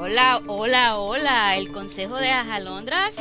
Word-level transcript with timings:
Hola, 0.00 0.40
hola, 0.46 0.96
hola. 0.96 1.56
El 1.56 1.70
Consejo 1.70 2.16
de 2.16 2.28
las 2.28 2.48
Alondras 2.48 3.14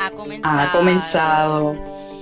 ha 0.00 0.10
comenzado. 0.12 0.60
Ha 0.60 0.72
comenzado. 0.72 1.76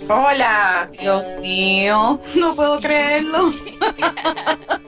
Hola. 0.08 0.90
Dios 0.98 1.36
mío, 1.40 2.20
no 2.34 2.56
puedo 2.56 2.80
creerlo. 2.80 3.52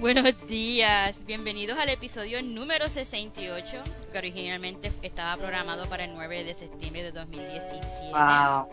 Buenos 0.00 0.34
días, 0.48 1.26
bienvenidos 1.26 1.78
al 1.78 1.90
episodio 1.90 2.42
número 2.42 2.88
68, 2.88 3.84
que 4.10 4.16
originalmente 4.18 4.90
estaba 5.02 5.36
programado 5.36 5.86
para 5.90 6.06
el 6.06 6.14
9 6.14 6.42
de 6.42 6.54
septiembre 6.54 7.02
de 7.02 7.12
2017. 7.12 7.86
Wow. 8.10 8.68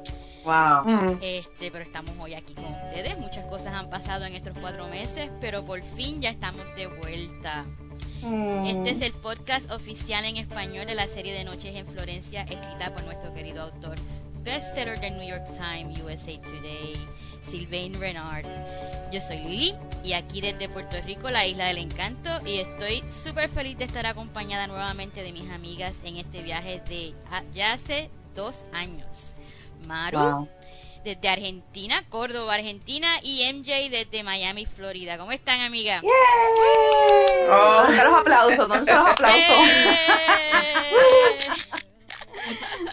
Wow. 0.45 1.19
Este, 1.21 1.69
pero 1.69 1.83
estamos 1.83 2.15
hoy 2.17 2.33
aquí 2.33 2.53
con 2.53 2.63
ustedes. 2.63 3.17
Muchas 3.17 3.43
cosas 3.43 3.73
han 3.73 3.89
pasado 3.89 4.23
en 4.23 4.35
estos 4.35 4.57
cuatro 4.57 4.87
meses, 4.87 5.29
pero 5.41 5.65
por 5.65 5.81
fin 5.97 6.21
ya 6.21 6.29
estamos 6.29 6.65
de 6.77 6.87
vuelta. 6.87 7.65
Este 8.65 8.91
es 8.91 9.01
el 9.01 9.11
podcast 9.11 9.69
oficial 9.71 10.23
en 10.23 10.37
español 10.37 10.85
de 10.85 10.95
la 10.95 11.07
serie 11.07 11.33
de 11.33 11.43
Noches 11.43 11.75
en 11.75 11.85
Florencia, 11.87 12.43
escrita 12.43 12.93
por 12.93 13.03
nuestro 13.03 13.33
querido 13.33 13.63
autor, 13.63 13.97
bestseller 14.45 14.97
del 15.01 15.17
New 15.17 15.27
York 15.27 15.45
Times, 15.57 15.99
USA 15.99 16.41
Today, 16.41 16.95
Sylvain 17.49 17.93
Renard. 17.99 18.45
Yo 19.11 19.21
soy 19.21 19.37
Lili 19.37 19.75
y 20.03 20.13
aquí 20.13 20.41
desde 20.41 20.67
Puerto 20.69 20.97
Rico, 21.05 21.29
la 21.29 21.45
isla 21.45 21.65
del 21.67 21.77
encanto, 21.77 22.29
y 22.45 22.59
estoy 22.59 23.03
súper 23.23 23.49
feliz 23.49 23.77
de 23.77 23.85
estar 23.85 24.05
acompañada 24.05 24.67
nuevamente 24.67 25.23
de 25.23 25.31
mis 25.31 25.49
amigas 25.51 25.93
en 26.03 26.17
este 26.17 26.41
viaje 26.41 26.81
de 26.87 27.13
ya 27.53 27.73
hace 27.73 28.09
dos 28.35 28.65
años. 28.73 29.31
Maru, 29.85 30.19
Wow. 30.19 30.49
desde 31.05 31.29
Argentina, 31.29 32.03
Córdoba, 32.09 32.55
Argentina, 32.55 33.07
y 33.23 33.43
MJ 33.53 33.89
desde 33.89 34.23
Miami, 34.23 34.65
Florida. 34.65 35.17
¿Cómo 35.17 35.31
están, 35.31 35.61
amigas? 35.61 36.01
Oh, 36.03 37.81
¿Dónde 37.83 37.93
están 37.93 38.11
los 38.11 38.19
aplausos? 38.19 38.57
¿Dónde 38.67 38.77
están 38.91 39.03
los 39.03 39.11
aplausos? 39.13 39.41
¡Eh! 39.69 40.87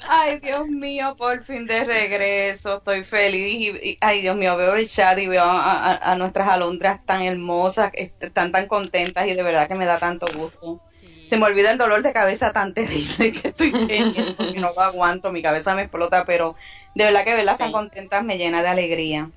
Ay, 0.08 0.38
Dios 0.40 0.66
mío, 0.68 1.14
por 1.16 1.42
fin 1.42 1.66
de 1.66 1.84
regreso. 1.84 2.76
Estoy 2.78 3.04
feliz. 3.04 3.74
Y, 3.82 3.90
y- 3.90 3.98
ay, 4.00 4.20
Dios 4.22 4.36
mío, 4.36 4.56
veo 4.56 4.74
el 4.74 4.88
chat 4.88 5.18
y 5.18 5.26
veo 5.26 5.42
a, 5.42 5.92
a- 5.92 6.12
a 6.12 6.16
nuestras 6.16 6.48
alondras 6.48 7.00
tan 7.06 7.22
hermosas, 7.22 7.90
est- 7.94 8.22
están 8.22 8.52
tan 8.52 8.66
contentas 8.66 9.26
y 9.26 9.34
de 9.34 9.42
verdad 9.42 9.68
que 9.68 9.74
me 9.74 9.86
da 9.86 9.98
tanto 9.98 10.26
gusto. 10.36 10.80
Se 11.22 11.36
me 11.38 11.46
olvida 11.46 11.70
el 11.70 11.78
dolor 11.78 12.02
de 12.02 12.12
cabeza 12.12 12.52
tan 12.52 12.74
terrible 12.74 13.32
que 13.32 13.48
estoy 13.48 13.72
teniendo, 13.72 14.36
que 14.52 14.60
no 14.60 14.72
lo 14.74 14.80
aguanto, 14.80 15.32
mi 15.32 15.42
cabeza 15.42 15.74
me 15.74 15.82
explota, 15.82 16.24
pero 16.26 16.54
de 16.94 17.04
verdad 17.04 17.24
que 17.24 17.34
verlas 17.34 17.58
tan 17.58 17.72
contentas 17.72 18.22
me 18.24 18.36
llena 18.36 18.62
de 18.62 18.68
alegría. 18.68 19.30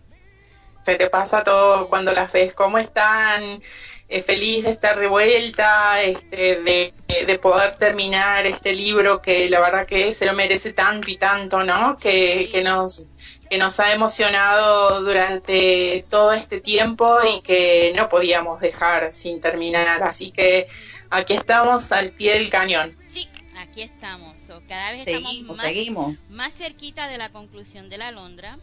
Se 0.83 0.95
te 0.95 1.09
pasa 1.09 1.43
todo 1.43 1.89
cuando 1.89 2.13
las 2.13 2.31
ves. 2.31 2.53
¿Cómo 2.53 2.77
están? 2.77 3.61
Eh, 4.09 4.21
feliz 4.21 4.63
de 4.63 4.71
estar 4.71 4.97
de 4.97 5.07
vuelta, 5.07 6.01
este, 6.01 6.61
de, 6.61 6.93
de 7.27 7.39
poder 7.39 7.75
terminar 7.75 8.45
este 8.47 8.73
libro 8.73 9.21
que 9.21 9.49
la 9.49 9.59
verdad 9.59 9.85
que 9.85 10.13
se 10.13 10.25
lo 10.25 10.31
merece 10.33 10.71
tanto 10.71 11.11
y 11.11 11.17
tanto, 11.17 11.63
¿no? 11.65 11.97
Que, 11.97 12.45
Sí. 12.45 12.51
que 12.51 12.63
nos 12.63 13.05
que 13.49 13.57
nos 13.57 13.79
ha 13.79 13.93
emocionado 13.93 15.01
durante 15.03 16.05
todo 16.09 16.33
este 16.33 16.59
tiempo 16.59 17.17
y 17.33 17.41
que 17.41 17.93
no 17.95 18.09
podíamos 18.09 18.59
dejar 18.59 19.13
sin 19.13 19.39
terminar. 19.39 20.03
Así 20.03 20.31
que 20.31 20.67
aquí 21.09 21.33
estamos 21.33 21.91
al 21.93 22.11
pie 22.11 22.33
del 22.33 22.49
cañón. 22.49 22.97
Sí, 23.07 23.27
aquí 23.57 23.81
estamos. 23.83 24.35
So, 24.45 24.61
cada 24.67 24.91
vez 24.91 25.05
Seguimos, 25.05 25.31
estamos 25.33 25.57
más, 25.57 25.65
seguimos. 25.65 26.15
más 26.29 26.53
cerquita 26.53 27.07
de 27.07 27.17
la 27.17 27.29
conclusión 27.31 27.89
de 27.89 27.97
la 27.97 28.11
Londra 28.11 28.57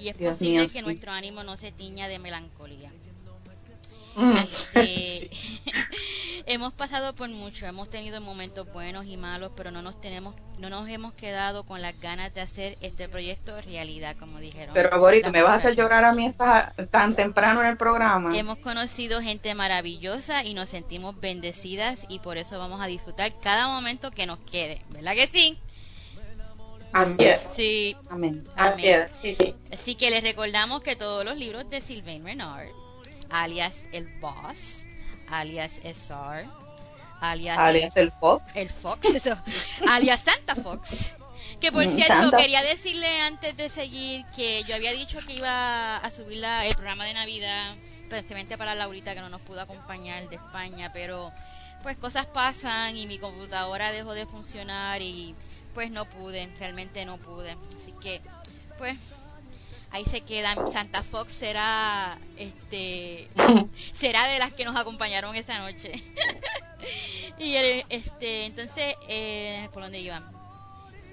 y 0.00 0.08
es 0.08 0.18
Dios 0.18 0.32
posible 0.32 0.58
mío, 0.62 0.62
que 0.72 0.78
sí. 0.80 0.82
nuestro 0.82 1.12
ánimo 1.12 1.42
no 1.44 1.56
se 1.56 1.70
tiña 1.72 2.08
de 2.08 2.18
melancolía. 2.18 2.90
Este, 4.44 5.30
hemos 6.46 6.72
pasado 6.72 7.14
por 7.14 7.28
mucho, 7.28 7.66
hemos 7.66 7.88
tenido 7.90 8.20
momentos 8.20 8.70
buenos 8.72 9.06
y 9.06 9.16
malos, 9.16 9.52
pero 9.56 9.70
no 9.70 9.82
nos 9.82 10.00
tenemos, 10.00 10.34
no 10.58 10.68
nos 10.70 10.88
hemos 10.88 11.12
quedado 11.14 11.64
con 11.64 11.82
las 11.82 11.98
ganas 12.00 12.32
de 12.34 12.40
hacer 12.40 12.76
este 12.80 13.08
proyecto 13.08 13.60
realidad, 13.62 14.16
como 14.18 14.38
dijeron. 14.38 14.74
Pero, 14.74 14.98
Borito, 14.98 15.30
¿me 15.30 15.42
vas 15.42 15.52
a 15.52 15.54
hacer 15.56 15.76
llorar 15.76 16.04
a 16.04 16.12
mí 16.12 16.26
esta- 16.26 16.74
tan 16.90 17.16
temprano 17.16 17.60
en 17.62 17.68
el 17.68 17.76
programa? 17.76 18.36
Hemos 18.36 18.58
conocido 18.58 19.20
gente 19.20 19.54
maravillosa 19.54 20.44
y 20.44 20.54
nos 20.54 20.68
sentimos 20.68 21.18
bendecidas 21.20 22.06
y 22.08 22.18
por 22.20 22.36
eso 22.38 22.58
vamos 22.58 22.80
a 22.80 22.86
disfrutar 22.86 23.32
cada 23.40 23.68
momento 23.68 24.10
que 24.10 24.26
nos 24.26 24.38
quede, 24.38 24.82
¿verdad 24.90 25.14
que 25.14 25.26
sí? 25.26 25.58
Así 26.92 27.24
es. 27.24 27.40
Sí. 27.52 27.96
Amén. 28.08 28.44
Así 28.54 28.86
Amén. 28.88 29.02
es, 29.06 29.12
sí, 29.12 29.36
sí. 29.36 29.54
Así 29.72 29.94
que 29.96 30.10
les 30.10 30.22
recordamos 30.22 30.80
que 30.80 30.94
todos 30.94 31.24
los 31.24 31.36
libros 31.36 31.68
de 31.68 31.80
Sylvain 31.80 32.24
Renard, 32.24 32.68
alias 33.34 33.84
El 33.92 34.06
Boss, 34.20 34.82
alias 35.28 35.72
SR, 35.82 36.46
alias, 37.20 37.58
Alias 37.58 37.96
el 37.96 38.10
Fox. 38.12 38.54
El 38.56 38.70
Fox, 38.70 39.06
eso, 39.14 39.36
alias 39.88 40.20
Santa 40.20 40.54
Fox. 40.54 41.16
Que 41.60 41.70
por 41.72 41.84
Mm, 41.86 41.88
cierto, 41.90 42.14
Santa. 42.14 42.36
quería 42.38 42.62
decirle 42.62 43.20
antes 43.22 43.56
de 43.56 43.68
seguir 43.68 44.24
que 44.36 44.62
yo 44.64 44.74
había 44.74 44.92
dicho 44.92 45.18
que 45.26 45.34
iba 45.34 45.96
a 45.96 46.10
subir 46.10 46.38
la- 46.38 46.64
el 46.64 46.74
programa 46.74 47.04
de 47.04 47.14
Navidad, 47.14 47.74
precisamente 48.08 48.56
para 48.56 48.74
Laurita 48.74 49.14
que 49.14 49.20
no 49.20 49.28
nos 49.28 49.40
pudo 49.42 49.60
acompañar 49.62 50.28
de 50.28 50.36
España, 50.36 50.92
pero 50.92 51.32
pues 51.82 51.96
cosas 51.98 52.26
pasan 52.26 52.96
y 52.96 53.06
mi 53.06 53.18
computadora 53.18 53.90
dejó 53.92 54.14
de 54.14 54.26
funcionar 54.26 55.02
y 55.02 55.34
pues 55.74 55.90
no 55.90 56.04
pude, 56.06 56.46
realmente 56.58 57.04
no 57.04 57.18
pude. 57.18 57.56
Así 57.76 57.92
que 58.00 58.22
pues 58.78 58.96
ahí 59.94 60.04
se 60.04 60.20
queda. 60.20 60.54
Santa 60.70 61.02
Fox 61.02 61.32
será 61.32 62.18
este 62.36 63.28
será 63.94 64.26
de 64.28 64.38
las 64.38 64.52
que 64.52 64.64
nos 64.66 64.76
acompañaron 64.76 65.34
esa 65.36 65.58
noche. 65.60 65.92
y 67.38 67.54
este 67.88 68.44
entonces 68.46 68.94
eh, 69.08 69.68
por 69.72 69.82
dónde 69.84 70.00
iba 70.00 70.22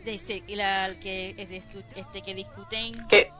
de 0.03 0.15
este, 0.15 0.43
y 0.47 0.55
la 0.55 0.93
que 0.99 1.35
este 1.95 2.21
que 2.21 2.33
discuten 2.35 2.91
Que- 3.07 3.31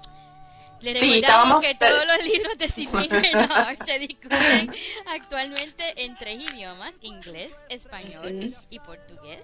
le 0.80 1.00
Sí, 1.00 1.14
recordamos 1.22 1.64
estábamos- 1.64 1.64
que 1.66 1.76
todos 1.76 2.06
los 2.08 2.24
libros 2.26 2.58
de 2.58 2.68
Sidney 2.68 3.08
Renard 3.10 3.78
se 3.86 4.00
discuten 4.00 4.72
actualmente 5.14 5.84
en 6.04 6.16
tres 6.18 6.38
idiomas, 6.52 6.92
inglés, 7.02 7.52
español 7.70 8.56
y 8.72 8.80
portugués. 8.80 9.42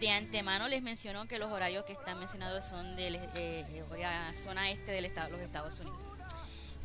De 0.00 0.10
antemano 0.10 0.68
les 0.68 0.82
menciono 0.82 1.26
que 1.26 1.38
los 1.38 1.50
horarios 1.50 1.84
que 1.84 1.92
están 1.92 2.18
mencionados 2.20 2.64
son 2.64 2.94
de 2.96 3.10
la 3.10 4.32
zona 4.32 4.70
este 4.70 4.92
del 4.92 5.04
estado, 5.04 5.30
los 5.30 5.40
Estados 5.40 5.80
Unidos. 5.80 5.98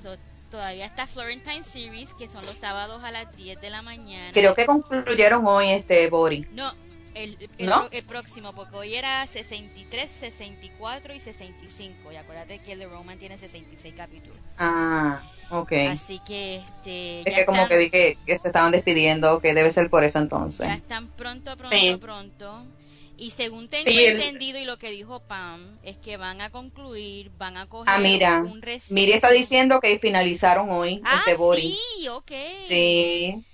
So, 0.01 0.15
todavía 0.49 0.85
está 0.85 1.05
Florentine 1.07 1.63
Series, 1.63 2.13
que 2.13 2.27
son 2.27 2.45
los 2.45 2.55
sábados 2.55 3.03
a 3.03 3.11
las 3.11 3.35
10 3.35 3.61
de 3.61 3.69
la 3.69 3.81
mañana. 3.81 4.31
Creo 4.33 4.55
que 4.55 4.65
concluyeron 4.65 5.45
hoy 5.45 5.69
este 5.69 6.09
Bori. 6.09 6.47
No, 6.51 6.71
el, 7.13 7.37
el, 7.59 7.69
¿No? 7.69 7.87
el 7.91 8.03
próximo, 8.03 8.53
porque 8.53 8.75
hoy 8.75 8.95
era 8.95 9.25
63, 9.27 10.09
64 10.09 11.13
y 11.13 11.19
65. 11.19 12.11
Y 12.11 12.15
acuérdate 12.15 12.59
que 12.59 12.71
el 12.73 12.79
de 12.79 12.87
Roman 12.87 13.19
tiene 13.19 13.37
66 13.37 13.93
capítulos. 13.95 14.37
Ah, 14.57 15.21
ok. 15.51 15.71
Así 15.89 16.19
que 16.25 16.55
este, 16.57 17.19
es 17.19 17.25
ya, 17.25 17.35
que 17.35 17.45
como 17.45 17.67
que 17.67 17.77
vi 17.77 17.89
que, 17.91 18.17
que 18.25 18.37
se 18.39 18.47
estaban 18.47 18.71
despidiendo, 18.71 19.39
que 19.39 19.53
debe 19.53 19.69
ser 19.69 19.89
por 19.91 20.03
eso 20.03 20.17
entonces. 20.19 20.67
ya 20.67 20.73
están 20.73 21.07
pronto, 21.09 21.55
pronto, 21.55 21.77
Sí. 21.77 21.95
pronto. 22.01 22.65
Y 23.23 23.31
según 23.31 23.69
tengo 23.69 23.89
Sí, 23.89 24.03
el- 24.03 24.17
entendido 24.17 24.59
y 24.59 24.65
lo 24.65 24.77
que 24.77 24.91
dijo 24.91 25.21
Pam, 25.21 25.77
es 25.81 25.95
que 25.95 26.17
van 26.17 26.41
a 26.41 26.49
concluir, 26.49 27.31
van 27.37 27.55
a 27.55 27.67
coger 27.69 27.93
Ah, 27.95 27.99
mira. 27.99 28.41
un 28.45 28.61
receso. 28.61 28.93
Miri 28.93 29.13
está 29.13 29.31
diciendo 29.31 29.79
que 29.79 29.97
finalizaron 29.97 30.69
hoy 30.71 31.01
Ah, 31.05 31.23
este 31.25 31.37
sí, 31.55 32.07
ok. 32.09 32.31
Sí. 32.67 33.45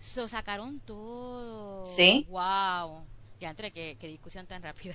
So, 0.00 0.26
sacaron 0.26 0.80
todo. 0.80 1.84
Sí. 1.84 2.26
Wow. 2.30 3.04
Ya 3.40 3.48
entre 3.50 3.70
qué, 3.72 3.96
qué 3.98 4.06
discusión 4.06 4.46
tan 4.46 4.62
rápida. 4.62 4.94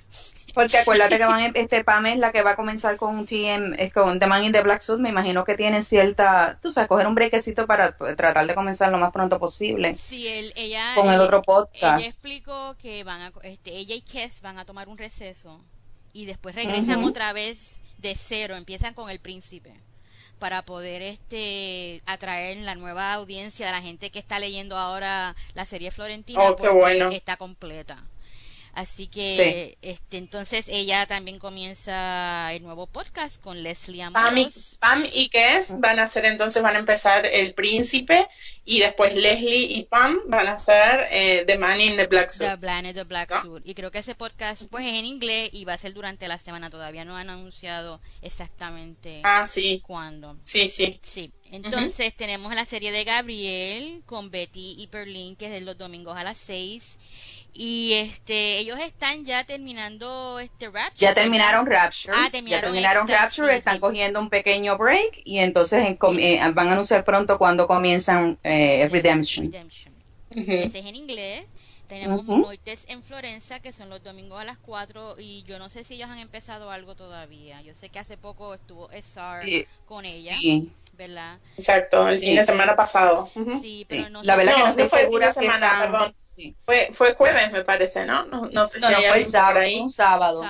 Porque 0.54 0.78
acuérdate 0.78 1.18
que 1.18 1.24
van, 1.26 1.40
a- 1.40 1.58
este 1.58 1.82
Pam 1.82 2.06
es 2.06 2.18
la 2.18 2.30
que 2.30 2.42
va 2.42 2.52
a 2.52 2.56
comenzar 2.56 2.96
con 2.96 3.16
un 3.18 3.26
TM, 3.26 3.74
es 3.76 3.92
con 3.92 4.20
The 4.20 4.26
Man 4.26 4.44
in 4.44 4.52
the 4.52 4.62
Black 4.62 4.82
Suit, 4.82 5.00
me 5.00 5.08
imagino 5.08 5.44
que 5.44 5.56
tiene 5.56 5.82
cierta, 5.82 6.58
tú 6.62 6.70
sabes, 6.70 6.88
coger 6.88 7.08
un 7.08 7.16
brequecito 7.16 7.66
para 7.66 7.96
pues, 7.98 8.16
tratar 8.16 8.46
de 8.46 8.54
comenzar 8.54 8.92
lo 8.92 8.98
más 8.98 9.10
pronto 9.12 9.38
posible 9.40 9.94
Sí, 9.94 10.28
él, 10.28 10.52
ella, 10.54 10.94
con 10.94 11.12
el 11.12 11.20
otro 11.20 11.42
podcast. 11.42 11.98
Ella 12.00 12.06
explicó 12.08 12.76
que 12.78 13.02
van 13.02 13.20
a, 13.22 13.32
este, 13.42 13.72
ella 13.76 13.96
y 13.96 14.00
Kes 14.00 14.40
van 14.42 14.58
a 14.58 14.64
tomar 14.64 14.88
un 14.88 14.96
receso 14.96 15.60
y 16.12 16.26
después 16.26 16.54
regresan 16.54 17.02
otra 17.04 17.32
vez 17.32 17.80
de 17.98 18.14
cero, 18.14 18.54
empiezan 18.56 18.94
con 18.94 19.10
el 19.10 19.18
príncipe 19.18 19.72
para 20.38 20.62
poder 20.64 21.02
este 21.02 22.02
atraer 22.06 22.58
la 22.58 22.74
nueva 22.74 23.12
audiencia 23.14 23.66
de 23.66 23.72
la 23.72 23.80
gente 23.82 24.10
que 24.10 24.18
está 24.18 24.38
leyendo 24.38 24.76
ahora 24.78 25.34
la 25.54 25.64
serie 25.64 25.90
Florentina 25.90 26.40
Oh, 26.42 26.54
porque 26.56 26.68
bueno. 26.74 27.10
está 27.10 27.36
completa. 27.36 28.04
Así 28.76 29.06
que, 29.06 29.78
este, 29.80 30.18
entonces 30.18 30.68
ella 30.68 31.06
también 31.06 31.38
comienza 31.38 32.52
el 32.52 32.62
nuevo 32.62 32.86
podcast 32.86 33.40
con 33.40 33.62
Leslie 33.62 34.02
Amoros. 34.02 34.76
Pam 34.78 35.02
y, 35.06 35.22
y 35.22 35.28
qué 35.30 35.56
es? 35.56 35.80
Van 35.80 35.98
a 35.98 36.02
hacer 36.02 36.26
entonces, 36.26 36.62
van 36.62 36.76
a 36.76 36.80
empezar 36.80 37.24
El 37.24 37.54
Príncipe 37.54 38.28
y 38.66 38.80
después 38.80 39.14
Leslie 39.14 39.78
y 39.78 39.84
Pam 39.84 40.18
van 40.26 40.46
a 40.48 40.52
hacer 40.52 41.08
eh, 41.10 41.44
The 41.46 41.56
Man 41.56 41.80
in 41.80 41.96
the 41.96 42.06
Black 42.06 42.28
Suit. 42.28 42.50
The 42.50 42.58
Man 42.58 42.84
in 42.84 42.94
the 42.94 43.04
Black 43.04 43.40
Suit. 43.40 43.62
Y 43.64 43.72
creo 43.72 43.90
que 43.90 44.00
ese 44.00 44.14
podcast 44.14 44.66
pues 44.70 44.84
es 44.84 44.92
en 44.92 45.06
inglés 45.06 45.48
y 45.52 45.64
va 45.64 45.72
a 45.72 45.78
ser 45.78 45.94
durante 45.94 46.28
la 46.28 46.36
semana. 46.38 46.68
Todavía 46.68 47.06
no 47.06 47.16
han 47.16 47.30
anunciado 47.30 48.02
exactamente 48.20 49.22
ah, 49.24 49.46
sí. 49.46 49.82
cuándo. 49.86 50.36
Sí, 50.44 50.68
sí. 50.68 51.00
Sí. 51.02 51.32
Entonces 51.50 52.14
tenemos 52.14 52.54
la 52.54 52.66
serie 52.66 52.92
de 52.92 53.04
Gabriel 53.04 54.02
con 54.04 54.30
Betty 54.30 54.74
y 54.76 54.88
Perlin 54.88 55.34
que 55.36 55.46
es 55.46 55.52
de 55.52 55.62
los 55.62 55.78
domingos 55.78 56.18
a 56.18 56.24
las 56.24 56.36
6 56.36 56.98
y 57.56 57.94
este 57.94 58.58
ellos 58.58 58.78
están 58.80 59.24
ya 59.24 59.44
terminando 59.44 60.38
este 60.38 60.66
Rapture. 60.66 60.94
Ya 60.98 61.14
terminaron 61.14 61.66
Rapture. 61.66 62.14
Ah, 62.16 62.28
terminaron 62.30 62.60
ya 62.60 62.60
terminaron 62.60 63.08
Rapture, 63.08 63.56
están 63.56 63.80
cogiendo 63.80 64.20
un 64.20 64.28
pequeño 64.28 64.76
break 64.76 65.22
y 65.24 65.38
entonces 65.38 65.84
eh, 65.86 66.40
van 66.54 66.68
a 66.68 66.72
anunciar 66.72 67.04
pronto 67.04 67.38
cuando 67.38 67.66
comienzan 67.66 68.38
eh, 68.42 68.88
Redemption. 68.90 69.52
Ese 70.30 70.64
es 70.64 70.74
en 70.74 70.94
inglés. 70.94 71.44
Tenemos 71.88 72.26
uh 72.26 72.50
en 72.88 73.02
Florencia, 73.04 73.60
que 73.60 73.72
son 73.72 73.88
los 73.90 74.02
domingos 74.02 74.40
a 74.40 74.44
las 74.44 74.58
4, 74.58 75.16
y 75.20 75.44
yo 75.44 75.60
no 75.60 75.70
sé 75.70 75.84
si 75.84 75.94
ellos 75.94 76.10
han 76.10 76.18
empezado 76.18 76.70
algo 76.72 76.96
todavía. 76.96 77.62
Yo 77.62 77.74
sé 77.74 77.90
que 77.90 78.00
hace 78.00 78.16
poco 78.16 78.54
estuvo 78.54 78.90
SR 78.90 79.68
con 79.86 80.04
ella. 80.04 80.36
Sí. 80.36 80.68
¿Verdad? 80.96 81.38
Exacto, 81.56 82.08
el 82.08 82.20
fin 82.20 82.36
de 82.36 82.44
semana 82.44 82.76
pasado. 82.76 83.30
Sí, 83.60 83.86
pero 83.88 84.08
no 84.10 84.22
La 84.22 84.36
verdad 84.36 84.54
que 84.54 84.62
no 84.62 84.68
estoy 84.68 85.00
segura 85.00 85.32
semana, 85.32 85.70
perdón. 85.80 86.14
Fue, 86.66 86.90
fue 86.92 87.14
jueves, 87.14 87.50
me 87.50 87.64
parece, 87.64 88.04
¿no? 88.04 88.26
No, 88.26 88.50
no 88.52 88.66
sé 88.66 88.78
si 88.78 88.86
no, 88.86 88.98
fue 89.10 89.22
sábado, 89.22 89.60
ahí. 89.60 89.80
un 89.80 89.90
sábado. 89.90 90.42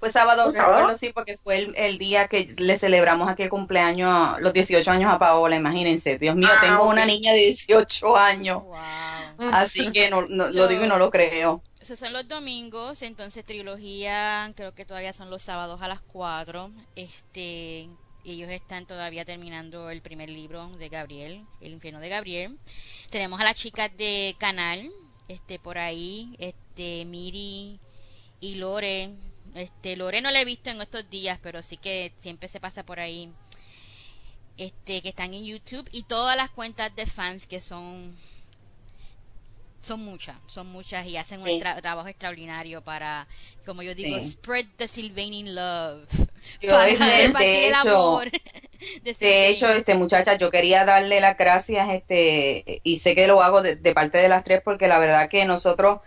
Fue 0.00 0.10
sábado, 0.10 0.50
recuerdo, 0.50 0.96
sí, 0.96 1.12
porque 1.12 1.36
fue 1.36 1.58
el, 1.58 1.74
el, 1.76 1.98
día 1.98 2.28
que 2.28 2.54
le 2.56 2.78
celebramos 2.78 3.28
aquí 3.28 3.42
el 3.42 3.50
cumpleaños, 3.50 4.40
los 4.40 4.54
18 4.54 4.90
años 4.90 5.12
a 5.12 5.18
Paola, 5.18 5.56
imagínense. 5.56 6.18
Dios 6.18 6.34
mío, 6.34 6.48
ah, 6.50 6.60
tengo 6.60 6.88
una 6.88 7.04
niña 7.04 7.32
de 7.32 7.38
18 7.38 8.16
años. 8.16 8.62
Así 9.52 9.90
que 9.92 10.08
no, 10.10 10.22
lo 10.22 10.68
digo 10.68 10.84
y 10.84 10.88
no 10.88 10.98
lo 10.98 11.10
creo. 11.10 11.62
Esos 11.80 11.98
son 11.98 12.14
los 12.14 12.26
domingos, 12.26 13.02
entonces 13.02 13.44
trilogía, 13.44 14.50
creo 14.56 14.74
que 14.74 14.86
todavía 14.86 15.12
son 15.12 15.28
los 15.28 15.42
sábados 15.42 15.82
a 15.82 15.88
las 15.88 16.00
4. 16.00 16.70
Este, 16.96 17.90
ellos 18.24 18.48
están 18.50 18.86
todavía 18.86 19.24
terminando 19.24 19.90
el 19.90 20.00
primer 20.00 20.30
libro 20.30 20.68
de 20.70 20.88
Gabriel, 20.88 21.44
El 21.60 21.72
infierno 21.72 22.00
de 22.00 22.08
Gabriel. 22.08 22.58
Tenemos 23.10 23.40
a 23.40 23.44
las 23.44 23.54
chicas 23.54 23.90
de 23.96 24.34
Canal, 24.38 24.90
este 25.28 25.58
por 25.58 25.78
ahí, 25.78 26.34
este 26.38 27.04
Miri 27.04 27.78
y 28.40 28.54
Lore. 28.56 29.10
Este 29.54 29.96
Lore 29.96 30.20
no 30.20 30.30
la 30.30 30.40
he 30.40 30.44
visto 30.44 30.70
en 30.70 30.80
estos 30.80 31.08
días, 31.10 31.38
pero 31.42 31.62
sí 31.62 31.76
que 31.76 32.12
siempre 32.20 32.48
se 32.48 32.60
pasa 32.60 32.84
por 32.84 32.98
ahí. 32.98 33.30
Este 34.56 35.02
que 35.02 35.10
están 35.10 35.34
en 35.34 35.44
YouTube 35.44 35.88
y 35.92 36.04
todas 36.04 36.36
las 36.36 36.50
cuentas 36.50 36.94
de 36.96 37.06
fans 37.06 37.46
que 37.46 37.60
son 37.60 38.16
son 39.84 40.00
muchas, 40.00 40.36
son 40.46 40.66
muchas 40.68 41.06
y 41.06 41.16
hacen 41.16 41.42
un 41.42 41.58
trabajo 41.58 42.08
extraordinario 42.08 42.80
para, 42.82 43.26
como 43.66 43.82
yo 43.82 43.94
digo, 43.94 44.18
spread 44.18 44.66
the 44.76 44.88
Sylvanian 44.88 45.54
love. 45.54 46.08
para, 46.66 46.84
de, 47.38 47.68
hecho, 47.68 47.76
amor 47.76 48.30
de, 49.02 49.48
hecho, 49.48 49.68
este 49.68 49.94
muchacha, 49.94 50.36
yo 50.36 50.50
quería 50.50 50.84
darle 50.84 51.20
las 51.20 51.36
gracias, 51.36 51.90
este, 51.90 52.80
y 52.82 52.96
sé 52.96 53.14
que 53.14 53.26
lo 53.26 53.42
hago 53.42 53.62
de, 53.62 53.76
parte 53.94 54.18
de 54.18 54.28
las 54.28 54.42
tres, 54.42 54.62
porque 54.64 54.88
la 54.88 54.98
verdad 54.98 55.28
que 55.28 55.44
nosotros, 55.44 56.00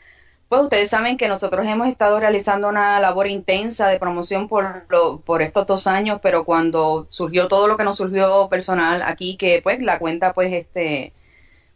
pues 0.50 0.62
ustedes 0.62 0.89
saben 0.89 1.18
que 1.18 1.27
nosotros 1.27 1.65
hemos 1.68 1.88
estado 1.88 2.19
realizando 2.19 2.69
una 2.69 3.00
labor 3.00 3.27
intensa 3.27 3.88
de 3.89 4.00
promoción 4.00 4.47
por, 4.47 4.85
lo, 4.89 5.19
por 5.21 5.41
estos 5.41 5.68
dos 5.68 5.88
años, 5.88 6.19
pero 6.21 6.45
cuando 6.45 7.07
surgió 7.09 7.47
todo 7.47 7.68
lo 7.68 7.77
que 7.77 7.83
nos 7.83 7.97
surgió 7.97 8.47
personal 8.50 9.03
aquí, 9.03 9.38
que 9.38 9.62
pues 9.62 9.80
la 9.81 10.00
cuenta, 10.00 10.33
pues 10.33 10.51
este, 10.53 11.13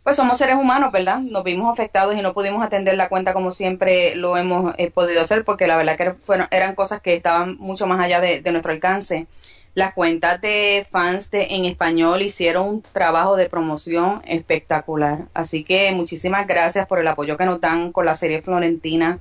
pues 0.03 0.15
somos 0.15 0.37
seres 0.37 0.55
humanos, 0.55 0.91
¿verdad? 0.91 1.19
Nos 1.19 1.43
vimos 1.43 1.71
afectados 1.71 2.15
y 2.17 2.21
no 2.21 2.33
pudimos 2.33 2.63
atender 2.63 2.95
la 2.95 3.07
cuenta 3.07 3.33
como 3.33 3.51
siempre 3.51 4.15
lo 4.15 4.35
hemos 4.35 4.73
eh, 4.77 4.89
podido 4.89 5.21
hacer 5.21 5.45
porque 5.45 5.67
la 5.67 5.77
verdad 5.77 5.95
que 5.95 6.13
fueron, 6.13 6.47
eran 6.49 6.73
cosas 6.73 7.01
que 7.01 7.13
estaban 7.13 7.57
mucho 7.57 7.85
más 7.85 7.99
allá 7.99 8.19
de, 8.19 8.41
nuestro 8.51 8.71
alcance. 8.71 9.27
Las 9.73 9.93
cuentas 9.93 10.41
de 10.41 10.85
fans 10.89 11.29
de, 11.29 11.47
en 11.51 11.65
español 11.65 12.21
hicieron 12.23 12.67
un 12.67 12.81
trabajo 12.81 13.35
de 13.35 13.47
promoción 13.47 14.21
espectacular. 14.25 15.27
Así 15.33 15.63
que 15.63 15.91
muchísimas 15.91 16.47
gracias 16.47 16.87
por 16.87 16.99
el 16.99 17.07
apoyo 17.07 17.37
que 17.37 17.45
nos 17.45 17.61
dan 17.61 17.91
con 17.91 18.05
la 18.05 18.15
serie 18.15 18.41
Florentina. 18.41 19.19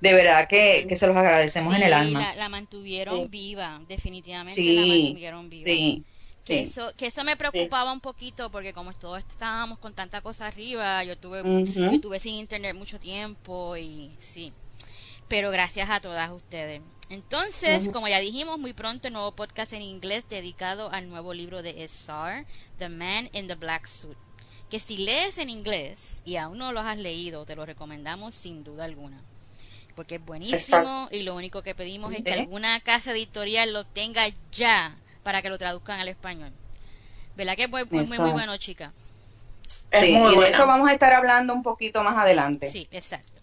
De 0.00 0.14
verdad 0.14 0.48
que, 0.48 0.88
se 0.96 1.06
los 1.06 1.14
agradecemos 1.14 1.74
en 1.76 1.82
el 1.82 1.92
alma. 1.92 2.20
La, 2.20 2.34
la 2.34 2.48
mantuvieron 2.48 3.30
viva, 3.30 3.80
definitivamente 3.86 4.62
la 4.62 4.80
mantuvieron 4.80 5.50
viva. 5.50 5.64
Sí, 5.64 6.04
que 6.50 6.62
eso 6.62 6.92
que 6.96 7.06
eso 7.06 7.24
me 7.24 7.36
preocupaba 7.36 7.92
un 7.92 8.00
poquito 8.00 8.50
porque 8.50 8.72
como 8.72 8.92
todos 8.92 9.18
estábamos 9.18 9.78
con 9.78 9.94
tanta 9.94 10.20
cosa 10.20 10.46
arriba 10.46 11.02
yo 11.04 11.16
tuve 11.16 11.42
yo 11.74 12.00
tuve 12.00 12.20
sin 12.20 12.34
internet 12.34 12.74
mucho 12.74 12.98
tiempo 12.98 13.76
y 13.76 14.10
sí. 14.18 14.52
Pero 15.28 15.52
gracias 15.52 15.88
a 15.90 16.00
todas 16.00 16.28
ustedes. 16.32 16.82
Entonces 17.08 17.88
como 17.88 18.08
ya 18.08 18.18
dijimos 18.18 18.58
muy 18.58 18.72
pronto 18.72 19.08
el 19.08 19.14
nuevo 19.14 19.32
podcast 19.32 19.72
en 19.72 19.82
inglés 19.82 20.28
dedicado 20.28 20.90
al 20.90 21.08
nuevo 21.08 21.34
libro 21.34 21.62
de 21.62 21.84
SR 21.84 22.46
The 22.78 22.88
Man 22.88 23.30
in 23.32 23.46
the 23.46 23.54
Black 23.54 23.86
Suit 23.86 24.18
que 24.70 24.78
si 24.78 24.96
lees 24.96 25.38
en 25.38 25.50
inglés 25.50 26.22
y 26.24 26.36
aún 26.36 26.58
no 26.58 26.72
lo 26.72 26.80
has 26.80 26.96
leído 26.96 27.44
te 27.44 27.56
lo 27.56 27.66
recomendamos 27.66 28.34
sin 28.34 28.62
duda 28.62 28.84
alguna 28.84 29.20
porque 29.96 30.14
es 30.14 30.24
buenísimo 30.24 31.08
y 31.10 31.24
lo 31.24 31.34
único 31.34 31.62
que 31.62 31.74
pedimos 31.74 32.14
es 32.14 32.22
que 32.22 32.32
alguna 32.32 32.78
casa 32.80 33.10
editorial 33.10 33.72
lo 33.72 33.84
tenga 33.84 34.22
ya 34.52 34.96
para 35.22 35.42
que 35.42 35.50
lo 35.50 35.58
traduzcan 35.58 36.00
al 36.00 36.08
español. 36.08 36.52
¿Verdad 37.36 37.56
que 37.56 37.64
es 37.64 37.70
muy, 37.70 37.84
muy, 37.84 38.06
muy, 38.06 38.30
bueno, 38.32 38.56
chica? 38.56 38.92
sí, 39.66 40.16
y 40.16 40.36
de 40.40 40.50
eso 40.50 40.66
vamos 40.66 40.88
a 40.88 40.92
estar 40.92 41.12
hablando 41.14 41.54
un 41.54 41.62
poquito 41.62 42.02
más 42.02 42.16
adelante. 42.16 42.70
Sí, 42.70 42.88
exacto. 42.90 43.40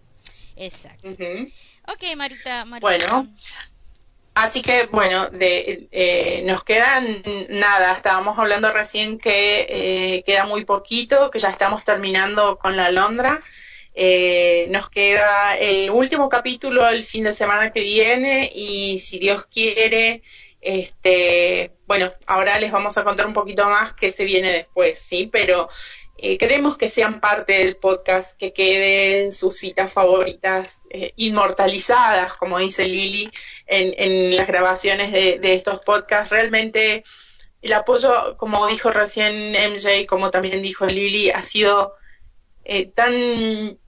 Exacto. 0.55 1.07
Ok, 1.87 2.03
Marita, 2.15 2.65
Marita. 2.65 2.87
Bueno, 2.87 3.27
así 4.33 4.61
que 4.61 4.87
bueno, 4.87 5.29
de, 5.29 5.87
eh, 5.91 6.43
nos 6.45 6.63
quedan 6.63 7.23
nada. 7.49 7.93
Estábamos 7.93 8.37
hablando 8.37 8.71
recién 8.71 9.19
que 9.19 9.67
eh, 9.69 10.23
queda 10.25 10.45
muy 10.45 10.65
poquito, 10.65 11.31
que 11.31 11.39
ya 11.39 11.49
estamos 11.49 11.83
terminando 11.83 12.57
con 12.57 12.75
la 12.75 12.91
Londra. 12.91 13.41
Eh, 13.93 14.67
nos 14.69 14.89
queda 14.89 15.57
el 15.57 15.89
último 15.89 16.29
capítulo 16.29 16.87
el 16.87 17.03
fin 17.03 17.23
de 17.23 17.33
semana 17.33 17.71
que 17.71 17.81
viene 17.81 18.51
y 18.53 18.99
si 18.99 19.17
Dios 19.17 19.47
quiere 19.47 20.21
este, 20.67 21.71
bueno, 21.87 22.11
ahora 22.25 22.59
les 22.59 22.73
vamos 22.73 22.97
a 22.97 23.05
contar 23.05 23.25
un 23.25 23.33
poquito 23.33 23.63
más 23.69 23.93
qué 23.93 24.11
se 24.11 24.25
viene 24.25 24.51
después, 24.51 24.99
¿sí? 24.99 25.29
Pero 25.31 25.69
eh, 26.17 26.37
queremos 26.37 26.77
que 26.77 26.89
sean 26.89 27.21
parte 27.21 27.53
del 27.53 27.77
podcast, 27.77 28.37
que 28.37 28.51
queden 28.51 29.31
sus 29.31 29.55
citas 29.55 29.93
favoritas 29.93 30.81
eh, 30.89 31.13
inmortalizadas, 31.15 32.33
como 32.33 32.57
dice 32.59 32.85
Lili, 32.85 33.31
en, 33.65 34.35
las 34.35 34.47
grabaciones 34.47 35.13
de, 35.13 35.53
estos 35.53 35.79
podcasts. 35.79 36.31
Realmente 36.31 37.05
el 37.61 37.71
apoyo, 37.71 38.35
como 38.35 38.67
dijo 38.67 38.91
recién 38.91 39.53
MJ, 39.53 40.05
como 40.05 40.31
también 40.31 40.61
dijo 40.61 40.85
Lili, 40.85 41.31
ha 41.31 41.43
sido 41.45 41.93
eh, 42.65 42.87
tan 42.87 43.79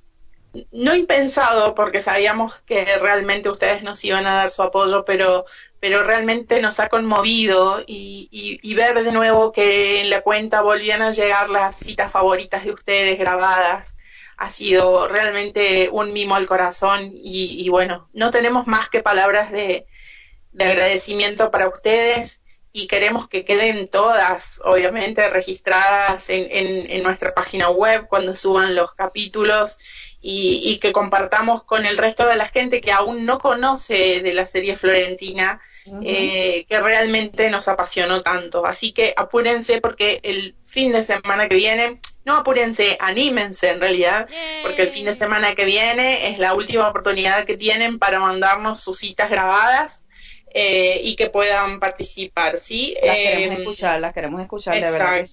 no 0.72 0.96
impensado 0.96 1.76
porque 1.76 2.02
sabíamos 2.02 2.60
que 2.60 2.86
realmente 3.00 3.50
ustedes 3.50 3.84
nos 3.84 4.04
iban 4.06 4.26
a 4.26 4.36
dar 4.36 4.50
su 4.50 4.64
apoyo, 4.64 5.04
pero 5.06 5.46
pero 5.80 6.04
realmente 6.04 6.62
nos 6.62 6.80
ha 6.80 6.90
conmovido 6.90 7.84
y, 7.86 8.74
ver 8.76 9.04
de 9.04 9.12
nuevo 9.12 9.52
que 9.52 10.02
en 10.02 10.10
la 10.10 10.22
cuenta 10.22 10.62
volvían 10.62 11.02
a 11.02 11.12
llegar 11.12 11.50
las 11.50 11.76
citas 11.76 12.12
favoritas 12.12 12.66
de 12.66 12.72
ustedes 12.72 13.18
grabadas. 13.18 13.96
Ha 14.38 14.50
sido 14.50 15.08
realmente 15.08 15.90
un 15.92 16.14
mimo 16.14 16.36
al 16.36 16.48
corazón 16.48 17.12
y, 17.14 17.68
bueno, 17.70 18.10
no 18.14 18.32
tenemos 18.32 18.68
más 18.68 18.90
que 18.90 19.02
palabras 19.02 19.52
de, 19.52 19.86
agradecimiento 20.60 21.52
para 21.52 21.70
ustedes 21.70 22.42
y 22.74 22.88
queremos 22.88 23.28
que 23.28 23.46
queden 23.46 23.88
todas, 23.88 24.62
obviamente, 24.66 25.30
registradas 25.30 26.30
en, 26.30 26.92
en 26.92 27.04
nuestra 27.04 27.34
página 27.34 27.70
web 27.70 28.08
cuando 28.08 28.36
suban 28.36 28.76
los 28.76 28.94
capítulos 28.94 29.78
y, 30.22 30.80
que 30.80 30.92
compartamos 30.92 31.64
con 31.64 31.86
el 31.86 31.98
resto 31.98 32.28
de 32.28 32.36
la 32.36 32.48
gente 32.48 32.82
que 32.82 32.92
aún 32.92 33.26
no 33.26 33.40
conoce 33.40 34.20
de 34.22 34.34
la 34.34 34.46
serie 34.46 34.76
Florentina, 34.76 35.62
eh, 36.04 36.66
que 36.68 36.80
realmente 36.82 37.50
nos 37.50 37.70
apasionó 37.70 38.22
tanto. 38.22 38.66
Así 38.66 38.92
que 38.92 39.14
apúrense 39.16 39.80
porque 39.80 40.20
el 40.24 40.56
fin 40.66 40.92
de 40.92 41.04
semana 41.04 41.48
que 41.48 41.56
viene, 41.56 42.02
no 42.26 42.36
apúrense, 42.36 42.98
anímense 43.00 43.70
en 43.70 43.80
realidad, 43.80 44.28
porque 44.62 44.82
el 44.82 44.90
fin 44.90 45.06
de 45.06 45.14
semana 45.14 45.56
que 45.56 45.66
viene 45.66 46.30
es 46.32 46.40
la 46.40 46.54
última 46.54 46.90
oportunidad 46.90 47.46
que 47.46 47.56
tienen 47.56 47.98
para 47.98 48.20
mandarnos 48.20 48.82
sus 48.82 49.00
citas 49.00 49.30
grabadas. 49.30 50.04
Eh, 50.52 51.02
y 51.04 51.16
que 51.16 51.30
puedan 51.30 51.80
participar, 51.80 52.58
¿sí? 52.58 52.98
Las 53.04 53.16
queremos 53.16 53.56
em, 53.56 53.62
escuchar, 53.62 54.00
las 54.00 54.14
queremos 54.16 54.42
escuchar, 54.42 54.74
de 54.74 54.92
verdad. 54.92 55.24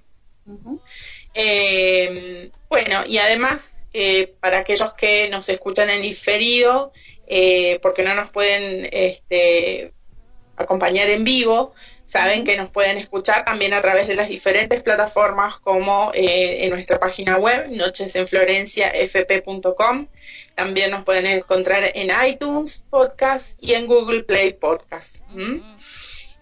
Eh, 1.33 2.51
bueno, 2.69 3.05
y 3.05 3.17
además, 3.17 3.73
eh, 3.93 4.33
para 4.39 4.59
aquellos 4.59 4.93
que 4.93 5.29
nos 5.29 5.49
escuchan 5.49 5.89
en 5.89 6.01
diferido, 6.01 6.93
porque 7.81 8.03
no 8.03 8.13
nos 8.13 8.29
pueden 8.29 8.89
este, 8.91 9.93
acompañar 10.57 11.09
en 11.09 11.23
vivo, 11.23 11.73
saben 12.11 12.43
que 12.43 12.57
nos 12.57 12.69
pueden 12.69 12.97
escuchar 12.97 13.45
también 13.45 13.73
a 13.73 13.81
través 13.81 14.07
de 14.07 14.15
las 14.15 14.27
diferentes 14.27 14.83
plataformas 14.83 15.55
como 15.59 16.11
en 16.13 16.69
nuestra 16.69 16.99
página 16.99 17.37
web 17.37 17.69
nochesenflorenciafp.com 17.69 20.07
también 20.55 20.91
nos 20.91 21.05
pueden 21.05 21.25
encontrar 21.25 21.89
en 21.95 22.11
iTunes 22.27 22.83
Podcast 22.89 23.57
y 23.63 23.75
en 23.75 23.87
Google 23.87 24.23
Play 24.23 24.51
Podcast. 24.53 25.21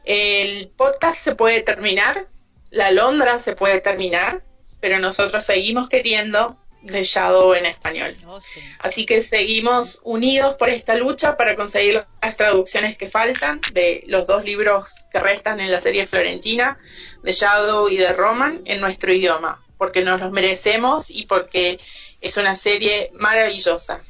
El 0.04 0.70
podcast 0.70 1.20
se 1.20 1.36
puede 1.36 1.62
terminar, 1.62 2.28
la 2.72 2.90
Londra 2.92 3.38
se 3.38 3.56
puede 3.56 3.80
terminar, 3.80 4.44
pero 4.80 4.98
nosotros 4.98 5.46
seguimos 5.46 5.88
queriendo 5.88 6.58
The 6.86 7.04
Shadow 7.04 7.54
en 7.54 7.66
español. 7.66 8.16
Oh, 8.26 8.40
Así 8.80 9.06
que 9.06 9.22
seguimos 9.22 10.00
unidos 10.04 10.56
por 10.56 10.70
esta 10.70 10.96
lucha 10.96 11.36
para 11.36 11.56
conseguir 11.56 12.06
las 12.22 12.38
traducciones 12.38 12.98
que 12.98 13.08
faltan 13.08 13.60
de 13.74 14.04
los 14.08 14.28
dos 14.28 14.46
libros 14.46 15.06
que 15.12 15.20
restan 15.20 15.60
en 15.60 15.72
la 15.72 15.80
serie 15.82 16.06
florentina, 16.06 16.80
The 17.24 17.34
Shadow 17.34 17.90
y 17.90 17.98
The 17.98 18.14
Roman, 18.14 18.62
en 18.66 18.80
nuestro 18.80 19.14
idioma, 19.14 19.64
porque 19.78 20.02
nos 20.02 20.20
los 20.20 20.32
merecemos 20.32 21.10
y 21.10 21.26
porque 21.26 21.80
es 22.22 22.38
una 22.38 22.56
serie 22.56 23.12
maravillosa. 23.14 24.02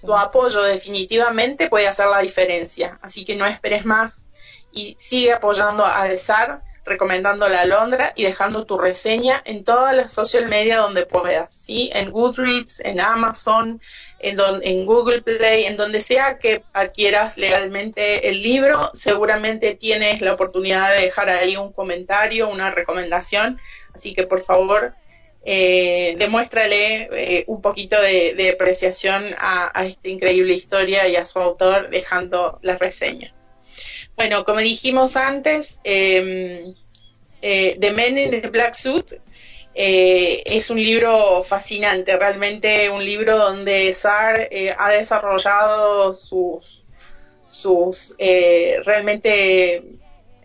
Tu 0.00 0.14
apoyo 0.14 0.62
definitivamente 0.62 1.68
puede 1.68 1.86
hacer 1.86 2.06
la 2.06 2.20
diferencia, 2.20 2.98
así 3.02 3.24
que 3.24 3.36
no 3.36 3.46
esperes 3.46 3.84
más 3.84 4.26
y 4.72 4.96
sigue 4.98 5.32
apoyando 5.32 5.84
a 5.84 6.08
Desar, 6.08 6.62
recomendándola 6.84 7.60
a 7.60 7.66
Londra 7.66 8.12
y 8.14 8.24
dejando 8.24 8.64
tu 8.64 8.78
reseña 8.78 9.42
en 9.44 9.64
todas 9.64 9.96
las 9.96 10.12
social 10.12 10.48
media 10.48 10.78
donde 10.78 11.06
puedas, 11.06 11.54
¿sí? 11.54 11.90
En 11.94 12.10
Goodreads, 12.10 12.80
en 12.80 13.00
Amazon, 13.00 13.80
en, 14.18 14.38
en 14.62 14.86
Google 14.86 15.22
Play, 15.22 15.64
en 15.64 15.76
donde 15.76 16.00
sea 16.00 16.38
que 16.38 16.62
adquieras 16.72 17.36
legalmente 17.36 18.28
el 18.28 18.42
libro, 18.42 18.90
seguramente 18.94 19.74
tienes 19.74 20.20
la 20.20 20.32
oportunidad 20.32 20.94
de 20.94 21.02
dejar 21.02 21.30
ahí 21.30 21.56
un 21.56 21.72
comentario, 21.72 22.48
una 22.48 22.70
recomendación, 22.70 23.60
así 23.94 24.14
que 24.14 24.26
por 24.26 24.42
favor 24.42 24.94
eh, 25.46 26.16
demuéstrale 26.18 27.08
eh, 27.12 27.44
un 27.48 27.60
poquito 27.60 28.00
de, 28.00 28.50
apreciación 28.54 29.22
a, 29.38 29.84
esta 29.84 30.08
increíble 30.08 30.54
historia 30.54 31.06
y 31.06 31.16
a 31.16 31.26
su 31.26 31.38
autor 31.38 31.90
dejando 31.90 32.58
la 32.62 32.76
reseña. 32.76 33.34
Bueno, 34.16 34.44
como 34.44 34.60
dijimos 34.60 35.16
antes, 35.16 35.78
em, 35.84 36.74
eh, 37.42 37.76
The 37.80 37.90
Men 37.90 38.18
in 38.18 38.30
the 38.30 38.48
Black 38.48 38.74
Suit 38.74 39.14
eh, 39.74 40.42
es 40.46 40.70
un 40.70 40.82
libro 40.82 41.42
fascinante, 41.42 42.16
realmente 42.16 42.88
un 42.90 43.04
libro 43.04 43.36
donde 43.36 43.92
Sar 43.92 44.48
ha 44.78 44.90
desarrollado 44.90 46.14
sus, 46.14 46.84
sus 47.48 48.14
realmente 48.18 49.82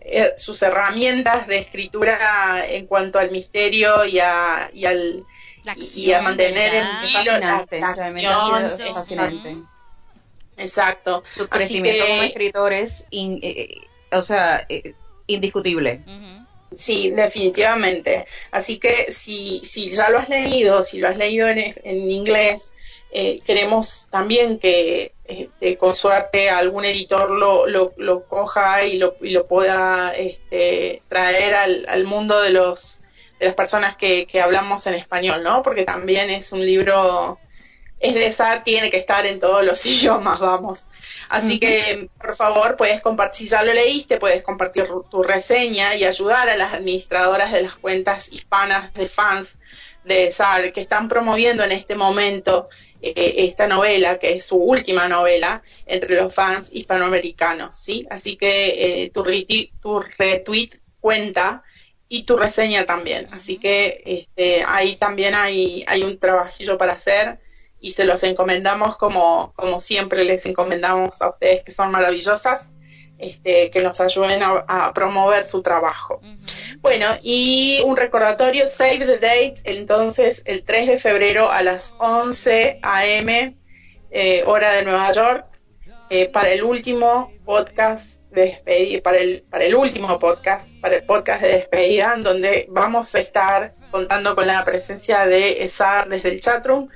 eh, 0.02 0.32
sus 0.36 0.62
herramientas 0.62 1.46
de 1.46 1.58
escritura 1.58 2.64
en 2.66 2.86
cuanto 2.86 3.18
al 3.18 3.30
misterio 3.30 4.06
y 4.06 4.18
a, 4.18 4.70
y 4.72 4.86
al 4.86 5.26
y 5.94 6.12
a 6.12 6.22
mantener 6.22 6.74
en 6.74 6.86
vilo 7.02 7.38
la, 7.38 7.58
acción. 7.58 9.68
Exacto. 10.60 11.22
Su 11.24 11.48
crecimiento 11.48 12.04
como 12.06 12.22
escritor 12.22 12.72
es, 12.72 13.06
eh, 13.10 13.40
eh, 13.42 13.74
o 14.12 14.22
sea, 14.22 14.66
indiscutible. 15.26 16.02
Sí, 16.74 17.10
definitivamente. 17.10 18.24
Así 18.52 18.78
que 18.78 19.10
si, 19.10 19.60
si 19.64 19.90
ya 19.92 20.10
lo 20.10 20.18
has 20.18 20.28
leído, 20.28 20.84
si 20.84 20.98
lo 20.98 21.08
has 21.08 21.16
leído 21.16 21.48
en, 21.48 21.58
en 21.58 22.10
inglés, 22.10 22.72
eh, 23.12 23.40
queremos 23.44 24.06
también 24.10 24.60
que 24.60 25.14
este, 25.24 25.76
con 25.76 25.96
suerte 25.96 26.48
algún 26.48 26.84
editor 26.84 27.30
lo, 27.30 27.66
lo, 27.66 28.24
coja 28.26 28.84
y 28.84 28.98
lo, 28.98 29.16
y 29.20 29.30
lo 29.30 29.48
pueda 29.48 30.12
este, 30.12 31.02
traer 31.08 31.54
al, 31.54 31.86
al, 31.88 32.04
mundo 32.04 32.40
de 32.40 32.50
los 32.50 33.00
de 33.40 33.46
las 33.46 33.54
personas 33.56 33.96
que, 33.96 34.26
que, 34.26 34.40
hablamos 34.40 34.86
en 34.86 34.94
español, 34.94 35.42
¿no? 35.42 35.62
Porque 35.62 35.84
también 35.84 36.30
es 36.30 36.52
un 36.52 36.64
libro, 36.64 37.40
es 38.00 38.14
de 38.14 38.32
SAR, 38.32 38.64
tiene 38.64 38.90
que 38.90 38.96
estar 38.96 39.26
en 39.26 39.38
todos 39.38 39.64
los 39.64 39.84
idiomas, 39.86 40.40
vamos. 40.40 40.86
Así 41.28 41.60
que, 41.60 42.08
por 42.18 42.34
favor, 42.34 42.76
puedes 42.76 43.00
compartir, 43.02 43.46
si 43.46 43.48
ya 43.48 43.62
lo 43.62 43.72
leíste, 43.72 44.16
puedes 44.18 44.42
compartir 44.42 44.88
tu 45.10 45.22
reseña 45.22 45.94
y 45.94 46.04
ayudar 46.04 46.48
a 46.48 46.56
las 46.56 46.74
administradoras 46.74 47.52
de 47.52 47.62
las 47.62 47.74
cuentas 47.74 48.32
hispanas 48.32 48.92
de 48.94 49.06
fans 49.06 49.58
de 50.04 50.30
SAR 50.30 50.72
que 50.72 50.80
están 50.80 51.08
promoviendo 51.08 51.62
en 51.62 51.72
este 51.72 51.94
momento 51.94 52.68
eh, 53.02 53.34
esta 53.38 53.66
novela, 53.66 54.18
que 54.18 54.32
es 54.32 54.46
su 54.46 54.56
última 54.56 55.08
novela, 55.08 55.62
entre 55.86 56.16
los 56.16 56.34
fans 56.34 56.70
hispanoamericanos, 56.72 57.76
¿sí? 57.76 58.06
Así 58.10 58.36
que 58.36 59.04
eh, 59.04 59.10
tu, 59.10 59.24
tu 59.80 60.00
retweet 60.18 60.70
cuenta 61.00 61.62
y 62.08 62.24
tu 62.24 62.36
reseña 62.36 62.86
también. 62.86 63.28
Así 63.32 63.58
que 63.58 64.02
este, 64.04 64.64
ahí 64.66 64.96
también 64.96 65.34
hay, 65.34 65.84
hay 65.86 66.02
un 66.02 66.18
trabajillo 66.18 66.76
para 66.78 66.94
hacer 66.94 67.38
y 67.80 67.92
se 67.92 68.04
los 68.04 68.22
encomendamos 68.22 68.96
como, 68.96 69.52
como 69.56 69.80
siempre 69.80 70.24
les 70.24 70.44
encomendamos 70.46 71.20
a 71.22 71.30
ustedes 71.30 71.64
que 71.64 71.72
son 71.72 71.90
maravillosas 71.90 72.72
este, 73.20 73.70
que 73.70 73.82
nos 73.82 74.00
ayuden 74.00 74.40
a, 74.42 74.92
promover 74.94 75.44
su 75.44 75.60
trabajo. 75.62 76.22
Bueno, 76.80 77.06
y 77.22 77.82
un 77.84 77.96
recordatorio, 77.96 78.66
save 78.66 79.00
the 79.00 79.18
date, 79.18 79.56
entonces 79.64 80.42
el 80.46 80.64
3 80.64 80.86
de 80.88 80.96
febrero 80.96 81.50
a 81.50 81.62
las 81.62 81.96
11 81.98 82.78
a.m., 82.82 83.56
eh, 84.10 84.42
hora 84.46 84.72
de 84.72 84.84
Nueva 84.84 85.12
York, 85.12 85.46
eh, 86.08 86.28
para 86.28 86.50
el 86.50 86.64
último 86.64 87.30
podcast 87.44 88.22
de 88.30 88.42
despedida, 88.42 89.02
para 89.02 89.18
el, 89.18 89.44
para 89.50 89.64
el 89.64 89.74
último 89.74 90.18
podcast, 90.18 90.80
para 90.80 90.96
el 90.96 91.04
podcast 91.04 91.42
de 91.42 91.48
despedida, 91.48 92.16
donde 92.16 92.66
vamos 92.70 93.14
a 93.14 93.20
estar 93.20 93.74
contando 93.90 94.34
con 94.34 94.46
la 94.46 94.64
presencia 94.64 95.26
de 95.26 95.62
ESAR 95.62 96.08
desde 96.08 96.30
el 96.30 96.40
chatroom 96.40 96.88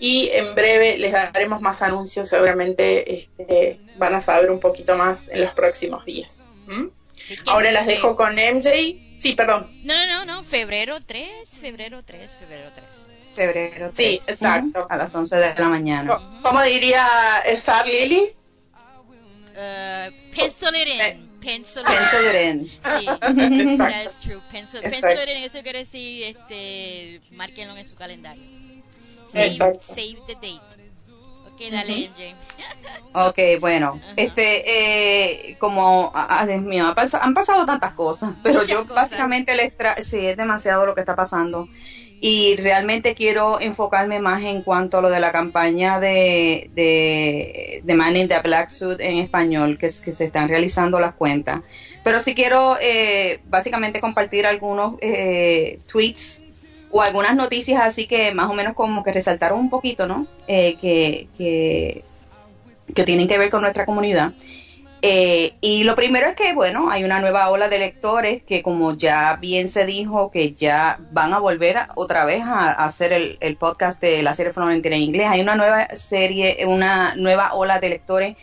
y 0.00 0.30
en 0.32 0.54
breve 0.54 0.98
les 0.98 1.12
daremos 1.12 1.60
más 1.60 1.82
anuncios, 1.82 2.28
seguramente 2.28 3.20
este, 3.20 3.78
van 3.96 4.14
a 4.14 4.20
saber 4.20 4.50
un 4.50 4.60
poquito 4.60 4.96
más 4.96 5.28
en 5.28 5.40
los 5.42 5.52
próximos 5.52 6.04
días. 6.04 6.44
¿Mm? 6.66 6.86
Ahora 7.46 7.72
las 7.72 7.86
dejo 7.86 8.16
con 8.16 8.34
MJ. 8.34 8.70
Sí, 9.18 9.34
perdón. 9.36 9.70
No, 9.82 9.94
no, 9.94 10.06
no, 10.06 10.24
no, 10.24 10.44
febrero 10.44 10.98
3, 11.04 11.28
febrero 11.60 12.04
3, 12.04 12.36
febrero 12.38 12.70
3. 12.72 13.08
Febrero 13.34 13.90
3. 13.94 14.20
Sí, 14.20 14.30
exacto. 14.30 14.86
A 14.88 14.96
las 14.96 15.14
11 15.14 15.36
de 15.36 15.54
la 15.56 15.68
mañana. 15.68 16.40
¿Cómo 16.42 16.62
diría 16.62 17.06
Sar 17.56 17.86
Lily? 17.86 18.32
Uh, 19.58 20.12
pencil 20.30 20.72
it 20.72 20.86
in. 20.86 21.00
Eh, 21.00 21.18
pencil, 21.40 21.82
it 21.82 22.34
in. 22.36 22.66
Sí, 22.66 23.76
that's 23.76 24.20
true. 24.22 24.40
Pencil, 24.52 24.80
pencil 24.82 25.18
it 25.18 25.28
in, 25.28 25.42
eso 25.42 25.62
quiere 25.64 25.80
decir, 25.80 26.22
este, 26.22 27.20
márquenlo 27.32 27.76
en 27.76 27.84
su 27.84 27.96
calendario. 27.96 28.44
Save, 29.32 29.78
save 29.80 30.22
the 30.26 30.34
date. 30.34 30.60
Ok, 31.46 31.72
dale, 31.72 32.10
MJ. 32.10 32.34
ok, 33.14 33.60
bueno, 33.60 34.00
este, 34.16 35.50
eh, 35.50 35.56
como, 35.58 36.12
ah, 36.14 36.46
Dios 36.46 36.62
mío, 36.62 36.86
han 37.20 37.34
pasado 37.34 37.66
tantas 37.66 37.94
cosas, 37.94 38.34
pero 38.44 38.64
yo 38.64 38.84
básicamente 38.84 39.56
les 39.56 39.76
traigo, 39.76 40.00
sí, 40.02 40.24
es 40.24 40.36
demasiado 40.36 40.86
lo 40.86 40.94
que 40.94 41.00
está 41.00 41.16
pasando. 41.16 41.68
Y 42.20 42.56
realmente 42.56 43.14
quiero 43.14 43.60
enfocarme 43.60 44.18
más 44.18 44.42
en 44.42 44.62
cuanto 44.62 44.98
a 44.98 45.00
lo 45.00 45.10
de 45.10 45.20
la 45.20 45.30
campaña 45.30 46.00
de, 46.00 46.68
de, 46.74 47.80
de 47.84 47.94
Man 47.94 48.16
in 48.16 48.28
the 48.28 48.40
Black 48.40 48.70
Suit 48.70 48.98
en 49.00 49.18
español, 49.18 49.78
que, 49.78 49.88
que 50.04 50.12
se 50.12 50.24
están 50.24 50.48
realizando 50.48 50.98
las 50.98 51.14
cuentas. 51.14 51.62
Pero 52.02 52.20
sí 52.20 52.34
quiero 52.34 52.76
eh, 52.80 53.40
básicamente 53.46 54.00
compartir 54.00 54.46
algunos 54.46 54.94
eh, 55.00 55.78
tweets 55.86 56.42
o 56.90 57.02
algunas 57.02 57.36
noticias 57.36 57.80
así 57.82 58.06
que 58.06 58.32
más 58.32 58.50
o 58.50 58.54
menos 58.54 58.74
como 58.74 59.02
que 59.02 59.12
resaltaron 59.12 59.58
un 59.58 59.70
poquito, 59.70 60.06
¿no? 60.06 60.26
Eh, 60.46 60.76
que, 60.80 61.28
que, 61.36 62.04
tienen 63.04 63.28
que 63.28 63.38
ver 63.38 63.50
con 63.50 63.62
nuestra 63.62 63.84
comunidad. 63.84 64.32
Eh, 65.02 65.52
y 65.60 65.84
lo 65.84 65.94
primero 65.94 66.26
es 66.26 66.34
que, 66.34 66.54
bueno, 66.54 66.90
hay 66.90 67.04
una 67.04 67.20
nueva 67.20 67.48
ola 67.50 67.68
de 67.68 67.78
lectores 67.78 68.42
que 68.42 68.62
como 68.62 68.96
ya 68.96 69.36
bien 69.36 69.68
se 69.68 69.86
dijo, 69.86 70.32
que 70.32 70.54
ya 70.54 70.98
van 71.12 71.32
a 71.32 71.38
volver 71.38 71.76
otra 71.94 72.24
vez 72.24 72.42
a, 72.42 72.72
hacer 72.72 73.12
el, 73.12 73.56
podcast 73.56 74.00
de 74.00 74.22
la 74.22 74.34
serie 74.34 74.52
Florentina 74.52 74.96
en 74.96 75.02
inglés. 75.02 75.28
Hay 75.28 75.40
una 75.40 75.54
nueva 75.54 75.94
serie, 75.94 76.64
una 76.66 77.14
nueva 77.14 77.54
ola 77.54 77.78
de 77.78 77.90
lectores 77.90 78.36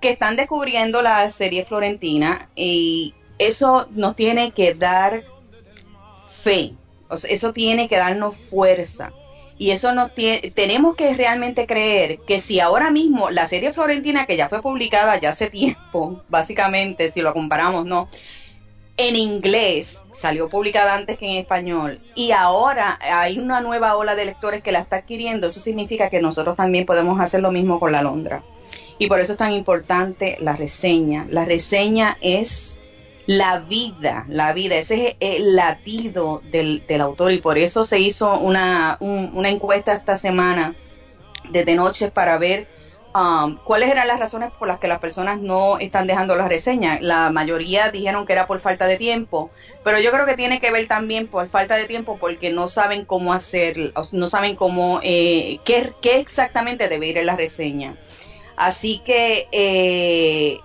que 0.00 0.10
están 0.10 0.36
descubriendo 0.36 1.02
la 1.02 1.28
serie 1.30 1.64
Florentina 1.64 2.48
y 2.54 3.14
eso 3.38 3.88
nos 3.90 4.14
tiene 4.14 4.52
que 4.52 4.74
dar 4.74 5.24
fe, 6.26 6.74
eso 7.28 7.52
tiene 7.52 7.88
que 7.88 7.96
darnos 7.96 8.36
fuerza. 8.36 9.12
Y 9.58 9.70
eso 9.70 9.94
nos 9.94 10.14
tiene, 10.14 10.50
tenemos 10.50 10.96
que 10.96 11.14
realmente 11.14 11.66
creer 11.66 12.18
que 12.26 12.40
si 12.40 12.60
ahora 12.60 12.90
mismo 12.90 13.30
la 13.30 13.46
serie 13.46 13.72
Florentina, 13.72 14.26
que 14.26 14.36
ya 14.36 14.50
fue 14.50 14.60
publicada 14.60 15.18
ya 15.18 15.30
hace 15.30 15.48
tiempo, 15.48 16.22
básicamente, 16.28 17.10
si 17.10 17.22
lo 17.22 17.32
comparamos, 17.32 17.86
¿no? 17.86 18.08
En 18.98 19.14
inglés 19.14 20.02
salió 20.12 20.48
publicada 20.48 20.94
antes 20.94 21.18
que 21.18 21.26
en 21.26 21.36
español 21.36 22.00
y 22.14 22.30
ahora 22.32 22.98
hay 23.02 23.38
una 23.38 23.60
nueva 23.60 23.94
ola 23.94 24.14
de 24.14 24.24
lectores 24.24 24.62
que 24.62 24.72
la 24.72 24.78
está 24.78 24.96
adquiriendo. 24.96 25.48
Eso 25.48 25.60
significa 25.60 26.08
que 26.08 26.22
nosotros 26.22 26.56
también 26.56 26.86
podemos 26.86 27.20
hacer 27.20 27.42
lo 27.42 27.52
mismo 27.52 27.78
con 27.78 27.92
la 27.92 28.02
Londra. 28.02 28.42
Y 28.98 29.08
por 29.08 29.20
eso 29.20 29.32
es 29.32 29.38
tan 29.38 29.52
importante 29.52 30.38
la 30.40 30.56
reseña. 30.56 31.26
La 31.28 31.44
reseña 31.44 32.16
es 32.22 32.80
la 33.26 33.58
vida, 33.58 34.24
la 34.28 34.52
vida, 34.52 34.76
ese 34.76 35.16
es 35.20 35.36
el 35.36 35.56
latido 35.56 36.42
del, 36.50 36.82
autor 37.00 37.32
y 37.32 37.38
por 37.38 37.58
eso 37.58 37.84
se 37.84 37.98
hizo 37.98 38.38
una, 38.38 38.96
una 39.00 39.48
encuesta 39.48 39.92
esta 39.92 40.16
semana 40.16 40.76
desde 41.50 41.74
noches 41.74 42.10
para 42.12 42.38
ver 42.38 42.68
um, 43.14 43.56
cuáles 43.64 43.90
eran 43.90 44.06
las 44.06 44.20
razones 44.20 44.50
por 44.56 44.68
las 44.68 44.78
que 44.78 44.88
las 44.88 45.00
personas 45.00 45.40
no 45.40 45.78
están 45.78 46.06
dejando 46.06 46.36
las 46.36 46.48
reseñas. 46.48 47.00
La 47.02 47.30
mayoría 47.30 47.90
dijeron 47.90 48.26
que 48.26 48.32
era 48.32 48.46
por 48.46 48.60
falta 48.60 48.86
de 48.86 48.96
tiempo, 48.96 49.50
pero 49.82 49.98
yo 49.98 50.12
creo 50.12 50.24
que 50.24 50.34
tiene 50.34 50.60
que 50.60 50.70
ver 50.70 50.86
también 50.86 51.26
por 51.26 51.48
falta 51.48 51.76
de 51.76 51.86
tiempo 51.86 52.18
porque 52.20 52.52
no 52.52 52.68
saben 52.68 53.04
cómo 53.04 53.32
hacer, 53.32 53.92
no 54.12 54.28
saben 54.28 54.54
cómo, 54.54 55.00
eh, 55.02 55.58
qué, 55.64 55.92
qué 56.00 56.20
exactamente 56.20 56.88
debe 56.88 57.08
ir 57.08 57.18
en 57.18 57.26
la 57.26 57.36
reseña. 57.36 57.96
Así 58.56 59.00
que 59.04 59.48
eh, 59.52 60.60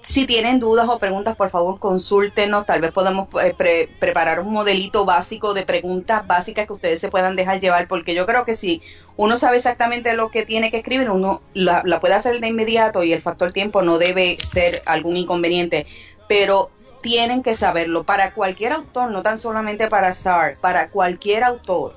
si 0.00 0.26
tienen 0.26 0.58
dudas 0.58 0.88
o 0.88 0.98
preguntas, 0.98 1.36
por 1.36 1.50
favor, 1.50 1.78
consúltenos. 1.78 2.66
Tal 2.66 2.80
vez 2.80 2.92
podamos 2.92 3.28
eh, 3.42 3.88
preparar 3.98 4.40
un 4.40 4.52
modelito 4.52 5.04
básico 5.04 5.54
de 5.54 5.66
preguntas 5.66 6.26
básicas 6.26 6.66
que 6.66 6.72
ustedes 6.72 7.00
se 7.00 7.10
puedan 7.10 7.36
dejar 7.36 7.60
llevar, 7.60 7.88
porque 7.88 8.14
yo 8.14 8.24
creo 8.24 8.44
que 8.44 8.54
si 8.54 8.82
uno 9.16 9.38
sabe 9.38 9.56
exactamente 9.56 10.14
lo 10.14 10.30
que 10.30 10.46
tiene 10.46 10.70
que 10.70 10.78
escribir, 10.78 11.10
uno 11.10 11.42
la, 11.52 11.82
puede 12.00 12.14
hacer 12.14 12.40
de 12.40 12.48
inmediato 12.48 13.02
y 13.02 13.12
el 13.12 13.22
factor 13.22 13.52
tiempo 13.52 13.82
no 13.82 13.98
debe 13.98 14.38
ser 14.38 14.82
algún 14.86 15.16
inconveniente. 15.16 15.86
Pero 16.28 16.70
tienen 17.02 17.42
que 17.42 17.54
saberlo 17.54 18.04
para 18.04 18.32
cualquier 18.32 18.72
autor, 18.72 19.10
no 19.10 19.22
tan 19.22 19.38
solamente 19.38 19.88
para 19.88 20.14
SAR, 20.14 20.56
para 20.60 20.88
cualquier 20.88 21.44
autor. 21.44 21.96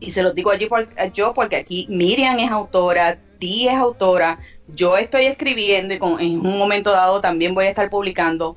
Y 0.00 0.10
se 0.10 0.22
los 0.22 0.34
digo 0.34 0.50
allí 0.50 0.66
por, 0.66 0.88
yo 1.12 1.32
porque 1.32 1.56
aquí 1.56 1.86
Miriam 1.88 2.38
es 2.38 2.50
autora, 2.50 3.18
Ti 3.38 3.68
es 3.68 3.74
autora, 3.74 4.38
yo 4.68 4.96
estoy 4.96 5.26
escribiendo 5.26 5.94
y 5.94 5.98
en 5.98 6.46
un 6.46 6.58
momento 6.58 6.92
dado 6.92 7.20
también 7.20 7.54
voy 7.54 7.66
a 7.66 7.70
estar 7.70 7.90
publicando, 7.90 8.56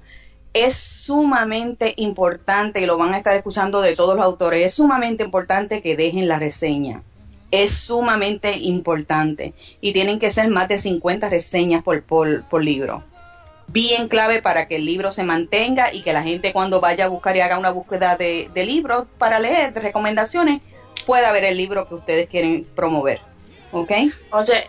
es 0.55 0.73
sumamente 0.73 1.93
importante, 1.97 2.79
y 2.79 2.85
lo 2.85 2.97
van 2.97 3.13
a 3.13 3.17
estar 3.17 3.35
escuchando 3.35 3.81
de 3.81 3.93
todos 3.93 4.15
los 4.15 4.23
autores, 4.23 4.65
es 4.65 4.73
sumamente 4.73 5.23
importante 5.23 5.81
que 5.81 5.97
dejen 5.97 6.29
la 6.29 6.39
reseña. 6.39 7.03
Es 7.51 7.71
sumamente 7.71 8.57
importante. 8.57 9.53
Y 9.81 9.91
tienen 9.91 10.17
que 10.17 10.29
ser 10.29 10.49
más 10.49 10.69
de 10.69 10.79
50 10.79 11.27
reseñas 11.27 11.83
por, 11.83 12.01
por, 12.03 12.63
libro. 12.63 13.03
Bien 13.67 14.07
clave 14.07 14.41
para 14.41 14.69
que 14.69 14.77
el 14.77 14.85
libro 14.85 15.11
se 15.11 15.23
mantenga 15.23 15.93
y 15.93 16.03
que 16.03 16.13
la 16.13 16.23
gente 16.23 16.53
cuando 16.53 16.79
vaya 16.79 17.05
a 17.05 17.09
buscar 17.09 17.35
y 17.35 17.41
haga 17.41 17.57
una 17.57 17.71
búsqueda 17.71 18.15
de, 18.15 18.49
de 18.53 18.65
libros 18.65 19.07
para 19.17 19.39
leer, 19.39 19.73
de 19.73 19.81
recomendaciones, 19.81 20.61
pueda 21.05 21.33
ver 21.33 21.43
el 21.43 21.57
libro 21.57 21.89
que 21.89 21.95
ustedes 21.95 22.29
quieren 22.29 22.65
promover. 22.75 23.19
¿Ok? 23.75 23.91
Oye, 24.31 24.65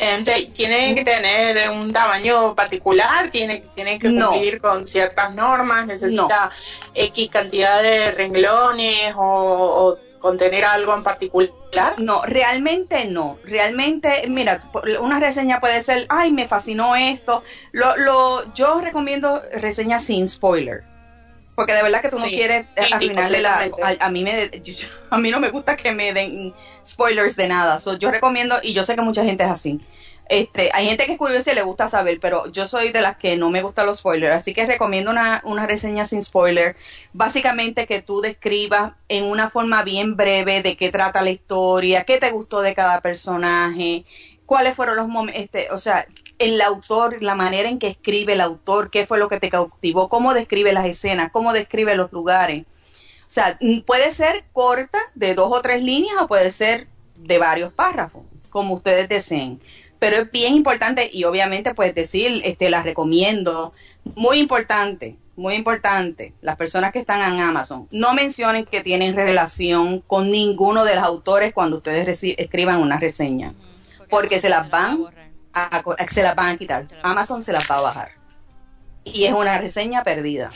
¿tiene 0.52 0.94
que 0.94 1.04
tener 1.04 1.70
un 1.70 1.92
tamaño 1.92 2.54
particular? 2.54 3.30
¿Tiene, 3.30 3.62
tiene 3.75 3.98
que 3.98 4.08
cumplir 4.08 4.60
con 4.60 4.84
ciertas 4.84 5.32
normas? 5.32 5.86
¿Necesita 5.86 6.50
X 6.92 7.30
cantidad 7.30 7.82
de 7.82 8.10
renglones 8.10 9.14
o, 9.16 9.96
contener 10.18 10.64
algo 10.64 10.92
en 10.94 11.04
particular? 11.04 11.52
No, 11.98 12.22
realmente 12.22 13.04
no. 13.04 13.38
Realmente, 13.44 14.25
mira, 14.28 14.68
una 15.00 15.20
reseña 15.20 15.60
puede 15.60 15.80
ser, 15.82 16.06
ay, 16.08 16.32
me 16.32 16.48
fascinó 16.48 16.96
esto. 16.96 17.44
Lo, 17.70 17.96
lo, 17.96 18.54
yo 18.54 18.80
recomiendo 18.80 19.40
reseñas 19.52 20.02
sin 20.02 20.28
spoiler 20.28 20.95
porque 21.56 21.72
de 21.72 21.82
verdad 21.82 22.02
que 22.02 22.10
tú 22.10 22.18
no 22.18 22.26
quieres 22.26 22.66
arruinarle 22.92 23.40
la 23.40 23.70
a, 23.98 24.10
mí 24.10 24.22
me 24.22 24.50
a 25.10 25.18
mí 25.18 25.30
no 25.30 25.40
me 25.40 25.48
gusta 25.48 25.76
que 25.76 25.90
me 25.92 26.12
den 26.12 26.54
spoilers 26.84 27.34
de 27.34 27.48
nada. 27.48 27.78
Yo 27.98 28.10
recomiendo 28.10 28.56
y 28.62 28.75
yo 28.75 28.84
sé 28.84 28.94
que 28.94 29.02
mucha 29.02 29.25
gente 29.25 29.42
es 29.44 29.50
así. 29.50 29.80
Este 30.28 30.70
hay 30.75 30.86
gente 30.86 31.06
que 31.06 31.12
es 31.12 31.18
curiosa 31.18 31.52
y 31.52 31.54
le 31.54 31.62
gusta 31.62 31.86
saber 31.86 32.18
pero 32.20 32.50
yo 32.50 32.66
soy 32.66 32.90
de 32.90 33.00
las 33.00 33.16
que 33.16 33.36
no 33.36 33.48
me 33.48 33.62
gustan 33.62 33.86
los 33.86 33.98
spoilers. 33.98 34.34
Así 34.34 34.54
que 34.54 34.66
recomiendo 34.66 35.10
una, 35.10 35.40
una 35.44 35.66
reseña 35.66 36.04
sin 36.04 36.22
spoiler. 36.22 36.76
Básicamente 37.12 37.86
que 37.86 38.02
tú 38.02 38.20
describas 38.20 38.92
en 39.09 39.24
una 39.24 39.48
forma 39.48 39.83
bien 39.83 40.16
breve 40.16 40.62
de 40.62 40.76
qué 40.76 40.92
trata 40.92 41.22
la 41.22 41.31
historia 41.31 42.04
qué 42.04 42.18
te 42.18 42.31
gustó 42.31 42.61
de 42.61 42.74
cada 42.74 43.00
personaje 43.00 44.04
cuáles 44.46 44.74
fueron 44.74 44.96
los 44.96 45.09
momentos, 45.09 45.42
este, 45.42 45.70
o 45.72 45.78
sea, 45.78 46.07
el 46.38 46.61
autor, 46.61 47.22
la 47.22 47.35
manera 47.35 47.68
en 47.68 47.79
que 47.79 47.88
escribe 47.88 48.35
el 48.35 48.40
autor, 48.40 48.90
qué 48.90 49.07
fue 49.07 49.18
lo 49.18 49.29
que 49.29 49.40
te 49.40 49.51
cautivó, 49.51 50.09
cómo 50.09 50.35
describe 50.35 50.72
las 50.72 50.87
escenas, 50.87 51.31
cómo 51.33 51.53
describe 51.53 51.96
los 51.96 52.12
lugares. 52.12 52.64
O 53.27 53.31
sea, 53.31 53.59
puede 53.87 54.12
ser 54.12 54.44
corta, 54.53 54.99
de 55.14 55.35
dos 55.35 55.51
o 55.51 55.61
tres 55.61 55.83
líneas, 55.83 56.16
o 56.20 56.29
puede 56.29 56.51
ser 56.51 56.87
de 57.16 57.38
varios 57.38 57.72
párrafos, 57.72 58.22
como 58.51 58.75
ustedes 58.75 59.09
deseen. 59.09 59.61
Pero 59.99 60.16
es 60.16 60.31
bien 60.31 60.55
importante 60.55 61.11
y 61.12 61.25
obviamente 61.25 61.75
pues 61.75 61.94
decir, 61.94 62.42
este, 62.44 62.70
la 62.70 62.83
recomiendo. 62.83 63.72
Muy 64.14 64.38
importante, 64.38 65.16
muy 65.35 65.55
importante, 65.55 66.33
las 66.40 66.57
personas 66.57 66.92
que 66.92 67.01
están 67.01 67.20
en 67.20 67.40
Amazon, 67.40 67.88
no 67.90 68.14
mencionen 68.14 68.64
que 68.64 68.83
tienen 68.83 69.16
relación 69.16 70.01
con 70.01 70.31
ninguno 70.31 70.85
de 70.85 70.94
los 70.94 71.05
autores 71.05 71.53
cuando 71.53 71.79
ustedes 71.79 72.22
escriban 72.38 72.81
una 72.81 72.99
reseña, 72.99 73.53
porque 74.09 74.38
se 74.38 74.49
las 74.49 74.70
van 74.70 75.07
se 76.09 76.23
las 76.23 76.35
van 76.35 76.55
a 76.55 76.57
quitar. 76.57 76.87
Amazon 77.03 77.42
se 77.42 77.53
las 77.53 77.71
va 77.71 77.79
a 77.79 77.83
bajar. 77.83 78.12
Y 79.05 79.25
es 79.25 79.33
una 79.33 79.59
reseña 79.59 80.03
perdida. 80.05 80.51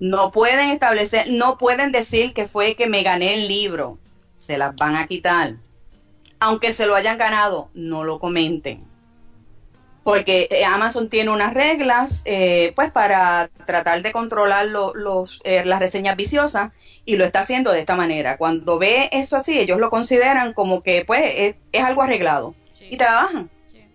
No 0.00 0.32
pueden 0.32 0.70
establecer, 0.70 1.26
no 1.30 1.58
pueden 1.58 1.92
decir 1.92 2.32
que 2.32 2.46
fue 2.46 2.74
que 2.74 2.86
me 2.86 3.02
gané 3.02 3.34
el 3.34 3.48
libro. 3.48 3.98
Se 4.36 4.58
las 4.58 4.74
van 4.74 4.96
a 4.96 5.06
quitar. 5.06 5.56
Aunque 6.40 6.72
se 6.72 6.86
lo 6.86 6.94
hayan 6.94 7.18
ganado, 7.18 7.70
no 7.74 8.02
lo 8.02 8.18
comenten. 8.18 8.84
Porque 10.02 10.48
eh, 10.50 10.64
Amazon 10.64 11.08
tiene 11.08 11.30
unas 11.30 11.54
reglas, 11.54 12.22
eh, 12.24 12.72
pues 12.74 12.90
para 12.90 13.48
tratar 13.66 14.02
de 14.02 14.10
controlar 14.10 14.66
los, 14.66 15.40
eh, 15.44 15.64
las 15.64 15.78
reseñas 15.78 16.16
viciosas 16.16 16.72
y 17.04 17.16
lo 17.16 17.24
está 17.24 17.40
haciendo 17.40 17.70
de 17.70 17.80
esta 17.80 17.94
manera. 17.94 18.36
Cuando 18.36 18.78
ve 18.78 19.08
eso 19.12 19.36
así, 19.36 19.58
ellos 19.58 19.78
lo 19.78 19.90
consideran 19.90 20.52
como 20.52 20.82
que 20.82 21.04
pues 21.04 21.54
es, 21.72 21.84
algo 21.84 22.02
arreglado 22.02 22.54
y 22.80 22.96
trabajan. 22.96 23.50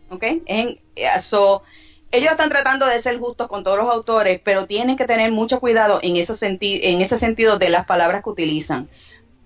¿Ok? 0.09 0.23
En, 0.45 0.79
eso 0.95 1.63
ellos 2.11 2.31
están 2.31 2.49
tratando 2.49 2.85
de 2.85 2.99
ser 2.99 3.19
justos 3.19 3.47
con 3.47 3.63
todos 3.63 3.77
los 3.77 3.93
autores, 3.93 4.39
pero 4.43 4.65
tienen 4.65 4.95
que 4.95 5.05
tener 5.05 5.31
mucho 5.31 5.59
cuidado 5.59 5.99
en, 6.01 6.15
eso 6.15 6.35
en 6.41 7.01
ese 7.01 7.17
sentido 7.17 7.57
de 7.57 7.69
las 7.69 7.85
palabras 7.85 8.23
que 8.23 8.29
utilizan 8.29 8.89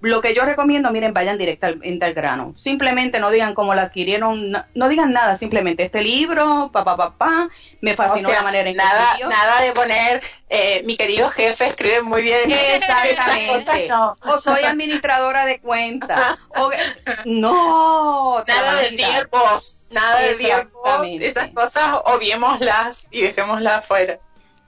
lo 0.02 0.22
que 0.22 0.34
yo 0.34 0.44
recomiendo, 0.46 0.92
miren, 0.92 1.14
vayan 1.14 1.38
directamente 1.38 2.06
al 2.06 2.14
grano. 2.14 2.54
Simplemente 2.58 3.20
no 3.20 3.30
digan 3.30 3.54
cómo 3.54 3.76
la 3.76 3.84
adquirieron, 3.84 4.52
no, 4.74 4.90
digan 4.90 5.14
nada, 5.14 5.36
simplemente 5.36 5.84
este 5.84 6.02
libro, 6.02 6.70
papá, 6.74 6.98
papá, 6.98 7.18
pa, 7.18 7.50
me 7.82 7.96
fascinó 7.96 8.32
la 8.32 8.42
manera 8.42 8.70
en 8.70 8.78
nada, 8.78 9.18
que 9.18 9.26
Nada 9.26 9.62
de 9.62 9.72
poner, 9.74 10.22
eh, 10.50 10.82
mi 10.86 10.98
querido 10.98 11.30
jefe 11.30 11.68
escribe 11.68 12.02
muy 12.02 12.22
bien. 12.22 12.52
Exactamente. 12.52 13.90
O 14.24 14.40
soy 14.40 14.64
administradora 14.64 15.46
de 15.46 15.60
cuentas. 15.60 16.38
no. 17.26 18.44
Nada 18.48 18.82
de 18.82 18.92
Dear 18.92 19.30
nada 19.90 20.22
de 20.22 20.36
Dear 20.36 20.68
esas 21.22 21.50
cosas 21.50 21.96
obviémoslas 22.06 23.08
y 23.12 23.22
dejémoslas 23.22 23.80
afuera. 23.80 24.20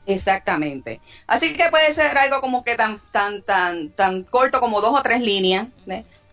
Exactamente. 0.05 0.99
Así 1.27 1.53
que 1.53 1.69
puede 1.69 1.91
ser 1.93 2.17
algo 2.17 2.41
como 2.41 2.63
que 2.63 2.75
tan, 2.75 2.99
tan, 3.11 3.41
tan, 3.41 3.89
tan 3.89 4.23
corto 4.23 4.59
como 4.59 4.81
dos 4.81 4.99
o 4.99 5.03
tres 5.03 5.21
líneas, 5.21 5.67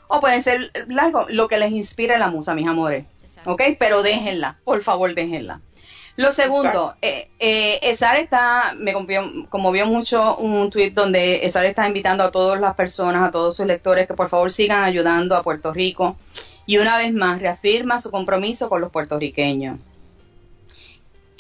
o 0.09 0.21
pueden 0.21 0.43
ser 0.43 0.73
largo, 0.89 1.27
lo 1.29 1.49
que 1.49 1.59
les 1.59 1.71
inspire 1.71 2.19
la 2.19 2.29
musa, 2.29 2.55
mis 2.55 2.67
amores. 2.67 3.05
¿Ok? 3.45 3.63
Pero 3.79 4.03
déjenla, 4.03 4.59
por 4.65 4.83
favor, 4.83 5.15
déjenla. 5.15 5.61
Lo 6.17 6.33
segundo, 6.33 6.95
eh, 7.01 7.31
eh, 7.39 7.79
Esar 7.83 8.17
está, 8.17 8.75
me 8.77 8.93
conmovió 8.93 9.87
mucho 9.87 10.37
un 10.37 10.69
tweet 10.69 10.91
donde 10.91 11.47
Esar 11.47 11.65
está 11.65 11.87
invitando 11.87 12.25
a 12.25 12.31
todas 12.31 12.61
las 12.61 12.75
personas, 12.75 13.27
a 13.27 13.31
todos 13.31 13.57
sus 13.57 13.65
lectores, 13.67 14.07
que 14.07 14.15
por 14.15 14.29
favor 14.29 14.53
sigan 14.53 14.85
ayudando 14.85 15.35
a 15.37 15.43
Puerto 15.43 15.73
Rico. 15.73 16.17
Y 16.67 16.77
una 16.77 16.99
vez 16.99 17.13
más, 17.13 17.41
reafirma 17.41 18.01
su 18.01 18.11
compromiso 18.11 18.69
con 18.69 18.83
los 18.83 18.91
puertorriqueños. 18.91 19.79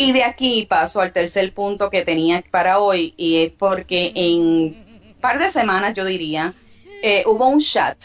Y 0.00 0.12
de 0.12 0.24
aquí 0.24 0.64
paso 0.64 1.02
al 1.02 1.12
tercer 1.12 1.52
punto 1.52 1.90
que 1.90 2.06
tenía 2.06 2.42
para 2.50 2.78
hoy 2.78 3.12
y 3.18 3.42
es 3.42 3.52
porque 3.52 4.12
en 4.14 4.40
un 4.40 5.16
par 5.20 5.38
de 5.38 5.50
semanas, 5.50 5.92
yo 5.92 6.06
diría, 6.06 6.54
eh, 7.02 7.22
hubo 7.26 7.46
un 7.46 7.60
chat 7.60 7.98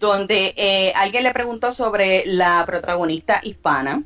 donde 0.00 0.54
eh, 0.56 0.94
alguien 0.96 1.24
le 1.24 1.34
preguntó 1.34 1.72
sobre 1.72 2.24
la 2.24 2.64
protagonista 2.64 3.42
hispana. 3.42 4.02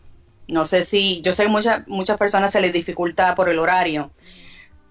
No 0.49 0.65
sé 0.65 0.85
si, 0.85 1.21
yo 1.21 1.33
sé 1.33 1.45
que 1.45 1.51
muchas 1.51 1.87
muchas 1.87 2.19
personas 2.19 2.51
se 2.51 2.61
les 2.61 2.73
dificulta 2.73 3.37
por 3.37 3.49
el 3.49 3.61
horario, 3.61 4.11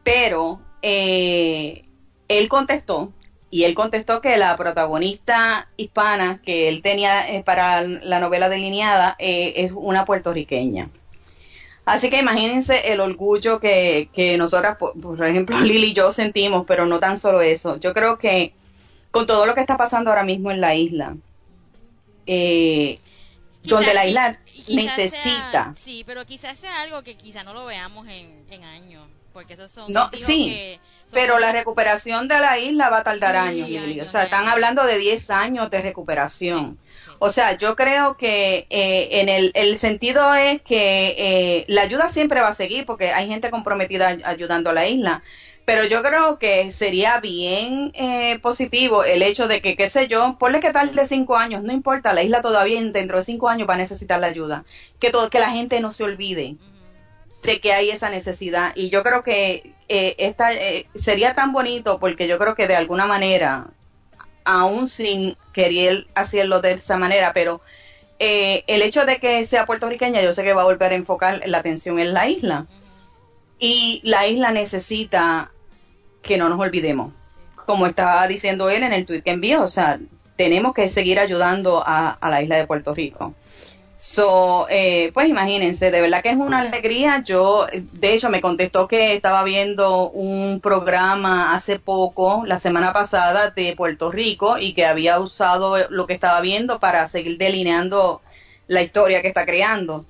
pero 0.06 0.62
eh, 0.82 1.84
él 2.30 2.48
contestó 2.48 3.12
y 3.50 3.66
él 3.66 3.76
contestó 3.76 4.22
que 4.22 4.38
la 4.38 4.56
protagonista 4.56 5.68
hispana 5.76 6.42
que 6.42 6.70
él 6.70 6.82
tenía 6.84 7.30
eh, 7.36 7.44
para 7.44 7.82
la 7.82 8.22
novela 8.22 8.48
delineada 8.48 9.18
es 9.20 9.74
una 9.74 10.06
puertorriqueña. 10.06 10.90
Así 11.90 12.12
que 12.12 12.20
imagínense 12.20 12.92
el 12.94 13.00
orgullo 13.00 13.60
que, 13.60 14.10
que 14.14 14.38
nosotras, 14.38 14.78
por, 14.78 15.26
ejemplo, 15.26 15.60
Lili 15.62 15.88
y 15.88 15.94
yo 15.94 16.12
sentimos, 16.12 16.66
pero 16.68 16.86
no 16.86 17.00
tan 17.00 17.20
solo 17.20 17.42
eso. 17.42 17.78
Yo 17.78 17.96
creo 17.96 18.20
que 18.20 18.54
con 19.10 19.26
todo 19.26 19.48
lo 19.48 19.56
que 19.56 19.62
está 19.62 19.76
pasando 19.76 20.12
ahora 20.12 20.24
mismo 20.24 20.52
en 20.52 20.62
la 20.62 20.76
isla, 20.76 21.18
eh, 22.28 23.00
donde 23.64 23.94
la 23.96 24.06
isla 24.06 24.40
necesita. 24.68 25.74
sí, 25.76 26.04
pero 26.06 26.26
quizás 26.28 26.60
sea 26.60 26.82
algo 26.84 27.02
que 27.02 27.16
quizá 27.16 27.44
no 27.44 27.56
lo 27.56 27.66
veamos 27.66 28.08
en, 28.08 28.46
en 28.52 28.64
años, 28.64 29.04
porque 29.34 29.56
esos 29.56 29.72
son... 29.72 29.92
No, 29.92 30.12
sí, 30.14 30.80
pero 31.12 31.40
la 31.40 31.52
recuperación 31.52 32.28
de 32.28 32.40
la 32.40 32.60
isla 32.60 32.90
va 32.90 33.00
a 33.00 33.04
tardar 33.04 33.36
años, 33.36 33.68
Lili. 33.68 34.00
O 34.00 34.06
sea, 34.06 34.26
están 34.26 34.48
hablando 34.48 34.84
de 34.84 35.00
10 35.00 35.32
años 35.32 35.72
de 35.72 35.82
recuperación. 35.82 36.78
O 37.22 37.30
sea, 37.30 37.58
yo 37.58 37.76
creo 37.76 38.16
que 38.16 38.66
eh, 38.70 39.10
en 39.20 39.28
el, 39.28 39.52
el, 39.54 39.78
sentido 39.78 40.34
es 40.36 40.62
que 40.62 41.16
eh, 41.18 41.66
la 41.68 41.82
ayuda 41.82 42.08
siempre 42.08 42.40
va 42.40 42.48
a 42.48 42.54
seguir 42.54 42.86
porque 42.86 43.12
hay 43.12 43.28
gente 43.28 43.52
comprometida 43.52 44.18
ayudando 44.24 44.70
a 44.70 44.74
la 44.74 44.88
isla. 44.88 45.22
Pero 45.66 45.84
yo 45.84 46.02
creo 46.02 46.40
que 46.40 46.72
sería 46.72 47.20
bien 47.20 47.92
eh, 47.94 48.40
positivo 48.40 49.04
el 49.04 49.22
hecho 49.22 49.50
de 49.50 49.62
que, 49.62 49.76
qué 49.76 49.90
sé 49.90 50.08
yo, 50.08 50.38
ponle 50.40 50.62
que 50.62 50.72
tal 50.72 50.96
de 50.96 51.06
cinco 51.06 51.36
años, 51.36 51.62
no 51.62 51.74
importa, 51.74 52.14
la 52.14 52.24
isla 52.24 52.42
todavía 52.42 52.82
dentro 52.82 53.18
de 53.18 53.24
cinco 53.24 53.50
años 53.50 53.70
va 53.70 53.74
a 53.74 53.78
necesitar 53.78 54.20
la 54.22 54.28
ayuda. 54.28 54.64
Que, 55.00 55.12
todo, 55.12 55.30
que 55.30 55.40
la 55.40 55.52
gente 55.52 55.82
no 55.82 55.92
se 55.92 56.06
olvide 56.06 56.56
de 57.44 57.60
que 57.60 57.74
hay 57.74 57.90
esa 57.90 58.10
necesidad. 58.10 58.72
Y 58.76 58.90
yo 58.90 59.04
creo 59.04 59.24
que 59.24 59.74
esta, 59.90 60.52
sería 60.96 61.36
tan 61.36 61.52
bonito 61.52 62.00
porque 62.00 62.28
yo 62.28 62.40
creo 62.40 62.56
que 62.56 62.68
de 62.68 62.78
alguna 62.78 63.06
manera 63.06 63.68
aún 64.44 64.88
sin 64.90 65.36
querer 65.54 66.08
hacerlo 66.16 66.62
de 66.62 66.74
esa 66.74 66.98
manera, 66.98 67.32
pero 67.34 67.62
eh, 68.20 68.64
el 68.68 68.82
hecho 68.82 69.06
de 69.06 69.18
que 69.18 69.46
sea 69.46 69.66
puertorriqueña, 69.66 70.22
yo 70.22 70.34
sé 70.34 70.44
que 70.44 70.54
va 70.54 70.62
a 70.62 70.66
volver 70.66 70.92
a 70.92 70.96
enfocar 70.96 71.42
la 71.46 71.60
atención 71.60 72.00
en 72.00 72.14
la 72.14 72.28
isla. 72.28 72.66
Y 73.60 74.02
la 74.04 74.28
isla 74.28 74.52
necesita 74.52 75.52
que 76.22 76.38
no 76.38 76.50
nos 76.50 76.60
olvidemos. 76.60 77.14
Como 77.66 77.86
estaba 77.86 78.28
diciendo 78.28 78.70
él 78.70 78.84
en 78.84 78.94
el 78.94 79.06
tweet 79.06 79.22
que 79.22 79.32
envió, 79.32 79.64
o 79.64 79.68
sea, 79.68 80.00
tenemos 80.38 80.74
que 80.74 80.90
seguir 80.90 81.20
ayudando 81.20 81.84
a 81.86 82.18
la 82.22 82.42
isla 82.42 82.56
de 82.56 82.68
Puerto 82.68 82.94
Rico. 82.96 83.36
So, 84.02 84.66
eh, 84.70 85.12
pues 85.14 85.28
imagínense, 85.28 85.92
de 85.92 86.00
verdad 86.00 86.24
que 86.24 86.30
es 86.30 86.38
una 86.38 86.62
alegría. 86.62 87.22
Yo, 87.26 87.68
de 87.74 88.14
hecho, 88.14 88.30
me 88.30 88.40
contestó 88.40 88.88
que 88.88 89.14
estaba 89.14 89.44
viendo 89.44 90.10
un 90.12 90.62
programa 90.62 91.54
hace 91.54 91.80
poco, 91.80 92.44
la 92.46 92.58
semana 92.58 92.94
pasada, 92.94 93.50
de 93.50 93.76
Puerto 93.76 94.10
Rico 94.10 94.58
y 94.58 94.72
que 94.72 94.86
había 94.86 95.20
usado 95.20 95.90
lo 95.90 96.08
que 96.08 96.14
estaba 96.14 96.40
viendo 96.40 96.80
para 96.80 97.10
seguir 97.10 97.38
delineando 97.38 98.22
la 98.68 98.82
historia 98.82 99.22
que 99.22 99.28
está 99.28 99.46
creando. 99.46 100.06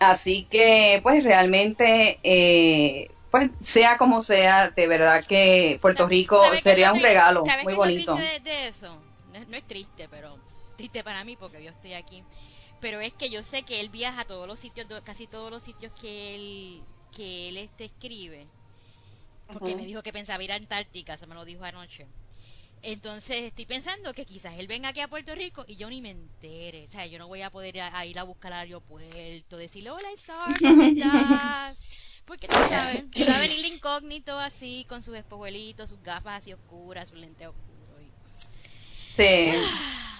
Así 0.00 0.48
que, 0.50 0.98
pues 1.04 1.22
realmente, 1.22 2.18
eh, 2.24 3.12
pues 3.30 3.50
sea 3.60 3.96
como 3.96 4.22
sea, 4.22 4.70
de 4.70 4.88
verdad 4.88 5.24
que 5.24 5.78
Puerto 5.80 6.08
Rico 6.08 6.42
sería 6.60 6.92
un 6.92 7.00
regalo 7.00 7.44
muy 7.62 7.76
bonito. 7.76 8.16
de, 8.16 8.66
eso? 8.66 8.98
No, 9.32 9.38
no 9.46 9.56
es 9.56 9.62
triste, 9.68 10.08
pero 10.10 10.36
triste 10.76 11.04
para 11.04 11.22
mí 11.22 11.36
porque 11.36 11.62
yo 11.62 11.70
estoy 11.70 11.94
aquí 11.94 12.24
pero 12.80 13.00
es 13.00 13.12
que 13.12 13.30
yo 13.30 13.42
sé 13.42 13.62
que 13.62 13.80
él 13.80 13.88
viaja 13.88 14.22
a 14.22 14.24
todos 14.24 14.46
los 14.46 14.58
sitios, 14.58 14.86
casi 15.04 15.26
todos 15.26 15.50
los 15.50 15.62
sitios 15.62 15.92
que 16.00 16.34
él, 16.34 16.82
que 17.14 17.48
él 17.48 17.56
este 17.56 17.86
escribe, 17.86 18.46
porque 19.52 19.74
me 19.74 19.86
dijo 19.86 20.02
que 20.02 20.12
pensaba 20.12 20.42
ir 20.42 20.52
a 20.52 20.56
Antártica, 20.56 21.16
se 21.16 21.26
me 21.26 21.34
lo 21.34 21.44
dijo 21.44 21.64
anoche. 21.64 22.06
Entonces 22.82 23.42
estoy 23.42 23.66
pensando 23.66 24.14
que 24.14 24.24
quizás 24.24 24.54
él 24.58 24.68
venga 24.68 24.90
aquí 24.90 25.00
a 25.00 25.08
Puerto 25.08 25.34
Rico 25.34 25.64
y 25.66 25.76
yo 25.76 25.90
ni 25.90 26.00
me 26.00 26.10
entere. 26.10 26.84
O 26.84 26.88
sea, 26.88 27.06
yo 27.06 27.18
no 27.18 27.26
voy 27.26 27.42
a 27.42 27.50
poder 27.50 27.76
ir 27.76 27.82
a, 27.82 28.22
buscar 28.22 28.52
al 28.52 28.60
aeropuerto, 28.60 29.56
decirle, 29.56 29.90
hola 29.90 30.12
Isar, 30.12 30.56
¿cómo 30.60 30.82
estás? 30.84 31.88
Porque 32.24 32.46
tú 32.46 32.54
sabes, 32.68 33.04
que 33.10 33.24
va 33.24 33.36
a 33.36 33.40
venir 33.40 33.64
incógnito 33.64 34.38
así, 34.38 34.84
con 34.88 35.02
sus 35.02 35.16
espejuelitos, 35.16 35.90
sus 35.90 36.02
gafas 36.02 36.42
así 36.42 36.52
oscuras, 36.52 37.08
sus 37.08 37.18
lentes 37.18 37.48
oscuros. 37.48 37.68
Sí. 39.16 39.50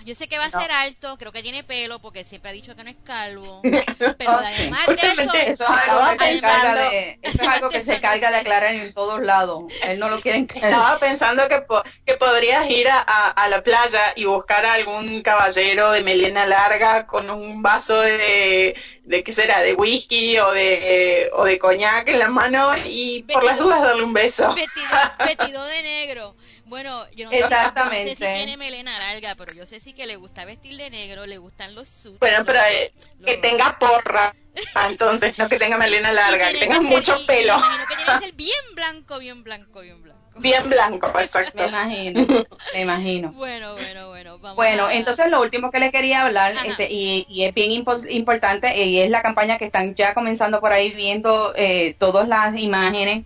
Yo 0.08 0.14
sé 0.14 0.26
que 0.26 0.38
va 0.38 0.46
a 0.46 0.50
ser 0.50 0.72
alto, 0.72 1.18
creo 1.18 1.32
que 1.32 1.42
tiene 1.42 1.64
pelo 1.64 1.98
porque 1.98 2.24
siempre 2.24 2.50
ha 2.50 2.54
dicho 2.54 2.74
que 2.74 2.82
no 2.82 2.88
es 2.88 2.96
calvo. 3.04 3.60
Pero 4.16 4.30
además 4.30 4.86
de 4.86 4.94
eso, 4.94 5.34
eso 5.34 5.64
es 5.64 5.70
algo 5.70 6.16
que 6.16 6.32
se 6.32 6.40
carga 6.40 6.74
de, 6.76 7.18
eso 7.20 7.42
es 7.42 7.48
algo 7.54 7.68
que 7.68 7.82
se 7.82 8.00
carga 8.00 8.30
de 8.30 8.36
aclarar 8.38 8.74
en 8.74 8.94
todos 8.94 9.20
lados. 9.20 9.64
Él 9.82 9.98
no 9.98 10.08
lo 10.08 10.18
quiere 10.18 10.38
Estaba 10.54 10.98
pensando 10.98 11.46
que, 11.46 11.62
que 12.06 12.14
podrías 12.14 12.70
ir 12.70 12.88
a, 12.88 13.00
a, 13.00 13.48
la 13.50 13.62
playa 13.62 14.14
y 14.16 14.24
buscar 14.24 14.64
a 14.64 14.72
algún 14.72 15.20
caballero 15.20 15.92
de 15.92 16.02
melena 16.02 16.46
larga 16.46 17.06
con 17.06 17.28
un 17.28 17.62
vaso 17.62 18.00
de, 18.00 18.74
de 19.04 19.22
qué 19.22 19.32
será, 19.32 19.60
de 19.60 19.74
whisky 19.74 20.38
o 20.38 20.52
de, 20.52 21.28
o 21.34 21.44
de 21.44 21.58
coñac 21.58 22.08
en 22.08 22.18
la 22.18 22.28
mano 22.28 22.66
y 22.86 23.24
por 23.24 23.44
las 23.44 23.58
dudas 23.58 23.82
darle 23.82 24.04
un 24.04 24.14
beso. 24.14 24.54
vestido 24.54 25.64
de 25.66 25.82
negro. 25.82 26.34
Bueno, 26.68 27.10
yo 27.12 27.24
no, 27.24 27.30
sé 27.30 28.08
si 28.10 28.16
tiene 28.16 28.58
melena 28.58 28.98
larga, 28.98 29.34
pero 29.36 29.54
yo 29.54 29.64
sé 29.64 29.80
sí 29.80 29.94
que 29.94 30.06
le 30.06 30.16
gusta 30.16 30.44
vestir 30.44 30.76
de 30.76 30.90
negro, 30.90 31.24
le 31.24 31.38
gustan 31.38 31.74
los 31.74 31.88
suits. 31.88 32.20
Bueno, 32.20 32.44
pero 32.44 32.58
eh, 32.70 32.92
que 33.24 33.38
tenga 33.38 33.78
porra, 33.78 34.34
ah, 34.74 34.88
entonces, 34.90 35.38
no 35.38 35.48
que 35.48 35.58
tenga 35.58 35.78
melena 35.78 36.12
larga, 36.12 36.50
que 36.50 36.58
tenga 36.58 36.80
mucho 36.80 37.16
pelo. 37.26 37.56
que 37.88 37.96
tiene 37.96 38.04
que 38.04 38.26
ser 38.26 38.34
bien 38.34 38.52
blanco, 38.74 39.18
bien 39.18 39.42
blanco, 39.42 39.80
bien 39.80 40.02
blanco. 40.02 40.20
Bien 40.36 40.68
blanco, 40.68 41.08
exacto. 41.20 41.62
Me 41.62 41.68
imagino, 41.68 42.26
me 42.74 42.80
imagino. 42.82 43.32
Bueno, 43.32 43.74
bueno, 43.74 44.08
bueno. 44.08 44.38
Vamos 44.38 44.56
bueno, 44.56 44.90
entonces 44.90 45.28
lo 45.30 45.40
último 45.40 45.70
que 45.70 45.80
le 45.80 45.90
quería 45.90 46.26
hablar, 46.26 46.54
este, 46.66 46.88
y, 46.90 47.26
y, 47.30 47.44
es 47.44 47.54
bien 47.54 47.72
importante, 47.72 48.76
y 48.84 49.00
es 49.00 49.10
la 49.10 49.22
campaña 49.22 49.56
que 49.56 49.64
están 49.64 49.94
ya 49.94 50.12
comenzando 50.12 50.60
por 50.60 50.72
ahí 50.72 50.90
viendo 50.90 51.54
eh, 51.56 51.96
todas 51.98 52.28
las 52.28 52.56
imágenes 52.58 53.24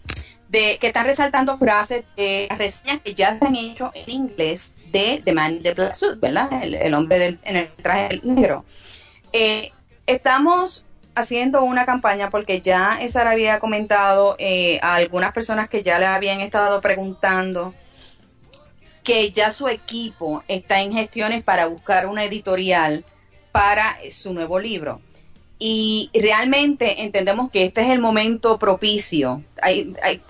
de 0.52 0.76
que 0.78 0.88
están 0.88 1.06
resaltando 1.06 1.56
frases 1.56 2.04
de 2.14 2.46
reseñas 2.58 3.00
que 3.00 3.14
ya 3.14 3.38
se 3.38 3.46
han 3.46 3.56
hecho 3.56 3.90
en 3.94 4.10
inglés 4.10 4.76
de 4.92 5.22
The 5.24 5.32
Man 5.32 5.62
de 5.62 5.72
Black 5.72 5.94
Suit, 5.94 6.20
¿verdad? 6.20 6.50
El, 6.62 6.92
hombre 6.92 7.18
del, 7.18 7.38
en 7.44 7.56
el 7.56 7.68
traje 7.68 8.20
negro. 8.22 8.66
Eh, 9.32 9.72
estamos 10.06 10.84
haciendo 11.14 11.64
una 11.64 11.86
campaña 11.86 12.28
porque 12.28 12.60
ya 12.60 12.98
esa 13.00 13.28
había 13.30 13.60
comentado 13.60 14.36
eh, 14.38 14.78
a 14.82 14.96
algunas 14.96 15.32
personas 15.32 15.70
que 15.70 15.82
ya 15.82 15.98
le 15.98 16.04
habían 16.04 16.42
estado 16.42 16.82
preguntando 16.82 17.74
que 19.02 19.32
ya 19.32 19.52
su 19.52 19.68
equipo 19.68 20.44
está 20.48 20.82
en 20.82 20.92
gestiones 20.92 21.42
para 21.42 21.66
buscar 21.66 22.06
una 22.06 22.24
editorial 22.24 23.06
para 23.52 23.96
su 24.10 24.34
nuevo 24.34 24.58
libro 24.58 25.00
y 25.64 26.10
realmente 26.12 27.04
entendemos 27.04 27.48
que 27.48 27.64
este 27.64 27.82
es 27.82 27.90
el 27.90 28.00
momento 28.00 28.58
propicio. 28.58 29.44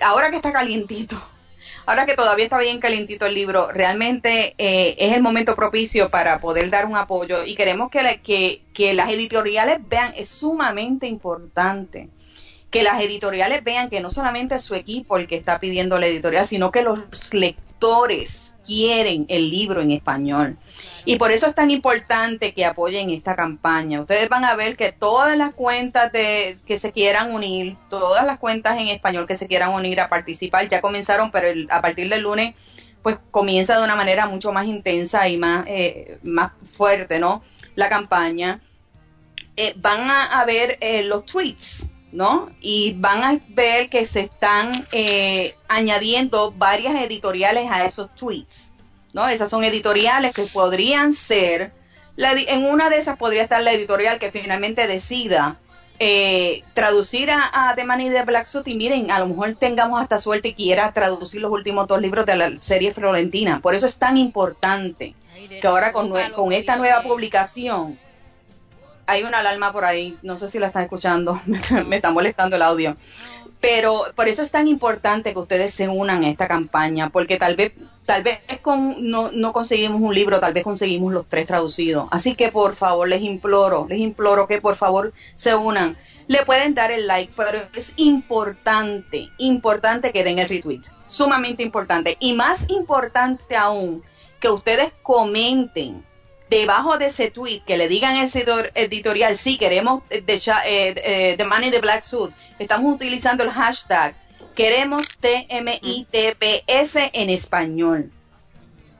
ahora 0.03 0.31
que 0.31 0.37
está 0.37 0.53
calientito, 0.53 1.17
ahora 1.87 2.05
que 2.05 2.15
todavía 2.15 2.45
está 2.45 2.59
bien 2.59 2.81
calientito 2.81 3.25
el 3.25 3.33
libro, 3.33 3.69
realmente 3.73 4.55
eh, 4.59 4.95
es 4.99 5.15
el 5.15 5.23
momento 5.23 5.57
propicio 5.57 6.11
para 6.11 6.39
poder 6.43 6.69
dar 6.69 6.85
un 6.85 6.97
apoyo 6.97 7.47
y 7.47 7.55
queremos 7.55 7.91
que, 7.91 8.21
que, 8.23 8.61
que 8.75 8.93
las 8.93 9.11
editoriales 9.11 9.79
vean, 9.89 10.13
es 10.19 10.29
sumamente 10.29 11.07
importante 11.07 12.11
que 12.71 12.83
las 12.83 13.03
editoriales 13.03 13.65
vean 13.65 13.89
que 13.89 14.01
no 14.01 14.11
solamente 14.11 14.57
es 14.57 14.63
su 14.63 14.75
equipo 14.75 15.17
el 15.17 15.29
que 15.29 15.37
está 15.37 15.61
pidiendo 15.61 15.99
la 15.99 16.09
editorial, 16.09 16.45
sino 16.45 16.71
que 16.71 16.83
los 16.83 17.33
lectores 17.33 18.55
quieren 18.67 19.25
el 19.31 19.51
libro 19.51 19.81
en 19.81 19.93
español. 19.93 20.59
Y 21.05 21.17
por 21.17 21.33
eso 21.33 21.47
es 21.47 21.55
tan 21.55 21.71
importante 21.71 22.55
que 22.55 22.65
apoyen 22.65 23.11
esta 23.11 23.35
campaña. 23.35 24.01
Ustedes 24.01 24.29
van 24.29 24.45
a 24.45 24.55
ver 24.55 24.77
que 24.77 24.93
todas 24.93 25.37
las 25.37 25.53
cuentas 25.53 26.13
de, 26.13 26.59
que 26.67 26.79
se 26.79 26.93
quieran 26.93 27.33
unir, 27.33 27.77
todas 27.91 28.25
las 28.25 28.39
cuentas 28.39 28.79
en 28.79 28.89
español 28.89 29.27
que 29.27 29.35
se 29.35 29.49
quieran 29.49 29.71
unir 29.71 30.01
a 30.01 30.09
participar, 30.09 30.69
ya 30.69 30.81
comenzaron, 30.81 31.33
pero 31.33 31.49
a 31.71 31.83
partir 31.83 32.09
del 32.09 32.23
lunes, 32.23 32.55
pues 33.03 33.19
comienza 33.31 33.77
de 33.79 33.85
una 33.85 33.97
manera 33.97 34.27
mucho 34.27 34.53
más 34.53 34.67
intensa 34.67 35.29
y 35.29 35.37
más, 35.37 35.65
eh, 35.67 36.19
más 36.23 36.53
fuerte, 36.77 37.19
¿no? 37.19 37.43
La 37.75 37.89
campaña. 37.89 38.61
Eh, 39.57 39.75
van 39.77 40.09
a, 40.09 40.45
ver 40.47 40.79
eh, 40.81 41.03
los 41.03 41.27
tweets, 41.27 41.87
¿no? 42.13 42.51
Y 42.61 42.95
van 42.95 43.25
a 43.25 43.41
ver 43.49 43.91
que 43.91 44.07
se 44.07 44.21
están 44.21 44.87
añadiendo 45.69 46.53
varias 46.53 46.95
editoriales 47.03 47.69
a 47.71 47.85
esos 47.85 48.15
tweets. 48.15 48.72
¿No? 49.13 49.29
Esas 49.29 49.51
son 49.51 49.65
editoriales 49.65 50.35
que 50.35 50.43
podrían 50.45 51.13
ser, 51.13 51.73
en 52.17 52.65
una 52.67 52.91
de 52.91 52.99
esas 52.99 53.17
podría 53.17 53.43
estar 53.43 53.63
la 53.63 53.73
editorial 53.73 54.19
que 54.19 54.31
finalmente 54.31 54.87
decida 54.87 55.59
eh, 55.99 56.65
traducir 56.75 57.31
a, 57.31 57.71
a 57.71 57.75
The 57.75 57.85
Man 57.85 57.99
de 57.99 58.23
Black 58.23 58.47
Suit 58.47 58.67
y 58.67 58.75
miren, 58.75 59.11
a 59.11 59.19
lo 59.19 59.27
mejor 59.27 59.55
tengamos 59.55 60.03
hasta 60.03 60.19
suerte 60.19 60.49
y 60.49 60.55
quiera 60.55 60.93
traducir 60.93 61.41
los 61.41 61.53
últimos 61.53 61.87
dos 61.87 62.01
libros 62.01 62.27
de 62.27 62.37
la 62.37 62.51
serie 62.61 62.93
Florentina. 62.93 63.61
Por 63.61 63.75
eso 63.75 63.87
es 63.87 63.99
tan 63.99 64.17
importante 64.17 65.15
que 65.49 65.67
ahora 65.67 65.93
con, 65.93 66.13
con 66.35 66.53
esta 66.53 66.77
nueva 66.77 67.03
publicación 67.03 67.99
hay 69.07 69.25
una 69.25 69.41
alarma 69.41 69.73
por 69.73 69.85
ahí, 69.85 70.17
no 70.23 70.39
sé 70.39 70.49
si 70.49 70.59
la 70.59 70.69
están 70.69 70.85
escuchando, 70.85 71.41
me 71.87 71.97
está 71.97 72.11
molestando 72.11 72.57
el 72.57 72.63
audio. 72.63 72.97
Pero 73.63 74.07
por 74.17 74.27
eso 74.27 74.43
es 74.43 74.51
tan 74.51 74.67
importante 74.67 75.33
que 75.33 75.39
ustedes 75.39 75.73
se 75.73 75.89
unan 75.89 76.25
a 76.25 76.29
esta 76.29 76.49
campaña, 76.49 77.11
porque 77.11 77.39
tal 77.39 77.55
vez, 77.55 77.73
tal 78.05 78.25
vez 78.25 78.41
con, 78.61 79.09
no, 79.09 79.31
no 79.33 79.53
conseguimos 79.53 80.01
un 80.01 80.13
libro, 80.13 80.41
tal 80.41 80.53
vez 80.53 80.65
conseguimos 80.65 81.13
los 81.13 81.29
tres 81.29 81.47
traducidos. 81.47 82.09
Así 82.11 82.35
que 82.35 82.51
por 82.51 82.75
favor 82.75 83.09
les 83.09 83.23
imploro, 83.23 83.87
les 83.89 84.01
imploro 84.01 84.49
que 84.49 84.61
por 84.61 84.75
favor 84.75 85.13
se 85.37 85.55
unan. 85.55 85.97
Le 86.27 86.45
pueden 86.45 86.75
dar 86.75 86.91
el 86.91 87.07
like, 87.07 87.33
pero 87.37 87.61
es 87.77 87.93
importante, 87.97 89.31
importante 89.39 90.11
que 90.11 90.25
den 90.25 90.41
el 90.41 90.49
retweet, 90.49 90.83
sumamente 91.07 91.63
importante. 91.63 92.17
Y 92.19 92.33
más 92.33 92.69
importante 92.69 93.55
aún, 93.55 94.03
que 94.41 94.49
ustedes 94.49 94.93
comenten 95.05 96.05
debajo 96.53 96.99
de 96.99 97.07
ese 97.07 97.31
tweet, 97.31 97.63
que 97.65 97.79
le 97.79 97.89
digan 97.89 98.17
ese 98.17 98.45
editorial, 98.75 99.37
sí, 99.37 99.57
queremos 99.57 100.03
de, 100.11 100.19
eh, 100.19 100.23
eh, 100.67 101.35
The 101.39 101.45
Money 101.45 101.71
the 101.71 101.81
Black 101.81 102.05
Suit, 102.05 102.33
estamos 102.59 102.95
utilizando 102.95 103.43
el 103.43 103.51
hashtag, 103.51 104.15
queremos 104.55 105.07
TMITPS 105.21 106.97
en 107.15 107.31
español, 107.31 108.13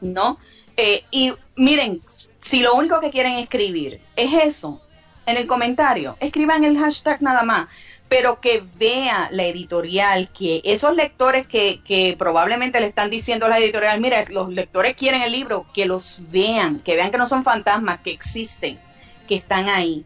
¿no? 0.01 0.39
Eh, 0.79 1.05
y 1.11 1.35
miren, 1.57 2.01
si 2.41 2.61
lo 2.61 2.75
único 2.75 3.01
que 3.01 3.11
quieren 3.11 3.35
escribir 3.35 4.01
es 4.17 4.33
eso, 4.33 4.81
en 5.27 5.37
el 5.37 5.47
comentario, 5.47 6.17
escriban 6.21 6.65
el 6.65 6.79
hashtag 6.79 7.21
nada 7.21 7.43
más 7.43 7.69
pero 8.13 8.43
que 8.43 8.63
vea 8.79 9.31
la 9.33 9.45
editorial, 9.45 10.29
que 10.39 10.61
esos 10.65 10.95
lectores 10.95 11.47
que, 11.47 11.81
que 11.83 12.15
probablemente 12.19 12.79
le 12.79 12.87
están 12.87 13.09
diciendo 13.09 13.47
a 13.47 13.49
la 13.49 13.59
editorial, 13.59 14.03
mira, 14.03 14.23
los 14.29 14.51
lectores 14.51 14.97
quieren 14.97 15.23
el 15.23 15.33
libro, 15.33 15.65
que 15.73 15.87
los 15.87 16.19
vean, 16.29 16.81
que 16.81 16.95
vean 16.95 17.11
que 17.11 17.17
no 17.17 17.27
son 17.27 17.43
fantasmas, 17.43 18.01
que 18.01 18.11
existen, 18.11 18.79
que 19.27 19.37
están 19.37 19.71
ahí. 19.71 20.05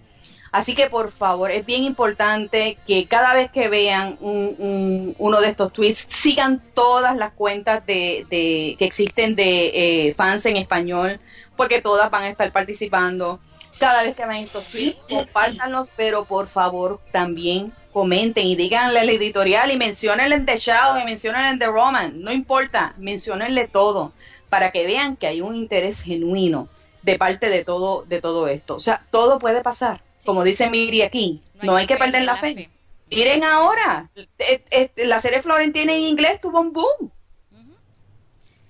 Así 0.53 0.77
que 0.77 0.89
por 0.89 1.11
favor, 1.11 1.51
es 1.51 1.67
bien 1.67 1.83
importante 1.83 2.79
que 2.87 3.09
cada 3.09 3.35
vez 3.35 3.51
que 3.51 3.67
vean 3.67 4.17
un, 4.21 5.17
uno 5.19 5.41
de 5.41 5.49
estos 5.49 5.73
tweets, 5.73 6.07
sigan 6.09 6.63
todas 6.75 7.17
las 7.17 7.33
cuentas 7.33 7.85
de, 7.87 8.25
de 8.31 8.77
que 8.79 8.85
existen 8.85 9.35
de 9.35 9.73
eh, 10.11 10.15
fans 10.15 10.47
en 10.47 10.57
español, 10.57 11.19
porque 11.57 11.83
todas 11.83 12.09
van 12.13 12.23
a 12.23 12.29
estar 12.29 12.53
participando. 12.53 13.41
Cada 13.81 14.05
vez 14.05 14.15
que 14.15 14.25
vean 14.25 14.45
estos 14.45 14.71
tweets, 14.71 14.97
compártanlos, 15.09 15.91
pero 15.97 16.25
por 16.25 16.47
favor 16.47 17.01
también 17.11 17.73
comenten 17.97 18.45
y 18.45 18.57
díganle 18.57 19.01
al 19.01 19.09
editorial 19.09 19.71
y 19.71 19.79
menciónenle 19.79 20.37
en 20.37 20.45
The 20.45 20.59
Shadow 20.59 21.01
y 21.01 21.05
menciónenle 21.07 21.49
en 21.49 21.59
The 21.59 21.69
Roman, 21.69 22.21
no 22.21 22.31
importa, 22.31 22.93
menciónenle 22.99 23.69
todo 23.69 24.13
para 24.51 24.71
que 24.71 24.85
vean 24.85 25.17
que 25.17 25.27
hay 25.27 25.41
un 25.41 25.55
interés 25.55 26.03
genuino 26.03 26.69
de 27.01 27.17
parte 27.17 27.49
de 27.49 27.65
todo 27.65 28.05
de 28.07 28.21
todo 28.21 28.49
esto. 28.49 28.77
O 28.77 28.81
sea, 28.81 29.03
todo 29.11 29.39
puede 29.39 29.63
pasar, 29.63 30.03
como 30.27 30.45
dice 30.45 30.69
Miri 30.69 31.01
aquí, 31.01 31.41
no 31.63 31.75
hay, 31.75 31.87
que, 31.87 31.97
perder, 31.97 32.25
la, 32.25 32.37
fe. 32.37 32.69
Miren 33.11 33.45
ahora, 33.45 34.11
eh, 34.15 34.63
eh, 34.71 34.91
la 35.07 35.19
serie 35.19 35.41
Florentina 35.41 35.95
en 35.95 36.03
inglés 36.03 36.39
tuvo 36.43 36.61
un 36.61 36.75
boom. 36.75 37.11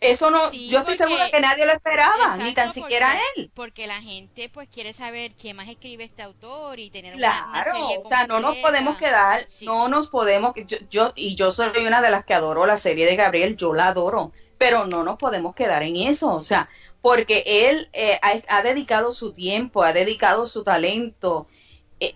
Eso 0.01 0.31
no, 0.31 0.53
yo 0.53 0.81
estoy 0.81 0.97
segura 0.97 1.31
que 1.31 1.41
nadie 1.41 1.65
lo 1.65 1.73
esperaba, 1.73 2.37
ni 2.37 2.53
tan 2.53 2.73
siquiera 2.73 3.17
él. 3.35 3.51
Porque 3.55 3.87
la 3.87 4.01
gente 4.03 4.51
pues 4.51 4.69
quiere 4.69 4.93
saber 4.93 5.33
qué 5.35 5.55
más 5.55 5.69
escribe 5.69 6.05
este 6.05 6.23
autor 6.23 6.79
y 6.79 6.91
tener 6.91 7.15
claro, 7.15 7.71
una, 7.75 8.07
o 8.07 8.09
sea, 8.09 8.27
no 8.27 8.41
nos 8.41 8.57
podemos 8.57 8.97
quedar, 8.99 9.47
no 9.63 9.89
nos 9.89 10.09
podemos, 10.09 10.53
yo, 10.67 10.77
yo, 10.91 11.13
y 11.17 11.35
yo 11.35 11.51
soy 11.51 11.87
una 11.87 12.03
de 12.03 12.11
las 12.11 12.27
que 12.27 12.35
adoro 12.35 12.67
la 12.67 12.77
serie 12.77 13.07
de 13.07 13.17
Gabriel, 13.17 13.57
yo 13.57 13.73
la 13.73 13.89
adoro, 13.89 14.33
pero 14.59 14.85
no 14.87 15.03
nos 15.03 15.17
podemos 15.17 15.55
quedar 15.55 15.83
en 15.83 15.97
eso, 15.97 16.29
o 16.29 16.43
sea, 16.43 16.69
porque 17.01 17.45
él 17.47 17.89
eh, 17.93 18.19
ha, 18.21 18.63
dedicado 18.63 19.13
su 19.13 19.33
tiempo, 19.33 19.85
ha 19.85 19.93
dedicado 19.93 20.47
su 20.47 20.65
talento, 20.65 21.47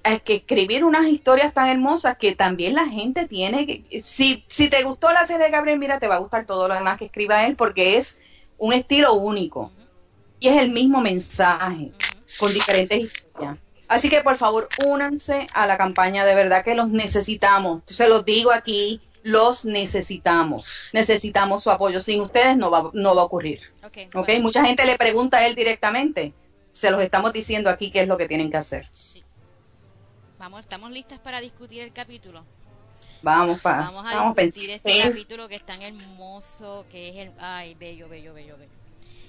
hay 0.03 0.21
que 0.21 0.35
escribir 0.37 0.85
unas 0.85 1.07
historias 1.07 1.55
tan 1.55 1.69
hermosas 1.69 2.19
que 2.19 2.35
también 2.35 2.75
la 2.75 2.87
gente 2.87 3.27
tiene 3.27 3.67
que, 3.67 4.03
si, 4.05 4.45
si 4.49 4.69
te 4.69 4.83
gustó 4.83 5.11
la 5.11 5.25
serie 5.25 5.47
de 5.47 5.51
Gabriel, 5.51 5.79
mira, 5.79 5.99
te 5.99 6.09
va 6.09 6.17
a 6.17 6.19
gustar 6.19 6.45
todo 6.45 6.69
lo 6.69 6.75
demás 6.75 6.99
que 6.99 7.07
escriba 7.07 7.47
él 7.47 7.57
porque 7.57 7.97
es 7.97 8.19
un 8.59 8.73
estilo 8.73 9.15
único 9.15 9.73
y 10.39 10.49
es 10.49 10.57
el 10.59 10.71
mismo 10.71 11.01
mensaje 11.01 11.93
con 12.39 12.53
diferentes 12.53 13.01
historias. 13.01 13.59
Así 13.89 14.09
que 14.09 14.21
por 14.21 14.37
favor, 14.37 14.69
únanse 14.85 15.49
a 15.53 15.67
la 15.67 15.77
campaña, 15.77 16.25
de 16.25 16.35
verdad 16.35 16.63
que 16.65 16.75
los 16.75 16.91
necesitamos. 16.91 17.83
Se 17.87 18.09
los 18.09 18.25
digo 18.25 18.53
aquí, 18.53 19.01
los 19.23 19.65
necesitamos. 19.65 20.91
Necesitamos 20.93 21.63
su 21.63 21.71
apoyo. 21.71 22.01
Sin 22.01 22.21
ustedes 22.21 22.57
no 22.57 22.71
va, 22.71 22.91
no 22.93 23.15
va 23.15 23.23
a 23.23 23.25
ocurrir. 23.25 23.61
Okay, 24.15 24.41
Mucha 24.41 24.65
gente 24.65 24.87
le 24.87 24.97
pregunta 24.97 25.39
a 25.39 25.47
él 25.47 25.55
directamente. 25.55 26.33
Se 26.73 26.91
los 26.91 27.03
estamos 27.03 27.33
diciendo 27.33 27.69
aquí 27.69 27.91
qué 27.91 28.03
es 28.03 28.09
lo 28.09 28.17
que 28.17 28.29
tienen 28.29 28.51
que 28.51 28.59
hacer. 28.59 28.89
Vamos, 30.41 30.61
¿estamos 30.61 30.91
listas 30.91 31.19
para 31.19 31.39
discutir 31.39 31.83
el 31.83 31.93
capítulo? 31.93 32.47
Vamos, 33.21 33.61
pa, 33.61 33.91
vamos 33.93 34.07
a 34.07 34.43
discutir 34.43 34.71
este 34.71 34.99
capítulo 34.99 35.47
que 35.47 35.57
es 35.57 35.67
tan 35.67 35.83
hermoso, 35.83 36.87
que 36.91 37.11
es 37.11 37.17
el... 37.17 37.33
Ay, 37.39 37.75
bello, 37.75 38.09
bello, 38.09 38.33
bello, 38.33 38.57
bello. 38.57 38.73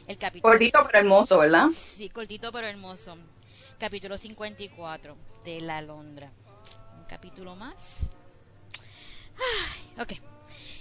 El 0.07 0.17
capítulo... 0.17 0.49
Cortito 0.49 0.79
pero 0.85 0.99
hermoso, 0.99 1.39
¿verdad? 1.39 1.67
Sí, 1.75 2.07
cortito 2.07 2.49
pero 2.53 2.65
hermoso. 2.65 3.17
Capítulo 3.77 4.17
54 4.17 5.17
de 5.43 5.59
La 5.59 5.81
Londra. 5.81 6.31
Un 6.97 7.03
capítulo 7.09 7.57
más. 7.57 8.07
Ay, 9.35 10.01
ok. 10.01 10.13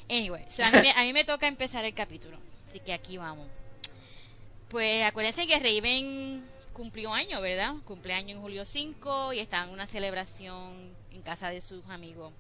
Anyway, 0.09 0.45
a, 0.63 0.81
mí, 0.81 0.89
a 0.97 1.03
mí 1.03 1.13
me 1.13 1.25
toca 1.25 1.49
empezar 1.49 1.85
el 1.85 1.95
capítulo. 1.95 2.39
Así 2.69 2.79
que 2.79 2.93
aquí 2.93 3.17
vamos. 3.17 3.49
Pues 4.69 5.05
acuérdense 5.05 5.49
que 5.49 5.59
Raven 5.59 6.49
cumplió 6.81 7.13
año, 7.13 7.43
¿verdad? 7.43 7.75
Cumpleaños 7.85 8.37
en 8.37 8.41
julio 8.41 8.65
5 8.65 9.35
y 9.35 9.39
estaba 9.39 9.67
en 9.67 9.71
una 9.75 9.87
celebración 9.87 10.97
en 11.13 11.21
casa 11.21 11.51
de 11.51 11.61
sus 11.61 11.85
amigos. 11.91 12.33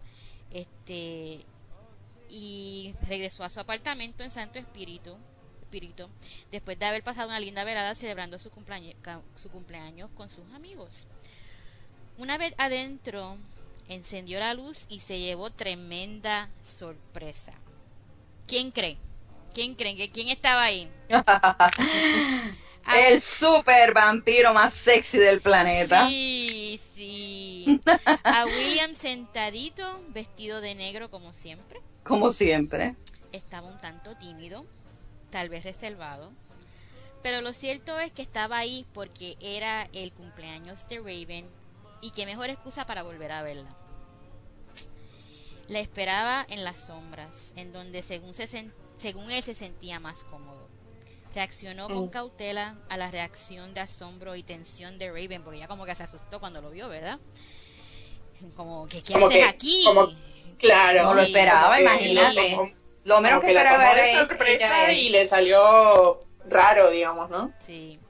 Este 0.50 1.44
y 2.30 2.94
regresó 3.06 3.44
a 3.44 3.50
su 3.50 3.60
apartamento 3.60 4.24
en 4.24 4.30
Santo 4.30 4.58
Espíritu, 4.58 5.14
Espíritu 5.60 6.08
después 6.50 6.78
de 6.78 6.86
haber 6.86 7.02
pasado 7.02 7.28
una 7.28 7.38
linda 7.38 7.64
velada 7.64 7.94
celebrando 7.94 8.38
su 8.38 8.48
cumpleaños, 8.48 8.94
su 9.34 9.50
cumpleaños 9.50 10.08
con 10.16 10.30
sus 10.30 10.50
amigos. 10.54 11.06
Una 12.16 12.38
vez 12.38 12.54
adentro, 12.56 13.36
encendió 13.88 14.38
la 14.38 14.54
luz 14.54 14.86
y 14.88 15.00
se 15.00 15.20
llevó 15.20 15.50
tremenda 15.50 16.48
sorpresa. 16.64 17.52
¿Quién 18.46 18.70
cree? 18.70 18.96
¿Quién 19.52 19.74
cree? 19.74 19.96
que 19.96 20.10
quién 20.10 20.30
estaba 20.30 20.62
ahí? 20.62 20.90
el 22.86 23.20
super 23.20 23.94
vampiro 23.94 24.52
más 24.54 24.72
sexy 24.72 25.18
del 25.18 25.40
planeta. 25.40 26.08
Sí, 26.08 26.80
sí. 26.94 27.80
A 28.24 28.46
William 28.46 28.94
sentadito, 28.94 30.02
vestido 30.08 30.60
de 30.60 30.74
negro 30.74 31.10
como 31.10 31.32
siempre. 31.32 31.80
Como 32.04 32.30
siempre. 32.30 32.96
Estaba 33.32 33.68
un 33.68 33.78
tanto 33.78 34.16
tímido, 34.16 34.66
tal 35.30 35.48
vez 35.48 35.64
reservado. 35.64 36.32
Pero 37.22 37.42
lo 37.42 37.52
cierto 37.52 37.98
es 38.00 38.10
que 38.12 38.22
estaba 38.22 38.58
ahí 38.58 38.86
porque 38.94 39.36
era 39.40 39.88
el 39.92 40.12
cumpleaños 40.12 40.88
de 40.88 40.98
Raven 40.98 41.46
y 42.00 42.12
qué 42.12 42.24
mejor 42.24 42.48
excusa 42.48 42.86
para 42.86 43.02
volver 43.02 43.32
a 43.32 43.42
verla. 43.42 43.76
La 45.68 45.80
esperaba 45.80 46.44
en 46.48 46.64
las 46.64 46.78
sombras, 46.86 47.52
en 47.56 47.72
donde 47.72 48.02
según, 48.02 48.34
se 48.34 48.48
según 48.98 49.30
él 49.30 49.42
se 49.42 49.54
sentía 49.54 50.00
más 50.00 50.24
cómodo. 50.24 50.69
Reaccionó 51.34 51.88
con 51.88 52.06
mm. 52.06 52.10
cautela 52.10 52.76
a 52.88 52.96
la 52.96 53.10
reacción 53.10 53.72
de 53.72 53.80
asombro 53.80 54.34
y 54.34 54.42
tensión 54.42 54.98
de 54.98 55.08
Raven, 55.08 55.42
porque 55.42 55.60
ya 55.60 55.68
como 55.68 55.84
que 55.84 55.94
se 55.94 56.02
asustó 56.02 56.40
cuando 56.40 56.60
lo 56.60 56.70
vio, 56.70 56.88
¿verdad? 56.88 57.18
Como 58.56 58.86
que, 58.88 59.02
¿qué 59.02 59.14
haces 59.14 59.46
aquí? 59.46 59.84
claro. 60.58 61.04
No 61.04 61.14
lo 61.14 61.20
esperaba, 61.20 61.80
imagínate. 61.80 62.74
lo 63.04 63.20
menos 63.20 63.40
que, 63.40 63.48
esperaba 63.48 63.92
era 63.92 64.26
sorpresa 64.26 64.92
y 64.92 65.10
le 65.10 65.26
salió 65.26 66.20
raro, 66.48 66.90
digamos, 66.90 67.30
¿no? 67.30 67.52
Sí. 67.64 68.00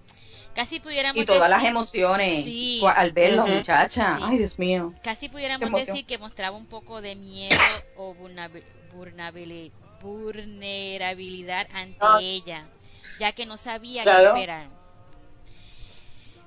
Casi 0.54 0.80
pudiéramos 0.80 1.22
y 1.22 1.26
todas 1.26 1.48
las 1.48 1.64
emociones 1.64 2.46
al 2.94 3.12
verlo, 3.12 3.46
muchacha. 3.46 4.18
Ay, 4.22 4.38
Dios 4.38 4.58
mío. 4.58 4.94
Casi 5.02 5.28
pudiéramos 5.28 5.70
decir 5.86 6.06
que 6.06 6.18
mostraba 6.18 6.56
un 6.56 6.66
poco 6.66 7.00
de 7.00 7.16
miedo 7.16 7.56
o 7.96 8.14
vulnerabilidad 10.02 11.68
ante 11.72 12.06
ella 12.20 12.66
ya 13.20 13.32
que 13.32 13.46
no 13.46 13.56
sabía 13.58 14.02
qué 14.02 14.10
esperar. 14.10 14.68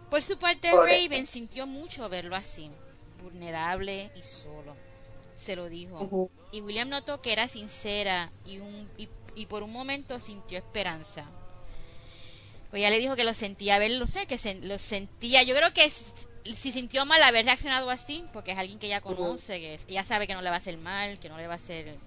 Por 0.10 0.22
su 0.24 0.38
parte, 0.38 0.72
Raven 0.72 1.28
sintió 1.28 1.66
mucho 1.66 2.10
verlo 2.10 2.36
así, 2.36 2.70
vulnerable 3.22 4.12
y 4.16 4.22
solo. 4.24 4.76
Se 5.38 5.56
lo 5.56 5.70
dijo. 5.70 6.30
Y 6.52 6.62
William 6.62 6.90
notó 6.90 7.22
que 7.22 7.32
era 7.32 7.48
sincera 7.48 8.30
y, 8.46 8.58
un, 8.60 8.90
y, 8.98 9.46
por 9.46 9.64
un 9.64 9.72
momento 9.72 10.20
sintió 10.20 10.58
esperanza. 10.58 11.26
Pues 12.70 12.82
ya 12.82 12.90
le 12.90 13.00
dijo 13.00 13.16
que 13.16 13.24
lo 13.24 13.34
sentía 13.34 13.78
ver, 13.78 13.92
lo 13.92 14.08
sé, 14.08 14.26
que 14.26 14.38
lo 14.62 14.80
sentía. 14.80 15.44
Yo 15.44 15.56
creo 15.56 15.74
que 15.74 15.90
si 15.90 16.72
sintió 16.72 17.06
mal 17.06 17.22
haber 17.22 17.46
reaccionado 17.46 17.90
así, 17.92 18.26
porque 18.34 18.52
es 18.52 18.58
alguien 18.58 18.80
que 18.80 18.88
ya 18.88 19.02
conoce, 19.02 19.60
que 19.60 19.80
ella 19.88 20.04
sabe 20.04 20.26
que 20.26 20.34
no 20.34 20.42
le 20.42 20.50
va 20.50 20.56
a 20.56 20.60
hacer 20.60 20.78
mal, 20.78 21.20
que 21.20 21.30
no 21.30 21.38
le 21.38 21.46
va 21.46 21.54
a 21.54 21.58
hacer 21.58 21.98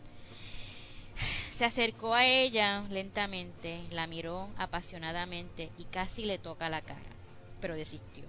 se 1.56 1.64
acercó 1.64 2.12
a 2.12 2.26
ella 2.26 2.84
lentamente, 2.90 3.80
la 3.90 4.06
miró 4.06 4.50
apasionadamente 4.58 5.70
y 5.78 5.84
casi 5.84 6.26
le 6.26 6.36
toca 6.36 6.68
la 6.68 6.82
cara, 6.82 7.00
pero 7.62 7.74
desistió. 7.74 8.24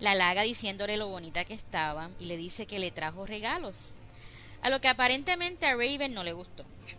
La 0.00 0.12
halaga 0.12 0.42
diciéndole 0.42 0.96
lo 0.96 1.06
bonita 1.06 1.44
que 1.44 1.54
estaba 1.54 2.10
y 2.18 2.24
le 2.24 2.36
dice 2.36 2.66
que 2.66 2.80
le 2.80 2.90
trajo 2.90 3.24
regalos. 3.24 3.76
A 4.62 4.68
lo 4.68 4.80
que 4.80 4.88
aparentemente 4.88 5.66
a 5.66 5.76
Raven 5.76 6.12
no 6.12 6.24
le 6.24 6.32
gustó 6.32 6.64
mucho. 6.64 6.96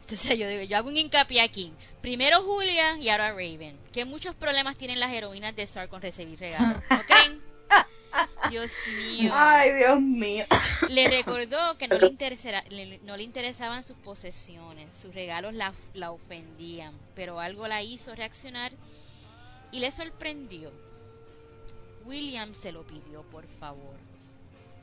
Entonces 0.00 0.36
yo 0.36 0.48
digo, 0.48 0.62
yo 0.64 0.76
hago 0.76 0.88
un 0.88 0.96
hincapié 0.96 1.42
aquí. 1.42 1.72
Primero 2.00 2.42
Julia 2.42 2.98
y 2.98 3.08
ahora 3.08 3.30
Raven. 3.30 3.78
Que 3.92 4.04
muchos 4.04 4.34
problemas 4.34 4.76
tienen 4.76 4.98
las 4.98 5.12
heroínas 5.12 5.54
de 5.54 5.62
Star 5.62 5.88
con 5.88 6.02
recibir 6.02 6.40
regalos. 6.40 6.82
¿No 6.90 7.02
creen? 7.06 7.40
Dios 8.50 8.70
mío. 8.88 9.32
Ay, 9.34 9.72
Dios 9.72 10.00
mío. 10.00 10.44
Le 10.88 11.08
recordó 11.08 11.78
que 11.78 11.88
no 11.88 11.96
le, 11.98 12.06
interesara- 12.08 12.64
le- 12.70 12.98
no 13.04 13.16
le 13.16 13.22
interesaban 13.22 13.84
sus 13.84 13.96
posesiones, 13.98 14.94
sus 14.94 15.14
regalos 15.14 15.54
la, 15.54 15.72
la 15.94 16.10
ofendían, 16.10 16.94
pero 17.14 17.40
algo 17.40 17.66
la 17.68 17.82
hizo 17.82 18.14
reaccionar 18.14 18.72
y 19.70 19.80
le 19.80 19.90
sorprendió. 19.90 20.70
William 22.04 22.54
se 22.54 22.72
lo 22.72 22.82
pidió, 22.82 23.22
por 23.22 23.46
favor, 23.60 23.96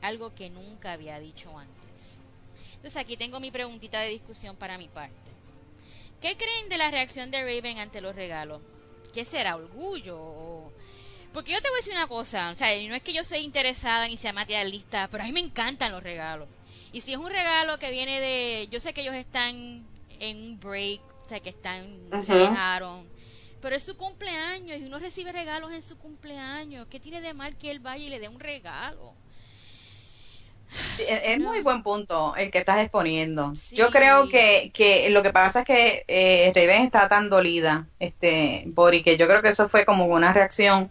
algo 0.02 0.34
que 0.34 0.50
nunca 0.50 0.92
había 0.92 1.18
dicho 1.20 1.56
antes. 1.58 2.18
Entonces 2.76 2.96
aquí 2.96 3.16
tengo 3.16 3.40
mi 3.40 3.50
preguntita 3.50 4.00
de 4.00 4.08
discusión 4.08 4.56
para 4.56 4.78
mi 4.78 4.88
parte. 4.88 5.14
¿Qué 6.20 6.36
creen 6.36 6.68
de 6.68 6.78
la 6.78 6.90
reacción 6.90 7.30
de 7.30 7.40
Raven 7.42 7.78
ante 7.78 8.00
los 8.00 8.14
regalos? 8.16 8.60
¿Qué 9.12 9.24
será? 9.24 9.56
¿Orgullo? 9.56 10.16
o- 10.18 10.59
porque 11.32 11.52
yo 11.52 11.60
te 11.60 11.68
voy 11.68 11.76
a 11.76 11.80
decir 11.80 11.92
una 11.94 12.06
cosa, 12.06 12.50
o 12.50 12.56
sea, 12.56 12.68
no 12.88 12.94
es 12.94 13.02
que 13.02 13.12
yo 13.12 13.24
sea 13.24 13.38
interesada 13.38 14.08
ni 14.08 14.16
sea 14.16 14.32
materialista, 14.32 15.08
pero 15.10 15.22
a 15.22 15.26
mí 15.26 15.32
me 15.32 15.40
encantan 15.40 15.92
los 15.92 16.02
regalos. 16.02 16.48
Y 16.92 17.02
si 17.02 17.12
es 17.12 17.18
un 17.18 17.30
regalo 17.30 17.78
que 17.78 17.90
viene 17.90 18.20
de, 18.20 18.68
yo 18.70 18.80
sé 18.80 18.92
que 18.92 19.02
ellos 19.02 19.14
están 19.14 19.86
en 20.18 20.36
un 20.36 20.60
break, 20.60 21.00
o 21.24 21.28
sea, 21.28 21.40
que 21.40 21.50
están, 21.50 21.86
se 22.24 22.34
dejaron, 22.34 23.08
pero 23.60 23.76
es 23.76 23.84
su 23.84 23.96
cumpleaños 23.96 24.80
y 24.80 24.84
uno 24.84 24.98
recibe 24.98 25.30
regalos 25.32 25.72
en 25.72 25.82
su 25.82 25.96
cumpleaños. 25.98 26.86
¿Qué 26.90 26.98
tiene 26.98 27.20
de 27.20 27.34
mal 27.34 27.56
que 27.56 27.70
él 27.70 27.78
vaya 27.78 28.04
y 28.04 28.10
le 28.10 28.18
dé 28.18 28.28
un 28.28 28.40
regalo? 28.40 29.14
Es 30.98 31.20
es 31.24 31.40
muy 31.40 31.60
buen 31.62 31.82
punto 31.82 32.34
el 32.36 32.50
que 32.50 32.58
estás 32.58 32.80
exponiendo. 32.80 33.54
Sí. 33.56 33.76
Yo 33.76 33.90
creo 33.90 34.28
que, 34.28 34.70
que 34.72 35.10
lo 35.10 35.22
que 35.22 35.30
pasa 35.30 35.60
es 35.60 35.66
que 35.66 36.04
eh, 36.06 36.52
Raven 36.54 36.82
está 36.82 37.08
tan 37.08 37.28
dolida, 37.28 37.88
este, 37.98 38.64
Bori, 38.66 39.02
que 39.02 39.16
yo 39.16 39.26
creo 39.26 39.42
que 39.42 39.48
eso 39.48 39.68
fue 39.68 39.84
como 39.84 40.06
una 40.06 40.32
reacción 40.32 40.90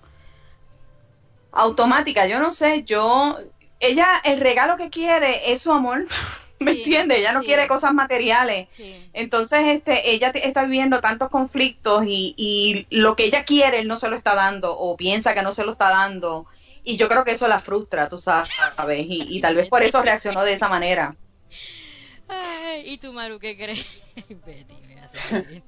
automática. 1.52 2.28
Yo 2.28 2.40
no 2.40 2.52
sé, 2.52 2.84
yo, 2.84 3.40
ella, 3.80 4.22
el 4.24 4.40
regalo 4.40 4.78
que 4.78 4.90
quiere 4.90 5.52
es 5.52 5.62
su 5.62 5.72
amor, 5.72 6.06
¿me 6.60 6.74
Sí, 6.74 6.80
entiendes? 6.80 7.20
Ella 7.20 7.34
no 7.34 7.42
sí. 7.42 7.48
quiere 7.48 7.68
cosas 7.68 7.94
materiales. 7.94 8.68
Sí. 8.72 9.10
Entonces, 9.14 9.62
este, 9.68 10.12
ella 10.12 10.30
está 10.30 10.64
viviendo 10.64 11.02
tantos 11.02 11.30
conflictos 11.30 12.04
y, 12.06 12.34
y 12.38 12.88
lo 12.90 13.16
que 13.16 13.26
ella 13.26 13.46
quiere, 13.46 13.80
él 13.80 13.88
no 13.88 13.98
se 13.98 14.10
lo 14.10 14.16
está 14.16 14.36
dando 14.36 14.78
o 14.78 14.96
piensa 14.98 15.34
que 15.34 15.42
no 15.42 15.54
se 15.54 15.64
lo 15.64 15.72
está 15.74 15.90
dando. 15.90 16.46
Y 16.84 16.98
yo 16.98 17.08
creo 17.10 17.24
que 17.26 17.32
eso 17.32 17.48
la 17.48 17.60
frustra, 17.60 18.10
tú 18.10 18.18
sabes, 18.18 18.50
y, 18.88 19.28
y 19.38 19.42
tal 19.42 19.56
vez 19.56 19.70
por 19.70 19.84
eso 19.84 20.02
reaccionó 20.02 20.44
de 20.44 20.54
esa 20.54 20.70
manera. 20.70 21.16
Ay, 22.28 22.84
¿Y 22.86 22.98
tú, 22.98 23.12
Maru, 23.14 23.40
qué 23.40 23.56
crees? 23.58 23.86
Betty, 24.46 24.76
me 24.88 25.00
hace. 25.02 25.64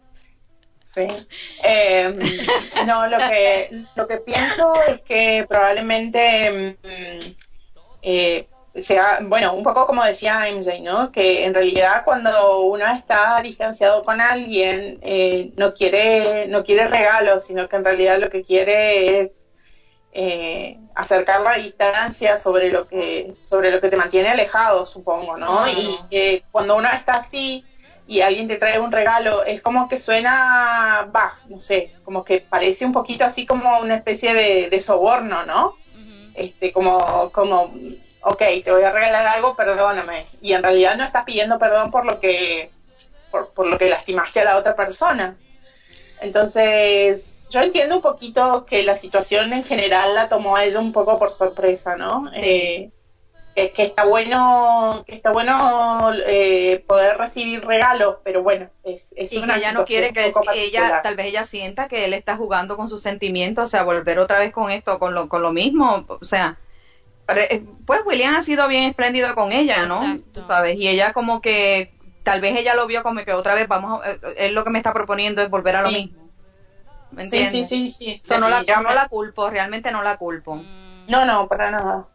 Sí. 0.94 1.08
Eh, 1.64 2.14
no, 2.86 3.08
lo 3.08 3.18
que, 3.18 3.84
lo 3.96 4.08
que 4.08 4.18
pienso 4.18 4.74
es 4.88 5.02
que 5.02 5.46
probablemente 5.48 6.78
mm, 6.84 7.20
eh, 8.02 8.48
sea, 8.76 9.20
bueno, 9.24 9.54
un 9.54 9.64
poco 9.64 9.86
como 9.86 10.04
decía 10.04 10.48
MJ, 10.50 10.82
¿no? 10.82 11.12
Que 11.12 11.46
en 11.46 11.54
realidad 11.54 12.04
cuando 12.06 12.62
uno 12.62 12.86
está 12.88 13.42
distanciado 13.42 14.04
con 14.04 14.22
alguien, 14.22 15.00
eh, 15.02 15.52
no 15.58 15.74
quiere, 15.74 16.48
no 16.48 16.64
quiere 16.64 16.88
regalos, 16.88 17.46
sino 17.46 17.68
que 17.68 17.76
en 17.76 17.86
realidad 17.86 18.20
lo 18.20 18.30
que 18.30 18.44
quiere 18.44 19.22
es 19.22 19.46
eh, 20.14 20.78
acercar 20.96 21.42
la 21.42 21.56
distancia 21.56 22.38
sobre 22.38 22.70
lo 22.72 22.88
que, 22.88 23.34
sobre 23.42 23.72
lo 23.72 23.82
que 23.82 23.90
te 23.90 23.98
mantiene 23.98 24.30
alejado, 24.30 24.86
supongo, 24.86 25.38
¿no? 25.38 25.68
Y 25.68 25.98
eh, 26.12 26.44
cuando 26.52 26.78
uno 26.78 26.90
está 26.94 27.16
así, 27.16 27.66
y 28.12 28.20
alguien 28.20 28.50
te 28.50 28.58
trae 28.58 28.78
un 28.78 28.92
regalo, 28.92 29.46
es 29.46 29.62
como 29.62 29.88
que 29.88 29.98
suena, 29.98 31.10
va, 31.16 31.40
no 31.48 31.62
sé, 31.62 31.94
como 32.04 32.26
que 32.26 32.42
parece 32.42 32.86
un 32.86 32.92
poquito 32.92 33.24
así 33.24 33.46
como 33.46 33.80
una 33.80 33.96
especie 33.96 34.34
de, 34.34 34.70
de 34.70 34.82
soborno, 34.82 35.46
¿no? 35.46 35.78
Este, 36.34 36.74
como, 36.74 37.32
como, 37.32 37.74
ok, 38.22 38.44
te 38.66 38.72
voy 38.74 38.84
a 38.84 38.92
regalar 38.92 39.28
algo, 39.28 39.56
perdóname. 39.56 40.26
Y 40.42 40.52
en 40.52 40.62
realidad 40.62 40.98
no 40.98 41.06
estás 41.06 41.24
pidiendo 41.24 41.58
perdón 41.58 41.90
por 41.90 42.04
lo 42.04 42.20
que, 42.20 42.70
por, 43.32 43.54
por 43.54 43.68
lo 43.68 43.78
que 43.78 43.88
lastimaste 43.88 44.42
a 44.42 44.44
la 44.44 44.58
otra 44.58 44.76
persona. 44.76 45.38
Entonces, 46.20 47.38
yo 47.50 47.62
entiendo 47.62 47.96
un 47.96 48.02
poquito 48.02 48.66
que 48.66 48.84
la 48.84 48.98
situación 48.98 49.54
en 49.54 49.64
general 49.64 50.16
la 50.16 50.28
tomó 50.28 50.58
a 50.58 50.66
ella 50.66 50.82
un 50.82 50.92
poco 50.92 51.18
por 51.18 51.30
sorpresa, 51.30 51.96
¿no? 51.96 52.30
Eh, 52.34 52.92
que, 53.56 53.74
que 53.74 53.84
está 53.84 54.06
bueno, 54.06 55.04
que 55.06 55.16
está 55.16 55.32
bueno 55.32 56.12
eh, 56.26 56.84
poder 56.88 57.18
recibir 57.18 57.64
regalos, 57.66 58.18
pero 58.24 58.44
bueno, 58.44 58.70
es, 58.84 59.14
es 59.18 59.34
Y 59.34 59.38
una 59.40 59.54
que 59.56 59.60
ella 59.60 59.74
no 59.74 59.86
quiere 59.86 60.14
que 60.14 60.34
ella, 60.56 61.02
tal 61.02 61.16
vez 61.16 61.28
ella 61.28 61.44
sienta 61.44 61.88
que 61.88 62.06
él 62.06 62.14
está 62.14 62.38
jugando 62.38 62.78
con 62.78 62.88
sus 62.88 63.02
sentimientos, 63.02 63.66
o 63.66 63.68
sea, 63.68 63.84
volver 63.84 64.20
otra 64.20 64.40
vez 64.40 64.52
con 64.52 64.72
esto, 64.72 65.00
con 65.00 65.14
lo, 65.14 65.28
con 65.28 65.42
lo 65.42 65.52
mismo, 65.52 66.06
o 66.08 66.26
sea, 66.26 66.58
eh, 67.36 67.64
pues 67.86 68.02
William 68.06 68.36
ha 68.36 68.42
sido 68.42 68.68
bien 68.68 68.84
espléndido 68.84 69.34
con 69.36 69.52
ella, 69.54 69.86
¿no? 69.86 70.02
Exacto. 70.02 70.26
Tú 70.34 70.42
sabes, 70.48 70.78
y 70.78 70.88
ella 70.88 71.14
como 71.14 71.42
que, 71.42 71.94
tal 72.24 72.42
vez 72.42 72.58
ella 72.58 72.76
lo 72.76 72.88
vio 72.88 73.04
como 73.04 73.24
que 73.24 73.34
otra 73.34 73.56
vez 73.56 73.68
vamos, 73.68 74.02
a- 74.04 74.12
eh, 74.12 74.20
él 74.38 74.54
lo 74.56 74.64
que 74.64 74.70
me 74.70 74.80
está 74.80 74.94
proponiendo 74.94 75.42
es 75.42 75.50
volver 75.50 75.76
a 75.78 75.82
lo 75.82 75.90
Sí. 75.90 75.96
mismo. 75.96 76.22
¿Me 77.12 77.30
Sí, 77.30 77.46
sí, 77.46 77.64
sí, 77.66 77.90
sí. 77.90 78.22
No, 78.40 78.48
la, 78.48 78.64
yo 78.64 78.78
no 78.78 78.90
me- 78.90 78.96
la 78.96 79.08
culpo, 79.10 79.50
realmente 79.50 79.92
no 79.92 80.02
la 80.04 80.18
culpo. 80.18 80.66
No, 81.08 81.26
no, 81.26 81.48
para 81.48 81.72
nada. 81.72 82.08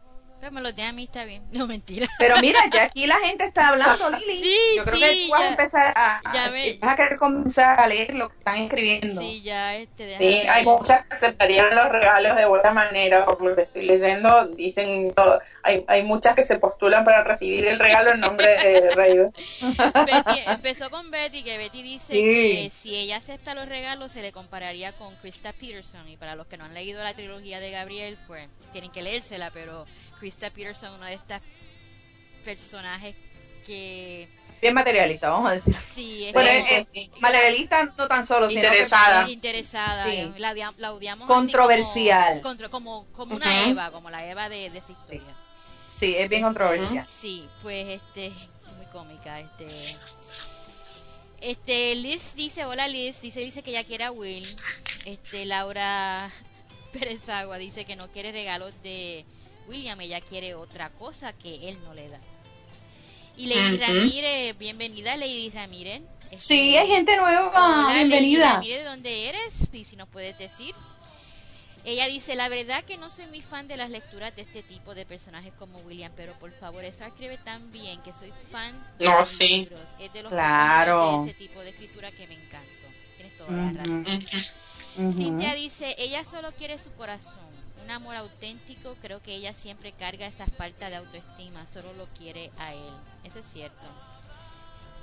Pero 0.47 0.55
me 0.55 0.61
lo 0.61 0.73
tiene 0.73 0.89
a 0.89 0.93
mí, 0.93 1.03
está 1.03 1.25
bien. 1.25 1.43
No, 1.51 1.67
mentira. 1.67 2.07
Pero 2.17 2.37
mira, 2.39 2.59
ya 2.71 2.83
aquí 2.83 3.05
la 3.05 3.17
gente 3.19 3.43
está 3.43 3.69
hablando, 3.69 4.09
Lili. 4.19 4.39
Sí, 4.41 4.57
Yo 4.77 4.83
creo 4.85 4.95
sí, 4.95 5.01
que 5.01 5.25
tú 5.25 5.31
vas 5.31 5.41
ya- 5.41 5.45
a 5.45 5.49
empezar 5.49 5.93
a, 5.97 6.21
ya 6.33 6.51
me- 6.51 6.77
vas 6.79 6.91
a 6.91 6.95
querer 6.95 7.17
comenzar 7.17 7.79
a 7.79 7.87
leer 7.87 8.13
lo 8.15 8.29
que 8.29 8.37
están 8.37 8.55
escribiendo. 8.61 9.21
Sí, 9.21 9.41
ya, 9.41 9.75
este, 9.75 10.17
Sí, 10.17 10.47
hay 10.47 10.63
muchas 10.65 11.05
que 11.05 11.15
aceptarían 11.15 11.75
los 11.75 11.89
regalos 11.89 12.35
de 12.37 12.45
buena 12.45 12.71
manera, 12.71 13.25
por 13.25 13.41
lo 13.41 13.55
que 13.55 13.63
estoy 13.63 13.83
leyendo, 13.85 14.45
dicen 14.47 15.13
todo. 15.13 15.41
Hay, 15.63 15.83
hay 15.87 16.03
muchas 16.03 16.33
que 16.35 16.43
se 16.43 16.59
postulan 16.59 17.03
para 17.03 17.23
recibir 17.25 17.65
el 17.67 17.77
regalo 17.79 18.11
en 18.13 18.19
nombre 18.21 18.47
de. 18.47 19.31
Betty, 20.05 20.39
empezó 20.47 20.89
con 20.89 21.11
Betty, 21.11 21.43
que 21.43 21.57
Betty 21.57 21.83
dice 21.83 22.13
Sí. 22.13 22.21
que 22.21 22.69
si 22.73 22.95
ella 22.95 23.17
acepta 23.17 23.53
los 23.53 23.67
regalos 23.67 24.11
se 24.11 24.21
le 24.21 24.31
compararía 24.31 24.93
con 24.93 25.15
Krista 25.17 25.51
Peterson. 25.53 26.07
Y 26.07 26.17
para 26.17 26.35
los 26.35 26.47
que 26.47 26.57
no 26.57 26.65
han 26.65 26.73
leído 26.73 27.03
la 27.03 27.13
trilogía 27.13 27.59
de 27.59 27.71
Gabriel, 27.71 28.17
pues 28.27 28.47
tienen 28.71 28.91
que 28.91 29.01
leérsela, 29.01 29.51
pero 29.51 29.85
Krista 30.19 30.36
Peterson, 30.37 30.93
una 30.93 31.07
de 31.07 31.15
estas 31.15 31.41
personajes 32.43 33.15
que 33.65 34.29
Bien 34.61 34.73
materialista, 34.73 35.29
vamos 35.29 35.51
a 35.51 35.53
decir. 35.53 35.75
sí 35.75 36.25
es 36.27 36.33
Bueno, 36.33 36.49
es- 36.49 36.71
es- 36.71 36.87
sí. 36.89 37.11
materialista 37.19 37.83
no 37.97 38.07
tan 38.07 38.25
solo, 38.25 38.49
sino 38.49 38.61
Interesada. 38.63 39.23
muy 39.23 39.33
interesada, 39.33 40.05
Sí. 40.09 40.31
la, 40.37 40.51
odia- 40.53 40.73
la 40.77 40.93
odiamos 40.93 41.27
Controversial. 41.27 42.41
como, 42.41 42.69
como, 42.71 43.05
como 43.13 43.35
una 43.35 43.45
Ujú. 43.61 43.69
Eva, 43.71 43.91
como 43.91 44.09
la 44.09 44.25
Eva 44.25 44.49
de, 44.49 44.69
de 44.69 44.77
esa 44.79 44.91
historia. 44.93 45.35
Sí, 45.89 46.15
es 46.15 46.29
bien 46.29 46.41
controversial. 46.43 47.05
Sí, 47.07 47.47
pues 47.61 47.87
este, 47.87 48.29
muy 48.77 48.85
cómica, 48.91 49.39
este. 49.39 49.67
Este, 51.41 51.93
Liz 51.95 52.33
dice, 52.35 52.65
hola 52.65 52.87
Liz, 52.87 53.21
dice, 53.21 53.39
dice 53.41 53.61
que 53.61 53.71
ya 53.71 53.83
quiere 53.83 54.05
a 54.05 54.11
Will. 54.11 54.47
Este, 55.05 55.45
Laura 55.45 56.31
Pérez 56.93 57.29
Agua 57.29 57.57
dice 57.57 57.85
que 57.85 57.95
no 57.95 58.07
quiere 58.11 58.31
regalos 58.31 58.73
de 58.81 59.23
William, 59.67 59.99
ella 60.01 60.21
quiere 60.21 60.55
otra 60.55 60.89
cosa 60.91 61.33
que 61.33 61.69
él 61.69 61.77
no 61.83 61.93
le 61.93 62.09
da. 62.09 62.19
Y 63.35 63.47
Lady 63.47 63.75
Ujú. 63.75 63.83
Ramírez, 63.85 64.57
bienvenida 64.57 65.15
Lady 65.17 65.49
Ramírez. 65.49 66.01
Este, 66.31 66.37
Sí, 66.37 66.75
hay 66.77 66.87
gente 66.87 67.15
nueva, 67.15 67.49
Hola, 67.49 67.83
Lady 67.93 67.95
bienvenida. 68.09 68.53
Ramírez, 68.53 68.79
¿de 68.79 68.83
dónde 68.89 69.29
eres? 69.29 69.69
Y 69.71 69.85
si 69.85 69.95
nos 69.95 70.07
puedes 70.09 70.37
decir. 70.37 70.73
Ella 71.85 72.07
dice, 72.07 72.35
la 72.35 72.49
verdad 72.49 72.83
que 72.83 72.97
no 72.97 73.09
soy 73.09 73.27
muy 73.27 73.41
fan 73.41 73.69
de 73.69 73.77
las 73.77 73.89
lecturas 73.89 74.35
de 74.35 74.41
este 74.41 74.61
tipo 74.61 74.93
de 74.93 75.05
personajes 75.05 75.53
como 75.57 75.77
William, 75.79 76.11
pero 76.17 76.37
por 76.37 76.51
favor, 76.51 76.83
eso 76.83 77.05
escribe 77.05 77.37
tan 77.37 77.71
bien 77.71 78.01
que 78.01 78.11
soy 78.11 78.33
fan 78.51 78.75
de 78.99 79.05
No, 79.05 79.19
los 79.19 79.29
sí. 79.29 79.47
libros. 79.47 79.79
Es 79.99 80.11
de 80.11 80.23
los 80.23 80.31
Claro. 80.31 81.23
de 81.23 81.29
ese 81.29 81.37
tipo 81.37 81.61
de 81.61 81.69
escritura 81.69 82.11
que 82.11 82.27
me 82.27 82.33
encantó. 82.33 82.67
Tienes 83.15 83.37
toda 83.37 83.51
la 83.51 83.71
razón. 83.71 84.25
Cintia 85.15 85.53
dice, 85.55 85.95
ella 85.99 86.25
solo 86.25 86.51
quiere 86.53 86.77
su 86.77 86.91
corazón, 86.93 87.46
un 87.87 87.91
amor 87.91 88.17
auténtico, 88.17 88.97
creo 89.01 89.21
que 89.21 89.33
ella 89.33 89.53
siempre 89.53 89.93
carga 89.93 90.27
esa 90.27 90.45
falta 90.45 90.89
de 90.89 90.97
autoestima, 90.97 91.65
solo 91.65 91.93
lo 91.93 92.07
quiere 92.07 92.51
a 92.57 92.73
él. 92.73 92.93
Eso 93.23 93.39
es 93.39 93.45
cierto. 93.45 93.87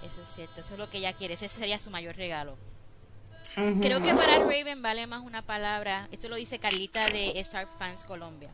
Eso 0.03 0.21
es 0.21 0.29
cierto, 0.29 0.61
eso 0.61 0.75
es 0.75 0.79
lo 0.79 0.91
que 0.91 0.99
ella 0.99 1.15
quiere, 1.15 1.33
ese 1.33 1.49
sería 1.49 1.79
su 1.79 1.89
mayor 1.89 2.15
regalo. 2.15 2.59
Creo 3.55 4.03
que 4.03 4.13
para 4.13 4.39
Raven 4.41 4.83
vale 4.83 5.07
más 5.07 5.23
una 5.23 5.41
palabra. 5.41 6.09
Esto 6.13 6.29
lo 6.29 6.37
dice 6.37 6.59
Carlita 6.59 7.07
de 7.07 7.39
Star 7.41 7.69
Fans 7.79 8.05
Colombia. 8.05 8.51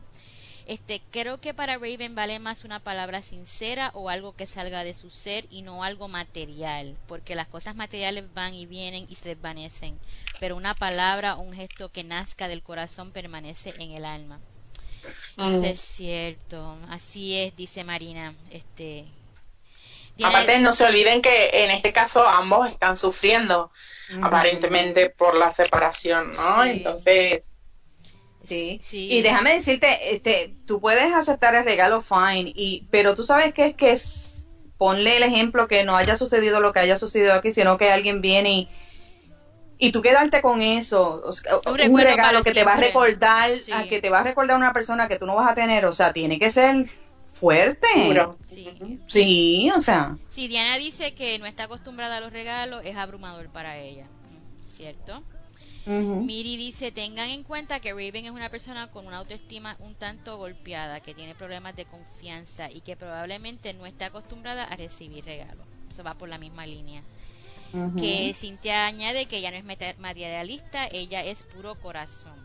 Este, 0.65 1.01
creo 1.11 1.39
que 1.39 1.53
para 1.53 1.75
Raven 1.75 2.15
vale 2.15 2.39
más 2.39 2.63
una 2.63 2.79
palabra 2.79 3.21
sincera 3.21 3.91
o 3.93 4.09
algo 4.09 4.35
que 4.35 4.45
salga 4.45 4.83
de 4.83 4.93
su 4.93 5.09
ser 5.09 5.45
y 5.49 5.63
no 5.63 5.83
algo 5.83 6.07
material, 6.07 6.95
porque 7.07 7.35
las 7.35 7.47
cosas 7.47 7.75
materiales 7.75 8.25
van 8.33 8.53
y 8.53 8.65
vienen 8.65 9.05
y 9.09 9.15
se 9.15 9.29
desvanecen, 9.29 9.99
pero 10.39 10.55
una 10.55 10.73
palabra 10.73 11.35
o 11.35 11.41
un 11.41 11.53
gesto 11.53 11.91
que 11.91 12.03
nazca 12.03 12.47
del 12.47 12.61
corazón 12.61 13.11
permanece 13.11 13.73
en 13.79 13.91
el 13.91 14.05
alma. 14.05 14.39
Eso 15.37 15.65
es 15.65 15.79
cierto, 15.79 16.77
así 16.89 17.37
es, 17.37 17.55
dice 17.55 17.83
Marina. 17.83 18.35
Este. 18.51 19.05
Aparte, 20.23 20.59
no 20.59 20.71
se 20.71 20.85
olviden 20.85 21.21
que 21.21 21.63
en 21.63 21.71
este 21.71 21.91
caso 21.91 22.27
ambos 22.27 22.69
están 22.69 22.95
sufriendo, 22.95 23.71
aparentemente, 24.21 25.09
por 25.09 25.35
la 25.35 25.49
separación, 25.49 26.33
¿no? 26.35 26.63
Entonces. 26.63 27.50
Sí. 28.43 28.81
Y 28.91 29.21
déjame 29.21 29.53
decirte, 29.53 30.13
este, 30.13 30.55
tú 30.65 30.81
puedes 30.81 31.13
aceptar 31.13 31.55
el 31.55 31.63
regalo 31.63 32.01
fine, 32.01 32.51
y, 32.55 32.87
pero 32.91 33.15
tú 33.15 33.23
sabes 33.23 33.53
que 33.53 33.67
es 33.67 33.75
que 33.75 33.91
es, 33.91 34.49
ponle 34.77 35.17
el 35.17 35.23
ejemplo 35.23 35.67
que 35.67 35.83
no 35.83 35.95
haya 35.95 36.15
sucedido 36.15 36.59
lo 36.59 36.73
que 36.73 36.79
haya 36.79 36.97
sucedido 36.97 37.33
aquí, 37.33 37.51
sino 37.51 37.77
que 37.77 37.91
alguien 37.91 38.21
viene 38.21 38.51
y 38.51 38.69
y 39.83 39.91
tú 39.91 40.03
quedarte 40.03 40.43
con 40.43 40.61
eso, 40.61 41.23
un, 41.65 41.97
regalo 41.97 42.43
que 42.43 42.51
te 42.51 42.63
va 42.63 42.73
a 42.73 42.77
recordar, 42.77 43.49
a 43.73 43.83
que 43.85 43.99
te 43.99 44.11
va 44.11 44.19
a 44.19 44.23
recordar 44.23 44.55
una 44.55 44.73
persona 44.73 45.07
que 45.07 45.17
tú 45.17 45.25
no 45.25 45.35
vas 45.35 45.51
a 45.51 45.55
tener, 45.55 45.87
o 45.87 45.91
sea, 45.91 46.13
tiene 46.13 46.37
que 46.37 46.51
ser 46.51 46.85
fuerte. 47.27 47.87
Sí. 48.45 48.99
sí, 49.07 49.71
o 49.75 49.81
sea. 49.81 50.17
Si 50.29 50.47
Diana 50.47 50.77
dice 50.77 51.15
que 51.15 51.39
no 51.39 51.47
está 51.47 51.63
acostumbrada 51.63 52.17
a 52.17 52.19
los 52.21 52.31
regalos, 52.31 52.83
es 52.85 52.95
abrumador 52.95 53.49
para 53.49 53.79
ella, 53.79 54.05
¿cierto? 54.69 55.23
Miri 55.85 56.57
dice, 56.57 56.91
tengan 56.91 57.29
en 57.29 57.43
cuenta 57.43 57.79
que 57.79 57.91
Raven 57.91 58.25
es 58.25 58.31
una 58.31 58.49
persona 58.49 58.91
con 58.91 59.07
una 59.07 59.17
autoestima 59.17 59.77
un 59.79 59.95
tanto 59.95 60.37
golpeada, 60.37 60.99
que 60.99 61.13
tiene 61.13 61.33
problemas 61.33 61.75
de 61.75 61.85
confianza 61.85 62.69
y 62.71 62.81
que 62.81 62.95
probablemente 62.95 63.73
no 63.73 63.85
está 63.85 64.07
acostumbrada 64.07 64.63
a 64.63 64.75
recibir 64.75 65.25
regalos. 65.25 65.65
Eso 65.89 66.03
va 66.03 66.13
por 66.13 66.29
la 66.29 66.37
misma 66.37 66.65
línea 66.65 67.03
que 67.97 68.33
Cintia 68.33 68.85
añade 68.85 69.27
que 69.27 69.37
ella 69.37 69.51
no 69.51 69.57
es 69.57 69.97
materialista, 69.97 70.87
ella 70.91 71.23
es 71.23 71.43
puro 71.43 71.75
corazón. 71.75 72.35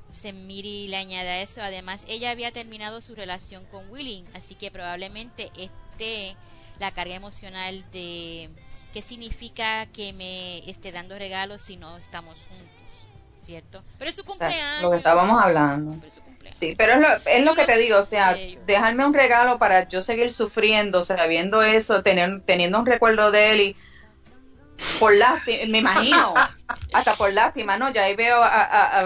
Entonces 0.00 0.34
Miri 0.34 0.88
le 0.88 0.96
añade 0.96 1.28
a 1.28 1.42
eso, 1.42 1.60
además 1.62 2.04
ella 2.08 2.30
había 2.30 2.50
terminado 2.50 3.00
su 3.00 3.14
relación 3.14 3.64
con 3.66 3.88
Willing, 3.90 4.24
así 4.34 4.54
que 4.54 4.70
probablemente 4.70 5.50
esté 5.56 6.36
la 6.78 6.92
carga 6.92 7.14
emocional 7.14 7.84
de 7.92 8.48
qué 8.92 9.02
significa 9.02 9.86
que 9.86 10.12
me 10.12 10.68
esté 10.68 10.92
dando 10.92 11.18
regalos 11.18 11.60
si 11.60 11.76
no 11.76 11.96
estamos 11.98 12.38
juntos, 12.48 13.44
¿cierto? 13.44 13.82
Pero 13.98 14.10
es 14.10 14.16
su 14.16 14.24
cumpleaños. 14.24 14.82
lo 14.82 14.90
que 14.90 14.96
estábamos 14.98 15.42
hablando. 15.42 15.96
Sí, 16.52 16.74
pero 16.76 16.94
es 16.94 17.00
lo, 17.00 17.30
es 17.30 17.44
lo 17.44 17.54
que 17.54 17.64
te 17.64 17.78
digo, 17.78 17.98
o 17.98 18.04
sea, 18.04 18.36
dejarme 18.66 19.06
un 19.06 19.14
regalo 19.14 19.58
para 19.58 19.88
yo 19.88 20.02
seguir 20.02 20.32
sufriendo, 20.32 21.00
o 21.00 21.04
sea, 21.04 21.26
viendo 21.26 21.62
eso, 21.62 22.02
tener, 22.02 22.40
teniendo 22.42 22.80
un 22.80 22.86
recuerdo 22.86 23.30
de 23.30 23.52
él 23.52 23.60
y 23.60 23.76
por 24.98 25.14
lástima, 25.14 25.66
me 25.66 25.78
imagino, 25.78 26.34
hasta 26.92 27.14
por 27.16 27.32
lástima, 27.32 27.76
¿no? 27.76 27.92
Ya 27.92 28.04
ahí 28.04 28.16
veo 28.16 28.42
a, 28.42 28.48
a, 28.48 29.00
a 29.00 29.04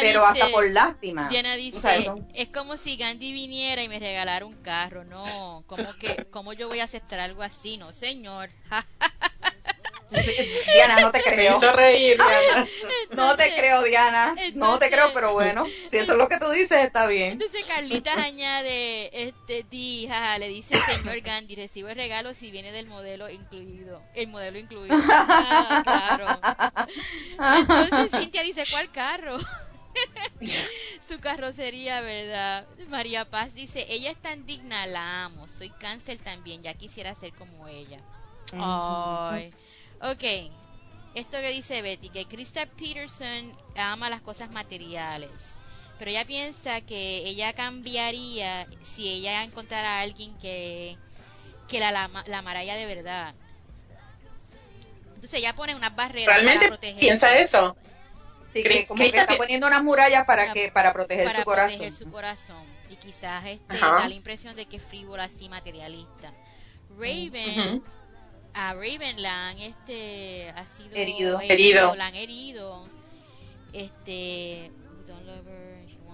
pero 0.00 0.26
hasta 0.26 0.48
por 0.50 0.68
lástima. 0.70 1.28
Diana 1.28 1.54
dice, 1.56 2.10
es 2.34 2.48
como 2.48 2.76
si 2.76 2.96
Gandhi 2.96 3.32
viniera 3.32 3.82
y 3.82 3.88
me 3.88 3.98
regalara 3.98 4.44
un 4.44 4.56
carro, 4.62 5.04
no, 5.04 5.64
como 5.66 5.92
que, 5.98 6.26
¿cómo 6.30 6.52
yo 6.52 6.68
voy 6.68 6.80
a 6.80 6.84
aceptar 6.84 7.20
algo 7.20 7.42
así? 7.42 7.76
No, 7.76 7.92
señor. 7.92 8.50
Diana, 10.10 11.00
no 11.00 11.10
te 11.10 11.22
creo. 11.22 11.58
Me 11.58 11.72
reír, 11.72 12.16
Diana. 12.16 12.68
no 13.10 13.36
te 13.36 13.54
creo, 13.54 13.82
Diana. 13.82 14.34
no 14.54 14.78
te 14.78 14.90
creo, 14.90 15.12
pero 15.12 15.32
bueno, 15.32 15.64
si 15.88 15.96
eso 15.96 16.12
es 16.12 16.18
lo 16.18 16.28
que 16.28 16.38
tú 16.38 16.48
dices, 16.50 16.84
está 16.84 17.06
bien. 17.06 17.32
Entonces 17.32 17.64
Carlitas 17.64 18.16
añade, 18.16 19.10
este, 19.28 19.64
di, 19.68 20.08
le 20.38 20.48
dice 20.48 20.76
señor 20.76 21.20
Gandhi, 21.20 21.56
recibo 21.56 21.88
el 21.88 21.96
regalo 21.96 22.34
si 22.34 22.50
viene 22.50 22.72
del 22.72 22.86
modelo 22.86 23.28
incluido. 23.28 24.02
El 24.14 24.28
modelo 24.28 24.58
incluido. 24.58 24.96
Ah, 25.38 25.82
claro. 25.84 26.26
Entonces 27.58 28.20
Cintia 28.20 28.42
dice, 28.42 28.64
¿cuál 28.70 28.90
carro? 28.90 29.38
Su 31.08 31.18
carrocería, 31.20 32.00
¿verdad? 32.00 32.66
María 32.88 33.24
Paz 33.24 33.54
dice, 33.54 33.86
ella 33.88 34.10
es 34.10 34.20
tan 34.20 34.46
digna, 34.46 34.86
la 34.86 35.24
amo. 35.24 35.46
Soy 35.48 35.70
cáncer 35.70 36.18
también, 36.18 36.62
ya 36.62 36.74
quisiera 36.74 37.14
ser 37.14 37.32
como 37.32 37.68
ella. 37.68 38.00
Ay. 38.52 39.52
Ok, 40.02 40.22
esto 41.14 41.38
que 41.38 41.50
dice 41.50 41.80
Betty, 41.82 42.10
que 42.10 42.26
Krista 42.26 42.66
Peterson 42.66 43.56
ama 43.76 44.10
las 44.10 44.20
cosas 44.20 44.50
materiales, 44.50 45.30
pero 45.98 46.10
ella 46.10 46.24
piensa 46.26 46.82
que 46.82 47.18
ella 47.26 47.54
cambiaría 47.54 48.66
si 48.82 49.08
ella 49.08 49.42
encontrara 49.42 49.98
a 49.98 50.00
alguien 50.02 50.36
que, 50.38 50.98
que 51.68 51.80
la, 51.80 51.90
la, 51.92 52.10
la 52.26 52.38
amara 52.38 52.60
de 52.60 52.86
verdad. 52.86 53.34
Entonces 55.14 55.40
ella 55.40 55.56
pone 55.56 55.74
unas 55.74 55.96
barreras 55.96 56.26
¿Realmente 56.26 56.66
para 56.66 56.68
proteger. 56.68 57.00
piensa 57.00 57.38
eso? 57.38 57.76
Sí, 58.52 58.62
que 58.62 58.86
como 58.86 59.02
que 59.02 59.08
está 59.08 59.36
poniendo 59.36 59.66
unas 59.66 59.82
murallas 59.82 60.24
para, 60.26 60.52
que 60.52 60.70
para 60.70 60.92
proteger 60.92 61.24
para 61.24 61.40
su 61.40 61.44
proteger 61.44 61.78
corazón. 61.78 61.98
su 61.98 62.10
corazón. 62.10 62.66
Y 62.90 62.96
quizás 62.96 63.44
este 63.46 63.78
da 63.78 64.08
la 64.08 64.14
impresión 64.14 64.54
de 64.54 64.66
que 64.66 64.76
es 64.76 64.82
frívola 64.82 65.24
así 65.24 65.48
materialista. 65.48 66.32
Raven 66.90 67.82
a 68.56 68.72
Raven 68.72 69.22
la 69.22 69.48
han 69.48 69.58
este 69.58 70.50
ha 70.56 70.66
sido 70.66 70.96
herido, 70.96 71.40
herido, 71.40 71.94
la 71.94 72.06
han 72.06 72.14
herido. 72.14 72.84
Este 73.72 74.70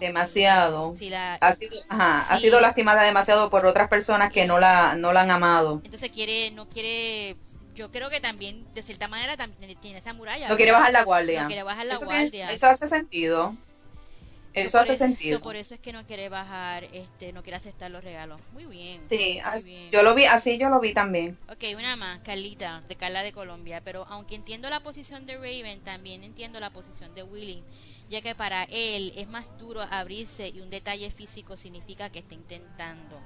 demasiado. 0.00 0.94
Ha 1.40 1.54
sido 1.54 1.78
ajá, 1.88 2.18
ha 2.18 2.38
sido 2.38 2.60
lastimada 2.60 3.02
demasiado 3.02 3.48
por 3.50 3.64
otras 3.64 3.88
personas 3.88 4.32
que 4.32 4.46
no 4.46 4.58
la 4.58 4.96
no 4.96 5.12
la 5.12 5.22
han 5.22 5.30
amado. 5.30 5.80
Entonces 5.84 6.10
quiere 6.10 6.50
no 6.50 6.68
quiere 6.68 7.36
yo 7.76 7.92
creo 7.92 8.10
que 8.10 8.20
también 8.20 8.66
de 8.74 8.82
cierta 8.82 9.06
manera 9.06 9.36
también 9.36 9.78
tiene 9.78 9.98
esa 9.98 10.12
muralla 10.12 10.48
no 10.48 10.56
quiere 10.56 10.72
bajar 10.72 10.92
la 10.92 11.04
guardia. 11.04 11.42
No 11.42 11.46
quiere 11.46 11.62
bajar 11.62 11.86
la 11.86 11.96
guardia. 11.96 12.50
eso 12.50 12.66
hace 12.66 12.88
sentido 12.88 13.56
eso 14.54 14.78
hace 14.78 14.96
sentido. 14.96 15.40
por 15.40 15.56
eso 15.56 15.74
es 15.74 15.80
que 15.80 15.92
no 15.92 16.04
quiere 16.04 16.28
bajar, 16.28 16.84
este, 16.92 17.32
no 17.32 17.42
quiere 17.42 17.56
aceptar 17.56 17.90
los 17.90 18.04
regalos. 18.04 18.40
Muy 18.52 18.66
bien. 18.66 19.02
Sí, 19.08 19.40
yo 19.90 20.02
lo 20.02 20.14
vi, 20.14 20.26
así 20.26 20.58
yo 20.58 20.68
lo 20.68 20.80
vi 20.80 20.92
también. 20.92 21.38
Ok, 21.48 21.64
una 21.76 21.96
más, 21.96 22.20
Carlita, 22.20 22.82
de 22.88 22.96
Carla 22.96 23.22
de 23.22 23.32
Colombia. 23.32 23.82
Pero 23.84 24.06
aunque 24.08 24.34
entiendo 24.34 24.68
la 24.70 24.82
posición 24.82 25.26
de 25.26 25.36
Raven, 25.36 25.80
también 25.82 26.22
entiendo 26.24 26.60
la 26.60 26.70
posición 26.70 27.14
de 27.14 27.22
Willy, 27.22 27.64
ya 28.08 28.20
que 28.20 28.34
para 28.34 28.64
él 28.64 29.12
es 29.16 29.28
más 29.28 29.56
duro 29.58 29.82
abrirse 29.90 30.48
y 30.48 30.60
un 30.60 30.70
detalle 30.70 31.10
físico 31.10 31.56
significa 31.56 32.10
que 32.10 32.18
está 32.20 32.34
intentando 32.34 33.20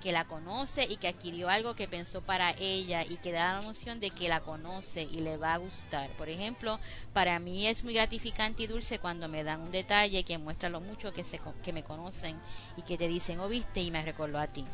que 0.00 0.12
la 0.12 0.26
conoce 0.26 0.86
y 0.88 0.96
que 0.96 1.08
adquirió 1.08 1.48
algo 1.48 1.76
que 1.76 1.86
pensó 1.86 2.22
para 2.22 2.50
ella 2.58 3.04
y 3.04 3.18
que 3.18 3.32
da 3.32 3.54
la 3.54 3.60
noción 3.60 4.00
de 4.00 4.10
que 4.10 4.28
la 4.28 4.40
conoce 4.40 5.02
y 5.02 5.20
le 5.20 5.36
va 5.36 5.54
a 5.54 5.58
gustar. 5.58 6.10
Por 6.16 6.28
ejemplo, 6.28 6.80
para 7.12 7.38
mí 7.38 7.66
es 7.66 7.84
muy 7.84 7.94
gratificante 7.94 8.64
y 8.64 8.66
dulce 8.66 8.98
cuando 8.98 9.28
me 9.28 9.44
dan 9.44 9.60
un 9.60 9.70
detalle 9.70 10.24
que 10.24 10.38
muestra 10.38 10.68
lo 10.68 10.80
mucho 10.80 11.12
que, 11.12 11.22
se, 11.22 11.40
que 11.62 11.72
me 11.72 11.84
conocen 11.84 12.36
y 12.76 12.82
que 12.82 12.98
te 12.98 13.08
dicen, 13.08 13.38
oh 13.40 13.48
viste, 13.48 13.80
y 13.80 13.90
me 13.90 14.02
recordó 14.02 14.38
a 14.38 14.46
ti. 14.46 14.64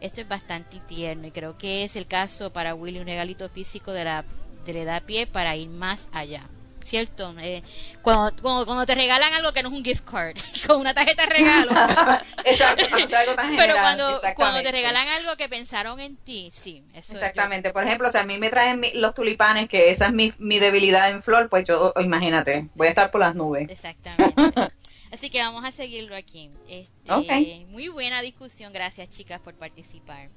Esto 0.00 0.20
es 0.20 0.28
bastante 0.28 0.80
tierno 0.80 1.26
y 1.26 1.30
creo 1.30 1.56
que 1.56 1.84
es 1.84 1.96
el 1.96 2.06
caso 2.06 2.52
para 2.52 2.74
Willy, 2.74 2.98
un 2.98 3.06
regalito 3.06 3.48
físico 3.48 3.92
de 3.92 4.04
la, 4.04 4.24
de 4.64 4.72
le 4.72 4.84
da 4.84 5.00
pie 5.00 5.26
para 5.26 5.56
ir 5.56 5.68
más 5.68 6.08
allá. 6.12 6.48
¿Cierto? 6.84 7.34
Eh, 7.40 7.62
cuando, 8.02 8.42
cuando, 8.42 8.86
te 8.86 8.94
regalan 8.94 9.32
algo 9.32 9.52
que 9.52 9.62
no 9.62 9.70
es 9.70 9.74
un 9.74 9.84
gift 9.84 10.04
card, 10.04 10.36
con 10.66 10.80
una 10.80 10.94
tarjeta 10.94 11.26
de 11.26 11.34
regalo. 11.34 11.70
Exacto, 12.44 12.84
Pero 13.56 13.74
cuando, 13.74 14.20
cuando 14.36 14.62
te 14.62 14.70
regalan 14.70 15.08
algo 15.08 15.36
que 15.36 15.48
pensaron 15.48 15.98
en 16.00 16.16
ti, 16.16 16.50
sí. 16.52 16.84
Eso 16.94 17.14
Exactamente. 17.14 17.72
Por 17.72 17.84
ejemplo, 17.84 18.10
si 18.10 18.18
a 18.18 18.24
mí 18.24 18.38
me 18.38 18.50
traen 18.50 18.82
los 18.94 19.14
tulipanes, 19.14 19.68
que 19.68 19.90
esa 19.90 20.06
es 20.06 20.12
mi, 20.12 20.32
mi 20.38 20.58
debilidad 20.58 21.10
en 21.10 21.22
flor, 21.22 21.48
pues 21.48 21.64
yo, 21.64 21.92
imagínate, 22.00 22.68
voy 22.74 22.88
a 22.88 22.90
estar 22.90 23.10
por 23.10 23.20
las 23.20 23.34
nubes. 23.34 23.68
Exactamente. 23.68 24.72
Así 25.12 25.30
que 25.30 25.38
vamos 25.38 25.64
a 25.64 25.70
seguirlo 25.70 26.16
aquí. 26.16 26.50
Este, 26.68 27.66
Muy 27.68 27.88
buena 27.88 28.20
discusión. 28.20 28.72
Gracias, 28.72 29.08
chicas, 29.10 29.40
por 29.40 29.54
participar. 29.54 30.28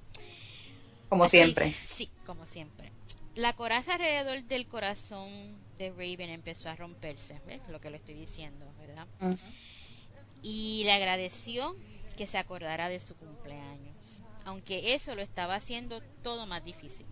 Como 1.10 1.28
siempre. 1.28 1.74
Sí, 1.86 2.10
como 2.26 2.46
siempre. 2.46 2.92
La 3.34 3.54
coraza 3.54 3.94
alrededor 3.94 4.44
del 4.44 4.68
corazón 4.68 5.58
de 5.78 5.90
Raven 5.90 6.30
empezó 6.30 6.70
a 6.70 6.76
romperse, 6.76 7.40
¿ves? 7.46 7.62
Lo 7.70 7.80
que 7.80 7.90
le 7.90 7.98
estoy 7.98 8.16
diciendo, 8.16 8.66
¿verdad? 8.80 9.08
Y 10.42 10.84
le 10.86 10.94
agradeció 10.94 11.76
que 12.16 12.28
se 12.28 12.38
acordara 12.38 12.90
de 12.90 13.00
su 13.00 13.16
cumpleaños, 13.16 14.22
aunque 14.46 14.94
eso 14.94 15.16
lo 15.16 15.22
estaba 15.22 15.56
haciendo 15.56 16.02
todo 16.24 16.46
más 16.46 16.64
difícil. 16.64 17.06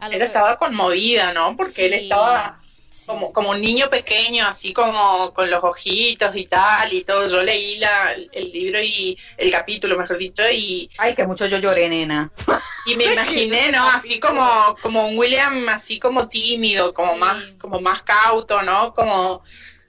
Ella 0.00 0.24
estaba 0.24 0.56
conmovida, 0.56 1.32
¿no? 1.32 1.56
Porque 1.56 1.86
él 1.86 1.94
estaba 1.94 2.63
como, 3.06 3.32
como 3.32 3.50
un 3.50 3.60
niño 3.60 3.90
pequeño, 3.90 4.46
así 4.46 4.72
como 4.72 5.32
con 5.34 5.50
los 5.50 5.62
ojitos 5.62 6.34
y 6.36 6.46
tal 6.46 6.92
y 6.92 7.04
todo. 7.04 7.28
Yo 7.28 7.42
leí 7.42 7.78
la, 7.78 8.12
el 8.12 8.52
libro 8.52 8.80
y 8.80 9.18
el 9.36 9.50
capítulo, 9.50 9.96
mejor 9.96 10.18
dicho, 10.18 10.42
y... 10.50 10.88
Ay, 10.98 11.14
que 11.14 11.26
mucho 11.26 11.46
yo 11.46 11.58
lloré, 11.58 11.88
nena. 11.88 12.30
Y 12.86 12.96
me 12.96 13.04
imaginé, 13.04 13.72
¿no? 13.72 13.88
Así 13.90 14.20
como, 14.20 14.76
como 14.82 15.08
un 15.08 15.18
William, 15.18 15.68
así 15.68 15.98
como 15.98 16.28
tímido, 16.28 16.92
como 16.94 17.16
más, 17.16 17.56
como 17.58 17.80
más 17.80 18.02
cauto, 18.02 18.62
¿no? 18.62 18.94
Como, 18.94 19.42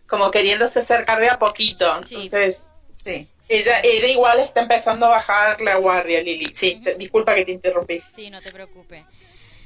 como 0.08 0.32
queriéndose 0.32 0.80
acercar 0.80 1.20
de 1.20 1.30
a 1.30 1.40
poquito. 1.40 1.96
Entonces, 1.98 2.68
sí. 3.04 3.28
Ella, 3.48 3.80
ella 3.84 4.08
igual 4.08 4.40
está 4.40 4.62
empezando 4.62 5.06
a 5.06 5.10
bajar 5.10 5.62
la 5.62 5.76
guardia, 5.76 6.22
Lili. 6.24 6.52
Sí, 6.56 6.82
disculpa 6.98 7.36
que 7.36 7.46
te 7.46 7.52
interrumpí. 7.52 8.02
Sí, 8.16 8.32
no 8.32 8.42
te 8.42 8.52
preocupes. 8.52 9.04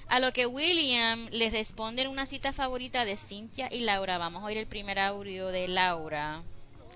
A 0.09 0.19
lo 0.19 0.33
que 0.33 0.47
William 0.47 1.27
le 1.31 1.51
responde 1.51 2.01
en 2.01 2.07
una 2.07 2.25
cita 2.25 2.51
favorita 2.51 3.05
de 3.05 3.15
Cynthia 3.15 3.69
y 3.71 3.81
Laura. 3.81 4.17
Vamos 4.17 4.41
a 4.41 4.47
oír 4.47 4.57
el 4.57 4.65
primer 4.65 4.97
audio 4.97 5.49
de 5.49 5.67
Laura. 5.67 6.41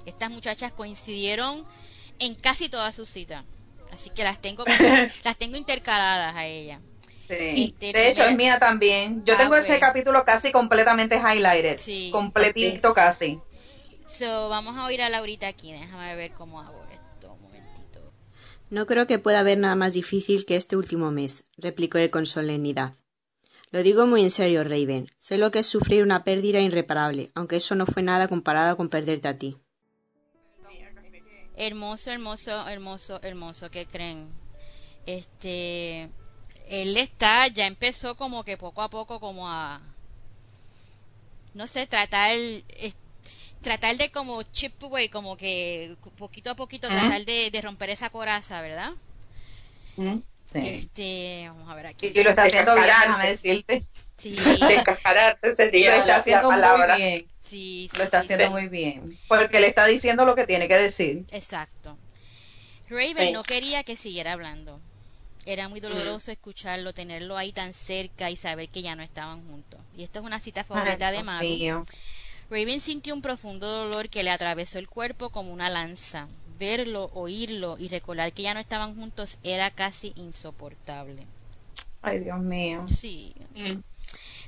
Estas 0.08 0.32
muchachas 0.32 0.72
coincidieron 0.72 1.64
en 2.18 2.34
casi 2.34 2.70
todas 2.70 2.96
sus 2.96 3.08
citas. 3.08 3.46
Así 3.92 4.10
que 4.10 4.24
las 4.24 4.42
tengo 4.42 4.64
las 5.24 5.38
tengo 5.38 5.58
intercaladas 5.58 6.36
a 6.36 6.48
ella. 6.48 6.82
Sí. 7.28 7.76
Este, 7.80 7.94
de 7.94 8.10
hecho, 8.10 8.24
es 8.24 8.36
mía 8.36 8.58
también. 8.60 9.24
Yo 9.26 9.36
ah, 9.36 9.38
tengo 9.38 9.56
ese 9.58 9.80
capítulo 9.80 10.26
casi 10.26 10.52
completamente 10.52 11.18
highlighted. 11.18 11.78
Sí. 11.78 12.10
Completito 12.12 12.96
casi. 12.96 13.40
So, 14.08 14.50
vamos 14.50 14.76
a 14.76 14.86
oír 14.86 15.04
a 15.04 15.10
Laurita 15.10 15.48
aquí. 15.48 15.72
Déjame 15.72 16.16
ver 16.16 16.32
cómo 16.32 16.60
hago 16.60 16.84
esto. 16.92 17.34
Un 17.34 17.42
momentito. 17.44 18.12
No 18.72 18.88
creo 18.88 19.06
que 19.06 19.20
pueda 19.20 19.42
haber 19.42 19.60
nada 19.60 19.76
más 19.76 19.94
difícil 19.94 20.48
que 20.48 20.56
este 20.56 20.76
último 20.76 21.12
mes, 21.12 21.44
replicó 21.58 22.00
él 22.00 22.10
con 22.10 22.26
solemnidad. 22.26 22.96
Lo 23.74 23.82
digo 23.82 24.06
muy 24.06 24.22
en 24.22 24.30
serio, 24.30 24.64
Raven. 24.64 25.10
Sé 25.18 25.40
lo 25.40 25.50
que 25.50 25.58
es 25.58 25.66
sufrir 25.66 26.04
una 26.04 26.24
pérdida 26.24 26.60
irreparable, 26.60 27.32
aunque 27.34 27.56
eso 27.56 27.74
no 27.74 27.88
fue 27.88 28.04
nada 28.04 28.28
comparado 28.28 28.78
con 28.78 28.88
perderte 28.88 29.28
a 29.28 29.40
ti. 29.40 29.58
Hermoso, 31.56 32.12
hermoso, 32.12 32.68
hermoso, 32.70 33.20
hermoso. 33.24 33.72
¿Qué 33.72 33.88
creen? 33.88 34.30
Este, 35.08 36.04
él 36.70 36.96
está, 36.98 37.48
ya 37.48 37.66
empezó 37.66 38.16
como 38.16 38.44
que 38.44 38.58
poco 38.58 38.84
a 38.84 38.92
poco 38.92 39.20
como 39.20 39.50
a, 39.50 39.82
no 41.56 41.66
sé, 41.66 41.88
tratar, 41.88 42.38
tratar 43.62 43.98
de 43.98 44.12
como 44.12 44.44
chip 44.44 44.84
away, 44.84 45.10
como 45.10 45.36
que 45.36 45.98
poquito 46.16 46.52
a 46.52 46.56
poquito 46.56 46.90
tratar 46.90 47.26
de, 47.26 47.60
romper 47.64 47.90
esa 47.90 48.12
coraza, 48.12 48.62
¿verdad? 48.62 48.92
Este, 50.54 51.46
vamos 51.48 51.70
a 51.70 51.76
ver 51.76 51.88
aquí. 51.88 52.12
Y, 52.14 52.24
lo 52.24 52.30
está 52.30 52.44
haciendo 52.44 52.76
bien, 52.76 52.88
déjame 52.88 53.30
decirte. 53.30 53.84
Sí. 54.18 54.36
Descascararse 54.68 55.56
sería 55.56 55.92
lo 55.92 56.02
está 56.02 56.16
haciendo 56.18 56.52
Muy 56.52 56.98
bien. 56.98 57.28
Sí, 57.42 57.90
lo 57.98 58.04
está 58.04 58.20
haciendo 58.20 58.52
muy 58.52 58.68
bien. 58.68 59.18
Porque 59.28 59.60
le 59.60 59.68
está 59.68 59.86
diciendo 59.86 60.26
lo 60.26 60.34
que 60.34 60.48
tiene 60.48 60.68
que 60.68 60.76
decir. 60.76 61.26
Exacto. 61.32 61.98
Raven 62.90 63.34
no 63.34 63.44
quería 63.44 63.84
que 63.84 63.96
siguiera 63.96 64.34
hablando. 64.34 64.80
Era 65.46 65.68
muy 65.68 65.80
doloroso 65.80 66.32
escucharlo, 66.32 66.94
tenerlo 66.94 67.38
ahí 67.38 67.52
tan 67.52 67.74
cerca 67.74 68.30
y 68.30 68.38
saber 68.38 68.70
que 68.70 68.82
ya 68.82 68.96
no 68.96 69.04
estaban 69.04 69.46
juntos. 69.48 69.80
Y 69.96 70.04
esto 70.04 70.20
es 70.20 70.26
una 70.26 70.40
cita 70.40 70.64
favorita 70.64 71.12
de 71.12 71.24
Maru. 71.24 71.86
Raven 72.50 72.82
sintió 72.82 73.14
un 73.14 73.22
profundo 73.22 73.68
dolor 73.68 74.10
que 74.10 74.24
le 74.24 74.32
atravesó 74.32 74.80
el 74.80 74.88
cuerpo 74.88 75.30
como 75.30 75.52
una 75.52 75.70
lanza 75.70 76.28
verlo, 76.64 77.12
oírlo 77.14 77.76
y 77.78 77.90
recordar 77.90 78.32
que 78.32 78.44
ya 78.44 78.54
no 78.54 78.62
estaban 78.62 78.96
juntos 78.96 79.38
era 79.44 79.70
casi 79.72 80.14
insoportable. 80.16 81.28
Ay, 82.02 82.20
Dios 82.20 82.40
mío. 82.40 82.86
Sí. 82.88 83.36
Mm. 83.54 83.82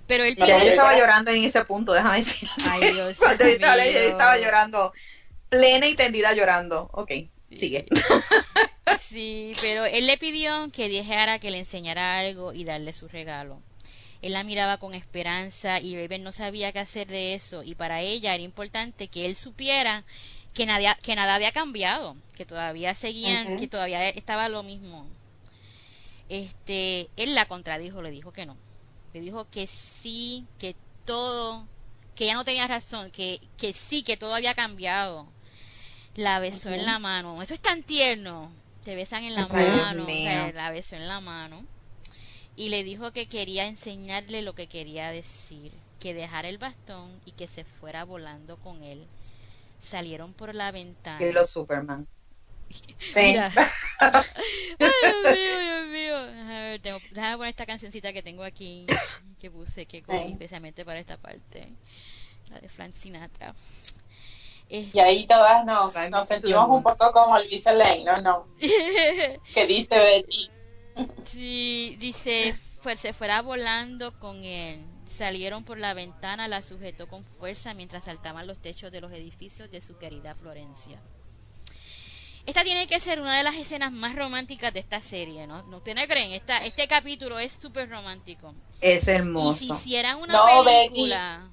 Pero 0.07 0.23
él 0.23 0.35
yo 0.37 0.45
estaba 0.45 0.97
llorando 0.97 1.31
en 1.31 1.43
ese 1.43 1.65
punto, 1.65 1.91
déjame 1.91 2.17
decir. 2.17 2.47
Ay, 2.69 2.81
Dios 2.93 3.17
Cuando 3.17 3.43
mío. 3.43 3.53
Estaba, 3.53 3.83
estaba 3.83 4.37
llorando, 4.37 4.93
plena 5.49 5.87
y 5.87 5.95
tendida 5.95 6.33
llorando. 6.33 6.89
Ok, 6.93 7.11
sigue. 7.53 7.85
Sí, 9.01 9.53
pero 9.61 9.85
él 9.85 10.05
le 10.05 10.17
pidió 10.17 10.69
que 10.71 10.89
dejara 10.89 11.39
que 11.39 11.49
le 11.49 11.59
enseñara 11.59 12.19
algo 12.19 12.53
y 12.53 12.65
darle 12.65 12.93
su 12.93 13.07
regalo. 13.07 13.61
Él 14.21 14.33
la 14.33 14.43
miraba 14.43 14.77
con 14.77 14.93
esperanza 14.93 15.79
y 15.79 15.95
Raven 15.95 16.23
no 16.23 16.31
sabía 16.31 16.71
qué 16.71 16.79
hacer 16.79 17.07
de 17.07 17.33
eso 17.33 17.63
y 17.63 17.75
para 17.75 18.01
ella 18.01 18.35
era 18.35 18.43
importante 18.43 19.07
que 19.07 19.25
él 19.25 19.35
supiera 19.35 20.03
que 20.55 20.65
nada, 20.65 20.95
que 20.95 21.15
nada 21.15 21.35
había 21.35 21.51
cambiado, 21.51 22.15
que 22.33 22.45
todavía 22.45 22.95
seguían, 22.95 23.57
que 23.57 23.67
todavía 23.67 24.09
estaba 24.09 24.47
lo 24.49 24.63
mismo. 24.63 25.05
Este, 26.29 27.09
él 27.17 27.35
la 27.35 27.45
contradijo, 27.45 28.01
le 28.01 28.09
dijo 28.09 28.31
que 28.31 28.45
no. 28.45 28.55
Le 29.13 29.19
dijo 29.19 29.47
que 29.51 29.67
sí, 29.67 30.45
que 30.57 30.75
todo, 31.03 31.67
que 32.15 32.23
ella 32.23 32.35
no 32.35 32.45
tenía 32.45 32.67
razón, 32.67 33.11
que, 33.11 33.41
que 33.57 33.73
sí, 33.73 34.01
que 34.01 34.15
todo 34.15 34.33
había 34.33 34.55
cambiado. 34.55 35.27
La 36.15 36.39
besó 36.39 36.71
en 36.71 36.85
la 36.85 36.99
mano. 36.99 37.41
Eso 37.41 37.53
es 37.53 37.59
tan 37.59 37.83
tierno. 37.83 38.49
Te 38.85 38.95
besan 38.95 39.25
en 39.25 39.35
la 39.35 39.47
mano. 39.47 40.07
la 40.53 40.69
besó 40.71 40.95
en 40.95 41.09
la 41.09 41.19
mano. 41.19 41.65
Y 42.55 42.69
le 42.69 42.85
dijo 42.85 43.11
que 43.11 43.27
quería 43.27 43.67
enseñarle 43.67 44.41
lo 44.41 44.55
que 44.55 44.67
quería 44.67 45.11
decir. 45.11 45.73
Que 45.99 46.13
dejara 46.13 46.47
el 46.47 46.57
bastón 46.57 47.19
y 47.25 47.31
que 47.31 47.49
se 47.49 47.65
fuera 47.65 48.05
volando 48.05 48.55
con 48.55 48.81
él 48.83 49.05
salieron 49.79 50.33
por 50.33 50.53
la 50.53 50.71
ventana. 50.71 51.23
Y 51.23 51.31
los 51.31 51.49
Superman. 51.49 52.07
Sí. 52.99 53.35
Ay, 53.99 54.23
Dios 54.79 55.23
mío, 55.23 55.59
Dios 55.59 55.87
mío. 55.87 56.17
A 56.17 56.61
ver, 56.61 56.81
tengo, 56.81 56.99
déjame 57.11 57.37
poner 57.37 57.49
esta 57.51 57.65
cancioncita 57.65 58.11
que 58.11 58.23
tengo 58.23 58.43
aquí, 58.43 58.85
que 59.39 59.51
puse, 59.51 59.85
que 59.85 60.01
cogí 60.01 60.31
especialmente 60.31 60.83
para 60.83 60.99
esta 60.99 61.17
parte. 61.17 61.71
La 62.49 62.59
de 62.59 62.67
Frank 62.67 62.93
Sinatra. 62.95 63.53
Y 64.67 64.99
ahí 64.99 65.27
todas 65.27 65.63
nos, 65.63 65.95
nos 66.09 66.27
sentimos 66.27 66.67
un 66.67 66.81
poco 66.81 67.11
como 67.11 67.37
Luisa 67.39 67.71
Lane, 67.71 68.03
¿no? 68.03 68.21
no. 68.21 68.47
que 69.53 69.67
dice 69.67 69.95
Betty. 69.95 70.49
sí, 71.25 71.95
dice, 71.99 72.55
fue, 72.81 72.97
se 72.97 73.13
fuera 73.13 73.41
volando 73.41 74.19
con 74.19 74.43
él 74.43 74.83
salieron 75.15 75.63
por 75.63 75.77
la 75.77 75.93
ventana, 75.93 76.47
la 76.47 76.61
sujetó 76.61 77.07
con 77.07 77.23
fuerza 77.23 77.73
mientras 77.73 78.03
saltaban 78.03 78.47
los 78.47 78.61
techos 78.61 78.91
de 78.91 79.01
los 79.01 79.11
edificios 79.11 79.71
de 79.71 79.81
su 79.81 79.97
querida 79.97 80.35
Florencia. 80.35 81.01
Esta 82.45 82.63
tiene 82.63 82.85
que 82.85 82.99
ser 82.99 83.19
una 83.19 83.37
de 83.37 83.43
las 83.43 83.55
escenas 83.55 83.91
más 83.91 84.15
románticas 84.15 84.71
de 84.71 84.79
esta 84.79 84.99
serie, 84.99 85.47
¿no? 85.47 85.63
¿No 85.63 85.77
ustedes 85.77 86.07
creen? 86.07 86.31
Esta, 86.31 86.63
este 86.63 86.87
capítulo 86.87 87.39
es 87.39 87.51
súper 87.51 87.89
romántico. 87.89 88.53
Es 88.81 89.07
hermoso. 89.07 89.63
Y 89.63 89.67
si 89.67 89.73
hicieran 89.73 90.19
una 90.19 90.39
película... 90.63 91.49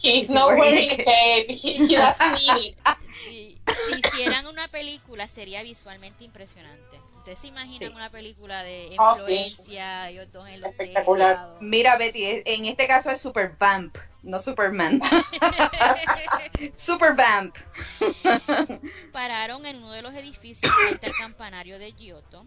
He's 0.00 0.30
not 0.30 0.56
wearing 0.56 0.90
a 0.92 0.96
cape. 0.96 1.46
He, 1.48 1.78
doesn't 1.88 2.32
need 2.54 2.76
Si, 3.24 3.58
si 3.64 3.98
hicieran 3.98 4.46
una 4.46 4.68
película 4.68 5.26
sería 5.26 5.62
visualmente 5.62 6.24
impresionante. 6.24 7.00
¿Ustedes 7.28 7.40
se 7.40 7.48
imaginan 7.48 7.94
una 7.94 8.08
película 8.08 8.62
de 8.62 8.86
influencia, 8.86 10.08
ellos 10.08 10.32
dos 10.32 10.48
en 10.48 10.62
los 10.62 10.70
Espectacular. 10.70 11.58
Mira, 11.60 11.98
Betty, 11.98 12.24
en 12.24 12.64
este 12.64 12.86
caso 12.86 13.10
es 13.10 13.20
Super 13.20 13.54
Vamp, 13.58 13.98
no 14.22 14.40
Superman. 14.40 14.98
Super 16.76 17.14
Vamp. 17.14 17.54
Pararon 19.12 19.66
en 19.66 19.76
uno 19.76 19.92
de 19.92 20.00
los 20.00 20.14
edificios 20.14 20.72
frente 20.72 21.08
al 21.08 21.12
campanario 21.16 21.78
de 21.78 21.92
Giotto 21.92 22.46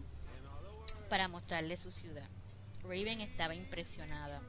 para 1.08 1.28
mostrarle 1.28 1.76
su 1.76 1.92
ciudad. 1.92 2.28
Raven 2.82 3.20
estaba 3.20 3.54
impresionada. 3.54 4.42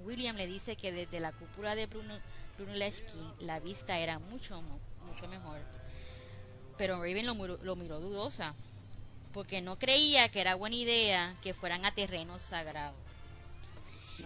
William 0.00 0.34
le 0.34 0.48
dice 0.48 0.74
que 0.74 0.90
desde 0.90 1.20
la 1.20 1.30
cúpula 1.30 1.76
de 1.76 1.86
Bruno, 1.86 2.18
Brunelleschi 2.56 3.34
la 3.38 3.60
vista 3.60 4.00
era 4.00 4.18
mucho, 4.18 4.60
mucho 5.06 5.28
mejor. 5.28 5.60
Pero 6.76 6.96
Raven 6.96 7.26
lo 7.26 7.76
miró 7.76 8.00
dudosa 8.00 8.56
porque 9.32 9.60
no 9.60 9.78
creía 9.78 10.28
que 10.28 10.40
era 10.40 10.54
buena 10.54 10.76
idea 10.76 11.36
que 11.42 11.54
fueran 11.54 11.84
a 11.84 11.92
terreno 11.92 12.38
sagrado. 12.38 12.94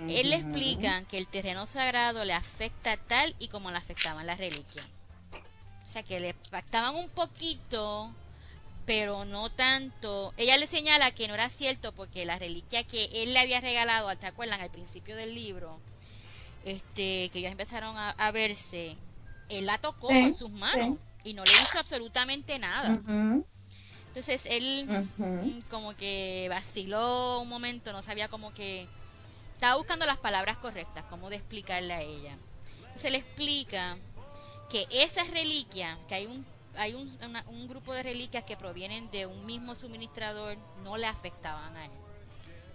Él 0.09 0.31
le 0.31 0.37
explica 0.37 1.03
que 1.05 1.19
el 1.19 1.27
terreno 1.27 1.67
sagrado 1.67 2.25
le 2.25 2.33
afecta 2.33 2.97
tal 2.97 3.35
y 3.39 3.49
como 3.49 3.71
le 3.71 3.77
afectaban 3.77 4.27
las 4.27 4.39
reliquias. 4.39 4.87
O 5.87 5.93
sea, 5.93 6.03
que 6.03 6.19
le 6.19 6.31
afectaban 6.31 6.95
un 6.97 7.11
poquito, 7.11 8.11
pero 8.87 9.27
no 9.27 9.51
tanto. 9.51 10.33
Ella 10.39 10.57
le 10.57 10.67
señala 10.67 11.11
que 11.11 11.29
no 11.29 11.35
era 11.35 11.51
cierto 11.51 11.93
porque 11.93 12.25
la 12.25 12.39
reliquia 12.39 12.85
que 12.85 13.11
él 13.13 13.35
le 13.35 13.41
había 13.41 13.61
regalado, 13.61 14.17
¿te 14.17 14.27
acuerdan? 14.27 14.61
Al 14.63 14.71
principio 14.71 15.15
del 15.15 15.35
libro, 15.35 15.79
este, 16.65 17.29
que 17.29 17.41
ellos 17.41 17.53
empezaron 17.53 17.95
a, 17.97 18.31
verse, 18.33 18.97
él 19.51 19.67
la 19.67 19.77
tocó 19.77 20.09
con 20.09 20.35
sus 20.35 20.51
manos 20.51 20.99
y 21.23 21.35
no 21.35 21.45
le 21.45 21.53
hizo 21.53 21.79
absolutamente 21.79 22.59
nada. 22.59 22.99
Entonces 24.15 24.45
él 24.45 25.09
como 25.71 25.97
que 25.97 26.47
vaciló 26.51 27.41
un 27.41 27.49
momento, 27.49 27.93
no 27.93 28.03
sabía 28.03 28.29
como 28.29 28.53
que... 28.53 28.87
Estaba 29.55 29.77
buscando 29.77 30.05
las 30.05 30.19
palabras 30.19 30.59
correctas, 30.59 31.05
cómo 31.09 31.31
de 31.31 31.37
explicarle 31.37 31.95
a 31.95 32.03
ella. 32.03 32.37
Entonces 32.81 33.11
le 33.11 33.19
explica 33.19 33.97
que 34.69 34.87
esas 34.91 35.31
reliquias, 35.31 35.97
que 36.09 36.15
hay 36.17 36.27
un 36.27 36.45
hay 36.77 36.95
un, 36.95 37.19
un, 37.49 37.69
grupo 37.69 37.93
de 37.93 38.03
reliquias 38.03 38.45
que 38.45 38.57
provienen 38.57 39.11
de 39.11 39.27
un 39.27 39.45
mismo 39.45 39.75
suministrador, 39.75 40.57
no 40.83 40.97
le 40.97 41.07
afectaban 41.07 41.77
a 41.77 41.85
él. 41.85 41.91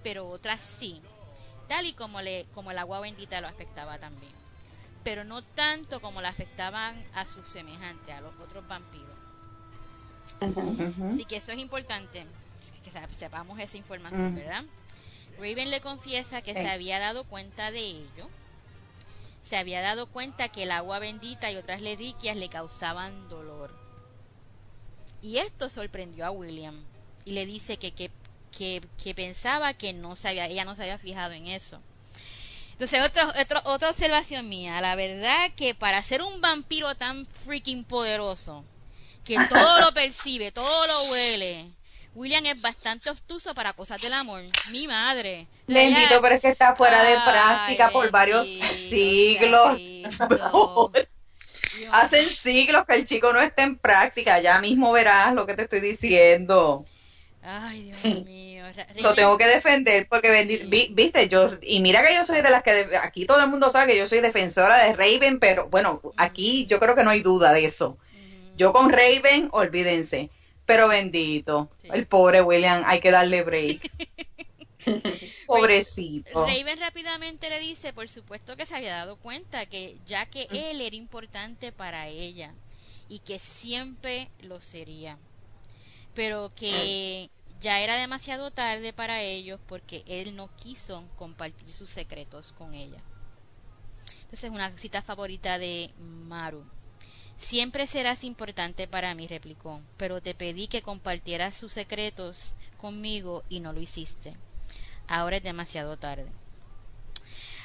Pero 0.03 0.29
otras 0.29 0.59
sí, 0.59 1.01
tal 1.67 1.85
y 1.85 1.93
como, 1.93 2.21
le, 2.21 2.45
como 2.53 2.71
el 2.71 2.77
agua 2.77 2.99
bendita 2.99 3.41
lo 3.41 3.47
afectaba 3.47 3.97
también. 3.97 4.31
Pero 5.03 5.23
no 5.23 5.41
tanto 5.41 5.99
como 6.01 6.21
le 6.21 6.27
afectaban 6.27 7.03
a 7.13 7.25
sus 7.25 7.47
semejantes, 7.49 8.15
a 8.15 8.21
los 8.21 8.33
otros 8.39 8.67
vampiros. 8.67 9.06
Así 11.09 11.25
que 11.25 11.37
eso 11.37 11.51
es 11.51 11.59
importante, 11.59 12.25
que 12.83 13.15
sepamos 13.15 13.59
esa 13.59 13.77
información, 13.77 14.35
¿verdad? 14.35 14.63
Raven 15.37 15.69
le 15.69 15.81
confiesa 15.81 16.41
que 16.41 16.53
se 16.53 16.67
había 16.67 16.99
dado 16.99 17.23
cuenta 17.23 17.71
de 17.71 17.79
ello. 17.79 18.29
Se 19.43 19.55
había 19.55 19.81
dado 19.81 20.07
cuenta 20.07 20.49
que 20.49 20.63
el 20.63 20.71
agua 20.71 20.99
bendita 20.99 21.51
y 21.51 21.55
otras 21.55 21.81
reliquias 21.81 22.35
le 22.35 22.49
causaban 22.49 23.29
dolor. 23.29 23.73
Y 25.21 25.37
esto 25.37 25.69
sorprendió 25.69 26.25
a 26.25 26.31
William. 26.31 26.83
Y 27.23 27.31
le 27.31 27.45
dice 27.45 27.77
que, 27.77 27.91
que, 27.93 28.11
que, 28.51 29.15
pensaba 29.15 29.73
que 29.73 29.93
no 29.93 30.15
se 30.15 30.31
ella 30.31 30.65
no 30.65 30.75
se 30.75 30.83
había 30.83 30.97
fijado 30.97 31.33
en 31.33 31.47
eso. 31.47 31.79
Entonces, 32.71 33.05
otra, 33.05 33.33
otra, 33.41 33.61
otra 33.65 33.89
observación 33.89 34.49
mía. 34.49 34.81
La 34.81 34.95
verdad 34.95 35.51
que 35.55 35.75
para 35.75 36.01
ser 36.03 36.21
un 36.21 36.41
vampiro 36.41 36.95
tan 36.95 37.25
freaking 37.25 37.83
poderoso, 37.83 38.63
que 39.27 39.37
todo 39.49 39.81
lo 39.81 39.93
percibe, 39.93 40.51
todo 40.51 40.87
lo 40.87 41.11
huele, 41.11 41.69
William 42.15 42.45
es 42.45 42.59
bastante 42.61 43.09
obtuso 43.09 43.53
para 43.53 43.73
cosas 43.73 44.01
del 44.01 44.13
amor. 44.13 44.41
Mi 44.71 44.87
madre. 44.87 45.45
Bendito, 45.67 46.19
pero 46.19 46.35
es 46.35 46.41
que 46.41 46.49
está 46.49 46.73
fuera 46.73 47.03
de 47.03 47.15
práctica 47.23 47.91
por 47.91 48.09
varios 48.09 48.47
siglos. 48.47 49.79
Hacen 51.91 52.25
siglos 52.25 52.85
que 52.87 52.95
el 52.95 53.05
chico 53.05 53.31
no 53.33 53.39
está 53.39 53.61
en 53.63 53.77
práctica. 53.77 54.39
Ya 54.39 54.59
mismo 54.61 54.91
verás 54.91 55.35
lo 55.35 55.45
que 55.45 55.53
te 55.53 55.63
estoy 55.63 55.79
diciendo. 55.79 56.85
Ay, 57.43 57.91
Dios 57.91 58.03
mío. 58.25 58.65
Lo 58.95 59.13
tengo 59.13 59.37
que 59.37 59.47
defender 59.47 60.07
porque, 60.09 60.89
viste, 60.91 61.29
yo, 61.29 61.51
y 61.61 61.79
mira 61.81 62.03
que 62.03 62.15
yo 62.15 62.25
soy 62.25 62.41
de 62.41 62.49
las 62.49 62.63
que, 62.63 62.97
aquí 63.01 63.25
todo 63.25 63.41
el 63.41 63.49
mundo 63.49 63.69
sabe 63.69 63.93
que 63.93 63.97
yo 63.97 64.07
soy 64.07 64.21
defensora 64.21 64.83
de 64.83 64.93
Raven, 64.93 65.39
pero 65.39 65.69
bueno, 65.69 66.01
aquí 66.17 66.65
yo 66.65 66.79
creo 66.79 66.95
que 66.95 67.03
no 67.03 67.11
hay 67.11 67.21
duda 67.21 67.53
de 67.53 67.65
eso. 67.65 67.97
Yo 68.57 68.73
con 68.73 68.91
Raven, 68.91 69.49
olvídense. 69.51 70.29
Pero 70.65 70.89
bendito, 70.89 71.69
el 71.83 72.07
pobre 72.07 72.41
William, 72.41 72.83
hay 72.85 72.99
que 72.99 73.11
darle 73.11 73.41
break. 73.41 73.89
Pobrecito. 75.47 76.45
Raven 76.45 76.79
rápidamente 76.79 77.49
le 77.49 77.59
dice, 77.59 77.93
por 77.93 78.09
supuesto 78.09 78.55
que 78.55 78.65
se 78.65 78.75
había 78.75 78.93
dado 78.93 79.17
cuenta 79.17 79.65
que 79.65 79.97
ya 80.05 80.25
que 80.25 80.47
él 80.51 80.81
era 80.81 80.95
importante 80.95 81.71
para 81.71 82.07
ella 82.07 82.53
y 83.09 83.19
que 83.19 83.39
siempre 83.39 84.29
lo 84.41 84.59
sería, 84.61 85.17
pero 86.13 86.51
que 86.55 87.29
ya 87.59 87.79
era 87.81 87.95
demasiado 87.95 88.51
tarde 88.51 88.93
para 88.93 89.21
ellos 89.21 89.59
porque 89.67 90.03
él 90.07 90.35
no 90.35 90.49
quiso 90.57 91.03
compartir 91.17 91.71
sus 91.73 91.89
secretos 91.89 92.53
con 92.53 92.73
ella. 92.73 93.01
Entonces, 94.23 94.51
una 94.51 94.77
cita 94.77 95.01
favorita 95.01 95.57
de 95.57 95.91
Maru. 96.27 96.65
Siempre 97.37 97.85
serás 97.85 98.23
importante 98.23 98.87
para 98.87 99.13
mí, 99.13 99.27
replicó, 99.27 99.81
pero 99.95 100.21
te 100.21 100.33
pedí 100.33 100.67
que 100.67 100.81
compartieras 100.81 101.55
sus 101.55 101.71
secretos 101.71 102.55
conmigo 102.77 103.43
y 103.47 103.59
no 103.59 103.73
lo 103.73 103.79
hiciste. 103.79 104.35
Ahora 105.07 105.37
es 105.37 105.43
demasiado 105.43 105.97
tarde. 105.97 106.27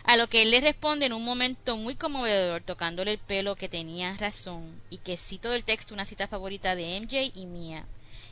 A 0.04 0.16
lo 0.16 0.28
que 0.28 0.42
él 0.42 0.50
le 0.50 0.60
responde 0.60 1.06
en 1.06 1.12
un 1.12 1.24
momento 1.24 1.76
muy 1.76 1.94
conmovedor, 1.94 2.62
tocándole 2.62 3.12
el 3.12 3.18
pelo 3.18 3.54
que 3.54 3.68
tenía 3.68 4.16
razón, 4.16 4.80
y 4.90 4.98
que 4.98 5.16
cito 5.16 5.50
del 5.50 5.64
texto 5.64 5.94
una 5.94 6.06
cita 6.06 6.26
favorita 6.26 6.74
de 6.74 7.00
MJ 7.00 7.32
y 7.34 7.46
mía. 7.46 7.86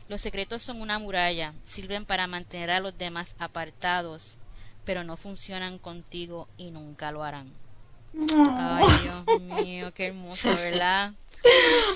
Los 0.09 0.20
secretos 0.20 0.62
son 0.62 0.80
una 0.80 0.99
muralla, 0.99 1.55
sirven 1.64 2.05
para 2.05 2.26
mantener 2.26 2.70
a 2.70 2.80
los 2.80 2.99
demás 2.99 3.36
apartados, 3.38 4.38
pero 4.84 5.05
no 5.05 5.16
funcionan 5.16 5.78
contigo 5.78 6.49
y 6.57 6.72
nunca 6.72 7.12
lo 7.12 7.22
harán. 7.22 7.53
Ay, 8.12 8.86
Dios 9.03 9.41
mío, 9.43 9.95
qué 9.95 10.09
hermoso, 10.09 10.51
¿verdad? 10.64 11.14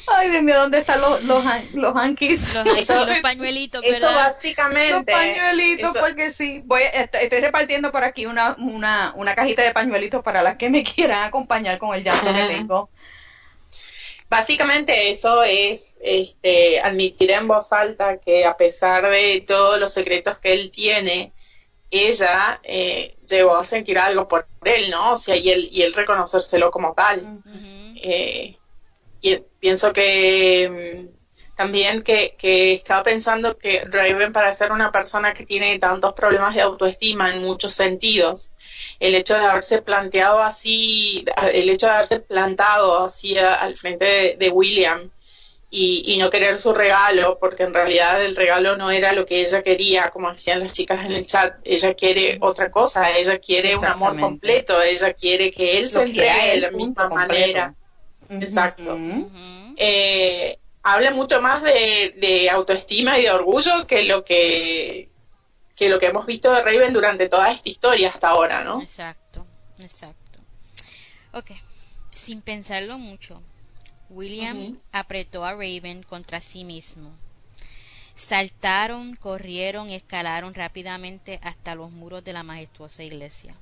Ay, 0.07 0.30
Dios 0.30 0.42
mío, 0.42 0.57
¿dónde 0.57 0.78
están 0.78 1.01
los, 1.01 1.22
los, 1.24 1.45
los 1.72 1.95
hankies? 1.95 2.55
Los, 2.55 3.20
pañuelitos, 3.20 3.82
¿verdad? 3.82 3.97
Eso 3.99 4.14
básicamente. 4.14 5.12
Los 5.12 5.20
pañuelitos, 5.20 5.97
porque 5.99 6.30
sí. 6.30 6.62
Voy, 6.64 6.82
estoy, 6.92 7.28
repartiendo 7.28 7.92
por 7.92 8.05
aquí 8.05 8.26
una, 8.26 8.57
una, 8.59 9.12
una 9.16 9.34
cajita 9.34 9.62
de 9.62 9.72
pañuelitos 9.72 10.22
para 10.22 10.42
las 10.42 10.57
que 10.57 10.70
me 10.70 10.82
quieran 10.95 11.24
acompañar 11.24 11.78
con 11.78 11.95
el 11.95 12.03
llanto 12.03 12.32
que 12.32 12.45
tengo. 12.45 12.90
Básicamente 14.30 15.11
eso 15.11 15.42
es 15.45 15.99
este, 16.01 16.80
admitir 16.80 17.30
en 17.30 17.47
voz 17.47 17.72
alta 17.72 18.18
que 18.18 18.47
a 18.47 18.57
pesar 18.57 19.09
de 19.09 19.45
todos 19.47 19.78
los 19.78 19.92
secretos 19.92 20.38
que 20.38 20.55
él 20.55 20.70
tiene, 20.70 21.32
ella 21.90 22.59
eh, 22.64 23.16
llegó 23.28 23.57
a 23.57 23.64
sentir 23.64 23.99
algo 23.99 24.26
por 24.26 24.49
él, 24.64 24.90
¿no? 24.90 25.12
O 25.12 25.16
sea, 25.16 25.36
y 25.36 25.51
él, 25.51 25.68
y 25.70 25.82
él 25.82 25.92
reconocérselo 25.92 26.70
como 26.70 26.95
tal 26.95 27.42
pienso 29.61 29.93
que 29.93 31.09
mm, 31.09 31.14
también 31.55 32.03
que, 32.03 32.35
estaba 32.75 33.03
pensando 33.03 33.57
que 33.57 33.85
Raven 33.85 34.33
para 34.33 34.53
ser 34.55 34.72
una 34.72 34.91
persona 34.91 35.35
que 35.35 35.45
tiene 35.45 35.79
tantos 35.79 36.12
problemas 36.12 36.55
de 36.55 36.62
autoestima 36.62 37.33
en 37.33 37.43
muchos 37.43 37.75
sentidos, 37.75 38.53
el 38.99 39.14
hecho 39.14 39.35
de 39.35 39.45
haberse 39.45 39.81
planteado 39.83 40.43
así, 40.43 41.25
el 41.53 41.70
hecho 41.70 41.87
de 41.87 41.93
haberse 41.93 42.20
plantado 42.20 43.05
así 43.05 43.39
al 43.39 43.77
frente 43.77 44.37
de, 44.39 44.51
William 44.51 45.11
y, 45.70 46.16
no 46.18 46.31
querer 46.31 46.59
su 46.59 46.72
regalo, 46.72 47.39
porque 47.39 47.64
en 47.64 47.75
realidad 47.75 48.22
el 48.25 48.37
regalo 48.37 48.77
no 48.77 48.91
era 48.91 49.12
lo 49.12 49.27
que 49.27 49.41
ella 49.41 49.62
quería, 49.62 50.11
como 50.11 50.33
decían 50.33 50.61
las 50.61 50.72
chicas 50.72 51.05
en 51.05 51.12
el 51.12 51.27
chat, 51.27 51.57
ella 51.64 51.95
quiere 51.95 52.39
otra 52.41 52.70
cosa, 52.70 53.11
ella 53.16 53.39
quiere 53.39 53.77
un 53.77 53.85
amor 53.85 54.18
completo, 54.18 54.81
ella 54.83 55.12
quiere 55.12 55.51
que 55.51 55.79
él 55.79 55.91
se 55.91 56.03
entregue 56.03 56.51
de 56.53 56.61
la 56.61 56.70
misma 56.70 57.09
manera. 57.09 57.75
Exacto. 58.31 58.99
Eh, 59.77 60.59
habla 60.83 61.11
mucho 61.11 61.41
más 61.41 61.62
de, 61.62 62.49
autoestima 62.51 63.18
y 63.18 63.22
de 63.22 63.31
orgullo 63.31 63.87
que 63.87 64.05
lo 64.05 64.25
que 64.25 65.11
que 65.75 65.89
lo 65.89 65.99
que 65.99 66.07
hemos 66.07 66.25
visto 66.25 66.53
de 66.53 66.62
Raven 66.62 66.93
durante 66.93 67.29
toda 67.29 67.51
esta 67.51 67.68
historia 67.68 68.09
hasta 68.09 68.29
ahora, 68.29 68.62
¿no? 68.62 68.81
Exacto, 68.81 69.45
exacto. 69.81 70.39
Ok, 71.33 71.51
sin 72.14 72.43
pensarlo 72.43 72.97
mucho, 72.97 73.43
William 74.09 74.79
apretó 74.93 75.45
a 75.45 75.53
Raven 75.53 76.05
contra 76.05 76.41
sí 76.41 76.62
mismo. 76.62 77.11
Saltaron, 78.14 79.16
corrieron 79.16 79.91
y 79.91 79.97
escalaron 79.97 80.55
rápidamente 80.55 81.41
hasta 81.43 81.75
los 81.75 81.91
muros 81.91 82.22
de 82.22 82.33
la 82.33 82.45
majestuosa 82.45 83.03
iglesia. 83.03 83.57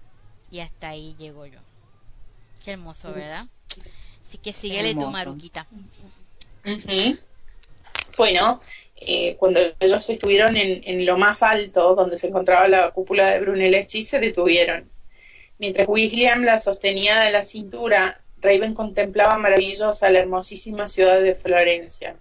Y 0.50 0.60
hasta 0.60 0.90
ahí 0.90 1.16
llegó 1.18 1.46
yo. 1.46 1.60
Qué 2.62 2.72
hermoso, 2.72 3.10
¿verdad? 3.12 3.46
Así 4.32 4.38
que 4.38 4.54
síguele 4.54 4.94
tu 4.94 5.10
maruquita. 5.10 5.66
Bueno, 8.16 8.62
eh, 8.96 9.36
cuando 9.36 9.60
ellos 9.78 10.08
estuvieron 10.08 10.56
en, 10.56 11.04
lo 11.04 11.18
más 11.18 11.42
alto, 11.42 11.94
donde 11.94 12.16
se 12.16 12.28
encontraba 12.28 12.66
la 12.66 12.92
cúpula 12.92 13.28
de 13.28 13.40
Brunelleschi, 13.40 14.02
se 14.02 14.20
detuvieron. 14.20 14.90
Mientras 15.58 15.86
William 15.86 16.44
la 16.44 16.58
sostenía 16.58 17.20
de 17.20 17.30
la 17.30 17.44
cintura, 17.44 18.22
Raven 18.40 18.72
contemplaba 18.72 19.36
maravillosa 19.36 20.10
la 20.10 20.20
hermosísima 20.20 20.88
ciudad 20.88 21.20
de 21.20 21.34
Florencia. 21.34 22.16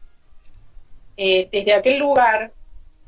Eh, 1.16 1.48
desde 1.50 1.74
aquel 1.76 2.00
lugar, 2.00 2.52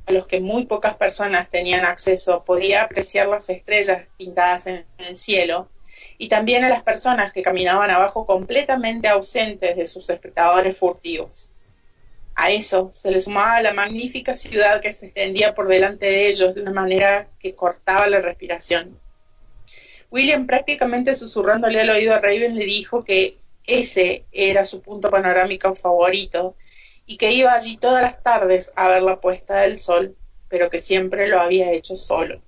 a 0.05 0.11
los 0.13 0.27
que 0.27 0.39
muy 0.39 0.65
pocas 0.65 0.95
personas 0.95 1.49
tenían 1.49 1.83
acceso, 1.83 2.45
podía 2.45 2.83
apreciar 2.83 3.27
las 3.27 3.49
estrellas 3.49 4.07
pintadas 4.17 4.67
en 4.67 4.85
el 4.97 5.17
cielo 5.17 5.67
y 6.23 6.29
también 6.29 6.63
a 6.63 6.69
las 6.69 6.83
personas 6.83 7.33
que 7.33 7.41
caminaban 7.41 7.89
abajo 7.89 8.25
completamente 8.25 9.09
ausentes 9.09 9.75
de 9.75 9.87
sus 9.87 10.09
espectadores 10.09 10.77
furtivos. 10.77 11.51
A 12.33 12.49
eso 12.49 12.91
se 12.93 13.11
le 13.11 13.19
sumaba 13.19 13.61
la 13.61 13.73
magnífica 13.73 14.33
ciudad 14.33 14.79
que 14.79 14.93
se 14.93 15.07
extendía 15.07 15.53
por 15.53 15.67
delante 15.67 16.05
de 16.05 16.29
ellos 16.29 16.55
de 16.55 16.61
una 16.61 16.71
manera 16.71 17.27
que 17.39 17.55
cortaba 17.55 18.07
la 18.07 18.21
respiración. 18.21 18.97
William, 20.11 20.47
prácticamente 20.47 21.13
susurrándole 21.13 21.81
al 21.81 21.89
oído 21.89 22.13
a 22.13 22.19
Raven, 22.19 22.55
le 22.55 22.63
dijo 22.63 23.03
que 23.03 23.37
ese 23.67 24.23
era 24.31 24.63
su 24.63 24.81
punto 24.81 25.09
panorámico 25.09 25.75
favorito 25.75 26.55
y 27.05 27.17
que 27.17 27.33
iba 27.33 27.51
allí 27.51 27.75
todas 27.75 28.01
las 28.01 28.23
tardes 28.23 28.71
a 28.77 28.87
ver 28.87 29.03
la 29.03 29.19
puesta 29.19 29.57
del 29.57 29.77
sol, 29.77 30.15
pero 30.47 30.69
que 30.69 30.79
siempre 30.79 31.27
lo 31.27 31.41
había 31.41 31.73
hecho 31.73 31.97
solo 31.97 32.41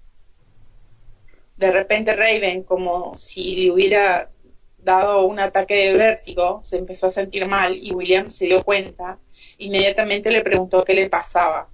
de 1.57 1.71
repente 1.71 2.15
Raven, 2.15 2.63
como 2.63 3.15
si 3.15 3.55
le 3.55 3.71
hubiera 3.71 4.29
dado 4.77 5.25
un 5.25 5.39
ataque 5.39 5.75
de 5.75 5.93
vértigo, 5.93 6.59
se 6.63 6.77
empezó 6.77 7.07
a 7.07 7.11
sentir 7.11 7.45
mal 7.47 7.75
y 7.75 7.91
William 7.91 8.29
se 8.29 8.45
dio 8.45 8.63
cuenta. 8.63 9.19
Inmediatamente 9.57 10.31
le 10.31 10.41
preguntó 10.41 10.83
qué 10.83 10.93
le 10.93 11.09
pasaba. 11.09 11.69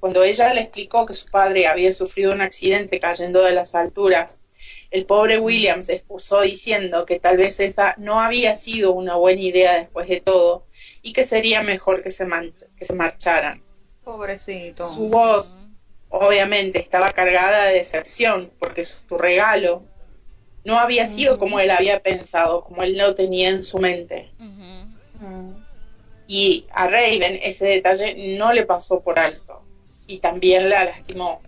Cuando 0.00 0.22
ella 0.24 0.52
le 0.52 0.62
explicó 0.62 1.06
que 1.06 1.14
su 1.14 1.26
padre 1.26 1.66
había 1.66 1.92
sufrido 1.92 2.32
un 2.32 2.40
accidente 2.40 2.98
cayendo 2.98 3.42
de 3.42 3.52
las 3.52 3.74
alturas, 3.74 4.40
el 4.90 5.06
pobre 5.06 5.38
William 5.38 5.82
se 5.82 5.94
excusó 5.94 6.42
diciendo 6.42 7.06
que 7.06 7.18
tal 7.18 7.38
vez 7.38 7.60
esa 7.60 7.94
no 7.96 8.20
había 8.20 8.56
sido 8.56 8.92
una 8.92 9.14
buena 9.16 9.40
idea 9.40 9.78
después 9.78 10.08
de 10.08 10.20
todo 10.20 10.66
y 11.02 11.12
que 11.14 11.24
sería 11.24 11.62
mejor 11.62 12.02
que 12.02 12.10
se, 12.10 12.26
que 12.76 12.84
se 12.84 12.94
marcharan. 12.94 13.62
Pobrecito. 14.04 14.84
Su 14.84 15.08
voz 15.08 15.60
obviamente 16.12 16.78
estaba 16.78 17.12
cargada 17.12 17.64
de 17.66 17.74
decepción, 17.74 18.52
porque 18.58 18.84
su 18.84 19.16
regalo 19.16 19.82
no 20.64 20.78
había 20.78 21.08
sido 21.08 21.38
como 21.38 21.58
él 21.58 21.70
había 21.70 22.00
pensado, 22.00 22.64
como 22.64 22.82
él 22.82 22.96
lo 22.98 23.14
tenía 23.14 23.48
en 23.48 23.62
su 23.62 23.78
mente. 23.78 24.30
Y 26.26 26.66
a 26.70 26.86
Raven 26.86 27.40
ese 27.42 27.66
detalle 27.66 28.36
no 28.38 28.52
le 28.52 28.64
pasó 28.64 29.00
por 29.00 29.18
alto 29.18 29.64
y 30.06 30.18
también 30.18 30.68
la 30.68 30.84
lastimó. 30.84 31.40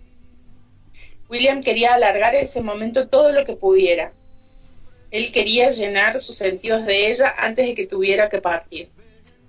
William 1.29 1.61
quería 1.61 1.93
alargar 1.93 2.35
ese 2.35 2.61
momento 2.61 3.07
todo 3.07 3.31
lo 3.31 3.45
que 3.45 3.55
pudiera. 3.55 4.13
Él 5.11 5.31
quería 5.31 5.69
llenar 5.69 6.19
sus 6.19 6.37
sentidos 6.37 6.85
de 6.85 7.11
ella 7.11 7.33
antes 7.37 7.67
de 7.67 7.75
que 7.75 7.85
tuviera 7.85 8.29
que 8.29 8.41
partir. 8.41 8.89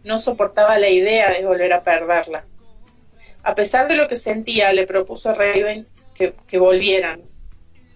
No 0.04 0.18
soportaba 0.18 0.78
la 0.78 0.90
idea 0.90 1.32
de 1.32 1.44
volver 1.44 1.72
a 1.72 1.82
perderla. 1.82 2.44
A 3.46 3.54
pesar 3.54 3.86
de 3.86 3.94
lo 3.94 4.08
que 4.08 4.16
sentía, 4.16 4.72
le 4.72 4.88
propuso 4.88 5.30
a 5.30 5.34
Raven 5.34 5.86
que, 6.16 6.58
volvieran, 6.58 7.22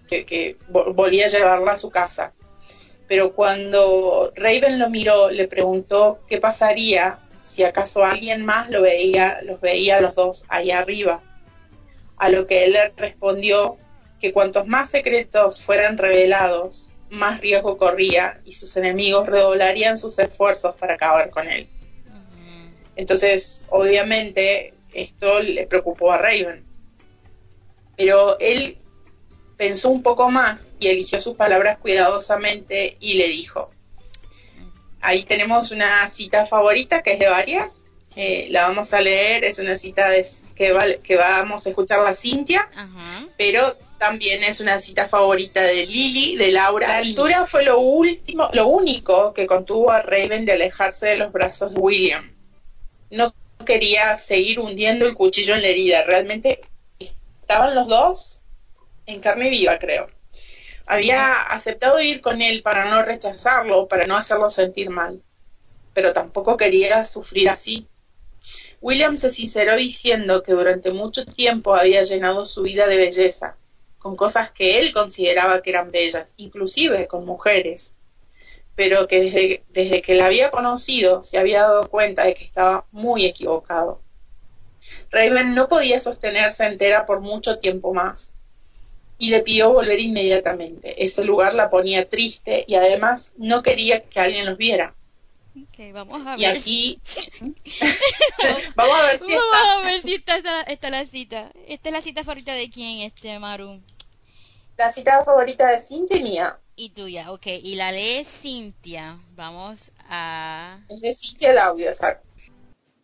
que, 0.07 0.55
volvía 0.69 1.25
a 1.25 1.27
llevarla 1.27 1.73
a 1.73 1.77
su 1.77 1.89
casa. 1.89 2.31
Pero 3.09 3.33
cuando 3.33 4.31
Raven 4.33 4.79
lo 4.79 4.89
miró, 4.89 5.29
le 5.29 5.49
preguntó 5.49 6.21
qué 6.29 6.37
pasaría 6.37 7.19
si 7.41 7.65
acaso 7.65 8.05
alguien 8.05 8.45
más 8.45 8.69
lo 8.69 8.81
veía, 8.81 9.39
los 9.43 9.59
veía 9.59 9.97
a 9.97 10.01
los 10.01 10.15
dos 10.15 10.45
ahí 10.47 10.71
arriba. 10.71 11.21
A 12.15 12.29
lo 12.29 12.47
que 12.47 12.63
él 12.63 12.77
respondió 12.95 13.75
que 14.21 14.31
cuantos 14.31 14.67
más 14.67 14.89
secretos 14.89 15.65
fueran 15.65 15.97
revelados, 15.97 16.89
más 17.09 17.41
riesgo 17.41 17.75
corría 17.75 18.39
y 18.45 18.53
sus 18.53 18.77
enemigos 18.77 19.27
redoblarían 19.27 19.97
sus 19.97 20.17
esfuerzos 20.17 20.77
para 20.77 20.93
acabar 20.93 21.29
con 21.29 21.49
él. 21.49 21.67
Entonces, 22.95 23.65
obviamente, 23.69 24.75
esto 24.93 25.39
le 25.39 25.67
preocupó 25.67 26.11
a 26.11 26.17
Raven. 26.17 26.65
Pero 27.97 28.39
él 28.39 28.77
pensó 29.57 29.89
un 29.89 30.01
poco 30.01 30.31
más 30.31 30.73
y 30.79 30.87
eligió 30.87 31.21
sus 31.21 31.35
palabras 31.35 31.77
cuidadosamente 31.77 32.97
y 32.99 33.15
le 33.15 33.27
dijo, 33.27 33.71
ahí 35.01 35.23
tenemos 35.23 35.71
una 35.71 36.07
cita 36.07 36.45
favorita 36.45 37.03
que 37.03 37.13
es 37.13 37.19
de 37.19 37.29
varias, 37.29 37.85
eh, 38.15 38.47
la 38.49 38.67
vamos 38.67 38.93
a 38.93 39.01
leer, 39.01 39.45
es 39.45 39.59
una 39.59 39.75
cita 39.75 40.09
de, 40.09 40.25
que, 40.55 40.99
que 41.03 41.15
vamos 41.15 41.65
a 41.65 41.69
escuchar 41.69 42.01
la 42.01 42.13
Cintia, 42.13 42.69
pero 43.37 43.77
también 43.97 44.43
es 44.43 44.59
una 44.59 44.79
cita 44.79 45.07
favorita 45.07 45.61
de 45.61 45.85
Lily, 45.85 46.35
de 46.35 46.51
Laura. 46.51 46.87
La 46.87 46.97
altura 46.97 47.45
fue 47.45 47.63
lo 47.63 47.79
último, 47.79 48.49
lo 48.53 48.65
único 48.67 49.33
que 49.33 49.45
contuvo 49.45 49.91
a 49.91 50.01
Raven 50.01 50.43
de 50.43 50.53
alejarse 50.53 51.07
de 51.09 51.17
los 51.17 51.31
brazos 51.31 51.73
de 51.73 51.79
William. 51.79 52.35
No 53.11 53.33
quería 53.65 54.15
seguir 54.15 54.59
hundiendo 54.59 55.05
el 55.05 55.15
cuchillo 55.15 55.55
en 55.55 55.61
la 55.61 55.67
herida, 55.67 56.03
realmente 56.03 56.61
estaban 56.99 57.75
los 57.75 57.87
dos 57.87 58.41
en 59.05 59.19
carne 59.19 59.49
viva, 59.49 59.77
creo. 59.79 60.07
Había 60.85 61.41
aceptado 61.43 62.01
ir 62.01 62.21
con 62.21 62.41
él 62.41 62.61
para 62.63 62.89
no 62.89 63.01
rechazarlo, 63.03 63.87
para 63.87 64.07
no 64.07 64.17
hacerlo 64.17 64.49
sentir 64.49 64.89
mal, 64.89 65.21
pero 65.93 66.13
tampoco 66.13 66.57
quería 66.57 67.05
sufrir 67.05 67.49
así. 67.49 67.87
William 68.81 69.15
se 69.15 69.29
sinceró 69.29 69.75
diciendo 69.75 70.41
que 70.41 70.53
durante 70.53 70.91
mucho 70.91 71.25
tiempo 71.25 71.75
había 71.75 72.03
llenado 72.03 72.45
su 72.45 72.63
vida 72.63 72.87
de 72.87 72.97
belleza, 72.97 73.55
con 73.99 74.15
cosas 74.15 74.51
que 74.51 74.79
él 74.79 74.91
consideraba 74.91 75.61
que 75.61 75.69
eran 75.69 75.91
bellas, 75.91 76.33
inclusive 76.37 77.07
con 77.07 77.25
mujeres, 77.25 77.95
pero 78.81 79.07
que 79.07 79.21
desde, 79.21 79.63
desde 79.69 80.01
que 80.01 80.15
la 80.15 80.25
había 80.25 80.49
conocido 80.49 81.23
se 81.23 81.37
había 81.37 81.61
dado 81.61 81.87
cuenta 81.87 82.25
de 82.25 82.33
que 82.33 82.43
estaba 82.43 82.87
muy 82.91 83.27
equivocado. 83.27 84.01
Raven 85.11 85.53
no 85.53 85.67
podía 85.67 86.01
sostenerse 86.01 86.65
entera 86.65 87.05
por 87.05 87.21
mucho 87.21 87.59
tiempo 87.59 87.93
más 87.93 88.33
y 89.19 89.29
le 89.29 89.41
pidió 89.41 89.71
volver 89.71 89.99
inmediatamente. 89.99 91.05
Ese 91.05 91.23
lugar 91.25 91.53
la 91.53 91.69
ponía 91.69 92.09
triste 92.09 92.65
y 92.67 92.73
además 92.73 93.33
no 93.37 93.61
quería 93.61 94.01
que 94.01 94.19
alguien 94.19 94.47
los 94.47 94.57
viera. 94.57 94.95
vamos 95.93 96.25
a 96.25 96.31
ver. 96.31 96.39
Y 96.39 96.45
aquí 96.45 96.99
vamos 98.75 98.99
a 98.99 99.05
ver 99.05 99.19
si 99.19 99.31
está. 99.31 99.43
Vamos 99.51 99.85
a 99.85 99.89
ver 99.91 100.01
si 100.01 100.13
está, 100.15 100.61
está, 100.61 100.89
la 100.89 101.05
cita. 101.05 101.51
¿Esta 101.67 101.89
es 101.89 101.93
la 101.93 102.01
cita 102.01 102.23
favorita 102.23 102.55
de 102.55 102.67
quién, 102.71 103.01
este 103.01 103.37
Maru? 103.37 103.79
La 104.75 104.89
cita 104.89 105.23
favorita 105.23 105.69
de 105.69 105.79
Cintia 105.79 106.17
y 106.17 106.23
mía. 106.23 106.59
Y 106.83 106.89
tuya, 106.89 107.31
ok. 107.31 107.45
Y 107.61 107.75
la 107.75 107.91
de 107.91 108.25
Cintia. 108.25 109.19
Vamos 109.35 109.91
a... 110.09 110.79
Es 110.89 110.99
de 111.01 111.13
Cintia 111.13 111.51
el 111.51 111.59
audio, 111.59 111.87
exacto. 111.87 112.27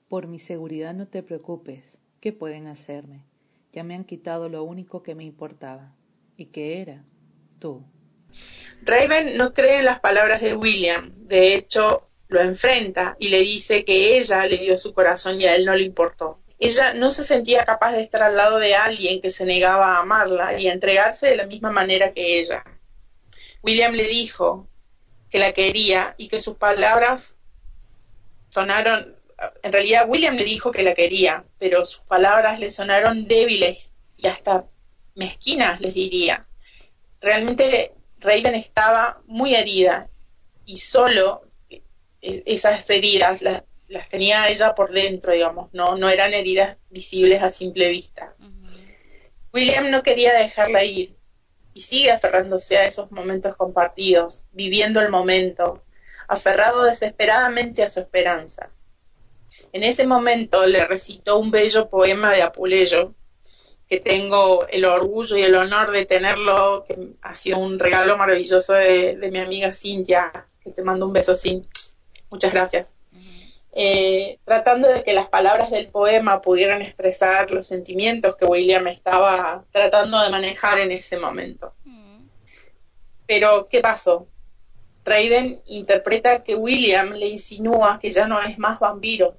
Por 0.10 0.26
mi 0.26 0.40
seguridad 0.40 0.96
no 0.96 1.08
te 1.08 1.22
preocupes. 1.22 2.00
¿Qué 2.20 2.34
pueden 2.34 2.66
hacerme? 2.66 3.24
Ya 3.72 3.84
me 3.84 3.94
han 3.94 4.04
quitado 4.04 4.50
lo 4.50 4.64
único 4.64 5.04
que 5.04 5.14
me 5.14 5.26
importaba. 5.26 5.94
¿Y 6.38 6.48
qué 6.48 6.82
era? 6.82 7.06
Tú. 7.60 7.84
Raven 8.82 9.38
no 9.38 9.54
cree 9.54 9.78
en 9.78 9.86
las 9.86 10.00
palabras 10.00 10.42
de 10.42 10.56
William. 10.56 11.14
De 11.16 11.54
hecho, 11.54 12.10
lo 12.30 12.42
enfrenta 12.42 13.16
y 13.20 13.28
le 13.30 13.42
dice 13.42 13.86
que 13.86 14.18
ella 14.18 14.48
le 14.48 14.58
dio 14.58 14.80
su 14.80 14.92
corazón 14.92 15.40
y 15.40 15.46
a 15.46 15.56
él 15.56 15.66
no 15.66 15.76
le 15.76 15.84
importó. 15.84 16.40
Ella 16.58 16.96
no 16.96 17.12
se 17.12 17.24
sentía 17.24 17.64
capaz 17.64 17.92
de 17.92 18.02
estar 18.02 18.24
al 18.24 18.38
lado 18.38 18.58
de 18.58 18.74
alguien 18.74 19.22
que 19.22 19.30
se 19.30 19.46
negaba 19.46 19.98
a 19.98 20.00
amarla 20.00 20.60
y 20.60 20.68
a 20.68 20.74
entregarse 20.74 21.28
de 21.28 21.38
la 21.38 21.46
misma 21.46 21.72
manera 21.72 22.12
que 22.12 22.40
ella. 22.40 22.64
William 23.64 23.94
le 23.94 24.08
dijo 24.08 24.68
que 25.30 25.40
la 25.40 25.52
quería 25.54 26.16
y 26.18 26.28
que 26.28 26.40
sus 26.40 26.56
palabras 26.56 27.38
sonaron 28.50 29.18
en 29.64 29.72
realidad 29.72 30.06
William 30.08 30.36
le 30.36 30.44
dijo 30.44 30.72
que 30.72 30.84
la 30.84 30.94
quería, 30.94 31.46
pero 31.60 31.86
sus 31.86 32.02
palabras 32.02 32.60
le 32.60 32.72
sonaron 32.72 33.28
débiles 33.28 33.94
y 34.18 34.28
hasta 34.28 34.66
mezquinas, 35.16 35.80
les 35.80 35.94
diría. 35.94 36.46
Realmente 37.22 37.94
Raven 38.20 38.56
estaba 38.56 39.22
muy 39.28 39.56
herida 39.56 40.10
y 40.66 40.78
solo 40.78 41.44
e-, 41.70 41.82
esas 42.46 42.90
heridas 42.90 43.42
las, 43.42 43.64
tenía 44.10 44.50
ella 44.50 44.76
por 44.76 44.92
dentro, 44.92 45.34
digamos, 45.34 45.74
no, 45.74 45.96
no 45.96 46.10
eran 46.10 46.34
heridas 46.34 46.78
visibles 46.90 47.42
a 47.42 47.50
simple 47.50 47.90
vista. 47.90 48.36
William 49.54 49.90
no 49.92 50.04
quería 50.04 50.34
dejarla 50.34 50.84
ir 50.84 51.16
y 51.78 51.82
sigue 51.82 52.10
aferrándose 52.10 52.76
a 52.76 52.88
esos 52.88 53.12
momentos 53.12 53.56
compartidos, 53.56 54.46
viviendo 54.52 55.00
el 55.00 55.12
momento, 55.12 55.84
aferrado 56.28 56.86
desesperadamente 56.86 57.84
a 57.84 57.90
su 57.90 58.00
esperanza. 58.00 58.72
En 59.74 59.84
ese 59.84 60.08
momento 60.08 60.66
le 60.66 60.88
recitó 60.88 61.38
un 61.38 61.52
bello 61.52 61.88
poema 61.88 62.34
de 62.34 62.42
Apuleyo, 62.42 63.14
que 63.88 64.00
tengo 64.00 64.66
el 64.70 64.86
orgullo 64.86 65.38
y 65.38 65.44
el 65.44 65.54
honor 65.54 65.92
de 65.92 66.06
tenerlo, 66.06 66.84
que 66.84 66.98
ha 67.22 67.36
sido 67.36 67.60
un 67.60 67.78
regalo 67.78 68.18
maravilloso 68.18 68.74
de, 68.74 69.30
mi 69.32 69.38
amiga 69.38 69.72
Cintia, 69.72 70.48
que 70.64 70.72
te 70.72 70.82
mando 70.82 71.06
un 71.06 71.14
beso, 71.14 71.36
Cintia. 71.36 71.70
Muchas 72.32 72.54
gracias. 72.54 72.97
Eh, 73.80 74.40
tratando 74.44 74.88
de 74.88 75.04
que 75.04 75.14
las 75.14 75.28
palabras 75.28 75.70
del 75.70 75.90
poema 75.90 76.42
pudieran 76.42 76.82
expresar 76.82 77.52
los 77.52 77.68
sentimientos 77.68 78.36
que 78.36 78.46
William 78.46 78.88
estaba 78.88 79.66
tratando 79.70 80.20
de 80.20 80.32
manejar 80.32 80.80
en 80.80 80.92
ese 80.92 81.20
momento. 81.20 81.76
Pero, 83.28 83.68
¿qué 83.70 83.82
pasó? 83.82 84.28
Raiden 85.06 85.62
interpreta 85.68 86.44
que 86.44 86.56
William 86.56 87.12
le 87.12 87.28
insinúa 87.28 88.00
que 88.02 88.12
ya 88.12 88.28
no 88.28 88.42
es 88.42 88.58
más 88.58 88.80
vampiro. 88.80 89.38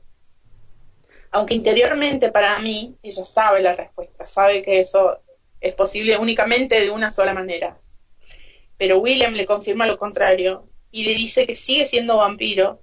Aunque 1.33 1.55
interiormente 1.55 2.31
para 2.31 2.61
mí 2.61 2.97
ella 3.03 3.25
sabe 3.25 3.61
la 3.61 3.75
respuesta, 3.75 4.25
sabe 4.25 4.63
que 4.63 4.79
eso 4.79 5.21
es 5.61 5.75
posible 5.75 6.17
únicamente 6.17 6.81
de 6.81 6.93
una 6.93 7.11
sola 7.11 7.35
manera. 7.35 7.77
Pero 8.77 8.99
William 8.99 9.35
le 9.35 9.47
confirma 9.47 9.85
lo 9.85 9.97
contrario 9.97 10.69
y 10.93 11.03
le 11.03 11.15
dice 11.15 11.45
que 11.45 11.57
sigue 11.57 11.87
siendo 11.87 12.19
vampiro, 12.19 12.81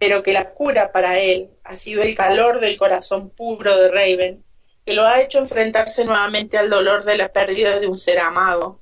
pero 0.00 0.22
que 0.22 0.32
la 0.32 0.52
cura 0.54 0.92
para 0.92 1.18
él 1.18 1.50
ha 1.62 1.76
sido 1.76 2.02
el 2.02 2.16
calor 2.16 2.58
del 2.58 2.78
corazón 2.78 3.28
puro 3.28 3.76
de 3.76 3.90
Raven, 3.90 4.42
que 4.86 4.94
lo 4.94 5.06
ha 5.06 5.20
hecho 5.20 5.38
enfrentarse 5.38 6.06
nuevamente 6.06 6.56
al 6.56 6.70
dolor 6.70 7.04
de 7.04 7.18
la 7.18 7.30
pérdida 7.32 7.78
de 7.78 7.86
un 7.86 7.98
ser 7.98 8.18
amado 8.18 8.80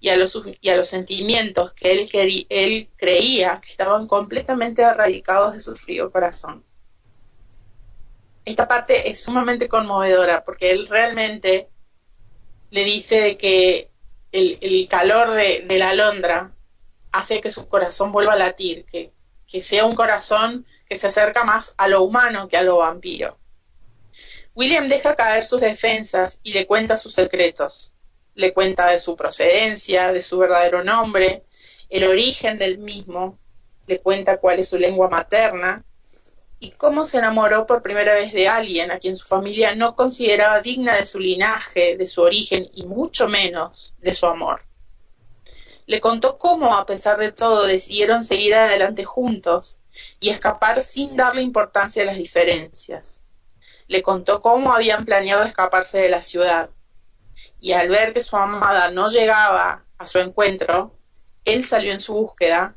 y 0.00 0.08
a 0.08 0.16
los, 0.16 0.42
y 0.60 0.68
a 0.68 0.76
los 0.76 0.88
sentimientos 0.88 1.72
que 1.72 1.92
él, 1.92 2.46
él 2.48 2.90
creía 2.96 3.60
que 3.64 3.70
estaban 3.70 4.08
completamente 4.08 4.82
erradicados 4.82 5.54
de 5.54 5.60
su 5.60 5.76
frío 5.76 6.10
corazón. 6.10 6.64
Esta 8.44 8.66
parte 8.66 9.08
es 9.08 9.22
sumamente 9.22 9.68
conmovedora 9.68 10.42
porque 10.42 10.72
él 10.72 10.88
realmente 10.88 11.68
le 12.70 12.82
dice 12.82 13.36
que 13.36 13.92
el, 14.32 14.88
calor 14.88 15.30
de, 15.30 15.64
la 15.78 15.90
alondra 15.90 16.52
hace 17.12 17.40
que 17.40 17.50
su 17.50 17.68
corazón 17.68 18.10
vuelva 18.10 18.32
a 18.32 18.36
latir, 18.36 18.84
que, 18.84 19.12
que 19.46 19.60
sea 19.60 19.84
un 19.84 19.94
corazón 19.94 20.66
que 20.88 20.96
se 20.96 21.08
acerca 21.08 21.44
más 21.44 21.74
a 21.78 21.88
lo 21.88 22.02
humano 22.02 22.48
que 22.48 22.56
a 22.56 22.62
lo 22.62 22.78
vampiro. 22.78 23.38
William 24.54 24.88
deja 24.88 25.14
caer 25.14 25.44
sus 25.44 25.60
defensas 25.60 26.40
y 26.42 26.52
le 26.52 26.66
cuenta 26.66 26.96
sus 26.96 27.14
secretos 27.14 27.92
le 28.36 28.52
cuenta 28.52 28.88
de 28.88 28.98
su 28.98 29.16
procedencia, 29.16 30.12
de 30.12 30.22
su 30.22 30.38
verdadero 30.38 30.84
nombre, 30.84 31.42
el 31.88 32.04
origen 32.04 32.58
del 32.58 32.78
mismo, 32.78 33.38
le 33.86 33.98
cuenta 34.00 34.36
cuál 34.36 34.58
es 34.58 34.68
su 34.68 34.78
lengua 34.78 35.08
materna 35.08 35.84
y 36.60 36.70
cómo 36.72 37.06
se 37.06 37.18
enamoró 37.18 37.66
por 37.66 37.82
primera 37.82 38.14
vez 38.14 38.32
de 38.32 38.48
alguien 38.48 38.90
a 38.90 38.98
quien 38.98 39.16
su 39.16 39.26
familia 39.26 39.74
no 39.74 39.96
consideraba 39.96 40.60
digna 40.60 40.94
de 40.94 41.04
su 41.04 41.18
linaje, 41.18 41.96
de 41.96 42.06
su 42.06 42.22
origen 42.22 42.68
y 42.74 42.84
mucho 42.84 43.28
menos 43.28 43.94
de 43.98 44.14
su 44.14 44.26
amor. 44.26 44.62
Le 45.86 46.00
contó 46.00 46.36
cómo, 46.36 46.76
a 46.76 46.84
pesar 46.84 47.18
de 47.18 47.32
todo, 47.32 47.64
decidieron 47.64 48.24
seguir 48.24 48.54
adelante 48.54 49.04
juntos 49.04 49.80
y 50.18 50.30
escapar 50.30 50.82
sin 50.82 51.16
darle 51.16 51.42
importancia 51.42 52.02
a 52.02 52.06
las 52.06 52.16
diferencias. 52.16 53.24
Le 53.86 54.02
contó 54.02 54.40
cómo 54.40 54.72
habían 54.72 55.04
planeado 55.04 55.44
escaparse 55.44 55.98
de 55.98 56.08
la 56.08 56.22
ciudad, 56.22 56.70
y 57.60 57.72
al 57.72 57.88
ver 57.88 58.12
que 58.12 58.20
su 58.20 58.36
amada 58.36 58.90
no 58.90 59.08
llegaba 59.08 59.84
a 59.96 60.06
su 60.06 60.18
encuentro, 60.18 60.98
él 61.44 61.64
salió 61.64 61.92
en 61.92 62.00
su 62.00 62.14
búsqueda, 62.14 62.76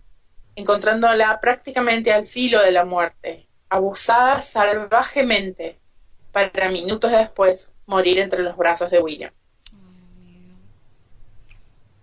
encontrándola 0.55 1.41
prácticamente 1.41 2.13
al 2.13 2.25
filo 2.25 2.61
de 2.61 2.71
la 2.71 2.85
muerte, 2.85 3.47
abusada 3.69 4.41
salvajemente, 4.41 5.79
para 6.31 6.69
minutos 6.69 7.11
después 7.11 7.73
morir 7.87 8.19
entre 8.19 8.43
los 8.43 8.55
brazos 8.55 8.91
de 8.91 8.99
William. 8.99 9.33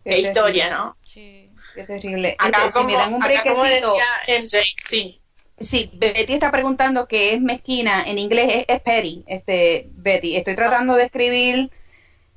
Qué, 0.09 0.19
historia, 0.21 0.71
¿no? 0.71 0.97
Sí. 1.07 1.51
Qué 1.75 1.85
terrible. 1.85 2.37
Acá, 2.39 2.59
Este, 2.59 2.67
si 2.69 2.73
como, 2.73 2.87
me 2.89 2.95
dan 2.95 3.15
un 3.15 3.23
acá 3.23 3.43
como 3.43 3.61
brequecito, 3.63 3.95
decía 3.95 4.41
MJ, 4.41 4.59
sí. 4.83 5.21
Sí, 5.59 5.91
Betty 5.95 6.35
está 6.35 6.51
preguntando 6.51 7.09
qué 7.09 7.33
es 7.33 7.41
mezquina. 7.41 8.05
En 8.07 8.19
inglés 8.19 8.47
es, 8.51 8.65
es 8.69 8.81
petty, 8.83 9.25
este, 9.27 9.89
Betty. 9.93 10.37
Estoy 10.37 10.55
tratando 10.55 10.95
de 10.97 11.05
escribir 11.05 11.71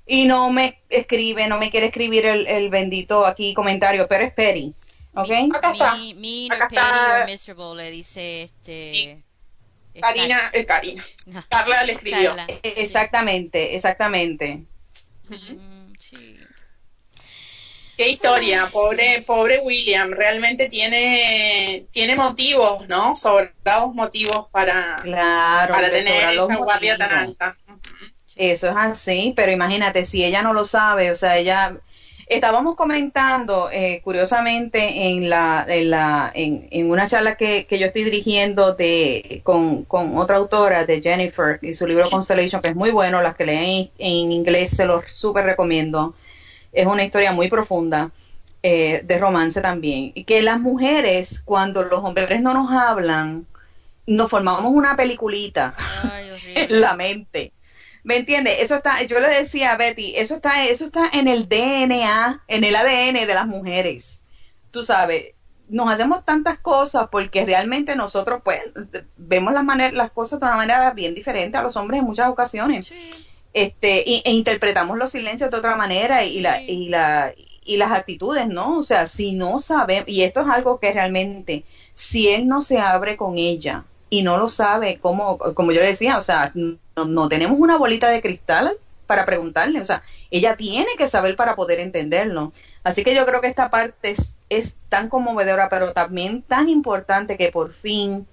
y 0.08 0.26
no 0.26 0.50
me 0.52 0.82
escribe, 0.90 1.48
no 1.48 1.60
me 1.60 1.70
quiere 1.70 1.88
escribir 1.88 2.26
el, 2.26 2.48
el 2.48 2.70
bendito 2.70 3.26
aquí 3.26 3.54
comentario, 3.54 4.08
pero 4.08 4.24
es 4.24 4.34
petty. 4.34 4.74
¿Ok? 5.14 5.32
Acá 5.54 5.72
está. 5.74 5.96
Mi, 5.96 6.14
mean 6.14 6.52
Acá 6.54 6.64
or 6.66 6.70
petty 6.70 6.82
está. 6.82 7.20
or 7.22 7.26
miserable, 7.26 7.84
le 7.84 7.92
dice 7.92 8.42
este. 8.44 8.94
Sí. 8.94 9.24
esta- 9.96 10.08
Karina, 10.08 10.40
eh, 10.54 10.66
Karina. 10.66 11.04
Carla 11.50 11.84
le 11.84 11.94
escribió. 11.94 12.30
Carla, 12.36 12.48
sí. 12.48 12.60
Exactamente, 12.64 13.76
exactamente. 13.76 14.64
Mm, 15.28 15.94
sí. 16.00 16.39
Qué 18.00 18.08
historia, 18.08 18.70
pobre, 18.72 19.24
pobre 19.28 19.60
William, 19.60 20.12
realmente 20.12 20.70
tiene, 20.70 21.86
tiene 21.91 22.16
motivos, 22.16 22.88
¿no? 22.88 23.14
Sobrados 23.14 23.93
motivos 23.93 24.47
para, 24.52 25.02
Claro. 25.04 25.74
para 25.74 25.89
tener 25.91 26.30
esa 26.30 26.34
los 26.34 26.47
guardia 26.56 26.97
tan 26.97 27.12
alta. 27.12 27.58
Eso 28.38 28.70
es 28.70 28.76
así, 28.78 29.34
pero 29.36 29.52
imagínate, 29.52 30.06
si 30.06 30.24
ella 30.24 30.41
no 30.41 30.54
lo 30.54 30.64
sabe, 30.64 31.12
o 31.12 31.16
sea, 31.16 31.38
ella... 31.38 31.76
Estábamos 32.28 32.76
comentando, 32.78 33.70
eh, 33.70 34.00
curiosamente, 34.02 35.08
en 35.10 35.30
la, 35.30 35.66
en 35.68 35.89
la, 35.89 36.32
en, 36.34 36.70
en 36.72 36.89
una 36.89 37.06
charla 37.06 37.36
que, 37.36 37.66
que 37.66 37.80
yo 37.80 37.88
estoy 37.88 38.06
dirigiendo 38.06 38.76
de, 38.76 39.41
con, 39.43 39.84
con 39.84 40.16
otra 40.18 40.38
autora, 40.38 40.86
de 40.86 41.02
Jennifer, 41.02 41.60
y 41.62 41.74
su 41.74 41.86
libro 41.86 42.10
Constellation, 42.10 42.62
que 42.62 42.70
es 42.70 42.76
muy 42.76 42.91
bueno, 42.91 43.22
las 43.22 43.36
que 43.36 43.45
leen 43.45 43.91
en 43.97 44.32
inglés 44.32 44.70
se 44.70 44.86
los 44.86 45.12
súper 45.12 45.43
recomiendo. 45.43 46.16
Es 46.72 46.86
una 46.86 47.04
historia 47.04 47.32
muy 47.32 47.50
profunda, 47.50 48.12
eh, 48.62 49.02
de 49.06 49.18
romance 49.20 49.62
también. 49.62 50.12
Y 50.16 50.26
que 50.26 50.42
las 50.42 50.60
mujeres, 50.60 51.42
cuando 51.46 51.84
los 51.84 52.04
hombres 52.04 52.42
no 52.42 52.54
nos 52.54 52.72
hablan, 52.72 53.48
nos 54.06 54.30
formamos 54.30 54.66
una 54.66 54.96
peliculita 54.96 55.76
Ay, 55.78 56.30
en 56.56 56.82
la 56.82 56.96
mente. 56.96 57.54
¿Me 58.04 58.18
entiendes? 58.18 58.58
Eso 58.60 58.76
está, 58.76 59.02
yo 59.04 59.20
le 59.20 59.30
decía 59.30 59.74
a 59.74 59.78
Betty, 59.78 60.14
eso 60.16 60.36
está, 60.36 60.66
eso 60.66 60.86
está 60.86 61.10
en 61.14 61.28
el 61.28 61.48
DNA, 61.48 62.44
en 62.48 62.64
el 62.64 62.76
ADN 62.76 63.28
de 63.28 63.34
las 63.34 63.46
mujeres. 63.46 64.24
Tú 64.72 64.84
sabes, 64.84 65.34
nos 65.70 65.90
hacemos 65.90 66.26
tantas 66.26 66.60
cosas 66.60 67.08
porque 67.12 67.46
realmente 67.46 67.96
nosotros 67.96 68.42
pues 68.44 68.62
vemos 69.16 69.54
las 69.54 69.64
maneras, 69.64 69.94
las 69.94 70.12
cosas 70.12 70.40
de 70.40 70.46
una 70.46 70.56
manera 70.56 70.92
bien 70.92 71.14
diferente 71.14 71.58
a 71.58 71.62
los 71.62 71.78
hombres 71.78 72.00
en 72.00 72.06
muchas 72.06 72.30
ocasiones. 72.30 72.88
Sí. 72.88 73.28
Este, 73.54 74.04
y- 74.06 74.22
e 74.26 74.32
interpretamos 74.32 74.97
los 74.97 75.12
silencios 75.12 75.50
de 75.52 75.58
otra 75.58 75.76
manera 75.76 76.24
y 76.24 76.39
la, 76.39 76.62
y 76.62 76.89
la, 76.89 77.34
y 77.64 77.78
las 77.78 77.91
actitudes, 77.91 78.47
¿no? 78.47 78.78
O 78.78 78.84
sea, 78.84 79.06
si 79.08 79.32
no 79.34 79.60
sabemos, 79.60 80.08
y 80.08 80.22
esto 80.24 80.41
es 80.41 80.47
algo 80.47 80.80
que 80.80 80.93
realmente, 80.93 81.66
si 81.93 82.30
él 82.30 82.47
no 82.47 82.62
se 82.62 82.80
abre 82.80 83.18
con 83.18 83.38
ella 83.38 83.86
y 84.10 84.22
no 84.24 84.38
lo 84.38 84.50
sabe, 84.50 85.00
como, 85.00 85.38
como 85.39 85.72
yo 85.72 85.82
le 85.82 85.88
decía, 85.88 86.18
o 86.18 86.22
sea, 86.22 86.52
no, 86.54 86.78
no 87.08 87.30
tenemos 87.30 87.60
una 87.60 87.78
bolita 87.78 88.10
de 88.10 88.22
cristal 88.22 88.78
para 89.08 89.26
preguntarle, 89.26 89.82
o 89.82 89.86
sea, 89.86 90.04
ella 90.30 90.56
tiene 90.56 90.88
que 90.97 91.08
saber 91.08 91.36
para 91.36 91.56
poder 91.56 91.80
entenderlo. 91.80 92.54
Así 92.84 93.04
que 93.04 93.16
yo 93.16 93.26
creo 93.26 93.41
que 93.41 93.47
esta 93.47 93.70
parte 93.72 94.12
es, 94.12 94.36
es 94.50 94.76
tan 94.89 95.10
conmovedora, 95.10 95.70
pero 95.70 95.91
también 95.93 96.43
tan 96.43 96.70
importante 96.70 97.38
que 97.38 97.52
por 97.52 97.74
fin 97.74 98.28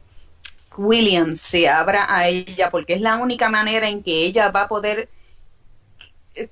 William 0.76 1.36
se 1.36 1.68
abra 1.68 2.06
a 2.08 2.28
ella, 2.28 2.70
porque 2.70 2.94
es 2.94 3.00
la 3.00 3.16
única 3.16 3.48
manera 3.48 3.88
en 3.88 4.02
que 4.02 4.24
ella 4.24 4.50
va 4.50 4.62
a 4.62 4.68
poder 4.68 5.08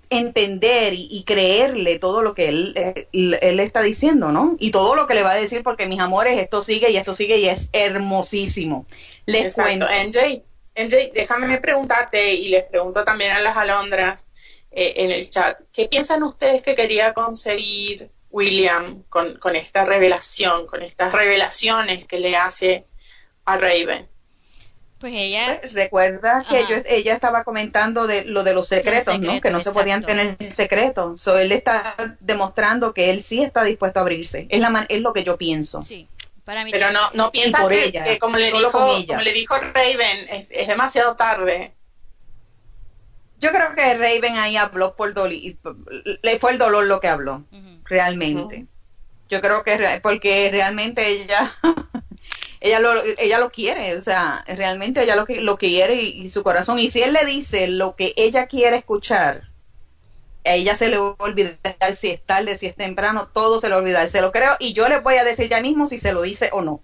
entender 0.09 0.95
y, 0.95 1.09
y 1.11 1.25
creerle 1.25 1.99
todo 1.99 2.23
lo 2.23 2.35
que 2.35 2.49
él, 2.49 3.07
él 3.13 3.61
está 3.61 3.83
diciendo, 3.83 4.33
¿no? 4.33 4.57
Y 4.59 4.71
todo 4.71 4.95
lo 4.95 5.07
que 5.07 5.15
le 5.15 5.23
va 5.23 5.33
a 5.33 5.37
decir, 5.37 5.63
porque 5.63 5.87
mis 5.87 6.01
amores, 6.01 6.39
esto 6.39 6.63
sigue 6.63 6.91
y 6.91 6.97
esto 6.97 7.15
sigue 7.15 7.39
y 7.39 7.49
es 7.49 7.69
hermosísimo. 7.73 8.87
Les 9.27 9.45
Exacto. 9.45 9.87
cuento. 9.87 9.87
MJ, 9.87 10.43
MJ, 10.77 11.13
déjame 11.13 11.59
preguntarte 11.59 12.35
y 12.35 12.49
les 12.49 12.65
pregunto 12.65 13.05
también 13.05 13.33
a 13.33 13.41
las 13.41 13.57
alondras 13.57 14.27
eh, 14.77 15.05
en 15.05 15.13
el 15.13 15.31
chat, 15.31 15.61
¿qué 15.73 15.87
piensan 15.87 16.25
ustedes 16.25 16.61
que 16.63 16.75
quería 16.75 17.15
conseguir 17.15 18.11
William 18.31 19.05
con, 19.09 19.39
con 19.39 19.55
esta 19.55 19.85
revelación, 19.85 20.67
con 20.67 20.83
estas 20.83 21.13
revelaciones 21.13 22.07
que 22.07 22.19
le 22.19 22.37
hace 22.37 22.85
a 23.45 23.57
Raven? 23.57 24.09
Pues 25.05 25.17
ella. 25.19 25.61
Recuerda 25.71 26.47
que 26.49 26.65
yo, 26.67 26.77
ella 26.87 27.13
estaba 27.13 27.45
comentando 27.45 28.07
de 28.07 28.25
lo 28.25 28.43
de 28.43 28.55
los 28.55 28.69
secretos, 28.69 29.05
¿no? 29.07 29.21
secretos, 29.21 29.43
Que 29.43 29.51
no 29.51 29.61
se 29.61 29.71
podían 29.71 30.01
tener 30.01 30.35
en 30.39 30.51
secreto. 30.51 31.19
So, 31.19 31.39
él 31.39 31.53
está 31.53 31.95
demostrando 32.21 32.95
que 32.95 33.11
él 33.11 33.23
sí 33.23 33.43
está 33.43 33.65
dispuesto 33.65 33.99
a 33.99 34.03
abrirse. 34.03 34.47
Es, 34.49 34.61
la 34.61 34.71
man- 34.71 34.87
es 34.89 35.03
lo 35.03 35.13
que 35.13 35.23
yo 35.23 35.37
pienso. 35.37 35.83
Sí. 35.83 36.09
Para 36.47 36.65
mí. 36.65 36.71
Pero 36.71 36.91
no, 36.91 37.01
no 37.13 37.31
piensan 37.31 37.61
por 37.61 37.73
que, 37.73 37.85
ella, 37.85 38.03
que 38.05 38.19
como, 38.19 38.39
le 38.39 38.47
dijo, 38.51 38.73
como 38.73 39.21
le 39.21 39.33
dijo 39.35 39.55
Raven, 39.59 40.27
es, 40.31 40.49
es 40.51 40.69
demasiado 40.69 41.17
tarde. 41.17 41.75
Yo 43.41 43.51
creo 43.51 43.75
que 43.75 43.93
Raven 43.99 44.39
ahí 44.39 44.57
habló 44.57 44.97
por 44.97 45.13
dolor, 45.13 45.37
le 46.23 46.39
fue 46.39 46.53
el 46.53 46.57
dolor 46.57 46.87
lo 46.87 46.99
que 47.01 47.09
habló, 47.09 47.45
realmente. 47.85 48.65
Yo 49.29 49.43
creo 49.43 49.63
que 49.65 50.01
porque 50.03 50.49
realmente 50.51 51.07
ella 51.09 51.55
ella 52.65 52.81
lo 52.81 52.93
ella 53.19 53.39
lo 53.39 53.51
quiere, 53.51 53.95
o 53.95 54.01
sea, 54.01 54.43
realmente 54.49 55.03
ella 55.03 55.17
lo 55.17 55.27
lo 55.29 55.59
quiere 55.59 55.97
y, 55.97 56.29
su 56.29 56.43
corazón 56.43 56.79
y 56.79 56.89
si 56.89 57.03
él 57.03 57.13
le 57.13 57.27
dice 57.27 57.69
lo 57.69 57.95
que 57.95 58.15
ella 58.17 58.47
quiere 58.47 58.79
escuchar, 58.79 59.51
a 60.47 60.55
ella 60.55 60.75
se 60.75 60.89
le 60.89 60.97
va 60.97 61.15
a 61.19 61.25
olvidar 61.25 61.59
si 61.95 62.09
es 62.09 62.25
tarde, 62.25 62.57
si 62.57 62.67
es 62.67 62.75
temprano, 62.75 63.29
todo 63.29 63.61
se 63.61 63.69
le 63.69 63.75
va 63.75 63.81
a 63.81 63.83
olvidar, 63.83 64.09
se 64.09 64.23
lo 64.23 64.33
creo 64.33 64.57
y 64.59 64.73
yo 64.73 64.89
les 64.89 65.03
voy 65.03 65.17
a 65.17 65.25
decir 65.25 65.51
ya 65.51 65.61
mismo 65.61 65.87
si 65.87 65.99
se 65.99 66.13
lo 66.15 66.23
dice 66.23 66.49
o 66.53 66.63
no. 66.63 66.81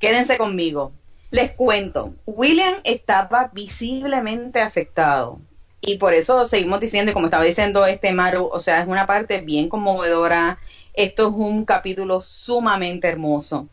Quédense 0.00 0.36
conmigo. 0.36 0.92
Les 1.30 1.52
cuento, 1.52 2.14
William 2.26 2.74
estaba 2.84 3.50
visiblemente 3.54 4.60
afectado 4.60 5.40
y 5.80 5.96
por 5.96 6.12
eso 6.12 6.44
seguimos 6.44 6.80
diciendo, 6.80 7.14
como 7.14 7.26
estaba 7.26 7.44
diciendo 7.44 7.86
este 7.86 8.12
Maru, 8.12 8.50
o 8.52 8.60
sea, 8.60 8.82
es 8.82 8.86
una 8.86 9.06
parte 9.06 9.40
bien 9.40 9.70
conmovedora, 9.70 10.58
esto 10.92 11.28
es 11.28 11.34
un 11.34 11.64
capítulo 11.64 12.20
sumamente 12.20 13.08
hermoso. 13.08 13.68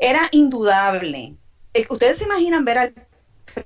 Era 0.00 0.28
indudable. 0.32 1.34
Eh, 1.74 1.86
¿Ustedes 1.88 2.18
se 2.18 2.24
imaginan 2.24 2.64
ver 2.64 2.78
al 2.78 2.94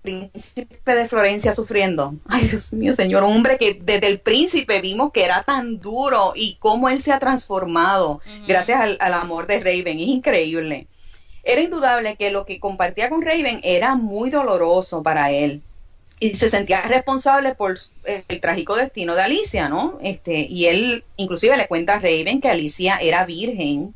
príncipe 0.03 0.95
de 0.95 1.07
Florencia 1.07 1.53
sufriendo? 1.53 2.15
Ay, 2.27 2.47
Dios 2.47 2.73
mío, 2.73 2.95
señor, 2.95 3.25
un 3.25 3.37
hombre 3.37 3.59
que 3.59 3.75
desde 3.75 4.07
el 4.07 4.21
príncipe 4.21 4.81
vimos 4.81 5.13
que 5.13 5.25
era 5.25 5.43
tan 5.43 5.81
duro 5.81 6.33
y 6.35 6.57
cómo 6.59 6.89
él 6.89 7.01
se 7.03 7.13
ha 7.13 7.19
transformado 7.19 8.21
gracias 8.47 8.81
al, 8.81 8.97
al 9.01 9.15
amor 9.15 9.47
de 9.47 9.59
Raven. 9.59 9.99
Es 9.99 10.09
increíble. 10.09 10.87
Era 11.45 11.61
indudable 11.61 12.17
que 12.17 12.31
lo 12.31 12.47
que 12.47 12.61
compartía 12.61 13.11
con 13.11 13.23
Raven 13.23 13.61
era 13.63 13.97
muy 13.97 14.31
doloroso 14.31 15.03
para 15.03 15.31
él 15.31 15.63
y 16.23 16.37
se 16.37 16.49
sentía 16.49 16.83
responsable 16.83 17.57
por 17.57 17.81
eh, 18.05 18.23
el 18.29 18.41
trágico 18.41 18.77
destino 18.77 19.17
de 19.17 19.23
Alicia, 19.23 19.69
¿no? 19.69 19.99
Este, 20.01 20.47
y 20.49 20.67
él 20.67 21.03
inclusive 21.17 21.57
le 21.57 21.67
cuenta 21.67 21.95
a 21.95 21.99
Raven 21.99 22.41
que 22.41 22.49
Alicia 22.49 22.97
era 22.99 23.27
virgen 23.27 23.93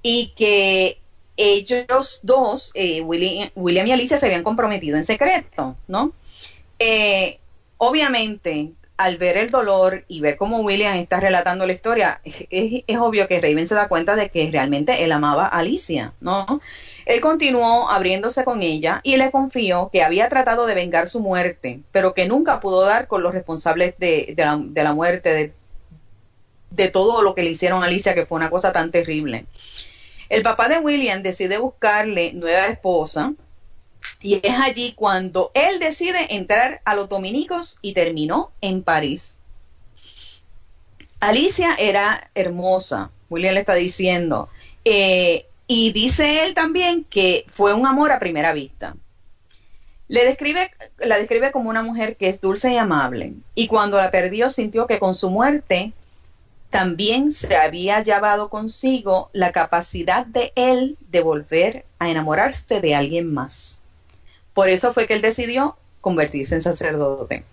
y 0.00 0.32
que 0.36 0.97
ellos 1.38 2.20
dos, 2.24 2.72
eh, 2.74 3.00
William, 3.00 3.86
y 3.86 3.92
Alicia, 3.92 4.18
se 4.18 4.26
habían 4.26 4.42
comprometido 4.42 4.96
en 4.96 5.04
secreto, 5.04 5.76
¿no? 5.86 6.12
Eh, 6.80 7.38
obviamente, 7.78 8.72
al 8.96 9.16
ver 9.16 9.36
el 9.36 9.50
dolor 9.50 10.04
y 10.08 10.20
ver 10.20 10.36
cómo 10.36 10.58
William 10.58 10.96
está 10.96 11.20
relatando 11.20 11.64
la 11.64 11.72
historia, 11.72 12.20
es, 12.24 12.82
obvio 12.98 13.28
que 13.28 13.40
Raven 13.40 13.68
se 13.68 13.76
da 13.76 13.86
cuenta 13.86 14.16
de 14.16 14.28
que 14.30 14.50
realmente 14.50 15.04
él 15.04 15.12
amaba 15.12 15.44
a 15.44 15.58
Alicia, 15.58 16.12
¿no? 16.20 16.60
Él 17.06 17.20
continuó 17.20 17.88
abriéndose 17.88 18.42
con 18.42 18.62
ella 18.62 19.00
y 19.04 19.16
le 19.16 19.30
confió 19.30 19.88
que 19.92 20.02
había 20.02 20.28
tratado 20.28 20.66
de 20.66 20.74
vengar 20.74 21.08
su 21.08 21.20
muerte, 21.20 21.80
pero 21.92 22.12
que 22.12 22.26
nunca 22.26 22.58
pudo 22.58 22.82
dar 22.82 23.06
con 23.06 23.22
los 23.22 23.32
responsables 23.32 23.94
de, 23.98 24.34
la, 24.36 24.92
muerte, 24.92 25.54
de 26.70 26.88
todo 26.88 27.22
lo 27.22 27.36
que 27.36 27.44
le 27.44 27.50
hicieron 27.50 27.84
a 27.84 27.86
Alicia, 27.86 28.16
que 28.16 28.26
fue 28.26 28.36
una 28.36 28.50
cosa 28.50 28.72
tan 28.72 28.90
terrible. 28.90 29.46
El 30.28 30.42
papá 30.42 30.68
de 30.68 30.78
William 30.78 31.22
decide 31.22 31.58
buscarle 31.58 32.32
nueva 32.34 32.66
esposa 32.66 33.32
y 34.20 34.34
es 34.34 34.54
allí 34.54 34.92
cuando 34.92 35.50
él 35.54 35.78
decide 35.78 36.34
entrar 36.34 36.80
a 36.84 36.94
los 36.94 37.08
dominicos 37.08 37.78
y 37.82 37.94
terminó 37.94 38.50
en 38.60 38.82
París. 38.82 39.36
Alicia 41.20 41.74
era 41.78 42.30
hermosa, 42.34 43.10
William 43.28 43.54
le 43.54 43.60
está 43.60 43.74
diciendo, 43.74 44.48
eh, 44.84 45.46
y 45.66 45.92
dice 45.92 46.44
él 46.44 46.54
también 46.54 47.04
que 47.04 47.44
fue 47.50 47.74
un 47.74 47.86
amor 47.86 48.12
a 48.12 48.18
primera 48.18 48.52
vista. 48.52 48.96
Le 50.06 50.24
describe, 50.24 50.70
la 50.98 51.18
describe 51.18 51.52
como 51.52 51.68
una 51.68 51.82
mujer 51.82 52.16
que 52.16 52.28
es 52.28 52.40
dulce 52.40 52.72
y 52.72 52.76
amable, 52.76 53.34
y 53.54 53.66
cuando 53.66 53.96
la 53.96 54.10
perdió 54.10 54.48
sintió 54.48 54.86
que 54.86 54.98
con 54.98 55.14
su 55.14 55.28
muerte 55.28 55.92
también 56.70 57.32
se 57.32 57.56
había 57.56 58.02
llevado 58.02 58.50
consigo 58.50 59.30
la 59.32 59.52
capacidad 59.52 60.26
de 60.26 60.52
él 60.54 60.96
de 61.10 61.20
volver 61.20 61.84
a 61.98 62.10
enamorarse 62.10 62.80
de 62.80 62.94
alguien 62.94 63.32
más. 63.32 63.80
Por 64.54 64.68
eso 64.68 64.92
fue 64.92 65.06
que 65.06 65.14
él 65.14 65.22
decidió 65.22 65.76
convertirse 66.00 66.54
en 66.54 66.62
sacerdote. 66.62 67.44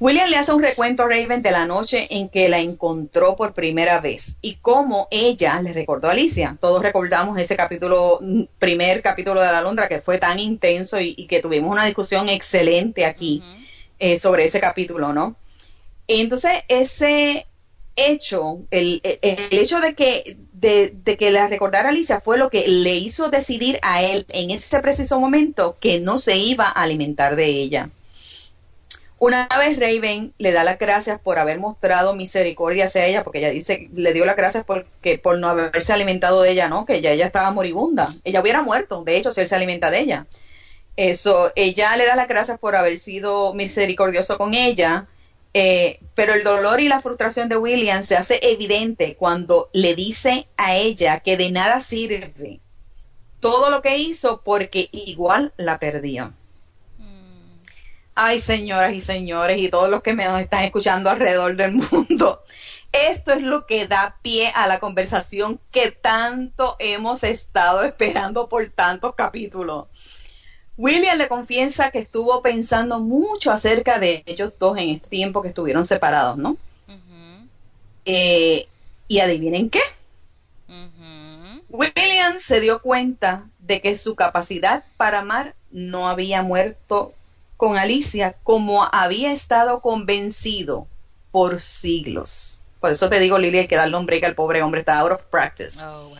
William 0.00 0.28
le 0.28 0.36
hace 0.36 0.52
un 0.52 0.62
recuento 0.62 1.04
a 1.04 1.08
Raven 1.08 1.40
de 1.40 1.52
la 1.52 1.66
noche 1.66 2.08
en 2.10 2.28
que 2.28 2.48
la 2.48 2.58
encontró 2.58 3.36
por 3.36 3.54
primera 3.54 4.00
vez 4.00 4.36
y 4.42 4.56
cómo 4.56 5.06
ella 5.10 5.62
le 5.62 5.72
recordó 5.72 6.08
a 6.08 6.12
Alicia. 6.12 6.58
Todos 6.60 6.82
recordamos 6.82 7.38
ese 7.38 7.56
capítulo, 7.56 8.18
mm, 8.20 8.42
primer 8.58 9.02
capítulo 9.02 9.40
de 9.40 9.52
la 9.52 9.62
Londra 9.62 9.88
que 9.88 10.00
fue 10.00 10.18
tan 10.18 10.40
intenso 10.40 11.00
y, 11.00 11.26
que 11.28 11.40
tuvimos 11.40 11.70
una 11.70 11.84
discusión 11.84 12.28
excelente 12.28 13.06
aquí 13.06 13.42
eh, 14.00 14.18
sobre 14.18 14.44
ese 14.44 14.60
capítulo, 14.60 15.12
¿no? 15.12 15.36
Entonces, 16.08 16.64
ese 16.68 17.46
hecho, 17.96 18.60
el, 18.70 19.00
hecho 19.02 19.80
de 19.80 19.94
que, 19.94 20.36
de, 20.52 20.94
de, 21.04 21.16
que 21.16 21.30
la 21.30 21.48
recordara 21.48 21.90
Alicia 21.90 22.20
fue 22.20 22.38
lo 22.38 22.50
que 22.50 22.66
le 22.66 22.94
hizo 22.94 23.28
decidir 23.28 23.78
a 23.82 24.02
él 24.02 24.26
en 24.30 24.50
ese 24.50 24.80
preciso 24.80 25.20
momento 25.20 25.76
que 25.80 26.00
no 26.00 26.18
se 26.18 26.36
iba 26.36 26.66
a 26.66 26.82
alimentar 26.82 27.36
de 27.36 27.46
ella. 27.46 27.90
Una 29.18 29.48
vez 29.58 29.78
Raven 29.78 30.34
le 30.38 30.52
da 30.52 30.64
las 30.64 30.78
gracias 30.78 31.20
por 31.20 31.38
haber 31.38 31.58
mostrado 31.58 32.14
misericordia 32.14 32.86
hacia 32.86 33.06
ella, 33.06 33.24
porque 33.24 33.38
ella 33.38 33.50
dice, 33.50 33.88
le 33.94 34.12
dio 34.12 34.26
las 34.26 34.36
gracias 34.36 34.64
porque, 34.64 35.18
por 35.18 35.38
no 35.38 35.48
haberse 35.48 35.92
alimentado 35.92 36.42
de 36.42 36.50
ella, 36.50 36.68
¿no? 36.68 36.84
Que 36.84 37.00
ya 37.00 37.10
ella 37.10 37.24
estaba 37.24 37.50
moribunda. 37.50 38.12
Ella 38.24 38.42
hubiera 38.42 38.60
muerto, 38.60 39.02
de 39.02 39.16
hecho, 39.16 39.32
si 39.32 39.40
él 39.40 39.46
se 39.46 39.54
alimenta 39.54 39.90
de 39.90 40.00
ella. 40.00 40.26
Eso, 40.96 41.52
ella 41.56 41.96
le 41.96 42.06
da 42.06 42.16
las 42.16 42.28
gracias 42.28 42.58
por 42.58 42.76
haber 42.76 42.98
sido 42.98 43.54
misericordioso 43.54 44.36
con 44.36 44.52
ella, 44.52 45.06
eh, 45.54 46.00
pero 46.14 46.34
el 46.34 46.42
dolor 46.42 46.80
y 46.80 46.88
la 46.88 47.00
frustración 47.00 47.48
de 47.48 47.56
William 47.56 48.02
se 48.02 48.16
hace 48.16 48.40
evidente 48.42 49.14
cuando 49.16 49.70
le 49.72 49.94
dice 49.94 50.48
a 50.56 50.74
ella 50.74 51.20
que 51.20 51.36
de 51.36 51.52
nada 51.52 51.78
sirve 51.78 52.60
todo 53.38 53.70
lo 53.70 53.80
que 53.82 53.98
hizo 53.98 54.42
porque 54.42 54.88
igual 54.90 55.52
la 55.56 55.78
perdió. 55.78 56.32
Ay, 58.16 58.38
señoras 58.38 58.94
y 58.94 59.00
señores, 59.00 59.58
y 59.58 59.68
todos 59.68 59.90
los 59.90 60.02
que 60.02 60.14
me 60.14 60.24
están 60.40 60.64
escuchando 60.64 61.10
alrededor 61.10 61.54
del 61.54 61.72
mundo. 61.72 62.42
Esto 62.90 63.32
es 63.32 63.42
lo 63.42 63.66
que 63.66 63.86
da 63.86 64.18
pie 64.22 64.50
a 64.54 64.66
la 64.66 64.78
conversación 64.78 65.60
que 65.70 65.90
tanto 65.90 66.76
hemos 66.78 67.22
estado 67.22 67.82
esperando 67.82 68.48
por 68.48 68.66
tantos 68.70 69.14
capítulos. 69.14 69.88
William 70.76 71.16
le 71.16 71.28
confiesa 71.28 71.90
que 71.90 72.00
estuvo 72.00 72.42
pensando 72.42 72.98
mucho 73.00 73.52
acerca 73.52 73.98
de 73.98 74.22
ellos 74.26 74.52
dos 74.58 74.76
en 74.76 74.90
este 74.90 75.08
tiempo 75.08 75.42
que 75.42 75.48
estuvieron 75.48 75.86
separados, 75.86 76.36
¿no? 76.36 76.56
Eh, 78.04 78.66
y 79.08 79.20
adivinen 79.20 79.70
qué. 79.70 79.80
William 81.68 82.38
se 82.38 82.60
dio 82.60 82.80
cuenta 82.80 83.48
de 83.58 83.80
que 83.80 83.96
su 83.96 84.14
capacidad 84.14 84.84
para 84.96 85.20
amar 85.20 85.54
no 85.70 86.08
había 86.08 86.42
muerto 86.42 87.12
con 87.56 87.76
Alicia 87.76 88.36
como 88.42 88.84
había 88.92 89.32
estado 89.32 89.80
convencido 89.80 90.86
por 91.32 91.58
siglos. 91.60 92.60
Por 92.80 92.92
eso 92.92 93.08
te 93.08 93.18
digo, 93.18 93.38
Lili, 93.38 93.58
hay 93.58 93.66
que 93.66 93.76
darle 93.76 93.96
un 93.96 94.06
break 94.06 94.24
al 94.24 94.34
pobre 94.34 94.62
hombre, 94.62 94.80
está 94.80 94.98
out 94.98 95.12
of 95.12 95.22
practice. 95.30 95.82
Oh, 95.82 96.12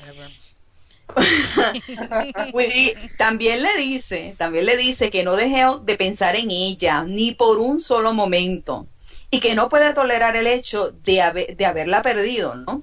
también 3.18 3.62
le 3.62 3.76
dice, 3.76 4.34
también 4.38 4.66
le 4.66 4.76
dice 4.76 5.10
que 5.10 5.22
no 5.22 5.36
deje 5.36 5.64
de 5.82 5.96
pensar 5.96 6.36
en 6.36 6.50
ella 6.50 7.04
ni 7.04 7.32
por 7.32 7.58
un 7.58 7.80
solo 7.80 8.12
momento 8.12 8.86
y 9.30 9.40
que 9.40 9.54
no 9.54 9.68
puede 9.68 9.92
tolerar 9.94 10.36
el 10.36 10.46
hecho 10.46 10.90
de, 10.90 11.54
de 11.56 11.66
haberla 11.66 12.02
perdido, 12.02 12.54
¿no? 12.54 12.82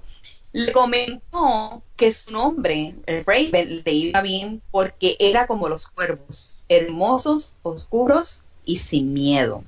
Le 0.54 0.74
comentó 0.74 1.82
que 1.96 2.12
su 2.12 2.32
nombre, 2.32 2.96
el 3.06 3.24
Raven, 3.26 3.84
le 3.86 3.94
iba 3.94 4.22
bien 4.22 4.62
porque 4.70 5.16
era 5.20 5.48
como 5.48 5.70
los 5.70 5.88
cuervos, 5.88 6.62
hermosos, 6.68 7.56
oscuros 7.64 8.42
y 8.66 8.78
sin 8.78 9.14
miedo. 9.14 9.64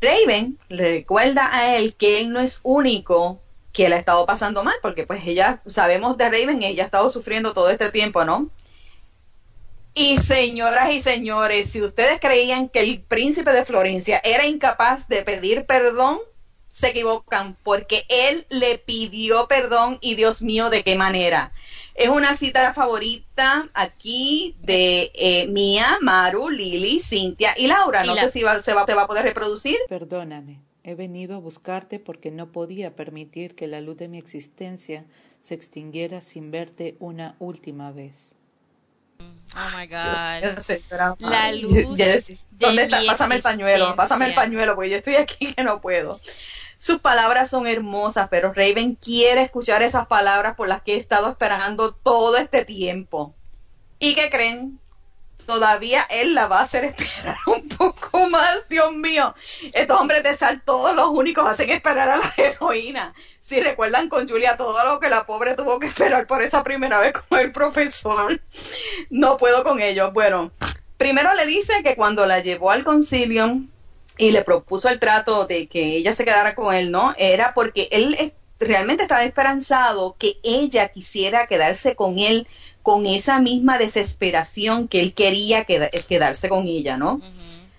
Raven 0.00 0.58
le 0.68 0.92
recuerda 0.92 1.54
a 1.54 1.76
él 1.76 1.94
que 1.94 2.20
él 2.20 2.30
no 2.30 2.40
es 2.40 2.60
único 2.62 3.40
que 3.72 3.88
la 3.88 3.96
ha 3.96 3.98
estado 3.98 4.26
pasando 4.26 4.64
mal, 4.64 4.74
porque 4.82 5.06
pues 5.06 5.22
ella, 5.26 5.62
sabemos 5.66 6.16
de 6.16 6.28
Raven, 6.28 6.62
ella 6.62 6.82
ha 6.82 6.86
estado 6.86 7.10
sufriendo 7.10 7.52
todo 7.52 7.70
este 7.70 7.90
tiempo, 7.90 8.24
¿no? 8.24 8.50
Y 9.94 10.18
señoras 10.18 10.92
y 10.92 11.00
señores, 11.00 11.70
si 11.70 11.82
ustedes 11.82 12.20
creían 12.20 12.68
que 12.68 12.80
el 12.80 13.00
príncipe 13.00 13.52
de 13.52 13.64
Florencia 13.64 14.20
era 14.24 14.46
incapaz 14.46 15.08
de 15.08 15.22
pedir 15.22 15.66
perdón, 15.66 16.20
se 16.70 16.90
equivocan, 16.90 17.56
porque 17.64 18.04
él 18.08 18.46
le 18.48 18.78
pidió 18.78 19.48
perdón 19.48 19.98
y 20.00 20.14
Dios 20.14 20.42
mío, 20.42 20.70
¿de 20.70 20.84
qué 20.84 20.94
manera? 20.94 21.52
Es 21.94 22.08
una 22.08 22.34
cita 22.34 22.72
favorita 22.72 23.68
aquí 23.74 24.56
de 24.60 25.10
eh, 25.14 25.46
Mía, 25.48 25.98
Maru, 26.00 26.48
Lili, 26.48 27.00
Cintia 27.00 27.52
y 27.58 27.66
Laura. 27.66 28.04
No 28.04 28.14
sé 28.14 28.30
si 28.30 28.40
se, 28.62 28.74
va, 28.74 28.82
a 28.82 29.06
poder 29.06 29.24
reproducir. 29.24 29.76
Perdóname, 29.88 30.60
he 30.90 30.94
venido 30.94 31.36
a 31.36 31.38
buscarte 31.38 31.98
porque 31.98 32.30
no 32.30 32.52
podía 32.52 32.96
permitir 32.96 33.54
que 33.54 33.66
la 33.66 33.80
luz 33.80 33.96
de 33.96 34.08
mi 34.08 34.18
existencia 34.18 35.04
se 35.40 35.54
extinguiera 35.54 36.20
sin 36.20 36.50
verte 36.50 36.96
una 36.98 37.36
última 37.38 37.92
vez. 37.92 38.30
Oh 39.54 39.78
my 39.78 39.86
God. 39.86 40.58
la 41.18 41.52
luz. 41.52 41.72
¿Dónde 42.50 42.82
está? 42.82 43.00
Pásame 43.06 43.36
el 43.36 43.42
pañuelo, 43.42 43.96
pásame 43.96 44.26
el 44.26 44.34
pañuelo, 44.34 44.74
porque 44.74 44.90
yo 44.90 44.96
estoy 44.96 45.16
aquí 45.16 45.52
que 45.54 45.62
no 45.62 45.80
puedo. 45.80 46.20
Sus 46.76 47.00
palabras 47.00 47.50
son 47.50 47.66
hermosas, 47.66 48.28
pero 48.30 48.54
Raven 48.54 48.94
quiere 48.94 49.42
escuchar 49.42 49.82
esas 49.82 50.06
palabras 50.06 50.56
por 50.56 50.66
las 50.66 50.82
que 50.82 50.94
he 50.94 50.96
estado 50.96 51.30
esperando 51.30 51.92
todo 51.92 52.38
este 52.38 52.64
tiempo. 52.64 53.34
¿Y 53.98 54.14
qué 54.14 54.30
creen? 54.30 54.79
Todavía 55.50 56.06
él 56.10 56.36
la 56.36 56.46
va 56.46 56.60
a 56.60 56.62
hacer 56.62 56.84
esperar 56.84 57.36
un 57.46 57.68
poco 57.68 58.30
más, 58.30 58.68
Dios 58.68 58.92
mío. 58.92 59.34
Estos 59.72 60.00
hombres 60.00 60.22
de 60.22 60.36
sal, 60.36 60.62
todos 60.64 60.94
los 60.94 61.08
únicos 61.08 61.44
hacen 61.44 61.70
esperar 61.70 62.08
a 62.08 62.18
la 62.18 62.32
heroína. 62.36 63.14
Si 63.40 63.60
recuerdan 63.60 64.08
con 64.08 64.28
Julia 64.28 64.56
todo 64.56 64.84
lo 64.84 65.00
que 65.00 65.10
la 65.10 65.26
pobre 65.26 65.56
tuvo 65.56 65.80
que 65.80 65.88
esperar 65.88 66.28
por 66.28 66.40
esa 66.40 66.62
primera 66.62 67.00
vez 67.00 67.14
con 67.14 67.40
el 67.40 67.50
profesor, 67.50 68.40
no 69.10 69.38
puedo 69.38 69.64
con 69.64 69.80
ellos. 69.80 70.12
Bueno, 70.12 70.52
primero 70.96 71.34
le 71.34 71.46
dice 71.46 71.82
que 71.82 71.96
cuando 71.96 72.26
la 72.26 72.38
llevó 72.38 72.70
al 72.70 72.84
concilio, 72.84 73.58
y 74.18 74.30
le 74.30 74.44
propuso 74.44 74.88
el 74.88 75.00
trato 75.00 75.46
de 75.46 75.66
que 75.66 75.96
ella 75.96 76.12
se 76.12 76.24
quedara 76.24 76.54
con 76.54 76.72
él, 76.74 76.92
¿no? 76.92 77.14
Era 77.16 77.54
porque 77.54 77.88
él 77.90 78.34
realmente 78.60 79.02
estaba 79.02 79.24
esperanzado 79.24 80.14
que 80.16 80.36
ella 80.42 80.90
quisiera 80.90 81.46
quedarse 81.46 81.96
con 81.96 82.18
él 82.18 82.46
con 82.90 83.06
esa 83.06 83.38
misma 83.38 83.78
desesperación 83.78 84.88
que 84.88 84.98
él 84.98 85.14
quería 85.14 85.64
quedarse 85.64 86.48
con 86.48 86.66
ella, 86.66 86.96
¿no? 86.96 87.20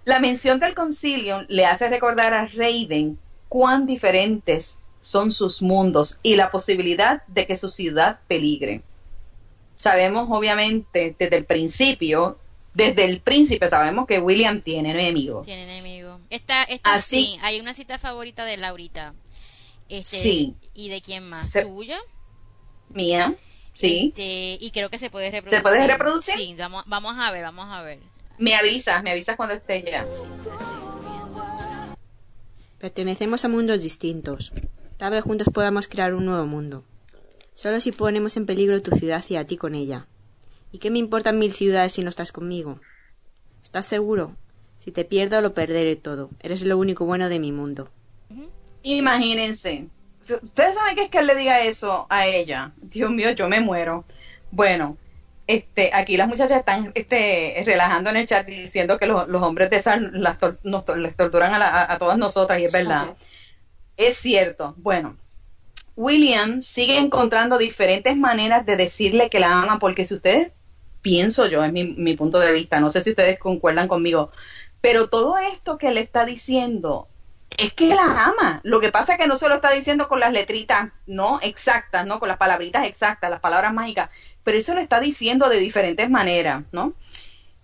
La 0.05 0.19
mención 0.21 0.61
del 0.61 0.73
concilio 0.73 1.45
le 1.49 1.65
hace 1.65 1.89
recordar 1.89 2.33
a 2.33 2.47
Raven 2.47 3.19
cuán 3.49 3.85
diferentes 3.85 4.79
son 5.01 5.33
sus 5.33 5.61
mundos 5.61 6.17
y 6.23 6.37
la 6.37 6.49
posibilidad 6.49 7.23
de 7.27 7.45
que 7.45 7.57
su 7.57 7.69
ciudad 7.69 8.21
peligre. 8.29 8.83
Sabemos 9.75 10.29
obviamente 10.31 11.13
desde 11.19 11.35
el 11.35 11.43
principio, 11.43 12.39
desde 12.73 13.03
el 13.03 13.19
príncipe 13.19 13.67
sabemos 13.67 14.07
que 14.07 14.19
William 14.19 14.61
tiene 14.61 14.91
enemigo. 14.91 15.41
Tiene 15.41 15.63
enemigo. 15.63 16.21
Esta, 16.29 16.63
esta 16.63 16.99
sí, 16.99 17.37
hay 17.41 17.59
una 17.59 17.73
cita 17.73 17.99
favorita 17.99 18.45
de 18.45 18.55
Laurita. 18.55 19.13
Este, 19.89 20.19
sí. 20.19 20.55
¿Y 20.73 20.87
de 20.87 21.01
quién 21.01 21.27
más? 21.27 21.51
¿Tuya? 21.51 21.99
Mía, 22.93 23.35
sí. 23.81 24.13
Este, 24.15 24.57
y 24.63 24.71
creo 24.71 24.89
que 24.89 24.97
se 24.97 25.09
puede 25.09 25.31
reproducir. 25.31 25.57
¿Se 25.57 25.63
puede 25.63 25.87
reproducir? 25.87 26.35
Sí, 26.35 26.55
vamos, 26.57 26.83
vamos 26.87 27.15
a 27.17 27.31
ver, 27.31 27.43
vamos 27.43 27.67
a 27.69 27.81
ver. 27.81 27.99
Me 28.37 28.55
avisas, 28.55 29.03
me 29.03 29.11
avisas 29.11 29.35
cuando 29.35 29.55
esté 29.55 29.83
ya. 29.83 30.05
Pertenecemos 32.79 33.45
a 33.45 33.47
mundos 33.47 33.81
distintos. 33.83 34.51
Tal 34.97 35.11
vez 35.11 35.23
juntos 35.23 35.47
podamos 35.53 35.87
crear 35.87 36.13
un 36.13 36.25
nuevo 36.25 36.45
mundo. 36.45 36.83
Solo 37.53 37.79
si 37.79 37.91
ponemos 37.91 38.37
en 38.37 38.45
peligro 38.45 38.81
tu 38.81 38.91
ciudad 38.95 39.23
y 39.29 39.35
a 39.35 39.45
ti 39.45 39.57
con 39.57 39.75
ella. 39.75 40.07
¿Y 40.71 40.79
qué 40.79 40.89
me 40.89 40.99
importan 40.99 41.37
mil 41.37 41.53
ciudades 41.53 41.93
si 41.93 42.03
no 42.03 42.09
estás 42.09 42.31
conmigo? 42.31 42.79
¿Estás 43.61 43.85
seguro? 43.85 44.35
Si 44.77 44.91
te 44.91 45.05
pierdo, 45.05 45.41
lo 45.41 45.53
perderé 45.53 45.95
todo. 45.95 46.31
Eres 46.39 46.63
lo 46.63 46.77
único 46.77 47.05
bueno 47.05 47.29
de 47.29 47.39
mi 47.39 47.51
mundo. 47.51 47.91
Imagínense. 48.83 49.89
Ustedes 50.23 50.75
saben 50.75 50.95
que 50.95 51.03
es 51.03 51.09
que 51.09 51.19
él 51.19 51.27
le 51.27 51.35
diga 51.35 51.61
eso 51.61 52.07
a 52.09 52.27
ella. 52.27 52.71
Dios 52.77 53.11
mío, 53.11 53.31
yo 53.31 53.49
me 53.49 53.59
muero. 53.59 54.05
Bueno, 54.51 54.97
este, 55.47 55.91
aquí 55.93 56.17
las 56.17 56.27
muchachas 56.27 56.59
están 56.59 56.91
este, 56.95 57.61
relajando 57.65 58.09
en 58.09 58.17
el 58.17 58.27
chat 58.27 58.45
diciendo 58.45 58.97
que 58.97 59.07
los, 59.07 59.27
hombres 59.29 59.69
de 59.69 59.77
esa 59.77 59.97
las 59.97 60.37
les 60.95 61.15
torturan 61.17 61.51
a, 61.53 61.97
todas 61.97 62.17
nosotras 62.17 62.61
y 62.61 62.65
es 62.65 62.71
verdad. 62.71 63.17
Es 63.97 64.17
cierto. 64.17 64.75
Bueno, 64.77 65.17
William 65.95 66.61
sigue 66.61 66.97
encontrando 66.97 67.57
diferentes 67.57 68.15
maneras 68.15 68.65
de 68.65 68.77
decirle 68.77 69.29
que 69.29 69.39
la 69.39 69.61
ama 69.61 69.79
porque 69.79 70.05
si 70.05 70.13
ustedes, 70.13 70.51
pienso 71.01 71.47
yo, 71.47 71.63
es 71.63 71.73
mi, 71.73 71.83
mi 71.83 72.15
punto 72.15 72.39
de 72.39 72.53
vista, 72.53 72.79
no 72.79 72.91
sé 72.91 73.01
si 73.01 73.09
ustedes 73.09 73.37
concuerdan 73.37 73.87
conmigo, 73.87 74.31
pero 74.79 75.09
todo 75.09 75.37
esto 75.37 75.77
que 75.77 75.91
le 75.91 75.99
está 75.99 76.25
diciendo 76.25 77.07
es 77.57 77.73
que 77.73 77.87
la 77.87 78.25
ama. 78.25 78.61
Lo 78.63 78.79
que 78.79 78.91
pasa 78.91 79.13
es 79.13 79.19
que 79.19 79.27
no 79.27 79.35
se 79.35 79.49
lo 79.49 79.55
está 79.55 79.71
diciendo 79.71 80.07
con 80.07 80.19
las 80.19 80.31
letritas, 80.31 80.89
¿no? 81.05 81.39
Exactas, 81.41 82.05
¿no? 82.05 82.19
Con 82.19 82.29
las 82.29 82.37
palabritas 82.37 82.85
exactas, 82.87 83.29
las 83.29 83.39
palabras 83.39 83.73
mágicas. 83.73 84.09
Pero 84.43 84.57
eso 84.57 84.73
lo 84.73 84.81
está 84.81 84.99
diciendo 84.99 85.49
de 85.49 85.59
diferentes 85.59 86.09
maneras, 86.09 86.63
¿no? 86.71 86.93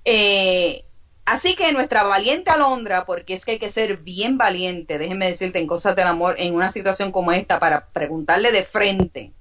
Eh, 0.06 0.84
Así 1.28 1.58
que 1.58 1.74
nuestra 1.74 2.04
valiente 2.04 2.52
Alondra, 2.52 3.06
porque 3.06 3.34
es 3.34 3.44
que 3.44 3.52
hay 3.52 3.60
que 3.60 3.70
ser 3.70 3.98
bien 3.98 4.38
valiente, 4.38 4.98
déjenme 4.98 5.28
decirte 5.28 5.60
en 5.60 5.68
cosas 5.68 5.94
del 5.94 6.08
amor, 6.08 6.36
en 6.40 6.56
una 6.56 6.70
situación 6.70 7.12
como 7.12 7.34
esta, 7.34 7.60
para 7.60 7.88
preguntarle 7.88 8.54
de 8.54 8.64
frente, 8.64 9.34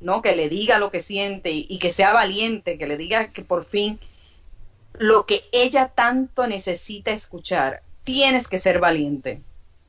¿no? 0.00 0.20
Que 0.20 0.34
le 0.34 0.48
diga 0.48 0.80
lo 0.80 0.90
que 0.90 1.00
siente 1.00 1.52
y, 1.52 1.78
que 1.78 1.92
sea 1.92 2.12
valiente, 2.12 2.76
que 2.76 2.88
le 2.88 2.96
diga 2.96 3.28
que 3.28 3.42
por 3.42 3.64
fin 3.64 4.00
lo 4.94 5.26
que 5.26 5.44
ella 5.52 5.92
tanto 5.94 6.48
necesita 6.48 7.12
escuchar, 7.12 7.82
tienes 8.02 8.48
que 8.48 8.58
ser 8.58 8.80
valiente, 8.80 9.40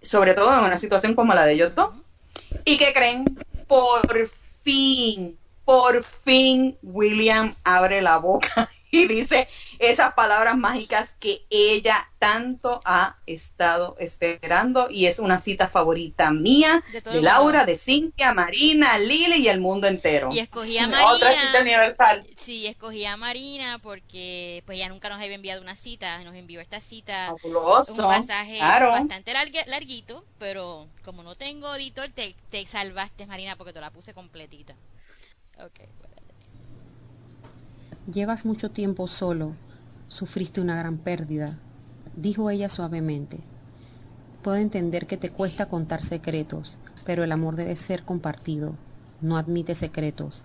sobre 0.02 0.34
todo 0.34 0.58
en 0.58 0.66
una 0.66 0.78
situación 0.78 1.16
como 1.16 1.34
la 1.34 1.46
de 1.46 1.58
dos. 1.76 1.92
¿Y 2.66 2.78
que 2.78 2.94
creen? 2.94 3.26
Por 3.68 4.28
fin, 4.64 5.38
por 5.66 6.04
fin 6.04 6.78
William 6.82 7.54
abre 7.64 8.02
la 8.02 8.18
boca 8.18 8.70
y 8.92 9.08
dice 9.08 9.48
esas 9.80 10.14
palabras 10.14 10.58
mágicas 10.58 11.16
que 11.20 11.46
ella 11.50 12.10
tanto 12.20 12.82
ha 12.84 13.18
estado 13.26 13.96
esperando 14.00 14.90
y 14.90 15.06
es 15.06 15.20
una 15.20 15.40
cita 15.40 15.70
favorita 15.70 16.32
mía, 16.32 16.84
de, 16.92 17.22
Laura, 17.22 17.66
de 17.66 17.78
Cintia, 17.78 18.34
Marina, 18.34 18.98
Lili 19.00 19.38
y 19.38 19.48
el 19.48 19.62
mundo 19.62 19.88
entero. 19.88 20.30
Y 20.32 20.40
escogí 20.40 20.78
a 20.78 20.88
Marina. 20.88 21.14
Otra 21.14 21.32
cita 21.32 21.62
universal. 21.62 22.28
Sí, 22.38 22.68
escogí 22.68 23.06
a 23.06 23.16
Marina 23.16 23.80
porque 23.80 24.64
pues 24.66 24.78
ya 24.78 24.90
nunca 24.90 25.10
nos 25.10 25.22
había 25.22 25.36
enviado 25.36 25.62
una 25.62 25.76
cita, 25.76 26.22
nos 26.24 26.36
envió 26.36 26.60
esta 26.60 26.82
cita. 26.82 27.34
Fabuloso. 27.42 27.94
Un 27.94 28.28
pasaje 28.28 28.60
bastante 28.60 29.34
larguito, 29.68 30.26
pero 30.40 30.88
como 31.06 31.24
no 31.24 31.36
tengo 31.36 31.74
editor, 31.76 32.12
te, 32.12 32.36
te 32.50 32.66
salvaste 32.66 33.26
Marina 33.28 33.56
porque 33.56 33.74
te 33.74 33.80
la 33.80 33.92
puse 33.92 34.14
completita. 34.14 34.76
Okay. 35.56 35.88
Llevas 38.12 38.44
mucho 38.44 38.72
tiempo 38.72 39.06
solo, 39.08 39.54
sufriste 40.08 40.62
una 40.62 40.76
gran 40.76 40.98
pérdida, 40.98 41.60
dijo 42.16 42.50
ella 42.50 42.68
suavemente. 42.68 43.42
Puedo 44.42 44.58
entender 44.58 45.06
que 45.06 45.18
te 45.18 45.30
cuesta 45.30 45.68
contar 45.68 46.04
secretos, 46.04 46.80
pero 47.06 47.24
el 47.24 47.32
amor 47.32 47.56
debe 47.56 47.76
ser 47.76 48.06
compartido, 48.06 48.74
no 49.22 49.38
admite 49.38 49.76
secretos. 49.76 50.44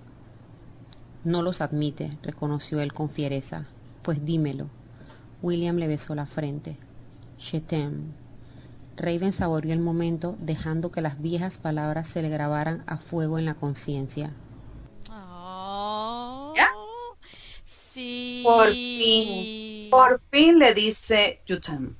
No 1.25 1.41
los 1.41 1.63
admite, 1.63 2.11
reconoció 2.23 2.81
él 2.81 2.93
con 2.93 3.09
fiereza. 3.09 3.65
Pues 4.03 4.27
dímelo. 4.27 4.67
William 5.41 5.77
le 5.77 5.89
besó 5.89 6.15
la 6.15 6.27
frente. 6.27 6.77
T'aime. 7.67 8.13
Raven 8.99 9.33
saboreó 9.33 9.73
el 9.73 9.81
momento, 9.81 10.37
dejando 10.39 10.91
que 10.91 11.01
las 11.01 11.19
viejas 11.19 11.57
palabras 11.57 12.09
se 12.09 12.21
le 12.21 12.29
grabaran 12.29 12.83
a 12.87 12.99
fuego 12.99 13.39
en 13.39 13.47
la 13.47 13.55
conciencia. 13.55 14.35
Por 18.43 18.73
fin, 18.73 19.91
por 19.91 20.21
fin 20.31 20.59
le 20.59 20.75
dice 20.75 21.41
Yutam. 21.47 21.97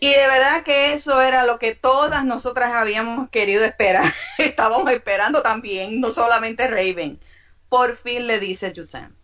Y 0.00 0.08
de 0.08 0.26
verdad 0.26 0.62
que 0.62 0.92
eso 0.92 1.20
era 1.20 1.44
lo 1.44 1.58
que 1.58 1.74
todas 1.74 2.24
nosotras 2.24 2.72
habíamos 2.74 3.28
querido 3.30 3.64
esperar. 3.64 4.12
Estábamos 4.38 4.90
esperando 4.90 5.42
también, 5.42 6.00
no 6.00 6.12
solamente 6.12 6.66
Raven. 6.68 7.18
Por 7.68 7.96
fin 7.96 8.26
le 8.26 8.38
dice 8.40 8.72
Yutam. 8.72 9.14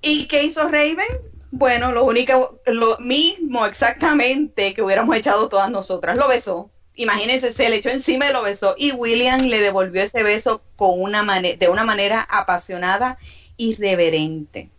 ¿Y 0.00 0.26
qué 0.26 0.44
hizo 0.44 0.64
Raven? 0.64 1.06
Bueno, 1.50 1.92
lo 1.92 2.04
único, 2.04 2.60
lo 2.66 2.98
mismo 2.98 3.66
exactamente 3.66 4.74
que 4.74 4.82
hubiéramos 4.82 5.16
echado 5.16 5.48
todas 5.48 5.70
nosotras. 5.70 6.16
Lo 6.16 6.28
besó. 6.28 6.70
Imagínense, 6.94 7.52
se 7.52 7.68
le 7.70 7.76
echó 7.76 7.90
encima 7.90 8.28
y 8.28 8.32
lo 8.32 8.42
besó. 8.42 8.74
Y 8.76 8.92
William 8.92 9.42
le 9.42 9.60
devolvió 9.60 10.02
ese 10.02 10.22
beso 10.24 10.62
con 10.76 11.00
una 11.00 11.22
de 11.40 11.68
una 11.68 11.84
manera 11.84 12.26
apasionada 12.28 13.18
y 13.56 13.76
reverente. 13.76 14.70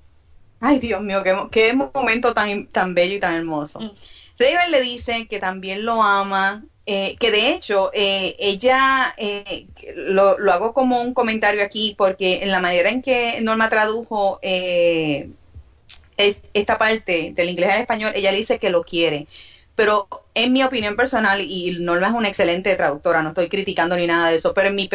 Ay, 0.60 0.80
Dios 0.80 1.02
mío, 1.02 1.24
qué, 1.24 1.36
qué 1.52 1.74
momento 1.74 2.34
tan, 2.34 2.68
tan 2.68 2.94
bello 2.94 3.16
y 3.16 3.20
tan 3.20 3.36
hermoso. 3.36 3.80
Mm. 3.80 3.92
Raven 4.40 4.72
le 4.72 4.82
dice 4.82 5.28
que 5.28 5.40
también 5.40 5.86
lo 5.86 6.02
ama, 6.02 6.64
eh, 6.92 7.18
que 7.20 7.30
de 7.30 7.54
hecho 7.54 7.92
eh, 7.94 8.36
ella, 8.40 9.14
eh, 9.18 9.68
lo, 9.96 10.40
lo, 10.40 10.52
hago 10.52 10.74
como 10.74 11.02
un 11.02 11.14
comentario 11.14 11.62
aquí, 11.64 11.94
porque 11.96 12.42
en 12.42 12.50
la 12.50 12.60
manera 12.60 12.90
en 12.90 13.04
que 13.04 13.40
Norma 13.42 13.70
tradujo 13.70 14.40
esta 14.42 15.28
parte 16.78 17.34
del 17.36 17.50
inglés 17.50 17.70
al 17.70 17.82
español, 17.82 18.12
ella 18.16 18.32
le 18.32 18.38
dice 18.38 18.58
que 18.58 18.72
lo 18.72 18.84
quiere. 18.84 19.28
Pero 19.76 20.08
en 20.34 20.52
mi 20.52 20.64
opinión 20.64 20.96
personal, 20.96 21.42
y 21.42 21.78
Norma 21.80 22.08
es 22.08 22.14
una 22.14 22.28
excelente 22.28 22.76
traductora, 22.76 23.22
no 23.22 23.30
estoy 23.30 23.50
criticando 23.50 23.96
ni 23.96 24.08
nada 24.08 24.30
de 24.30 24.38
eso, 24.38 24.56
pero 24.56 24.70
en 24.70 24.76
mi, 24.76 24.90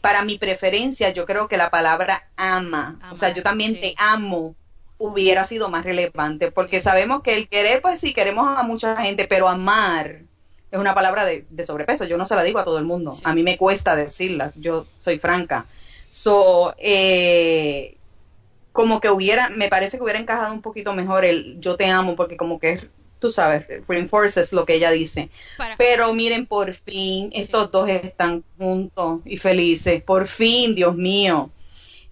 para 0.00 0.22
mi 0.22 0.38
preferencia 0.38 1.10
yo 1.10 1.26
creo 1.26 1.48
que 1.48 1.56
la 1.56 1.70
palabra 1.70 2.28
ama, 2.36 3.00
o 3.10 3.16
sea, 3.16 3.34
yo 3.34 3.42
también 3.42 3.80
te 3.80 3.94
amo, 3.98 4.54
hubiera 5.02 5.42
sido 5.42 5.68
más 5.68 5.84
relevante, 5.84 6.52
porque 6.52 6.80
sabemos 6.80 7.22
que 7.22 7.34
el 7.34 7.48
querer, 7.48 7.82
pues 7.82 7.98
sí, 7.98 8.14
queremos 8.14 8.46
a 8.56 8.62
mucha 8.62 8.96
gente, 9.02 9.26
pero 9.26 9.48
amar 9.48 10.20
es 10.70 10.78
una 10.78 10.94
palabra 10.94 11.26
de, 11.26 11.66
sobrepeso, 11.66 12.04
yo 12.04 12.16
no 12.16 12.24
se 12.24 12.36
la 12.36 12.44
digo 12.44 12.60
a 12.60 12.64
todo 12.64 12.78
el 12.78 12.84
mundo, 12.84 13.18
a 13.24 13.34
mí 13.34 13.42
me 13.42 13.58
cuesta 13.58 13.96
decirla, 13.96 14.52
yo 14.54 14.86
soy 15.00 15.18
franca. 15.18 15.66
So, 16.08 16.74
eh, 16.78 17.96
como 18.70 19.00
que 19.00 19.10
hubiera, 19.10 19.48
me 19.48 19.68
parece 19.68 19.96
que 19.96 20.04
hubiera 20.04 20.20
encajado 20.20 20.54
un 20.54 20.62
poquito 20.62 20.94
mejor 20.94 21.24
el 21.24 21.60
yo 21.60 21.76
te 21.76 21.86
amo, 21.86 22.14
porque 22.14 22.36
como 22.36 22.60
que 22.60 22.88
tú 23.18 23.30
sabes, 23.30 23.66
reinforces 23.88 24.52
lo 24.52 24.64
que 24.64 24.74
ella 24.74 24.90
dice. 24.90 25.30
Pero 25.78 26.14
miren, 26.14 26.46
por 26.46 26.72
fin, 26.74 27.30
estos 27.34 27.70
dos 27.70 27.88
están 27.88 28.44
juntos 28.58 29.20
y 29.24 29.36
felices. 29.36 30.02
Por 30.02 30.26
fin, 30.26 30.74
Dios 30.74 30.96
mío 30.96 31.50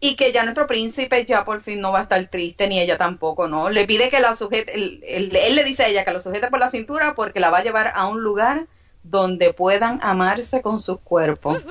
y 0.01 0.17
que 0.17 0.33
ya 0.33 0.43
nuestro 0.45 0.67
príncipe 0.67 1.27
ya 1.27 1.45
por 1.45 1.63
fin 1.63 1.81
no 1.81 1.93
va 1.93 2.01
a 2.01 2.03
estar 2.05 2.27
triste, 2.29 2.67
ni 2.67 2.81
ella 2.81 2.97
tampoco, 2.97 3.49
¿no? 3.49 3.69
Le 3.69 3.87
pide 3.87 4.09
que 4.09 4.21
la 4.21 4.35
sujete, 4.35 4.75
él, 4.75 5.31
le 5.31 5.65
dice 5.65 5.85
a 5.85 5.89
ella 5.89 6.07
que 6.07 6.13
la 6.13 6.21
sujete 6.21 6.49
por 6.49 6.59
la 6.59 6.71
cintura 6.71 7.15
porque 7.15 7.39
la 7.39 7.51
va 7.51 7.59
a 7.59 7.63
llevar 7.63 7.93
a 7.95 8.07
un 8.07 8.23
lugar 8.23 8.67
donde 9.03 9.53
puedan 9.53 10.01
amarse 10.03 10.63
con 10.63 10.81
sus 10.81 11.01
cuerpos. 11.01 11.65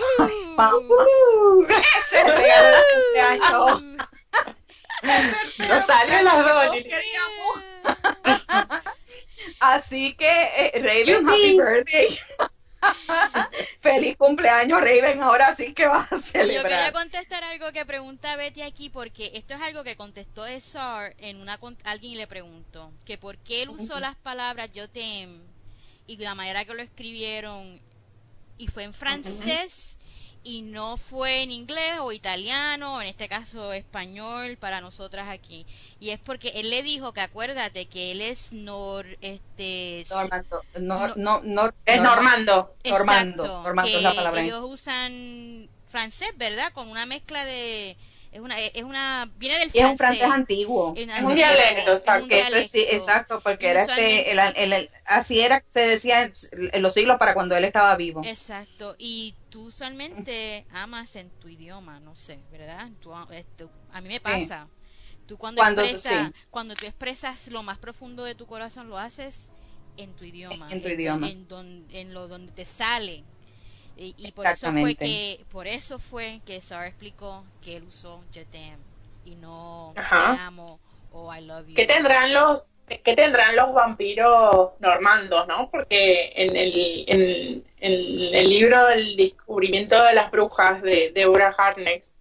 no 5.58 5.82
sale 5.82 6.24
las 6.24 6.46
dos. 6.46 6.76
Así 9.60 10.14
que, 10.14 10.30
eh, 10.30 10.72
Raven, 10.76 11.28
happy 11.28 11.58
birthday. 11.58 12.20
Feliz 13.82 14.18
cumpleaños, 14.18 14.80
Raven. 14.80 15.22
Ahora 15.22 15.54
sí 15.56 15.74
que 15.74 15.88
vas 15.88 16.12
a 16.12 16.18
celebrar. 16.18 16.64
Yo 16.64 16.70
quería 16.70 16.92
contestar 16.92 17.44
algo 17.44 17.72
que 17.72 17.86
pregunta 17.86 18.36
Betty 18.36 18.62
aquí, 18.62 18.90
porque 18.90 19.32
esto 19.36 19.54
es 19.54 19.62
algo 19.62 19.84
que 19.84 19.96
contestó 19.96 20.46
Esar 20.46 21.16
en 21.20 21.42
una. 21.42 21.60
Alguien 21.84 22.18
le 22.18 22.28
preguntó 22.28 22.92
que 23.06 23.18
por 23.18 23.38
qué 23.38 23.64
él 23.64 23.70
usó 23.70 24.00
las 24.00 24.16
palabras 24.16 24.72
yo 24.72 24.90
te 24.90 25.28
y 26.08 26.18
la 26.18 26.34
manera 26.34 26.66
que 26.66 26.74
lo 26.74 26.82
escribieron 26.82 27.80
y 28.58 28.68
fue 28.68 28.84
en 28.84 28.94
francés 28.94 29.99
y 30.50 30.62
no 30.64 30.98
fue 30.98 31.44
en 31.44 31.52
inglés 31.52 32.00
o 32.00 32.12
italiano, 32.12 32.96
o 32.96 33.02
en 33.02 33.08
este 33.08 33.30
caso 33.30 33.72
español 33.72 34.58
para 34.58 34.82
nosotras 34.82 35.30
aquí. 35.30 35.68
Y 36.00 36.10
es 36.10 36.20
porque 36.20 36.50
él 36.56 36.72
le 36.72 36.82
dijo 36.82 37.14
que 37.14 37.22
acuérdate 37.22 37.86
que 37.86 38.12
él 38.12 38.22
es 38.22 38.52
nor 38.52 39.06
este 39.22 40.06
Normando, 40.10 40.64
no, 40.80 41.42
no, 41.44 41.74
es 41.86 42.02
normando, 42.02 42.76
normando, 42.84 43.64
normando 43.64 43.98
es 43.98 44.02
la 44.02 44.16
palabra. 44.16 44.42
Ellos 44.42 44.64
usan 44.64 45.70
francés, 45.88 46.32
¿verdad? 46.36 46.74
Con 46.74 46.88
una 46.88 47.06
mezcla 47.06 47.46
de 47.46 47.96
es 48.32 48.40
una 48.40 48.60
es 48.60 48.84
una 48.84 49.32
viene 49.38 49.58
del 49.58 49.72
francés. 49.72 49.86
Es 49.86 49.92
un 49.92 49.98
francés 49.98 50.32
antiguo. 50.32 50.94
Es 50.96 51.24
un 51.24 51.36
dialecto, 51.36 51.94
exacto, 51.94 53.42
porque 53.42 53.70
era 53.70 53.84
este 53.84 54.32
el, 54.32 54.90
así 55.06 55.40
era 55.40 55.64
se 55.68 55.80
decía 55.80 56.32
en 56.52 56.82
los 56.82 56.94
siglos 56.94 57.18
para 57.18 57.34
cuando 57.34 57.56
él 57.56 57.64
estaba 57.66 57.96
vivo. 57.96 58.22
Exacto. 58.24 58.96
Y 59.00 59.36
tú 59.50 59.66
usualmente 59.66 60.66
amas 60.72 61.16
en 61.16 61.30
tu 61.32 61.48
idioma, 61.48 62.00
no 62.00 62.16
sé, 62.16 62.40
¿verdad? 62.52 62.90
Este, 63.32 63.68
a 63.92 64.02
mí 64.02 64.10
me 64.10 64.20
pasa. 64.20 64.68
Tú 65.26 65.38
cuando, 65.38 65.62
expresas, 65.62 66.32
cuando 66.50 66.74
tú 66.74 66.88
expresas 66.88 67.50
lo 67.50 67.62
más 67.62 67.78
profundo 67.78 68.24
de 68.24 68.34
tu 68.34 68.48
corazón 68.48 68.90
lo 68.90 68.98
haces 68.98 69.52
en 69.96 70.16
tu 70.16 70.24
idioma, 70.26 70.72
en, 70.72 70.82
tu 70.82 70.88
idioma, 70.88 71.30
en, 71.30 71.86
en 71.92 72.14
lo 72.16 72.28
donde 72.28 72.52
te 72.52 72.66
sale 72.66 73.24
y, 74.00 74.32
por 74.32 74.48
eso 74.48 74.72
fue 74.72 74.96
que 74.96 75.46
por 75.52 75.68
eso 75.68 76.00
fue 76.00 76.42
que 76.46 76.62
Sara 76.62 76.88
explicó 76.88 77.44
que 77.62 77.76
él 77.76 77.84
usó 77.84 78.24
Je 78.34 78.46
y 79.26 79.36
no 79.36 79.94
te 79.96 80.02
amo 80.06 80.80
o 81.12 81.34
I 81.34 81.42
love 81.42 81.68
you. 81.68 81.76
¿Qué 81.76 81.86
tendrán 81.86 82.34
los 82.34 82.68
qué 82.88 83.16
tendrán 83.16 83.56
los 83.56 83.74
vampiros 83.74 84.72
normandos, 84.80 85.48
no? 85.48 85.70
Porque 85.70 86.32
en 86.36 86.56
el, 86.56 87.06
en, 87.08 87.64
el 88.34 88.50
libro 88.50 88.90
El 88.90 89.16
descubrimiento 89.16 90.02
de 90.04 90.14
las 90.14 90.32
brujas 90.32 90.82
de 90.82 91.12
Deborah 91.12 91.54
Harkness, 91.58 92.16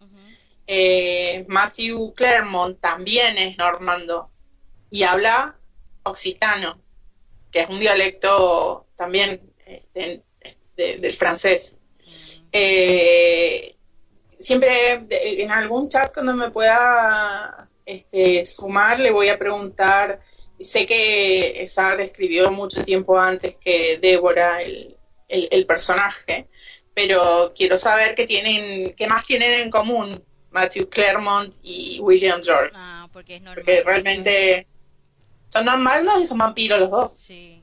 eh, 0.66 1.46
Matthew 1.48 2.12
Claremont 2.14 2.78
también 2.80 3.38
es 3.38 3.56
normando 3.56 4.30
y 4.90 5.04
habla 5.04 5.56
occitano, 6.02 6.78
que 7.50 7.60
es 7.60 7.68
un 7.70 7.80
dialecto 7.80 8.86
también 8.96 9.40
este, 9.64 10.22
del 10.78 11.12
francés. 11.12 11.76
Eh, 12.52 13.74
siempre 14.38 14.68
en 15.10 15.50
algún 15.50 15.88
chat 15.88 16.12
cuando 16.14 16.34
me 16.34 16.50
pueda 16.50 17.68
este, 17.84 18.46
sumar 18.46 19.00
le 19.00 19.10
voy 19.10 19.28
a 19.28 19.38
preguntar 19.38 20.20
sé 20.60 20.86
que 20.86 21.66
Sarah 21.68 22.02
escribió 22.02 22.50
mucho 22.50 22.82
tiempo 22.84 23.18
antes 23.18 23.56
que 23.56 23.98
Débora 23.98 24.62
el, 24.62 24.96
el, 25.28 25.66
personaje, 25.66 26.48
pero 26.94 27.52
quiero 27.54 27.78
saber 27.78 28.14
qué 28.14 28.26
tienen, 28.26 28.94
qué 28.94 29.06
más 29.06 29.24
tienen 29.24 29.60
en 29.60 29.70
común 29.70 30.22
Matthew 30.50 30.88
Claremont 30.88 31.54
y 31.62 32.00
William 32.00 32.42
George. 32.42 32.72
Ah, 32.74 33.08
porque 33.12 33.36
es 33.36 33.42
normal. 33.42 33.64
Porque 33.64 33.82
realmente 33.84 34.66
son 35.50 35.66
normales 35.66 36.06
y 36.22 36.26
son 36.26 36.38
vampiros 36.38 36.80
los 36.80 36.90
dos. 36.90 37.16
Sí. 37.18 37.57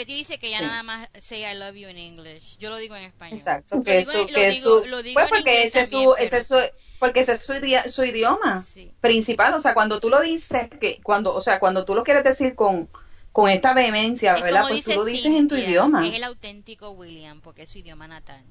Betty 0.00 0.14
dice 0.14 0.38
que 0.38 0.48
ya 0.48 0.62
nada 0.62 0.82
más 0.82 1.08
say 1.18 1.44
I 1.44 1.54
love 1.54 1.74
you 1.74 1.86
en 1.86 1.98
English. 1.98 2.56
Yo 2.58 2.70
lo 2.70 2.78
digo 2.78 2.96
en 2.96 3.04
español. 3.04 3.36
Exacto. 3.36 3.84
Que 3.84 3.98
eso, 3.98 4.26
que 4.26 4.54
su, 4.54 4.82
pues 5.12 5.28
porque 5.28 5.64
ese 5.64 5.82
es 5.82 5.90
su, 5.90 6.14
ese 6.18 6.38
es 6.38 6.46
su, 6.46 6.56
porque 6.98 7.20
ese 7.20 7.32
es 7.32 7.42
su, 7.42 7.52
su 7.90 8.04
idioma 8.04 8.64
principal. 9.02 9.52
O 9.52 9.60
sea, 9.60 9.74
cuando 9.74 10.00
tú 10.00 10.08
lo 10.08 10.20
dices, 10.20 10.70
que 10.80 11.00
cuando, 11.02 11.34
o 11.34 11.42
sea, 11.42 11.60
cuando 11.60 11.84
tú 11.84 11.94
lo 11.94 12.02
quieres 12.02 12.24
decir 12.24 12.54
con, 12.54 12.88
con 13.30 13.50
esta 13.50 13.74
vehemencia, 13.74 14.40
¿verdad? 14.40 14.64
Pues 14.68 14.86
tú 14.86 14.92
lo 14.92 15.04
dices 15.04 15.34
en 15.34 15.48
tu 15.48 15.56
idioma. 15.56 16.06
Es 16.06 16.14
el 16.14 16.24
auténtico 16.24 16.92
William, 16.92 17.42
porque 17.42 17.64
es 17.64 17.70
su 17.70 17.76
idioma 17.76 18.08
natal. 18.08 18.42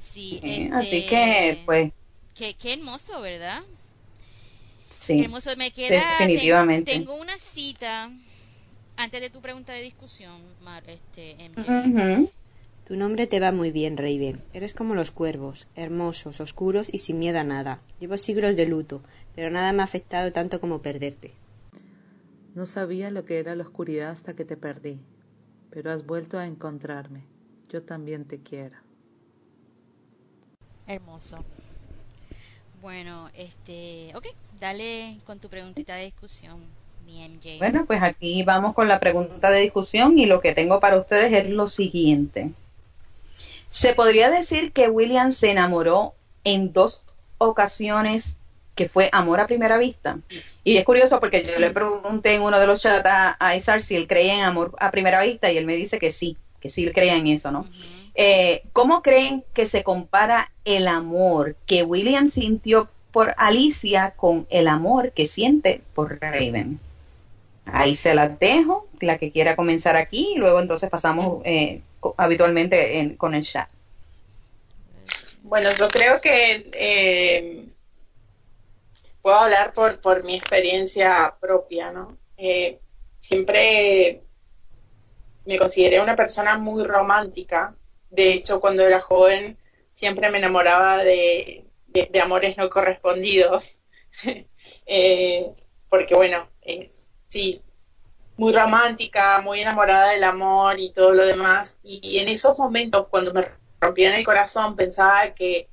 Sí. 0.00 0.70
Así 0.72 0.96
este, 0.96 1.06
que, 1.06 1.62
pues. 1.66 1.92
Qué, 2.34 2.54
qué 2.54 2.72
hermoso, 2.72 3.20
¿verdad? 3.20 3.62
Sí. 4.88 5.18
Qué 5.18 5.24
hermoso. 5.24 5.50
Me 5.58 5.70
queda. 5.70 6.16
Definitivamente. 6.18 6.92
tengo 6.92 7.14
una 7.14 7.38
cita 7.38 8.10
antes 8.96 9.20
de 9.20 9.30
tu 9.30 9.40
pregunta 9.40 9.72
de 9.72 9.82
discusión, 9.82 10.40
Mar, 10.62 10.82
este, 10.86 11.50
Tu 12.84 12.96
nombre 12.96 13.26
te 13.26 13.40
va 13.40 13.52
muy 13.52 13.70
bien, 13.70 13.96
Raven. 13.96 14.42
Eres 14.52 14.74
como 14.74 14.94
los 14.94 15.10
cuervos, 15.10 15.66
hermosos, 15.74 16.40
oscuros 16.40 16.88
y 16.92 16.98
sin 16.98 17.18
miedo 17.18 17.38
a 17.38 17.44
nada. 17.44 17.80
Llevo 18.00 18.16
siglos 18.16 18.56
de 18.56 18.66
luto, 18.66 19.02
pero 19.34 19.50
nada 19.50 19.72
me 19.72 19.82
ha 19.82 19.84
afectado 19.84 20.32
tanto 20.32 20.60
como 20.60 20.82
perderte. 20.82 21.32
No 22.54 22.66
sabía 22.66 23.10
lo 23.10 23.24
que 23.24 23.38
era 23.38 23.54
la 23.54 23.64
oscuridad 23.64 24.10
hasta 24.10 24.34
que 24.34 24.44
te 24.44 24.56
perdí, 24.56 25.00
pero 25.70 25.90
has 25.90 26.04
vuelto 26.04 26.38
a 26.38 26.46
encontrarme. 26.46 27.24
Yo 27.70 27.82
también 27.82 28.26
te 28.26 28.42
quiero. 28.42 28.76
Hermoso. 30.86 31.44
Bueno, 32.82 33.30
este, 33.34 34.10
ok, 34.14 34.26
dale 34.60 35.18
con 35.24 35.38
tu 35.38 35.48
preguntita 35.48 35.94
de 35.94 36.04
discusión. 36.04 36.81
Bueno, 37.58 37.84
pues 37.86 38.02
aquí 38.02 38.42
vamos 38.42 38.74
con 38.74 38.88
la 38.88 39.00
pregunta 39.00 39.50
de 39.50 39.60
discusión 39.60 40.18
y 40.18 40.26
lo 40.26 40.40
que 40.40 40.54
tengo 40.54 40.80
para 40.80 40.96
ustedes 40.96 41.32
es 41.32 41.48
lo 41.48 41.68
siguiente. 41.68 42.50
¿Se 43.70 43.94
podría 43.94 44.30
decir 44.30 44.72
que 44.72 44.88
William 44.88 45.32
se 45.32 45.50
enamoró 45.50 46.14
en 46.44 46.72
dos 46.72 47.02
ocasiones 47.38 48.36
que 48.74 48.88
fue 48.88 49.08
amor 49.12 49.40
a 49.40 49.46
primera 49.46 49.78
vista? 49.78 50.18
Y 50.62 50.76
es 50.76 50.84
curioso 50.84 51.20
porque 51.20 51.44
yo 51.44 51.58
le 51.58 51.70
pregunté 51.70 52.34
en 52.34 52.42
uno 52.42 52.60
de 52.60 52.66
los 52.66 52.80
chats 52.80 53.36
a, 53.38 53.56
Isar 53.56 53.82
si 53.82 53.96
él 53.96 54.06
creía 54.06 54.34
en 54.34 54.42
amor 54.42 54.74
a 54.78 54.90
primera 54.90 55.22
vista 55.22 55.50
y 55.50 55.56
él 55.56 55.66
me 55.66 55.74
dice 55.74 55.98
que 55.98 56.12
sí, 56.12 56.36
que 56.60 56.68
sí 56.68 56.84
él 56.84 56.92
creía 56.92 57.16
en 57.16 57.26
eso, 57.26 57.50
¿no? 57.50 57.66
Eh, 58.14 58.62
¿Cómo 58.72 59.02
creen 59.02 59.42
que 59.54 59.66
se 59.66 59.82
compara 59.82 60.52
el 60.64 60.86
amor 60.86 61.56
que 61.66 61.82
William 61.82 62.28
sintió 62.28 62.88
por 63.10 63.34
Alicia 63.38 64.12
con 64.16 64.46
el 64.50 64.68
amor 64.68 65.12
que 65.12 65.26
siente 65.26 65.80
por 65.94 66.20
Raven? 66.20 66.78
Ahí 67.66 67.94
se 67.94 68.14
las 68.14 68.38
dejo, 68.38 68.88
la 69.00 69.18
que 69.18 69.30
quiera 69.30 69.56
comenzar 69.56 69.96
aquí, 69.96 70.32
y 70.34 70.38
luego 70.38 70.60
entonces 70.60 70.90
pasamos 70.90 71.42
eh, 71.44 71.82
habitualmente 72.16 73.14
con 73.16 73.34
el 73.34 73.44
chat. 73.44 73.68
Bueno, 75.42 75.70
yo 75.78 75.88
creo 75.88 76.20
que 76.20 76.70
eh, 76.72 77.64
puedo 79.20 79.36
hablar 79.36 79.72
por, 79.72 80.00
por 80.00 80.24
mi 80.24 80.34
experiencia 80.34 81.36
propia, 81.40 81.92
¿no? 81.92 82.16
Eh, 82.36 82.78
siempre 83.18 84.22
me 85.44 85.58
consideré 85.58 86.00
una 86.00 86.16
persona 86.16 86.58
muy 86.58 86.84
romántica. 86.84 87.74
De 88.10 88.32
hecho, 88.32 88.60
cuando 88.60 88.84
era 88.84 89.00
joven, 89.00 89.56
siempre 89.92 90.30
me 90.30 90.38
enamoraba 90.38 91.04
de, 91.04 91.64
de, 91.88 92.20
amores 92.20 92.56
no 92.56 92.68
correspondidos. 92.68 93.80
porque, 95.88 96.14
bueno, 96.14 96.48
es, 96.62 97.01
sí, 97.32 97.62
muy 98.36 98.52
romántica, 98.52 99.40
muy 99.40 99.60
enamorada 99.60 100.10
del 100.10 100.24
amor 100.24 100.78
y 100.78 100.90
todo 100.92 101.12
lo 101.14 101.24
demás. 101.24 101.78
Y 101.82 102.18
en 102.18 102.28
esos 102.28 102.58
momentos, 102.58 103.06
cuando 103.08 103.32
me 103.32 103.42
rompían 103.80 104.14
el 104.14 104.24
corazón, 104.24 104.76
pensaba 104.76 105.34
que, 105.34 105.68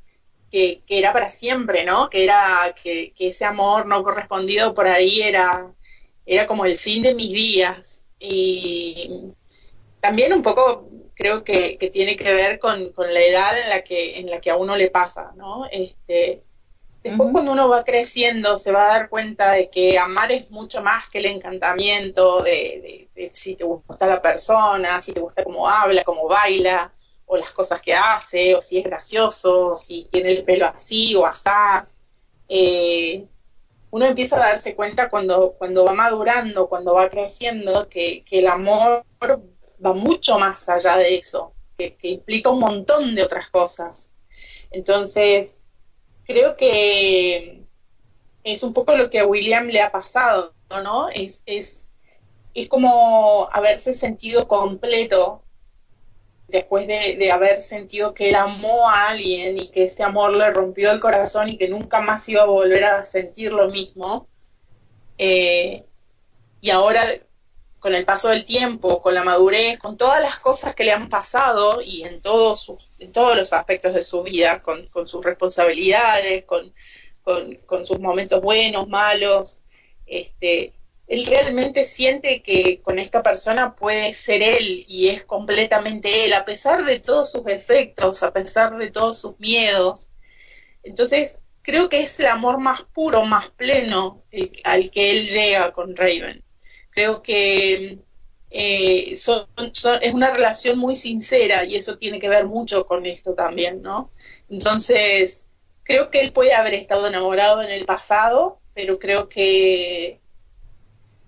que, 0.49 0.81
era 0.87 1.11
para 1.11 1.31
siempre, 1.31 1.83
¿no? 1.83 2.09
Que 2.09 2.23
era 2.23 2.73
que, 2.81 3.13
ese 3.19 3.45
amor 3.45 3.85
no 3.87 4.03
correspondido 4.03 4.73
por 4.73 4.87
ahí 4.87 5.21
era, 5.21 5.73
era 6.25 6.45
como 6.45 6.65
el 6.65 6.77
fin 6.77 7.03
de 7.03 7.13
mis 7.13 7.31
días. 7.31 8.07
Y 8.19 9.33
también 9.99 10.33
un 10.33 10.43
poco 10.43 10.89
creo 11.13 11.43
que, 11.43 11.77
que 11.77 11.89
tiene 11.89 12.15
que 12.15 12.33
ver 12.33 12.59
con, 12.59 12.93
con, 12.93 13.13
la 13.13 13.21
edad 13.21 13.59
en 13.61 13.69
la 13.69 13.81
que, 13.81 14.19
en 14.19 14.29
la 14.29 14.39
que 14.39 14.51
a 14.51 14.55
uno 14.55 14.77
le 14.77 14.89
pasa, 14.89 15.33
¿no? 15.35 15.65
Este, 15.71 16.41
Después 17.03 17.29
cuando 17.31 17.53
uno 17.53 17.69
va 17.69 17.83
creciendo 17.83 18.57
se 18.57 18.71
va 18.71 18.85
a 18.85 18.99
dar 18.99 19.09
cuenta 19.09 19.51
de 19.53 19.69
que 19.69 19.97
amar 19.97 20.31
es 20.33 20.51
mucho 20.51 20.81
más 20.81 21.09
que 21.09 21.19
el 21.19 21.27
encantamiento 21.27 22.43
de, 22.43 23.09
si 23.31 23.55
te 23.55 23.63
gusta 23.63 24.05
la 24.05 24.21
persona, 24.21 24.99
si 24.99 25.13
te 25.13 25.21
gusta 25.21 25.43
cómo 25.43 25.69
habla, 25.69 26.03
cómo 26.03 26.27
baila, 26.27 26.91
o 27.25 27.37
las 27.37 27.51
cosas 27.51 27.79
que 27.81 27.93
hace, 27.93 28.55
o 28.55 28.61
si 28.61 28.79
es 28.79 28.83
gracioso, 28.83 29.77
si 29.77 30.05
tiene 30.11 30.31
el 30.31 30.43
pelo 30.43 30.65
así 30.67 31.15
o 31.15 31.25
asá. 31.25 31.87
Eh, 32.49 33.25
uno 33.91 34.05
empieza 34.05 34.35
a 34.35 34.49
darse 34.49 34.75
cuenta 34.75 35.09
cuando, 35.09 35.53
cuando 35.53 35.85
va 35.85 35.93
madurando, 35.93 36.67
cuando 36.67 36.95
va 36.95 37.09
creciendo, 37.09 37.87
que, 37.87 38.25
el 38.29 38.47
amor 38.47 39.05
va 39.23 39.93
mucho 39.93 40.37
más 40.37 40.67
allá 40.69 40.97
de 40.97 41.17
eso, 41.17 41.53
que, 41.77 41.95
que 41.95 42.09
implica 42.09 42.49
un 42.49 42.59
montón 42.59 43.15
de 43.15 43.23
otras 43.23 43.49
cosas. 43.49 44.11
Entonces, 44.71 45.58
creo 46.29 46.55
que 46.55 47.65
es 48.43 48.61
un 48.61 48.71
poco 48.71 48.95
lo 48.95 49.09
que 49.09 49.19
a 49.19 49.25
William 49.25 49.65
le 49.67 49.81
ha 49.81 49.91
pasado, 49.91 50.53
¿no? 50.83 51.09
Es, 51.09 51.41
es, 51.47 51.89
es 52.53 52.69
como 52.69 53.49
haberse 53.51 53.95
sentido 53.95 54.47
completo 54.47 55.41
después 56.47 56.85
de, 56.85 57.31
haber 57.31 57.59
sentido 57.59 58.13
que 58.13 58.29
él 58.29 58.35
amó 58.35 58.87
a 58.87 59.09
alguien 59.09 59.57
y 59.57 59.71
que 59.71 59.85
ese 59.85 60.03
amor 60.03 60.33
le 60.33 60.51
rompió 60.51 60.91
el 60.91 60.99
corazón 60.99 61.49
y 61.49 61.57
que 61.57 61.67
nunca 61.67 61.99
más 61.99 62.29
iba 62.29 62.43
a 62.43 62.45
volver 62.45 62.83
a 62.83 63.05
sentir 63.05 63.51
lo 63.51 63.69
mismo. 63.69 64.27
Eh, 65.17 65.83
y 66.61 66.69
ahora, 66.69 67.01
con 67.79 67.95
el 67.95 68.05
paso 68.05 68.29
del 68.29 68.45
tiempo, 68.45 69.01
con 69.01 69.15
la 69.15 69.23
madurez, 69.23 69.79
con 69.79 69.97
todas 69.97 70.21
las 70.21 70.37
cosas 70.37 70.75
que 70.75 70.83
le 70.83 70.91
han 70.91 71.09
pasado 71.09 71.81
y 71.81 72.03
en 72.03 72.21
todos 72.21 72.61
sus 72.61 72.88
en 72.99 73.11
todos 73.11 73.35
los 73.35 73.53
aspectos 73.53 73.93
de 73.93 74.03
su 74.03 74.23
vida, 74.23 74.61
con, 74.61 74.89
sus 75.07 75.23
responsabilidades, 75.23 76.45
con, 76.45 76.73
con, 77.65 77.85
sus 77.85 77.99
momentos 77.99 78.41
buenos, 78.41 78.87
malos. 78.87 79.61
Este, 80.05 80.73
él 81.07 81.25
realmente 81.25 81.85
siente 81.85 82.41
que 82.41 82.81
con 82.81 82.99
esta 82.99 83.23
persona 83.23 83.75
puede 83.75 84.13
ser 84.13 84.43
él 84.43 84.85
y 84.87 85.09
es 85.09 85.25
completamente 85.25 86.25
él, 86.25 86.33
a 86.33 86.45
pesar 86.45 86.85
de 86.85 86.99
todos 86.99 87.31
sus 87.31 87.43
defectos, 87.43 88.21
a 88.21 88.31
pesar 88.31 88.77
de 88.77 88.91
todos 88.91 89.19
sus 89.19 89.39
miedos. 89.39 90.11
Entonces, 90.83 91.39
creo 91.61 91.89
que 91.89 92.01
es 92.01 92.19
el 92.19 92.27
amor 92.27 92.59
más 92.59 92.83
puro, 92.83 93.25
más 93.25 93.49
pleno 93.49 94.23
al 94.63 94.91
que 94.91 95.11
él 95.11 95.27
llega 95.27 95.71
con 95.71 95.95
Raven. 95.95 96.43
Creo 96.91 97.21
que 97.21 97.99
eh, 98.51 99.15
son, 99.15 99.47
es 100.01 100.13
una 100.13 100.31
relación 100.31 100.77
muy 100.79 100.95
sincera 100.95 101.65
y 101.65 101.75
eso 101.75 101.97
tiene 101.97 102.19
que 102.19 102.29
ver 102.29 102.47
mucho 102.47 102.85
con 102.85 103.05
esto 103.05 103.35
también, 103.35 103.81
¿no? 103.81 104.11
Entonces, 104.49 105.49
creo 105.83 106.09
que 106.09 106.21
él 106.21 106.31
puede 106.31 106.53
haber 106.53 106.73
estado 106.73 107.07
enamorado 107.07 107.61
en 107.61 107.69
el 107.69 107.85
pasado, 107.85 108.59
pero 108.73 108.97
creo 108.97 109.29
que 109.29 110.19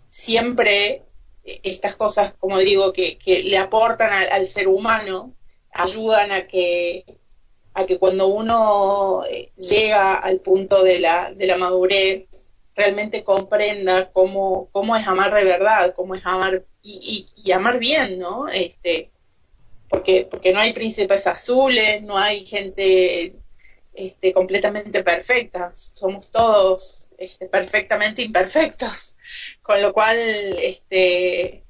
siempre 0.10 1.03
estas 1.43 1.95
cosas, 1.95 2.34
como 2.39 2.57
digo, 2.60 2.93
que, 2.93 3.18
le 3.43 3.57
aportan 3.57 4.11
al, 4.11 4.48
ser 4.48 4.68
humano, 4.68 5.34
ayudan 5.72 6.31
a 6.31 6.48
que, 6.48 7.06
a 7.73 7.85
que 7.85 7.98
cuando 7.98 8.27
uno 8.27 9.23
eh, 9.30 9.52
llega 9.57 10.15
al 10.15 10.39
punto 10.39 10.84
de 10.84 10.99
la, 10.99 11.31
de 11.34 11.48
la 11.48 11.57
madurez, 11.57 12.27
realmente 12.76 13.23
comprenda 13.23 14.11
cómo, 14.11 14.69
cómo 14.72 14.95
es 14.95 15.07
amar 15.07 15.34
de 15.34 15.43
verdad, 15.43 15.93
cómo 15.95 16.15
es 16.15 16.26
amar 16.26 16.65
y, 16.81 17.27
y, 17.35 17.52
amar 17.52 17.80
bien, 17.80 18.18
¿no? 18.19 18.48
Este, 18.48 19.11
porque, 19.89 20.27
porque 20.30 20.53
no 20.53 20.60
hay 20.60 20.73
príncipes 20.73 21.27
azules, 21.27 22.02
no 22.02 22.18
hay 22.18 22.45
gente 22.45 23.35
este, 23.93 24.34
completamente 24.34 25.03
perfecta, 25.03 25.72
somos 25.76 26.31
todos 26.31 27.10
este, 27.18 27.48
perfectamente 27.48 28.22
imperfectos, 28.22 29.18
con 29.61 29.81
lo 29.81 29.93
cual 29.93 30.18
este, 30.18 31.64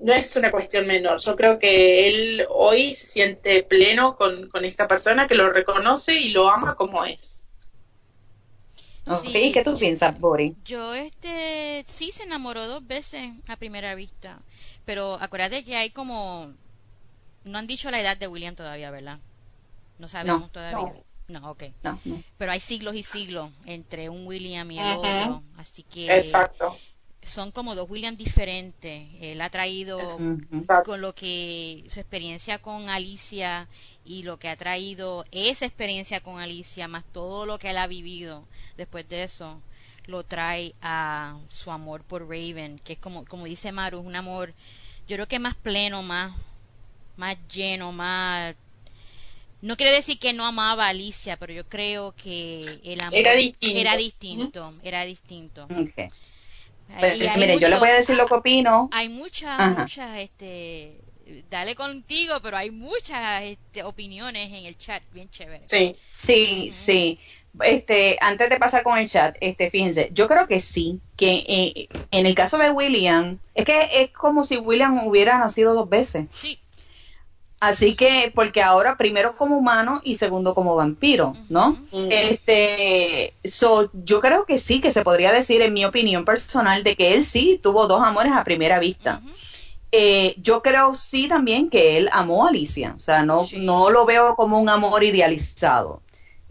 no 0.00 0.12
es 0.12 0.36
una 0.36 0.50
cuestión 0.50 0.86
menor. 0.86 1.20
Yo 1.20 1.34
creo 1.34 1.58
que 1.58 2.08
él 2.08 2.46
hoy 2.50 2.94
se 2.94 3.06
siente 3.06 3.62
pleno 3.62 4.16
con, 4.16 4.48
con 4.48 4.64
esta 4.64 4.86
persona 4.86 5.26
que 5.26 5.34
lo 5.34 5.50
reconoce 5.50 6.18
y 6.18 6.30
lo 6.30 6.48
ama 6.48 6.76
como 6.76 7.04
es. 7.04 7.33
Okay. 9.06 9.52
¿Qué 9.52 9.62
tú 9.62 9.76
piensas, 9.76 10.18
Bori? 10.18 10.56
Yo, 10.64 10.94
este, 10.94 11.84
sí 11.88 12.10
se 12.12 12.22
enamoró 12.22 12.66
dos 12.66 12.86
veces 12.86 13.32
a 13.46 13.56
primera 13.56 13.94
vista, 13.94 14.40
pero 14.84 15.18
acuérdate 15.20 15.62
que 15.64 15.76
hay 15.76 15.90
como, 15.90 16.52
no 17.44 17.58
han 17.58 17.66
dicho 17.66 17.90
la 17.90 18.00
edad 18.00 18.16
de 18.16 18.28
William 18.28 18.54
todavía, 18.54 18.90
¿verdad? 18.90 19.18
No 19.98 20.08
sabemos 20.08 20.50
todavía. 20.50 20.92
No, 21.26 21.50
ok. 21.50 21.64
Pero 22.36 22.52
hay 22.52 22.60
siglos 22.60 22.94
y 22.94 23.02
siglos 23.02 23.50
entre 23.64 24.08
un 24.08 24.26
William 24.26 24.70
y 24.70 24.78
el 24.78 24.96
otro, 24.96 25.42
así 25.56 25.82
que 25.82 26.14
Exacto. 26.14 26.76
Son 27.24 27.50
como 27.50 27.74
dos 27.74 27.88
William 27.88 28.16
diferentes. 28.16 29.08
Él 29.20 29.40
ha 29.40 29.50
traído 29.50 29.98
con 30.84 31.00
lo 31.00 31.14
que 31.14 31.84
su 31.88 32.00
experiencia 32.00 32.60
con 32.60 32.88
Alicia 32.88 33.68
y 34.04 34.22
lo 34.22 34.38
que 34.38 34.48
ha 34.48 34.56
traído 34.56 35.24
esa 35.30 35.66
experiencia 35.66 36.20
con 36.20 36.38
Alicia, 36.38 36.88
más 36.88 37.04
todo 37.12 37.46
lo 37.46 37.58
que 37.58 37.70
él 37.70 37.78
ha 37.78 37.86
vivido 37.86 38.46
después 38.76 39.08
de 39.08 39.24
eso, 39.24 39.60
lo 40.06 40.24
trae 40.24 40.74
a 40.82 41.38
su 41.48 41.70
amor 41.70 42.02
por 42.02 42.28
Raven, 42.28 42.78
que 42.84 42.94
es 42.94 42.98
como, 42.98 43.24
como 43.24 43.46
dice 43.46 43.72
Maru, 43.72 44.00
es 44.00 44.06
un 44.06 44.16
amor, 44.16 44.52
yo 45.08 45.16
creo 45.16 45.28
que 45.28 45.38
más 45.38 45.54
pleno, 45.54 46.02
más, 46.02 46.36
más 47.16 47.36
lleno, 47.48 47.92
más 47.92 48.54
no 49.64 49.78
quiero 49.78 49.92
decir 49.92 50.18
que 50.18 50.34
no 50.34 50.44
amaba 50.44 50.84
a 50.84 50.88
Alicia, 50.90 51.38
pero 51.38 51.54
yo 51.54 51.66
creo 51.66 52.14
que 52.14 52.80
el 52.84 53.00
amor 53.00 53.14
era 53.14 53.34
distinto. 53.34 53.78
Era 53.78 53.96
distinto. 53.96 54.70
Era 54.82 55.04
distinto. 55.06 55.66
Pues, 56.98 57.18
mire, 57.36 57.58
yo 57.58 57.68
le 57.68 57.78
voy 57.78 57.88
a 57.88 57.94
decir 57.94 58.16
lo 58.16 58.26
que 58.26 58.34
opino. 58.34 58.88
Hay 58.92 59.08
muchas, 59.08 59.78
muchas, 59.78 60.18
este, 60.18 61.00
dale 61.50 61.74
contigo, 61.74 62.36
pero 62.42 62.56
hay 62.56 62.70
muchas 62.70 63.42
este, 63.42 63.82
opiniones 63.82 64.48
en 64.48 64.66
el 64.66 64.76
chat, 64.76 65.02
bien 65.12 65.28
chévere. 65.30 65.64
Sí, 65.66 65.96
sí, 66.10 66.70
sí. 66.72 67.18
Este, 67.60 68.18
antes 68.20 68.50
de 68.50 68.56
pasar 68.56 68.82
con 68.82 68.98
el 68.98 69.08
chat, 69.08 69.36
este, 69.40 69.70
fíjense, 69.70 70.10
yo 70.12 70.26
creo 70.26 70.48
que 70.48 70.58
sí, 70.58 71.00
que 71.16 71.44
eh, 71.46 71.88
en 72.10 72.26
el 72.26 72.34
caso 72.34 72.58
de 72.58 72.70
William, 72.70 73.38
es 73.54 73.64
que 73.64 73.88
es 73.94 74.10
como 74.10 74.42
si 74.42 74.56
William 74.56 75.06
hubiera 75.06 75.38
nacido 75.38 75.74
dos 75.74 75.88
veces. 75.88 76.26
Sí. 76.32 76.58
Así 77.66 77.94
que, 77.96 78.30
porque 78.34 78.60
ahora 78.62 78.98
primero 78.98 79.36
como 79.36 79.56
humano 79.56 80.02
y 80.04 80.16
segundo 80.16 80.54
como 80.54 80.76
vampiro, 80.76 81.34
¿no? 81.48 81.78
Este, 82.10 83.32
so, 83.42 83.90
yo 83.94 84.20
creo 84.20 84.44
que 84.44 84.58
sí, 84.58 84.82
que 84.82 84.90
se 84.90 85.02
podría 85.02 85.32
decir, 85.32 85.62
en 85.62 85.72
mi 85.72 85.86
opinión 85.86 86.26
personal, 86.26 86.84
de 86.84 86.94
que 86.94 87.14
él 87.14 87.24
sí 87.24 87.58
tuvo 87.62 87.86
dos 87.86 88.02
amores 88.02 88.32
a 88.32 88.44
primera 88.44 88.78
vista. 88.78 89.22
Eh, 89.92 90.34
yo 90.42 90.60
creo 90.60 90.94
sí 90.94 91.26
también 91.26 91.70
que 91.70 91.96
él 91.96 92.10
amó 92.12 92.44
a 92.44 92.50
Alicia, 92.50 92.96
o 92.98 93.00
sea, 93.00 93.22
no, 93.22 93.46
no 93.56 93.88
lo 93.88 94.04
veo 94.04 94.36
como 94.36 94.60
un 94.60 94.68
amor 94.68 95.02
idealizado. 95.02 96.02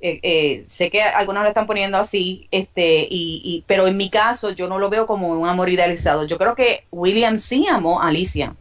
Eh, 0.02 0.20
eh, 0.24 0.64
sé 0.68 0.90
que 0.90 1.02
algunos 1.02 1.44
lo 1.44 1.50
están 1.50 1.68
poniendo 1.68 1.98
así, 1.98 2.48
este, 2.52 3.08
y, 3.10 3.64
pero 3.68 3.86
en 3.88 3.98
mi 3.98 4.10
caso 4.10 4.50
yo 4.50 4.68
no 4.68 4.80
lo 4.80 4.90
veo 4.90 5.06
como 5.06 5.28
un 5.28 5.48
amor 5.48 5.70
idealizado. 5.70 6.26
Yo 6.26 6.38
creo 6.40 6.56
que 6.56 6.86
William 6.92 7.38
sí 7.38 7.68
amó 7.68 8.02
a 8.02 8.08
Alicia 8.08 8.56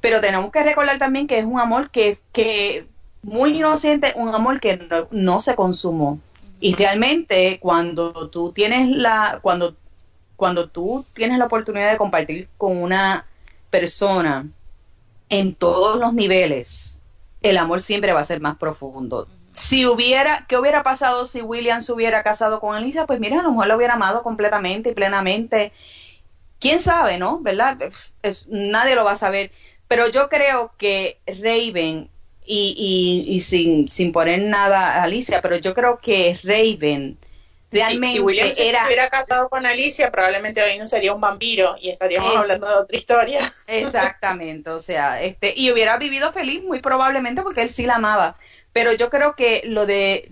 pero 0.00 0.20
tenemos 0.20 0.50
que 0.50 0.62
recordar 0.62 0.98
también 0.98 1.26
que 1.26 1.38
es 1.38 1.44
un 1.44 1.58
amor 1.58 1.90
que, 1.90 2.18
que 2.32 2.86
muy 3.22 3.56
inocente, 3.56 4.12
un 4.16 4.34
amor 4.34 4.60
que 4.60 5.06
no, 5.10 5.40
se 5.40 5.54
consumó. 5.54 6.20
Y 6.60 6.74
realmente 6.74 7.58
cuando 7.60 8.28
tú 8.30 8.52
tienes 8.52 8.88
la, 8.88 9.38
cuando, 9.42 9.76
cuando 10.36 10.68
tú 10.68 11.04
tienes 11.12 11.38
la 11.38 11.46
oportunidad 11.46 11.90
de 11.90 11.96
compartir 11.96 12.48
con 12.56 12.76
una 12.76 13.26
persona 13.70 14.46
en 15.28 15.54
todos 15.54 15.98
los 15.98 16.14
niveles, 16.14 17.00
el 17.42 17.58
amor 17.58 17.82
siempre 17.82 18.12
va 18.12 18.20
a 18.20 18.24
ser 18.24 18.40
más 18.40 18.56
profundo. 18.56 19.28
Si 19.52 19.86
hubiera, 19.86 20.46
¿qué 20.48 20.56
hubiera 20.56 20.82
pasado 20.82 21.26
si 21.26 21.42
William 21.42 21.82
se 21.82 21.92
hubiera 21.92 22.22
casado 22.22 22.60
con 22.60 22.76
Elisa? 22.76 23.06
Pues 23.06 23.18
mira, 23.18 23.40
a 23.40 23.42
lo 23.42 23.50
mejor 23.50 23.66
lo 23.66 23.76
hubiera 23.76 23.94
amado 23.94 24.22
completamente 24.22 24.90
y 24.90 24.94
plenamente. 24.94 25.72
¿Quién 26.60 26.80
sabe, 26.80 27.18
no? 27.18 27.38
¿Verdad? 27.40 27.78
nadie 28.48 28.94
lo 28.94 29.04
va 29.04 29.12
a 29.12 29.16
saber 29.16 29.52
pero 29.88 30.08
yo 30.08 30.28
creo 30.28 30.72
que 30.78 31.18
Raven, 31.26 32.08
y, 32.44 33.26
y, 33.28 33.40
sin, 33.40 33.88
sin 33.88 34.12
poner 34.12 34.40
nada 34.40 34.94
a 34.94 35.02
Alicia, 35.02 35.42
pero 35.42 35.56
yo 35.56 35.74
creo 35.74 35.98
que 35.98 36.38
Raven 36.42 37.18
realmente 37.70 38.16
si 38.16 38.20
William 38.20 38.52
se 38.52 38.70
hubiera 38.70 39.08
casado 39.10 39.48
con 39.48 39.66
Alicia, 39.66 40.10
probablemente 40.10 40.62
hoy 40.62 40.78
no 40.78 40.86
sería 40.86 41.12
un 41.12 41.20
vampiro 41.20 41.76
y 41.80 41.90
estaríamos 41.90 42.34
hablando 42.36 42.66
de 42.66 42.74
otra 42.74 42.96
historia. 42.96 43.52
Exactamente, 43.66 44.70
o 44.70 44.80
sea, 44.80 45.22
este, 45.22 45.52
y 45.56 45.70
hubiera 45.70 45.96
vivido 45.98 46.32
feliz 46.32 46.62
muy 46.62 46.80
probablemente 46.80 47.42
porque 47.42 47.62
él 47.62 47.70
sí 47.70 47.86
la 47.86 47.96
amaba. 47.96 48.36
Pero 48.72 48.92
yo 48.92 49.10
creo 49.10 49.34
que 49.34 49.62
lo 49.64 49.86
de 49.86 50.28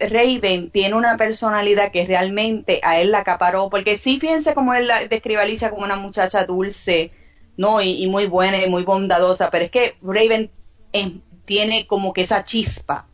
Raven 0.00 0.70
tiene 0.70 0.94
una 0.94 1.16
personalidad 1.16 1.90
que 1.90 2.06
realmente 2.06 2.80
a 2.82 3.00
él 3.00 3.10
la 3.10 3.18
acaparó, 3.18 3.68
porque 3.68 3.96
sí, 3.96 4.18
fíjense 4.18 4.54
cómo 4.54 4.74
él 4.74 4.90
describe 5.10 5.40
a 5.40 5.44
Alicia 5.44 5.70
como 5.70 5.84
una 5.84 5.96
muchacha 5.96 6.46
dulce, 6.46 7.10
¿no? 7.56 7.80
Y, 7.80 8.06
muy 8.06 8.26
buena 8.26 8.62
y 8.62 8.68
muy 8.68 8.84
bondadosa, 8.84 9.50
pero 9.50 9.66
es 9.66 9.70
que 9.70 9.96
Raven 10.02 10.50
eh, 10.92 11.20
tiene 11.44 11.86
como 11.86 12.12
que 12.12 12.22
esa 12.22 12.44
chispa. 12.44 13.06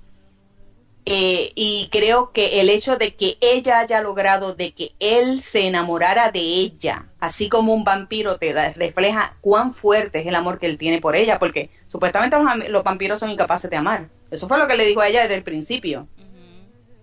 Eh, 1.08 1.52
y 1.54 1.88
creo 1.92 2.32
que 2.32 2.60
el 2.60 2.68
hecho 2.68 2.96
de 2.96 3.14
que 3.14 3.38
ella 3.40 3.78
haya 3.78 4.00
logrado 4.00 4.54
de 4.54 4.72
que 4.72 4.92
él 4.98 5.40
se 5.40 5.68
enamorara 5.68 6.32
de 6.32 6.40
ella, 6.40 7.06
así 7.20 7.48
como 7.48 7.72
un 7.72 7.84
vampiro 7.84 8.38
te 8.38 8.52
da, 8.52 8.72
refleja 8.72 9.36
cuán 9.40 9.72
fuerte 9.72 10.18
es 10.18 10.26
el 10.26 10.34
amor 10.34 10.58
que 10.58 10.66
él 10.66 10.78
tiene 10.78 11.00
por 11.00 11.14
ella, 11.14 11.38
porque 11.38 11.70
supuestamente 11.86 12.36
los, 12.68 12.82
vampiros 12.82 13.20
son 13.20 13.30
incapaces 13.30 13.70
de 13.70 13.76
amar. 13.76 14.08
Eso 14.32 14.48
fue 14.48 14.58
lo 14.58 14.66
que 14.66 14.76
le 14.76 14.84
dijo 14.84 15.00
a 15.00 15.06
ella 15.06 15.22
desde 15.22 15.36
el 15.36 15.44
principio, 15.44 16.08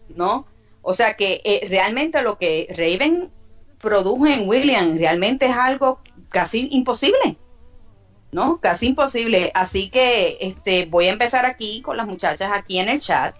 ¿no? 0.10 0.47
O 0.81 0.93
sea 0.93 1.15
que 1.15 1.41
eh, 1.45 1.65
realmente 1.69 2.22
lo 2.23 2.38
que 2.38 2.68
Raven 2.77 3.31
produjo 3.80 4.27
en 4.27 4.49
William 4.49 4.97
realmente 4.97 5.45
es 5.45 5.55
algo 5.55 6.01
casi 6.34 6.68
imposible. 6.72 7.38
¿No? 8.31 8.60
Casi 8.60 8.88
imposible. 8.88 9.51
Así 9.53 9.89
que 9.89 10.39
este 10.41 10.88
voy 10.88 11.05
a 11.05 11.14
empezar 11.14 11.45
aquí 11.45 11.81
con 11.81 11.95
las 11.95 12.07
muchachas 12.07 12.51
aquí 12.51 12.80
en 12.80 12.89
el 12.89 12.99
chat. 12.99 13.35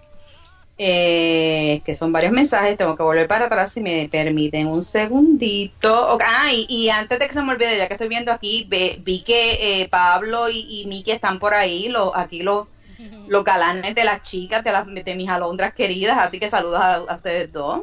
Eh, 0.76 1.82
que 1.84 1.94
son 1.94 2.10
varios 2.10 2.32
mensajes, 2.32 2.76
tengo 2.76 2.96
que 2.96 3.02
volver 3.04 3.28
para 3.28 3.46
atrás 3.46 3.72
si 3.72 3.80
me 3.80 4.08
permiten 4.08 4.66
un 4.66 4.82
segundito. 4.82 6.18
ah, 6.20 6.50
y, 6.52 6.88
antes 6.88 7.18
de 7.18 7.28
que 7.28 7.32
se 7.32 7.42
me 7.42 7.52
olvide, 7.52 7.76
ya 7.76 7.86
que 7.86 7.94
estoy 7.94 8.08
viendo 8.08 8.32
aquí, 8.32 8.68
vi 9.00 9.22
que 9.22 9.82
eh, 9.82 9.88
Pablo 9.88 10.48
y, 10.48 10.66
y 10.68 10.86
Miki 10.86 11.12
están 11.12 11.38
por 11.38 11.54
ahí, 11.54 11.88
los, 11.88 12.10
aquí 12.16 12.42
los, 12.42 12.66
los 13.28 13.44
galanes 13.44 13.94
de 13.94 14.04
las 14.04 14.22
chicas, 14.22 14.64
de, 14.64 14.72
las, 14.72 14.84
de 14.86 15.14
mis 15.14 15.28
alondras 15.28 15.74
queridas, 15.74 16.18
así 16.18 16.40
que 16.40 16.48
saludos 16.48 16.80
a 16.80 17.14
ustedes 17.14 17.52
dos. 17.52 17.82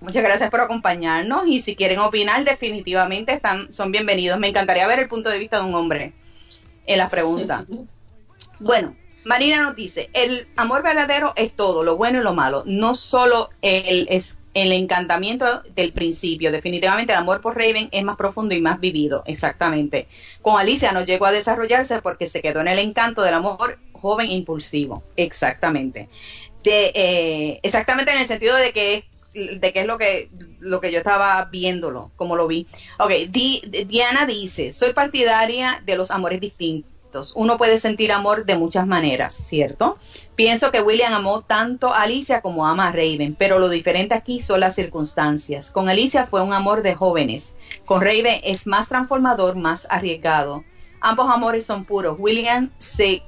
Muchas 0.00 0.22
gracias 0.22 0.50
por 0.50 0.60
acompañarnos 0.60 1.46
y 1.46 1.60
si 1.60 1.76
quieren 1.76 1.98
opinar 1.98 2.44
definitivamente 2.44 3.32
están 3.32 3.72
son 3.72 3.90
bienvenidos. 3.90 4.38
Me 4.38 4.48
encantaría 4.48 4.86
ver 4.86 4.98
el 4.98 5.08
punto 5.08 5.30
de 5.30 5.38
vista 5.38 5.58
de 5.58 5.64
un 5.64 5.74
hombre 5.74 6.12
en 6.86 6.98
la 6.98 7.08
pregunta. 7.08 7.64
Bueno, 8.60 8.96
Marina 9.24 9.62
nos 9.62 9.74
dice, 9.74 10.10
el 10.12 10.46
amor 10.56 10.82
verdadero 10.82 11.32
es 11.36 11.54
todo, 11.54 11.82
lo 11.82 11.96
bueno 11.96 12.20
y 12.20 12.22
lo 12.22 12.34
malo, 12.34 12.62
no 12.66 12.94
solo 12.94 13.48
el, 13.62 14.06
es, 14.10 14.38
el 14.52 14.72
encantamiento 14.72 15.62
del 15.74 15.92
principio. 15.92 16.52
Definitivamente 16.52 17.12
el 17.12 17.18
amor 17.18 17.40
por 17.40 17.56
Raven 17.56 17.88
es 17.90 18.04
más 18.04 18.16
profundo 18.16 18.54
y 18.54 18.60
más 18.60 18.80
vivido, 18.80 19.22
exactamente. 19.26 20.08
Con 20.42 20.60
Alicia 20.60 20.92
no 20.92 21.04
llegó 21.04 21.26
a 21.26 21.32
desarrollarse 21.32 22.02
porque 22.02 22.26
se 22.26 22.42
quedó 22.42 22.60
en 22.60 22.68
el 22.68 22.78
encanto 22.78 23.22
del 23.22 23.34
amor 23.34 23.78
joven 23.92 24.28
e 24.28 24.34
impulsivo, 24.34 25.02
exactamente. 25.16 26.08
De, 26.62 26.92
eh, 26.94 27.60
exactamente 27.62 28.12
en 28.12 28.18
el 28.18 28.26
sentido 28.26 28.56
de 28.56 28.72
que 28.72 28.94
es 28.94 29.04
de 29.34 29.72
qué 29.72 29.80
es 29.80 29.86
lo 29.86 29.98
que, 29.98 30.30
lo 30.60 30.80
que 30.80 30.92
yo 30.92 30.98
estaba 30.98 31.44
viéndolo, 31.46 32.12
como 32.16 32.36
lo 32.36 32.46
vi. 32.46 32.66
Ok, 32.98 33.10
Diana 33.30 34.26
dice, 34.26 34.72
soy 34.72 34.92
partidaria 34.92 35.82
de 35.84 35.96
los 35.96 36.10
amores 36.10 36.40
distintos. 36.40 37.32
Uno 37.36 37.58
puede 37.58 37.78
sentir 37.78 38.10
amor 38.10 38.44
de 38.44 38.56
muchas 38.56 38.86
maneras, 38.86 39.34
¿cierto? 39.34 39.98
Pienso 40.34 40.72
que 40.72 40.82
William 40.82 41.12
amó 41.12 41.42
tanto 41.42 41.92
a 41.92 42.02
Alicia 42.02 42.40
como 42.40 42.66
ama 42.66 42.88
a 42.88 42.92
Raven, 42.92 43.36
pero 43.38 43.60
lo 43.60 43.68
diferente 43.68 44.14
aquí 44.14 44.40
son 44.40 44.60
las 44.60 44.74
circunstancias. 44.74 45.70
Con 45.70 45.88
Alicia 45.88 46.26
fue 46.26 46.42
un 46.42 46.52
amor 46.52 46.82
de 46.82 46.96
jóvenes. 46.96 47.56
Con 47.84 48.00
Raven 48.00 48.40
es 48.42 48.66
más 48.66 48.88
transformador, 48.88 49.54
más 49.54 49.86
arriesgado. 49.90 50.64
Ambos 51.00 51.28
amores 51.30 51.64
son 51.64 51.84
puros. 51.84 52.16
William 52.18 52.72
se, 52.78 53.22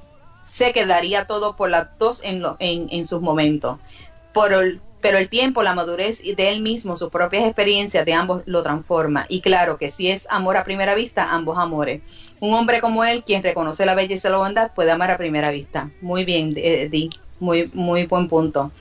se 0.44 0.72
quedaría 0.72 1.26
todo 1.26 1.54
por 1.54 1.70
las 1.70 1.96
dos 1.98 2.20
en, 2.24 2.42
en, 2.58 2.88
en 2.90 3.06
sus 3.06 3.20
momentos. 3.20 3.78
Por 4.32 4.80
pero 5.00 5.18
el 5.18 5.28
tiempo, 5.28 5.62
la 5.62 5.74
madurez 5.74 6.22
de 6.22 6.50
él 6.50 6.60
mismo, 6.60 6.96
sus 6.96 7.10
propias 7.10 7.44
experiencias 7.44 8.04
de 8.04 8.14
ambos 8.14 8.42
lo 8.46 8.62
transforma. 8.62 9.26
Y 9.28 9.40
claro 9.40 9.78
que 9.78 9.88
si 9.88 10.10
es 10.10 10.26
amor 10.30 10.56
a 10.56 10.64
primera 10.64 10.94
vista, 10.94 11.32
ambos 11.32 11.58
amores. 11.58 12.02
Un 12.40 12.54
hombre 12.54 12.80
como 12.80 13.04
él, 13.04 13.22
quien 13.24 13.42
reconoce 13.42 13.86
la 13.86 13.94
belleza 13.94 14.28
y 14.28 14.30
la 14.32 14.38
bondad, 14.38 14.72
puede 14.74 14.90
amar 14.90 15.10
a 15.10 15.18
primera 15.18 15.50
vista. 15.50 15.90
Muy 16.00 16.24
bien, 16.24 16.54
eh, 16.56 16.88
Di, 16.90 17.10
muy, 17.38 17.70
muy 17.72 18.06
buen 18.06 18.28
punto. 18.28 18.72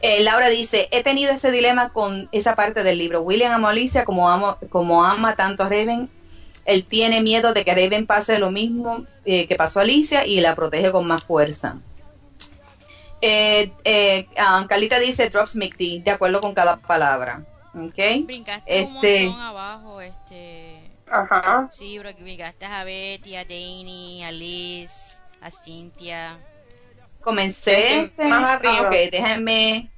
Eh, 0.00 0.22
Laura 0.22 0.48
dice, 0.48 0.88
he 0.92 1.02
tenido 1.02 1.32
ese 1.32 1.50
dilema 1.50 1.90
con 1.90 2.28
esa 2.32 2.54
parte 2.54 2.82
del 2.82 2.98
libro. 2.98 3.22
William 3.22 3.52
ama 3.52 3.68
a 3.68 3.70
Alicia 3.72 4.04
como, 4.04 4.30
amo, 4.30 4.56
como 4.70 5.04
ama 5.04 5.34
tanto 5.36 5.64
a 5.64 5.68
Raven. 5.68 6.08
Él 6.64 6.84
tiene 6.84 7.22
miedo 7.22 7.52
de 7.52 7.64
que 7.64 7.74
Raven 7.74 8.06
pase 8.06 8.38
lo 8.38 8.50
mismo 8.50 9.04
eh, 9.24 9.46
que 9.46 9.56
pasó 9.56 9.80
a 9.80 9.82
Alicia 9.82 10.26
y 10.26 10.40
la 10.40 10.54
protege 10.54 10.92
con 10.92 11.06
más 11.06 11.24
fuerza. 11.24 11.78
Eh, 13.20 13.72
eh, 13.84 14.28
ah, 14.36 14.64
Carlita 14.68 14.98
dice 14.98 15.28
drops 15.30 15.56
McD, 15.56 16.02
de 16.02 16.10
acuerdo 16.10 16.40
con 16.40 16.54
cada 16.54 16.76
palabra. 16.76 17.42
¿Ok? 17.74 18.24
Brincaste 18.24 18.82
un 18.84 18.96
Este, 18.96 19.24
montón 19.26 19.40
abajo, 19.42 20.00
este... 20.00 20.80
Ajá. 21.10 21.68
Sí, 21.72 21.98
bro, 21.98 22.14
que 22.14 22.22
brincaste 22.22 22.66
a 22.66 22.84
Betty, 22.84 23.36
a 23.36 23.44
Danny, 23.44 24.22
a 24.24 24.30
Liz, 24.30 25.20
a 25.40 25.50
Cynthia. 25.50 26.38
comencé. 27.22 28.02
Este, 28.02 28.24
más 28.26 28.44
ah, 28.44 28.52
arriba. 28.54 28.82
ok, 28.82 29.10
déjenme. 29.10 29.88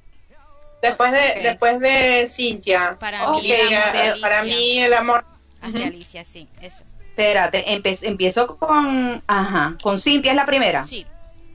Después 0.81 1.11
de, 1.11 1.41
después 1.43 1.79
de 1.79 2.27
Cintia. 2.27 2.97
Para 2.99 3.29
Ok, 3.29 3.43
mí, 3.43 3.51
el 3.51 3.67
amor 3.77 3.91
de 3.93 3.99
Eh, 3.99 4.07
Alicia. 4.09 4.21
para 4.21 4.43
mí 4.43 4.77
el 4.79 4.93
amor. 4.93 5.25
Hacia 5.61 5.87
Alicia, 5.87 6.25
sí, 6.25 6.47
eso. 6.61 6.83
Espérate, 7.09 7.65
empe- 7.67 7.99
empiezo 8.07 8.57
con. 8.57 9.21
Ajá, 9.27 9.77
con 9.83 9.99
Cintia 9.99 10.31
es 10.31 10.35
la 10.35 10.45
primera. 10.45 10.83
Sí, 10.83 11.05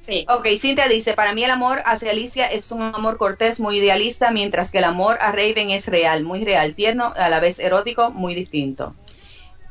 Sí. 0.07 0.25
Ok, 0.29 0.47
Cintia 0.57 0.87
dice, 0.87 1.15
para 1.15 1.33
mí 1.33 1.43
el 1.43 1.51
amor 1.51 1.83
hacia 1.85 2.13
Alicia 2.13 2.47
es 2.47 2.71
un 2.71 2.81
amor 2.81 3.17
cortés, 3.17 3.59
muy 3.59 3.79
idealista, 3.79 4.31
mientras 4.31 4.71
que 4.71 4.79
el 4.79 4.85
amor 4.85 5.19
a 5.21 5.33
Raven 5.33 5.71
es 5.71 5.89
real, 5.89 6.23
muy 6.23 6.45
real, 6.45 6.75
tierno, 6.75 7.13
a 7.17 7.29
la 7.29 7.41
vez 7.41 7.59
erótico, 7.59 8.13
muy 8.13 8.37
distinto. 8.37 8.95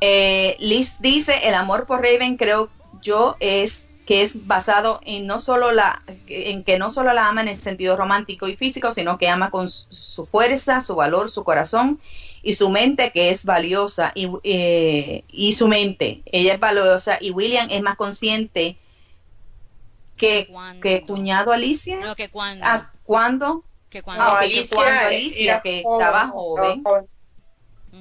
Eh, 0.01 0.57
Liz 0.59 0.97
dice, 0.99 1.47
el 1.47 1.53
amor 1.53 1.85
por 1.85 2.01
Raven 2.03 2.35
creo 2.35 2.69
yo 3.01 3.37
es 3.39 3.87
que 4.05 4.21
es 4.21 4.45
basado 4.45 4.99
en 5.05 5.25
no 5.25 5.39
solo 5.39 5.71
la 5.71 6.01
en 6.27 6.63
que 6.63 6.77
no 6.77 6.91
solo 6.91 7.13
la 7.13 7.27
ama 7.27 7.41
en 7.41 7.47
el 7.47 7.55
sentido 7.55 7.95
romántico 7.97 8.47
y 8.47 8.55
físico, 8.55 8.91
sino 8.93 9.17
que 9.17 9.29
ama 9.29 9.49
con 9.49 9.69
su- 9.71 10.25
fuerza, 10.25 10.81
su 10.81 10.95
valor, 10.95 11.31
su 11.31 11.43
corazón 11.43 11.99
y 12.43 12.53
su 12.53 12.69
mente 12.69 13.11
que 13.11 13.29
es 13.29 13.45
valiosa 13.45 14.11
y, 14.13 14.29
eh, 14.43 15.23
y 15.31 15.53
su 15.53 15.67
mente, 15.67 16.21
ella 16.25 16.53
es 16.53 16.59
valiosa 16.59 17.17
y 17.19 17.31
William 17.31 17.67
es 17.71 17.81
más 17.81 17.95
consciente 17.95 18.77
que, 20.17 20.47
¿Cuándo? 20.49 20.81
que 20.81 21.01
cuñado 21.03 21.51
Alicia. 21.51 21.99
no, 21.99 22.15
que 22.15 22.29
cuando, 22.29 22.65
Ah, 22.67 22.91
¿Cuándo? 23.03 23.63
que 23.89 24.01
cuando, 24.01 24.23
No, 24.23 24.31
ok, 24.33 24.39
que 24.39 24.45
Alicia, 24.45 24.75
cuando 24.77 25.01
Alicia, 25.07 25.53
era 25.53 25.61
que 25.61 25.83
joven, 25.83 26.01
estaba 26.05 26.27
joven. 26.29 26.83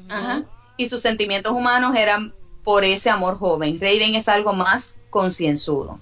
Ajá. 0.08 0.42
Y 0.76 0.88
sus 0.88 1.02
sentimientos 1.02 1.52
humanos 1.52 1.94
eran 1.96 2.34
por 2.64 2.84
ese 2.84 3.10
amor 3.10 3.38
joven. 3.38 3.78
Raven 3.80 4.14
es 4.14 4.28
algo 4.28 4.52
más 4.52 4.96
concienzudo. 5.10 6.00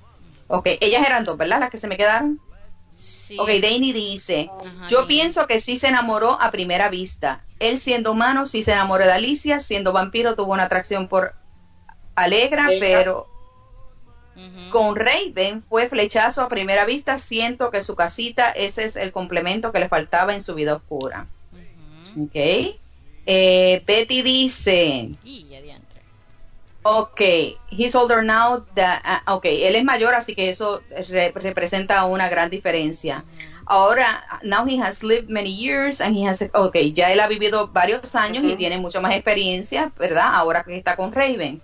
Ok, 0.48 0.66
ellas 0.80 1.05
eran 1.06 1.24
dos, 1.24 1.36
¿verdad? 1.36 1.60
Las 1.60 1.70
que 1.70 1.76
se 1.76 1.89
me 1.89 1.97
quedaron. 1.97 2.40
Sí. 2.94 3.39
Ok, 3.39 3.48
Danny 3.62 3.93
dice, 3.93 4.51
Ajá, 4.60 4.89
yo 4.89 5.06
pienso 5.06 5.47
que 5.47 5.60
sí 5.60 5.76
se 5.78 5.89
enamoró 5.89 6.39
a 6.40 6.51
primera 6.51 6.89
vista. 6.89 7.44
Él 7.59 7.78
siendo 7.78 8.12
humano 8.12 8.47
sí 8.47 8.62
se 8.62 8.72
enamoró 8.72 9.05
de 9.05 9.12
Alicia, 9.12 9.60
siendo 9.60 9.93
vampiro 9.93 10.34
tuvo 10.34 10.52
una 10.52 10.64
atracción 10.64 11.09
por 11.09 11.34
Alegra, 12.14 12.66
Alegra. 12.66 12.86
pero 12.89 13.26
Con 14.71 14.97
Raven 14.97 15.63
fue 15.63 15.89
flechazo 15.89 16.43
a 16.43 16.49
primera 16.49 16.85
vista. 16.87 17.19
Siento 17.19 17.71
que 17.71 17.83
su 17.83 17.95
casita, 17.95 18.51
ese 18.51 18.85
es 18.85 18.97
el 18.97 19.13
complemento 19.13 19.71
que 19.73 19.81
le 19.81 19.89
faltaba 19.89 20.33
en 20.35 20.43
su 20.43 20.55
vida 20.55 20.75
oscura. 20.75 21.27
Ok. 22.19 22.37
Eh, 23.27 23.83
Betty 23.87 24.23
dice, 24.23 25.11
Y 25.23 25.47
ok, 26.83 27.21
he's 27.71 27.95
older 27.95 28.25
now. 28.25 28.67
tha- 28.75 29.01
ah, 29.05 29.35
ok, 29.35 29.45
él 29.47 29.77
es 29.77 29.85
mayor, 29.85 30.15
así 30.15 30.35
que 30.35 30.49
eso 30.51 30.83
re- 30.91 31.33
representa 31.35 32.05
una 32.05 32.29
gran 32.29 32.51
diferencia. 32.51 33.25
Ahora, 33.65 34.25
now 34.43 34.67
he 34.67 34.81
has 34.81 35.03
lived 35.05 35.29
many 35.29 35.55
years 35.55 36.01
and 36.01 36.17
he 36.17 36.27
has, 36.27 36.43
ok, 36.53 36.77
ya 36.93 37.13
él 37.13 37.21
ha 37.21 37.29
vivido 37.29 37.69
varios 37.69 38.15
años 38.17 38.43
y 38.45 38.57
tiene 38.57 38.79
mucho 38.79 39.01
más 39.01 39.15
experiencia, 39.15 39.93
¿verdad? 39.99 40.31
Ahora 40.35 40.65
que 40.65 40.77
está 40.77 40.97
con 40.97 41.13
Raven. 41.13 41.63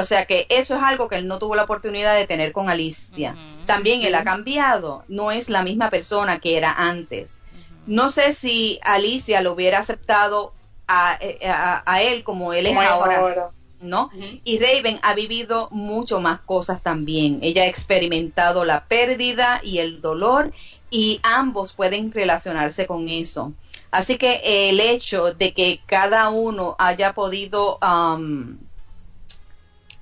O 0.00 0.04
sea 0.04 0.24
que 0.26 0.46
eso 0.48 0.76
es 0.76 0.82
algo 0.82 1.08
que 1.08 1.16
él 1.16 1.26
no 1.26 1.38
tuvo 1.38 1.54
la 1.54 1.64
oportunidad 1.64 2.14
de 2.16 2.26
tener 2.26 2.52
con 2.52 2.68
Alicia. 2.70 3.36
También 3.66 4.02
él 4.02 4.14
ha 4.14 4.24
cambiado, 4.24 5.04
no 5.08 5.30
es 5.30 5.48
la 5.50 5.62
misma 5.62 5.90
persona 5.90 6.38
que 6.38 6.56
era 6.56 6.72
antes. 6.72 7.40
No 7.86 8.10
sé 8.10 8.32
si 8.32 8.78
Alicia 8.82 9.40
lo 9.40 9.52
hubiera 9.52 9.78
aceptado 9.78 10.52
a, 10.86 11.18
eh, 11.20 11.38
a- 11.46 11.82
a 11.84 12.02
él 12.02 12.22
como 12.24 12.52
él 12.52 12.66
es 12.66 12.74
Como 12.74 12.82
ahora, 12.82 13.16
ahora. 13.18 13.50
¿no? 13.80 14.10
Y 14.44 14.58
Raven 14.58 14.98
ha 15.02 15.14
vivido 15.14 15.68
mucho 15.70 16.20
más 16.20 16.40
cosas 16.40 16.82
también. 16.82 17.38
Ella 17.42 17.62
ha 17.62 17.66
experimentado 17.66 18.64
la 18.64 18.84
pérdida 18.86 19.60
y 19.62 19.78
el 19.78 20.00
dolor 20.00 20.52
y 20.90 21.20
ambos 21.22 21.74
pueden 21.74 22.10
relacionarse 22.12 22.86
con 22.86 23.08
eso. 23.08 23.52
Así 23.90 24.16
que 24.18 24.40
el 24.70 24.80
hecho 24.80 25.32
de 25.34 25.52
que 25.52 25.80
cada 25.86 26.28
uno 26.30 26.74
haya 26.78 27.12
podido, 27.12 27.78
um, 27.82 28.56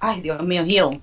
ay 0.00 0.20
Dios 0.20 0.42
mío, 0.42 0.64
heal, 0.68 1.00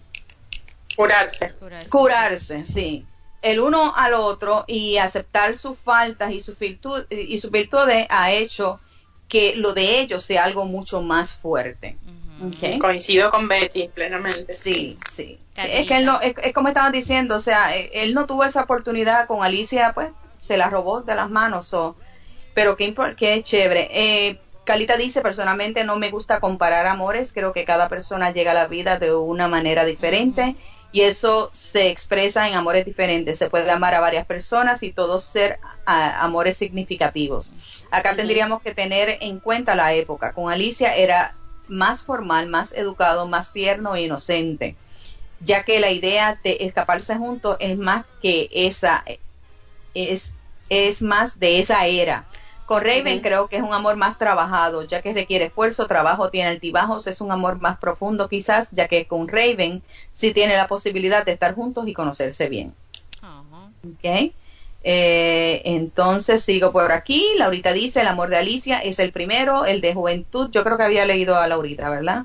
Curarse. 0.96 1.54
Curarse. 1.60 1.90
curarse, 1.90 2.66
sí, 2.66 3.06
el 3.42 3.60
uno 3.60 3.94
al 3.96 4.14
otro 4.14 4.64
y 4.68 4.98
aceptar 4.98 5.58
sus 5.58 5.78
faltas 5.78 6.32
y 6.32 6.42
sus 6.42 6.58
virtud- 6.60 7.06
y 7.10 7.38
sus 7.40 7.52
virtudes 7.52 8.06
ha 8.10 8.32
hecho 8.32 8.80
que 9.28 9.56
lo 9.56 9.74
de 9.74 10.00
ellos 10.00 10.24
sea 10.24 10.44
algo 10.44 10.66
mucho 10.66 11.02
más 11.02 11.34
fuerte. 11.34 11.98
Ujú. 12.40 12.48
Ok. 12.76 12.80
Coincido 12.80 13.30
con 13.32 13.48
Betty 13.48 13.88
plenamente. 13.88 14.54
Sí, 14.54 14.98
sí. 15.12 15.40
Es 15.56 15.88
que 15.88 15.98
él 15.98 16.06
no, 16.06 16.20
es, 16.22 16.36
es 16.44 16.54
como 16.54 16.68
estaban 16.68 16.92
diciendo, 16.92 17.36
o 17.36 17.40
sea, 17.40 17.76
eh, 17.76 17.90
él 17.94 18.14
no 18.14 18.26
tuvo 18.28 18.44
esa 18.44 18.62
oportunidad 18.64 19.28
con 19.28 19.44
Alicia, 19.44 19.92
pues 19.94 20.10
se 20.40 20.58
la 20.58 20.70
robó 20.70 21.02
de 21.02 21.16
las 21.16 21.30
manos, 21.30 21.74
o 21.74 21.96
pero 22.54 22.76
qué, 22.78 22.94
impor- 22.94 23.16
qué 23.16 23.42
chévere. 23.42 23.90
Eh, 23.92 24.40
Calita 24.64 24.96
dice, 24.96 25.22
personalmente 25.22 25.84
no 25.84 25.98
me 25.98 26.10
gusta 26.10 26.40
comparar 26.40 26.86
amores, 26.88 27.34
creo 27.34 27.52
que 27.52 27.66
cada 27.66 27.90
persona 27.90 28.32
llega 28.32 28.52
a 28.52 28.56
la 28.56 28.68
vida 28.68 28.98
de 28.98 29.14
una 29.14 29.48
manera 29.48 29.84
diferente 29.84 30.56
y 30.94 31.02
eso 31.02 31.50
se 31.54 31.90
expresa 31.90 32.48
en 32.48 32.54
amores 32.54 32.86
diferentes. 32.86 33.40
Se 33.40 33.50
puede 33.50 33.70
amar 33.70 33.96
a 33.96 34.00
varias 34.00 34.26
personas 34.26 34.84
y 34.84 34.92
todos 34.92 35.26
ser 35.26 35.60
ah, 35.86 36.24
amores 36.24 36.56
significativos. 36.56 37.84
Acá 37.92 38.16
tendríamos 38.16 38.62
que 38.62 38.76
tener 38.76 39.18
en 39.20 39.40
cuenta 39.40 39.76
la 39.76 39.94
época. 39.94 40.34
Con 40.34 40.52
Alicia 40.52 40.96
era 40.96 41.36
más 41.68 42.04
formal, 42.04 42.48
más 42.48 42.74
educado, 42.74 43.28
más 43.28 43.52
tierno 43.52 43.96
e 43.96 44.04
inocente, 44.04 44.76
ya 45.40 45.64
que 45.64 45.80
la 45.80 45.90
idea 45.90 46.40
de 46.44 46.58
escaparse 46.62 47.16
juntos 47.16 47.58
es 47.60 47.78
más 47.78 48.06
que 48.22 48.50
esa, 48.54 49.04
es, 49.96 50.36
es 50.70 51.02
más 51.02 51.40
de 51.40 51.60
esa 51.60 51.88
era. 51.88 52.28
Con 52.74 52.82
Raven 52.82 53.20
creo 53.20 53.50
que 53.50 53.58
es 53.58 53.62
un 53.62 53.72
amor 53.72 53.98
más 53.98 54.18
trabajado, 54.18 54.82
ya 54.82 55.04
que 55.04 55.14
requiere 55.14 55.46
esfuerzo, 55.46 55.86
trabajo, 55.86 56.32
tiene 56.32 56.50
altibajos, 56.50 57.06
es 57.06 57.22
un 57.22 57.32
amor 57.32 57.62
más 57.62 57.78
profundo 57.78 58.28
quizás, 58.28 58.68
ya 58.72 58.88
que 58.88 59.06
con 59.06 59.28
Raven 59.28 59.84
sí 60.12 60.34
tiene 60.34 60.58
la 60.58 60.68
posibilidad 60.68 61.24
de 61.24 61.34
estar 61.34 61.54
juntos 61.54 61.88
y 61.88 61.94
conocerse 61.94 62.50
bien. 62.50 62.74
Eh, 64.84 65.62
entonces 65.66 66.42
sigo 66.42 66.72
por 66.72 66.92
aquí. 66.92 67.24
Laurita 67.38 67.74
dice, 67.74 68.02
el 68.02 68.08
amor 68.08 68.30
de 68.30 68.38
Alicia 68.38 68.80
es 68.80 68.98
el 68.98 69.12
primero, 69.12 69.66
el 69.68 69.80
de 69.80 69.94
juventud. 69.94 70.50
Yo 70.50 70.64
creo 70.64 70.76
que 70.76 70.84
había 70.84 71.06
leído 71.06 71.36
a 71.38 71.48
Laurita, 71.48 71.92
¿verdad? 71.92 72.24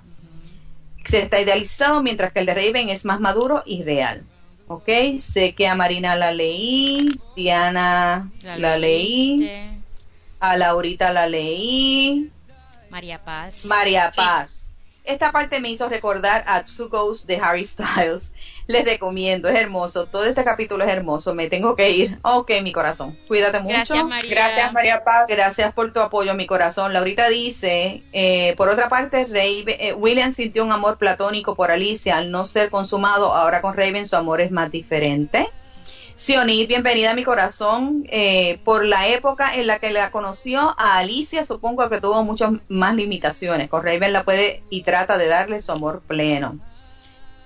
Se 1.04 1.20
está 1.20 1.42
idealizado, 1.42 2.02
mientras 2.02 2.32
que 2.32 2.40
el 2.40 2.46
de 2.46 2.54
Raven 2.54 2.88
es 2.88 3.04
más 3.04 3.20
maduro 3.20 3.64
y 3.66 3.82
real. 3.82 4.24
¿Ok? 4.66 4.88
Sé 5.18 5.54
que 5.54 5.66
a 5.66 5.74
Marina 5.74 6.16
la 6.16 6.32
leí, 6.32 7.06
Diana 7.36 8.30
la, 8.42 8.78
leí, 8.78 9.36
leíste. 9.36 9.77
A 10.40 10.56
Laurita 10.56 11.12
la 11.12 11.26
leí, 11.26 12.30
María 12.90 13.22
Paz. 13.24 13.64
María 13.66 14.10
Sí. 14.12 14.20
Paz. 14.20 14.64
Esta 15.04 15.32
parte 15.32 15.58
me 15.60 15.70
hizo 15.70 15.88
recordar 15.88 16.44
a 16.46 16.64
Two 16.64 16.90
Ghosts 16.90 17.26
de 17.26 17.38
Harry 17.38 17.64
Styles. 17.64 18.32
Les 18.66 18.84
recomiendo, 18.84 19.48
es 19.48 19.58
hermoso. 19.58 20.04
Todo 20.04 20.24
este 20.24 20.44
capítulo 20.44 20.84
es 20.84 20.92
hermoso. 20.92 21.32
Me 21.34 21.48
tengo 21.48 21.74
que 21.74 21.88
ir. 21.90 22.18
Ok, 22.20 22.50
mi 22.62 22.72
corazón. 22.72 23.16
Cuídate 23.26 23.58
mucho. 23.60 23.74
Gracias, 23.74 24.04
María. 24.04 24.30
Gracias, 24.34 24.72
María 24.74 25.04
Paz. 25.04 25.24
Gracias 25.26 25.72
por 25.72 25.90
tu 25.94 26.00
apoyo, 26.00 26.34
mi 26.34 26.46
corazón. 26.46 26.92
Laurita 26.92 27.30
dice, 27.30 28.02
eh, 28.12 28.52
por 28.58 28.68
otra 28.68 28.90
parte, 28.90 29.24
Raven- 29.26 29.76
eh, 29.80 29.94
William 29.94 30.30
sintió 30.32 30.62
un 30.62 30.72
amor 30.72 30.98
platónico 30.98 31.54
por 31.54 31.70
Alicia 31.70 32.18
al 32.18 32.30
no 32.30 32.44
ser 32.44 32.68
consumado. 32.68 33.34
Ahora 33.34 33.62
con 33.62 33.74
Raven 33.74 34.06
su 34.06 34.14
amor 34.16 34.42
es 34.42 34.50
más 34.50 34.70
diferente. 34.70 35.48
Sionit, 36.18 36.66
bienvenida 36.66 37.12
a 37.12 37.14
mi 37.14 37.22
corazón. 37.22 38.04
Eh, 38.10 38.58
por 38.64 38.84
la 38.84 39.06
época 39.06 39.54
en 39.54 39.68
la 39.68 39.78
que 39.78 39.90
la 39.90 40.10
conoció 40.10 40.74
a 40.76 40.98
Alicia, 40.98 41.44
supongo 41.44 41.88
que 41.88 42.00
tuvo 42.00 42.24
muchas 42.24 42.52
más 42.68 42.94
limitaciones. 42.96 43.68
Con 43.68 43.84
Raven 43.84 44.12
la 44.12 44.24
puede 44.24 44.62
y 44.68 44.82
trata 44.82 45.16
de 45.16 45.28
darle 45.28 45.62
su 45.62 45.70
amor 45.70 46.00
pleno. 46.06 46.58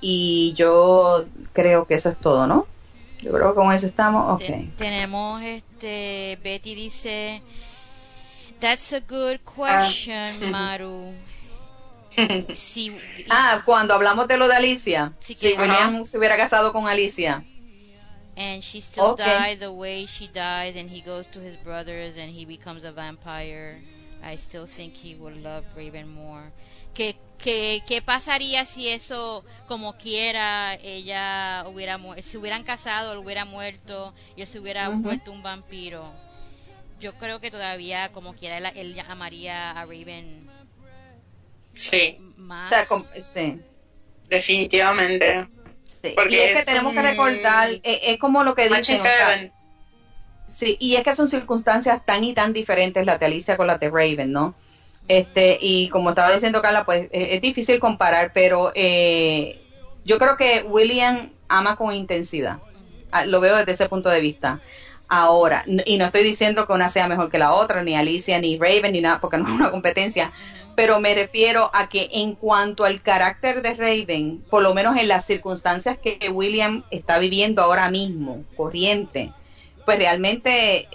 Y 0.01 0.55
yo 0.57 1.27
creo 1.53 1.87
que 1.87 1.95
eso 1.95 2.09
es 2.09 2.19
todo, 2.19 2.47
¿no? 2.47 2.67
Yo 3.21 3.31
creo 3.31 3.51
que 3.51 3.55
con 3.57 3.73
eso 3.75 3.87
estamos. 3.87 4.33
Ok. 4.41 4.47
Te- 4.47 4.71
tenemos 4.79 5.43
este 5.43 6.39
Betty 6.43 6.75
dice 6.75 7.43
That's 8.59 8.95
a 8.95 9.01
good 9.01 9.39
question, 9.45 10.51
Maru. 10.51 11.13
Si, 12.55 12.95
Ah, 13.31 13.63
cuando 13.65 13.95
hablamos 13.95 14.29
de 14.29 14.37
lo 14.37 14.47
de 14.49 14.55
Alicia, 14.57 15.13
si 15.21 15.35
que- 15.35 15.55
William 15.59 16.05
se 16.07 16.19
hubiera 16.19 16.37
casado 16.37 16.73
con 16.73 16.87
Alicia. 16.89 17.45
And 18.37 18.63
she 18.63 18.81
still 18.81 19.11
Okay. 19.11 19.15
died 19.15 19.61
the 19.61 19.73
way 19.73 20.07
she 20.07 20.27
died, 20.29 20.77
and 20.77 20.91
he 20.91 21.01
goes 21.03 21.27
to 21.29 21.41
his 21.41 21.57
brothers 21.57 22.17
and 22.17 22.31
he 22.31 22.45
becomes 22.45 22.85
a 22.85 22.93
vampire. 22.93 23.81
I 24.23 24.37
still 24.37 24.67
think 24.67 24.95
he 24.97 25.15
would 25.15 25.37
love 25.43 25.65
Raven 25.77 26.09
more. 26.09 26.53
¿Qué, 26.95 27.17
qué, 27.39 27.83
qué 27.87 28.03
pasaría 28.03 28.65
si 28.67 28.89
eso, 28.89 29.45
como 29.67 29.95
quiera, 29.95 30.75
ella 30.83 31.65
hubiera 31.67 31.99
mu- 31.99 32.15
se 32.23 32.39
hubieran 32.39 32.63
casado, 32.65 33.13
él 33.13 33.19
hubiera 33.19 33.45
muerto 33.45 34.15
y 34.37 34.43
él 34.43 34.47
se 34.47 34.61
hubiera 34.61 34.91
Ujú. 34.91 35.03
vuelto 35.03 35.33
un 35.33 35.43
vampiro? 35.43 36.13
yo 37.01 37.15
creo 37.19 37.41
que 37.41 37.51
todavía, 37.51 38.13
como 38.13 38.35
quiera, 38.35 38.59
él, 38.59 38.67
él 38.77 39.01
amaría 39.09 39.73
a 39.73 39.85
Raven 39.85 40.49
Sí, 41.75 42.17
más. 42.37 42.73
O 42.93 43.23
sea, 43.23 43.23
sí. 43.23 43.63
definitivamente. 44.29 45.49
Sí, 46.03 46.13
Porque 46.17 46.35
y 46.35 46.39
es 46.39 46.57
que 46.57 46.65
tenemos 46.65 46.93
que 46.93 47.03
recordar, 47.03 47.71
eh, 47.71 48.01
es 48.05 48.19
como 48.19 48.43
lo 48.43 48.55
que 48.55 48.69
dicen, 48.69 49.01
sí, 50.49 50.77
y 50.81 50.97
es 50.97 51.05
que 51.05 51.15
son 51.15 51.29
circunstancias 51.29 52.05
tan 52.05 52.25
y 52.25 52.35
tan 52.35 52.53
diferentes 52.53 53.07
las 53.07 53.21
de 53.21 53.27
Alicia 53.27 53.57
con 53.57 53.69
las 53.69 53.79
de 53.79 53.89
Raven, 53.89 54.33
¿no? 54.33 54.55
Este, 55.09 55.59
y 55.61 55.89
como 55.89 56.11
estaba 56.11 56.33
diciendo 56.33 56.63
Carla, 56.63 56.85
pues 56.85 57.09
eh, 57.13 57.29
es 57.33 57.41
difícil 57.41 57.81
comparar, 57.81 58.33
pero 58.33 58.73
eh, 58.75 59.61
yo 60.05 60.19
creo 60.19 60.37
que 60.37 60.65
William 60.67 61.31
ama 61.49 61.77
con 61.77 61.95
intensidad. 61.95 62.59
Ah, 63.11 63.27
Lo 63.27 63.41
veo 63.41 63.57
desde 63.57 63.73
ese 63.73 63.89
punto 63.89 64.09
de 64.09 64.21
vista. 64.21 64.61
Ahora, 65.09 65.65
y 65.85 65.99
no 65.99 66.07
estoy 66.07 66.23
diciendo 66.23 66.67
que 66.67 66.73
una 66.73 66.89
sea 66.89 67.07
mejor 67.07 67.31
que 67.31 67.39
la 67.39 67.53
otra, 67.53 67.83
ni 67.83 67.95
Alicia, 67.95 68.39
ni 68.39 68.59
Raven, 68.59 68.93
ni 68.93 69.03
nada, 69.03 69.21
porque 69.21 69.37
no 69.37 69.47
es 69.47 69.55
una 69.55 69.71
competencia, 69.71 70.33
pero 70.75 71.01
me 71.01 71.15
refiero 71.15 71.71
a 71.75 71.89
que 71.89 72.09
en 72.13 72.35
cuanto 72.35 72.85
al 72.85 73.03
carácter 73.03 73.63
de 73.63 73.75
Raven, 73.75 74.45
por 74.51 74.63
lo 74.63 74.75
menos 74.75 74.97
en 74.97 75.09
las 75.09 75.27
circunstancias 75.27 75.99
que 75.99 76.31
William 76.31 76.85
está 76.91 77.19
viviendo 77.19 77.63
ahora 77.63 77.91
mismo, 77.91 78.45
corriente, 78.57 79.33
pues 79.85 79.99
realmente 79.99 80.89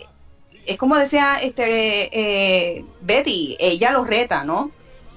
es 0.66 0.78
como 0.78 0.98
decía 0.98 1.40
este 1.42 2.10
eh, 2.12 2.86
Betty, 3.02 3.56
ella 3.60 3.92
lo 3.92 4.04
reta, 4.04 4.44
¿no? 4.44 4.72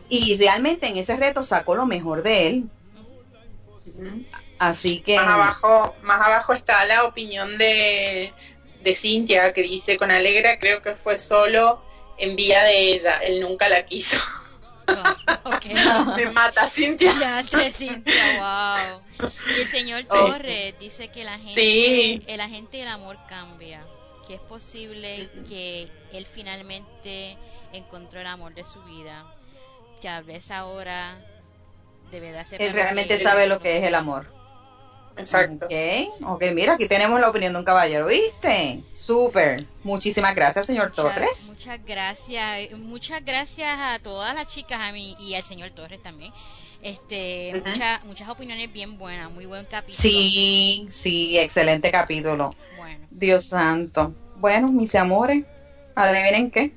Y 0.08 0.36
realmente 0.36 0.86
en 0.88 0.96
ese 0.96 1.16
reto 1.16 1.42
sacó 1.44 1.74
lo 1.74 1.86
mejor 1.86 2.22
de 2.22 2.46
él. 2.48 2.64
Así 4.58 5.00
que 5.00 5.16
Más 5.16 5.28
abajo, 5.28 5.94
más 6.02 6.26
abajo 6.26 6.52
está 6.52 6.84
la 6.84 7.04
opinión 7.04 7.58
de, 7.58 8.32
de 8.82 8.94
Cintia 8.94 9.52
que 9.52 9.62
dice 9.62 9.96
con 9.96 10.10
Alegra 10.10 10.58
creo 10.58 10.82
que 10.82 10.94
fue 10.94 11.18
solo 11.18 11.82
en 12.18 12.36
vía 12.36 12.62
de 12.64 12.92
ella, 12.92 13.16
él 13.18 13.40
nunca 13.40 13.68
la 13.68 13.84
quiso. 13.84 14.18
Oh, 15.44 15.48
ok. 15.54 15.66
Me 16.16 16.26
mata 16.26 16.66
Cintia. 16.68 17.12
Ya 17.18 17.42
Cintia, 17.42 18.14
wow. 18.38 19.28
Y 19.56 19.60
el 19.60 19.66
señor. 19.66 20.04
Torres 20.04 20.74
dice 20.78 21.08
que 21.08 21.24
la 21.24 21.38
gente, 21.38 21.54
Sí. 21.54 22.22
el 22.26 22.40
agente 22.40 22.78
del 22.78 22.88
amor 22.88 23.18
cambia, 23.28 23.84
que 24.26 24.34
es 24.34 24.40
posible 24.40 25.30
que 25.48 25.88
él 26.12 26.26
finalmente 26.26 27.36
encontró 27.72 28.20
el 28.20 28.26
amor 28.26 28.54
de 28.54 28.64
su 28.64 28.82
vida. 28.84 29.24
Tal 30.02 30.24
vez 30.24 30.50
ahora 30.50 31.18
debe 32.10 32.32
de 32.32 32.38
hacer 32.38 32.60
él 32.62 32.72
realmente 32.72 33.18
sabe 33.18 33.46
lo 33.46 33.60
que 33.60 33.78
es 33.78 33.86
el 33.86 33.94
amor. 33.94 34.39
Exacto. 35.16 35.66
Ok, 35.66 36.24
ok, 36.26 36.42
mira, 36.54 36.74
aquí 36.74 36.86
tenemos 36.88 37.20
la 37.20 37.28
opinión 37.30 37.52
de 37.52 37.58
un 37.58 37.64
caballero, 37.64 38.06
¿viste? 38.06 38.80
Súper. 38.94 39.66
Muchísimas 39.84 40.34
gracias, 40.34 40.66
señor 40.66 40.90
Muchas, 40.90 41.04
Torres. 41.14 41.46
muchas 41.48 41.80
gracias, 41.84 42.72
muchas 42.78 43.24
gracias 43.24 43.78
a 43.78 43.98
todas 43.98 44.34
las 44.34 44.46
chicas 44.46 44.80
a 44.80 44.92
mí 44.92 45.16
y 45.20 45.34
al 45.34 45.42
señor 45.42 45.70
Torres 45.70 46.02
también. 46.02 46.32
Este, 46.82 47.52
Ujú. 47.56 47.68
muchas 47.68 48.04
muchas 48.04 48.28
opiniones 48.30 48.72
bien 48.72 48.96
buenas, 48.96 49.30
muy 49.30 49.44
buen 49.44 49.66
capítulo. 49.66 50.00
Sí, 50.00 50.86
sí, 50.90 51.38
excelente 51.38 51.90
capítulo. 51.90 52.54
Bueno, 52.78 53.06
Dios 53.10 53.44
santo. 53.46 54.14
Bueno, 54.36 54.68
mis 54.68 54.94
amores, 54.94 55.44
adivinen 55.94 56.50
qué. 56.50 56.72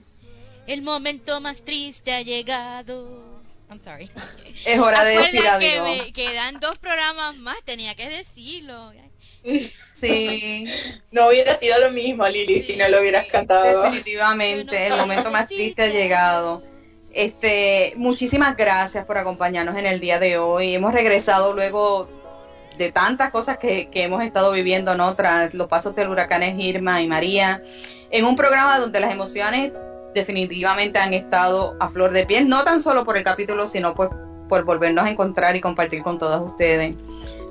el 0.68 0.82
momento 0.82 1.40
más 1.40 1.62
triste 1.62 2.14
ha 2.14 2.22
llegado. 2.22 3.33
I'm 3.74 3.84
sorry. 3.84 4.10
Es 4.66 4.80
hora 4.80 5.04
de 5.04 5.18
decir 5.18 5.40
Acuerda 5.40 5.60
que 5.60 5.80
adiós. 5.80 6.06
me 6.06 6.14
quedan 6.14 6.60
dos 6.60 6.78
programas 6.78 7.36
más, 7.38 7.58
tenía 7.64 7.96
que 7.96 8.08
decirlo. 8.08 8.94
Sí, 9.44 10.66
No 11.12 11.28
hubiera 11.28 11.56
sido 11.56 11.80
lo 11.80 11.92
mismo, 11.92 12.28
Lili, 12.28 12.60
si 12.62 12.76
no 12.78 12.88
lo 12.90 13.00
hubieras 13.00 13.26
cantado. 13.28 13.84
definitivamente, 13.84 14.88
el 14.88 14.96
momento 14.98 15.32
más 15.32 15.48
triste 15.48 15.82
ha 15.84 15.88
llegado. 15.88 16.64
Este, 17.14 17.94
muchísimas 17.96 18.56
gracias 18.58 19.06
por 19.06 19.18
acompañarnos 19.18 19.78
en 19.78 19.86
el 19.86 20.00
día 20.00 20.20
de 20.20 20.38
hoy. 20.38 20.76
Hemos 20.76 20.94
regresado 20.94 21.54
luego 21.54 22.10
de 22.78 22.92
tantas 22.92 23.32
cosas 23.32 23.58
que, 23.60 23.90
que 23.90 24.04
hemos 24.04 24.22
estado 24.24 24.52
viviendo, 24.52 24.96
¿no? 24.96 25.16
Tras 25.16 25.54
los 25.54 25.68
pasos 25.68 25.96
del 25.96 26.10
huracanes 26.10 26.56
Irma 26.58 27.02
y 27.02 27.08
María, 27.08 27.62
en 28.12 28.26
un 28.26 28.36
programa 28.36 28.80
donde 28.80 29.00
las 29.00 29.14
emociones 29.14 29.72
definitivamente 30.14 31.00
han 31.00 31.14
estado 31.14 31.76
a 31.80 31.90
flor 31.90 32.12
de 32.12 32.26
piel, 32.26 32.48
no 32.50 32.64
tan 32.64 32.82
solo 32.82 33.06
por 33.06 33.18
el 33.18 33.24
capítulo, 33.24 33.68
sino 33.68 33.94
pues 33.96 34.10
por 34.50 34.64
volvernos 34.66 35.06
a 35.06 35.10
encontrar 35.10 35.56
y 35.56 35.62
compartir 35.62 36.04
con 36.04 36.20
todas 36.20 36.42
ustedes. 36.42 36.96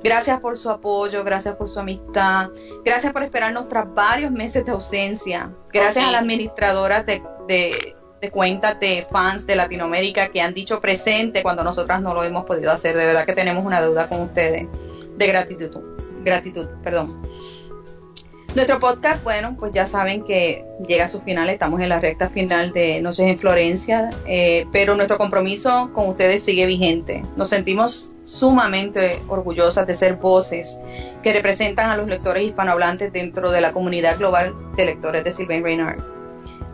Gracias 0.03 0.39
por 0.41 0.57
su 0.57 0.69
apoyo, 0.69 1.23
gracias 1.23 1.55
por 1.55 1.69
su 1.69 1.79
amistad, 1.79 2.49
gracias 2.83 3.13
por 3.13 3.23
esperarnos 3.23 3.69
tras 3.69 3.93
varios 3.93 4.31
meses 4.31 4.65
de 4.65 4.71
ausencia, 4.71 5.49
gracias 5.71 5.97
Oh, 5.97 5.99
sí. 6.01 6.09
a 6.09 6.11
las 6.11 6.21
administradoras 6.21 7.05
de, 7.05 7.23
de, 7.47 7.95
de 8.21 8.29
cuentas 8.29 8.79
de 8.81 9.07
fans 9.09 9.47
de 9.47 9.55
Latinoamérica 9.55 10.27
que 10.27 10.41
han 10.41 10.53
dicho 10.53 10.81
presente 10.81 11.41
cuando 11.41 11.63
nosotras 11.63 12.01
no 12.01 12.13
lo 12.13 12.23
hemos 12.23 12.43
podido 12.45 12.71
hacer. 12.71 12.97
De 12.97 13.05
verdad 13.05 13.25
que 13.25 13.33
tenemos 13.33 13.63
una 13.65 13.81
deuda 13.81 14.07
con 14.07 14.21
ustedes 14.21 14.67
de 15.15 15.27
gratitud, 15.27 15.71
gratitud, 16.23 16.67
perdón. 16.83 17.21
Nuestro 18.55 18.79
podcast, 18.79 19.23
bueno, 19.23 19.55
pues 19.57 19.73
ya 19.73 19.87
saben 19.87 20.23
que 20.23 20.63
llega 20.87 21.05
a 21.05 21.07
su 21.07 21.19
final, 21.19 21.49
estamos 21.49 21.81
en 21.81 21.89
la 21.89 21.99
recta 21.99 22.29
final 22.29 22.71
de 22.71 23.01
Noches 23.01 23.27
en 23.27 23.39
Florencia, 23.39 24.11
eh, 24.27 24.67
pero 24.71 24.95
nuestro 24.95 25.17
compromiso 25.17 25.89
con 25.91 26.07
ustedes 26.09 26.43
sigue 26.43 26.67
vigente. 26.67 27.23
Nos 27.35 27.49
sentimos 27.49 28.13
sumamente 28.25 29.19
orgullosas 29.27 29.87
de 29.87 29.95
ser 29.95 30.17
voces 30.17 30.79
que 31.23 31.33
representan 31.33 31.89
a 31.89 31.97
los 31.97 32.07
lectores 32.07 32.47
hispanohablantes 32.47 33.11
dentro 33.11 33.49
de 33.49 33.59
la 33.59 33.73
comunidad 33.73 34.19
global 34.19 34.53
de 34.75 34.85
lectores 34.85 35.23
de 35.23 35.31
Sylvain 35.31 35.63
Reynard. 35.63 35.99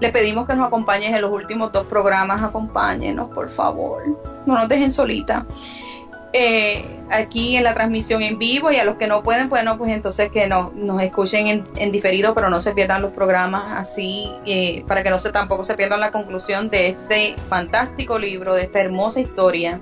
Les 0.01 0.11
pedimos 0.11 0.47
que 0.47 0.55
nos 0.55 0.67
acompañen 0.67 1.15
en 1.15 1.21
los 1.21 1.31
últimos 1.31 1.71
dos 1.71 1.87
programas, 1.87 2.43
acompáñenos, 2.43 3.29
por 3.29 3.49
favor, 3.49 4.03
no 4.45 4.55
nos 4.55 4.67
dejen 4.67 4.91
solita 4.91 5.45
eh, 6.33 6.83
aquí 7.09 7.57
en 7.57 7.63
la 7.63 7.73
transmisión 7.73 8.21
en 8.21 8.37
vivo 8.37 8.71
y 8.71 8.77
a 8.77 8.85
los 8.85 8.97
que 8.97 9.07
no 9.07 9.23
pueden, 9.23 9.49
bueno, 9.49 9.77
pues 9.77 9.91
entonces 9.91 10.31
que 10.31 10.47
no, 10.47 10.71
nos 10.75 11.01
escuchen 11.01 11.65
en, 11.75 11.91
diferido, 11.91 12.33
pero 12.33 12.49
no 12.49 12.61
se 12.61 12.71
pierdan 12.71 13.01
los 13.01 13.11
programas 13.11 13.79
así, 13.79 14.31
eh, 14.45 14.83
para 14.87 15.03
que 15.03 15.09
no 15.09 15.19
se 15.19 15.31
tampoco 15.31 15.63
se 15.63 15.75
pierdan 15.75 15.99
la 15.99 16.11
conclusión 16.11 16.69
de 16.69 16.89
este 16.89 17.35
fantástico 17.49 18.19
libro, 18.19 18.53
de 18.53 18.63
esta 18.63 18.79
hermosa 18.79 19.19
historia. 19.19 19.79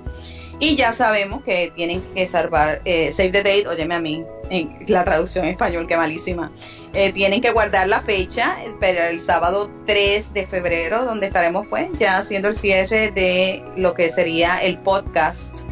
Y 0.60 0.74
ya 0.74 0.92
sabemos 0.92 1.44
que 1.44 1.72
tienen 1.76 2.02
que 2.14 2.26
salvar, 2.26 2.82
eh, 2.84 3.12
save 3.12 3.30
the 3.30 3.42
date, 3.44 3.68
óyeme 3.68 3.94
a 3.94 4.00
mí, 4.00 4.24
en 4.50 4.76
la 4.88 5.04
traducción 5.04 5.44
en 5.44 5.52
español, 5.52 5.86
que 5.86 5.96
malísima. 5.96 6.50
Eh, 6.94 7.12
tienen 7.12 7.40
que 7.40 7.52
guardar 7.52 7.86
la 7.86 8.00
fecha 8.00 8.58
para 8.80 9.08
el 9.08 9.20
sábado 9.20 9.70
3 9.86 10.32
de 10.32 10.46
febrero, 10.46 11.04
donde 11.04 11.28
estaremos 11.28 11.64
pues 11.68 11.88
ya 11.96 12.18
haciendo 12.18 12.48
el 12.48 12.56
cierre 12.56 13.12
de 13.12 13.62
lo 13.76 13.94
que 13.94 14.10
sería 14.10 14.60
el 14.60 14.78
podcast 14.78 15.64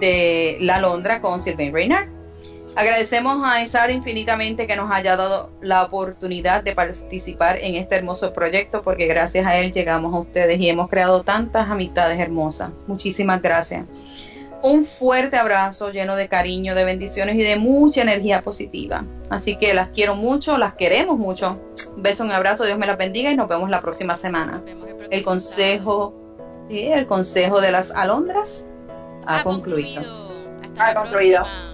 de 0.00 0.56
La 0.60 0.80
Londra 0.80 1.20
con 1.20 1.40
Sylvain 1.40 1.72
Reynard. 1.72 2.08
Agradecemos 2.76 3.42
a 3.44 3.62
Esar 3.62 3.90
infinitamente 3.90 4.66
que 4.66 4.76
nos 4.76 4.90
haya 4.92 5.16
dado 5.16 5.50
la 5.60 5.82
oportunidad 5.82 6.62
de 6.62 6.72
participar 6.72 7.58
en 7.60 7.74
este 7.74 7.96
hermoso 7.96 8.32
proyecto 8.32 8.82
porque 8.82 9.06
gracias 9.06 9.44
a 9.44 9.58
él 9.58 9.72
llegamos 9.72 10.14
a 10.14 10.18
ustedes 10.18 10.58
y 10.60 10.68
hemos 10.68 10.88
creado 10.88 11.22
tantas 11.22 11.68
amistades 11.68 12.18
hermosas. 12.20 12.70
Muchísimas 12.86 13.42
gracias. 13.42 13.86
Un 14.62 14.84
fuerte 14.84 15.36
abrazo 15.36 15.90
lleno 15.90 16.16
de 16.16 16.28
cariño, 16.28 16.74
de 16.74 16.84
bendiciones 16.84 17.36
y 17.36 17.42
de 17.42 17.56
mucha 17.56 18.02
energía 18.02 18.42
positiva. 18.42 19.04
Así 19.30 19.56
que 19.56 19.72
las 19.72 19.88
quiero 19.88 20.14
mucho, 20.14 20.58
las 20.58 20.74
queremos 20.74 21.18
mucho. 21.18 21.58
Beso, 21.96 22.24
un 22.24 22.30
abrazo, 22.30 22.66
Dios 22.66 22.78
me 22.78 22.86
las 22.86 22.98
bendiga 22.98 23.30
y 23.30 23.36
nos 23.36 23.48
vemos 23.48 23.70
la 23.70 23.80
próxima 23.80 24.14
semana. 24.16 24.62
El 25.10 25.24
consejo, 25.24 26.14
el 26.68 27.06
consejo 27.06 27.60
de 27.60 27.72
las 27.72 27.90
alondras. 27.90 28.66
Ha 29.26 29.36
Ha 29.40 29.42
concluido. 29.44 30.02
Hasta 30.62 30.84
Ha 30.84 30.94
la 30.94 31.00
concluido. 31.00 31.42
próxima. 31.42 31.66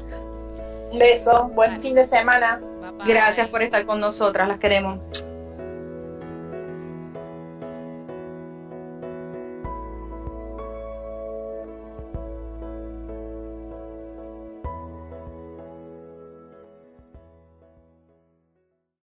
Un 0.92 0.98
beso, 0.98 1.48
buen 1.54 1.80
fin 1.80 1.94
de 1.94 2.04
semana. 2.04 2.60
Bye. 2.98 3.12
Gracias 3.14 3.48
por 3.48 3.62
estar 3.62 3.84
con 3.86 4.00
nosotras, 4.00 4.48
las 4.48 4.58
queremos. 4.58 4.98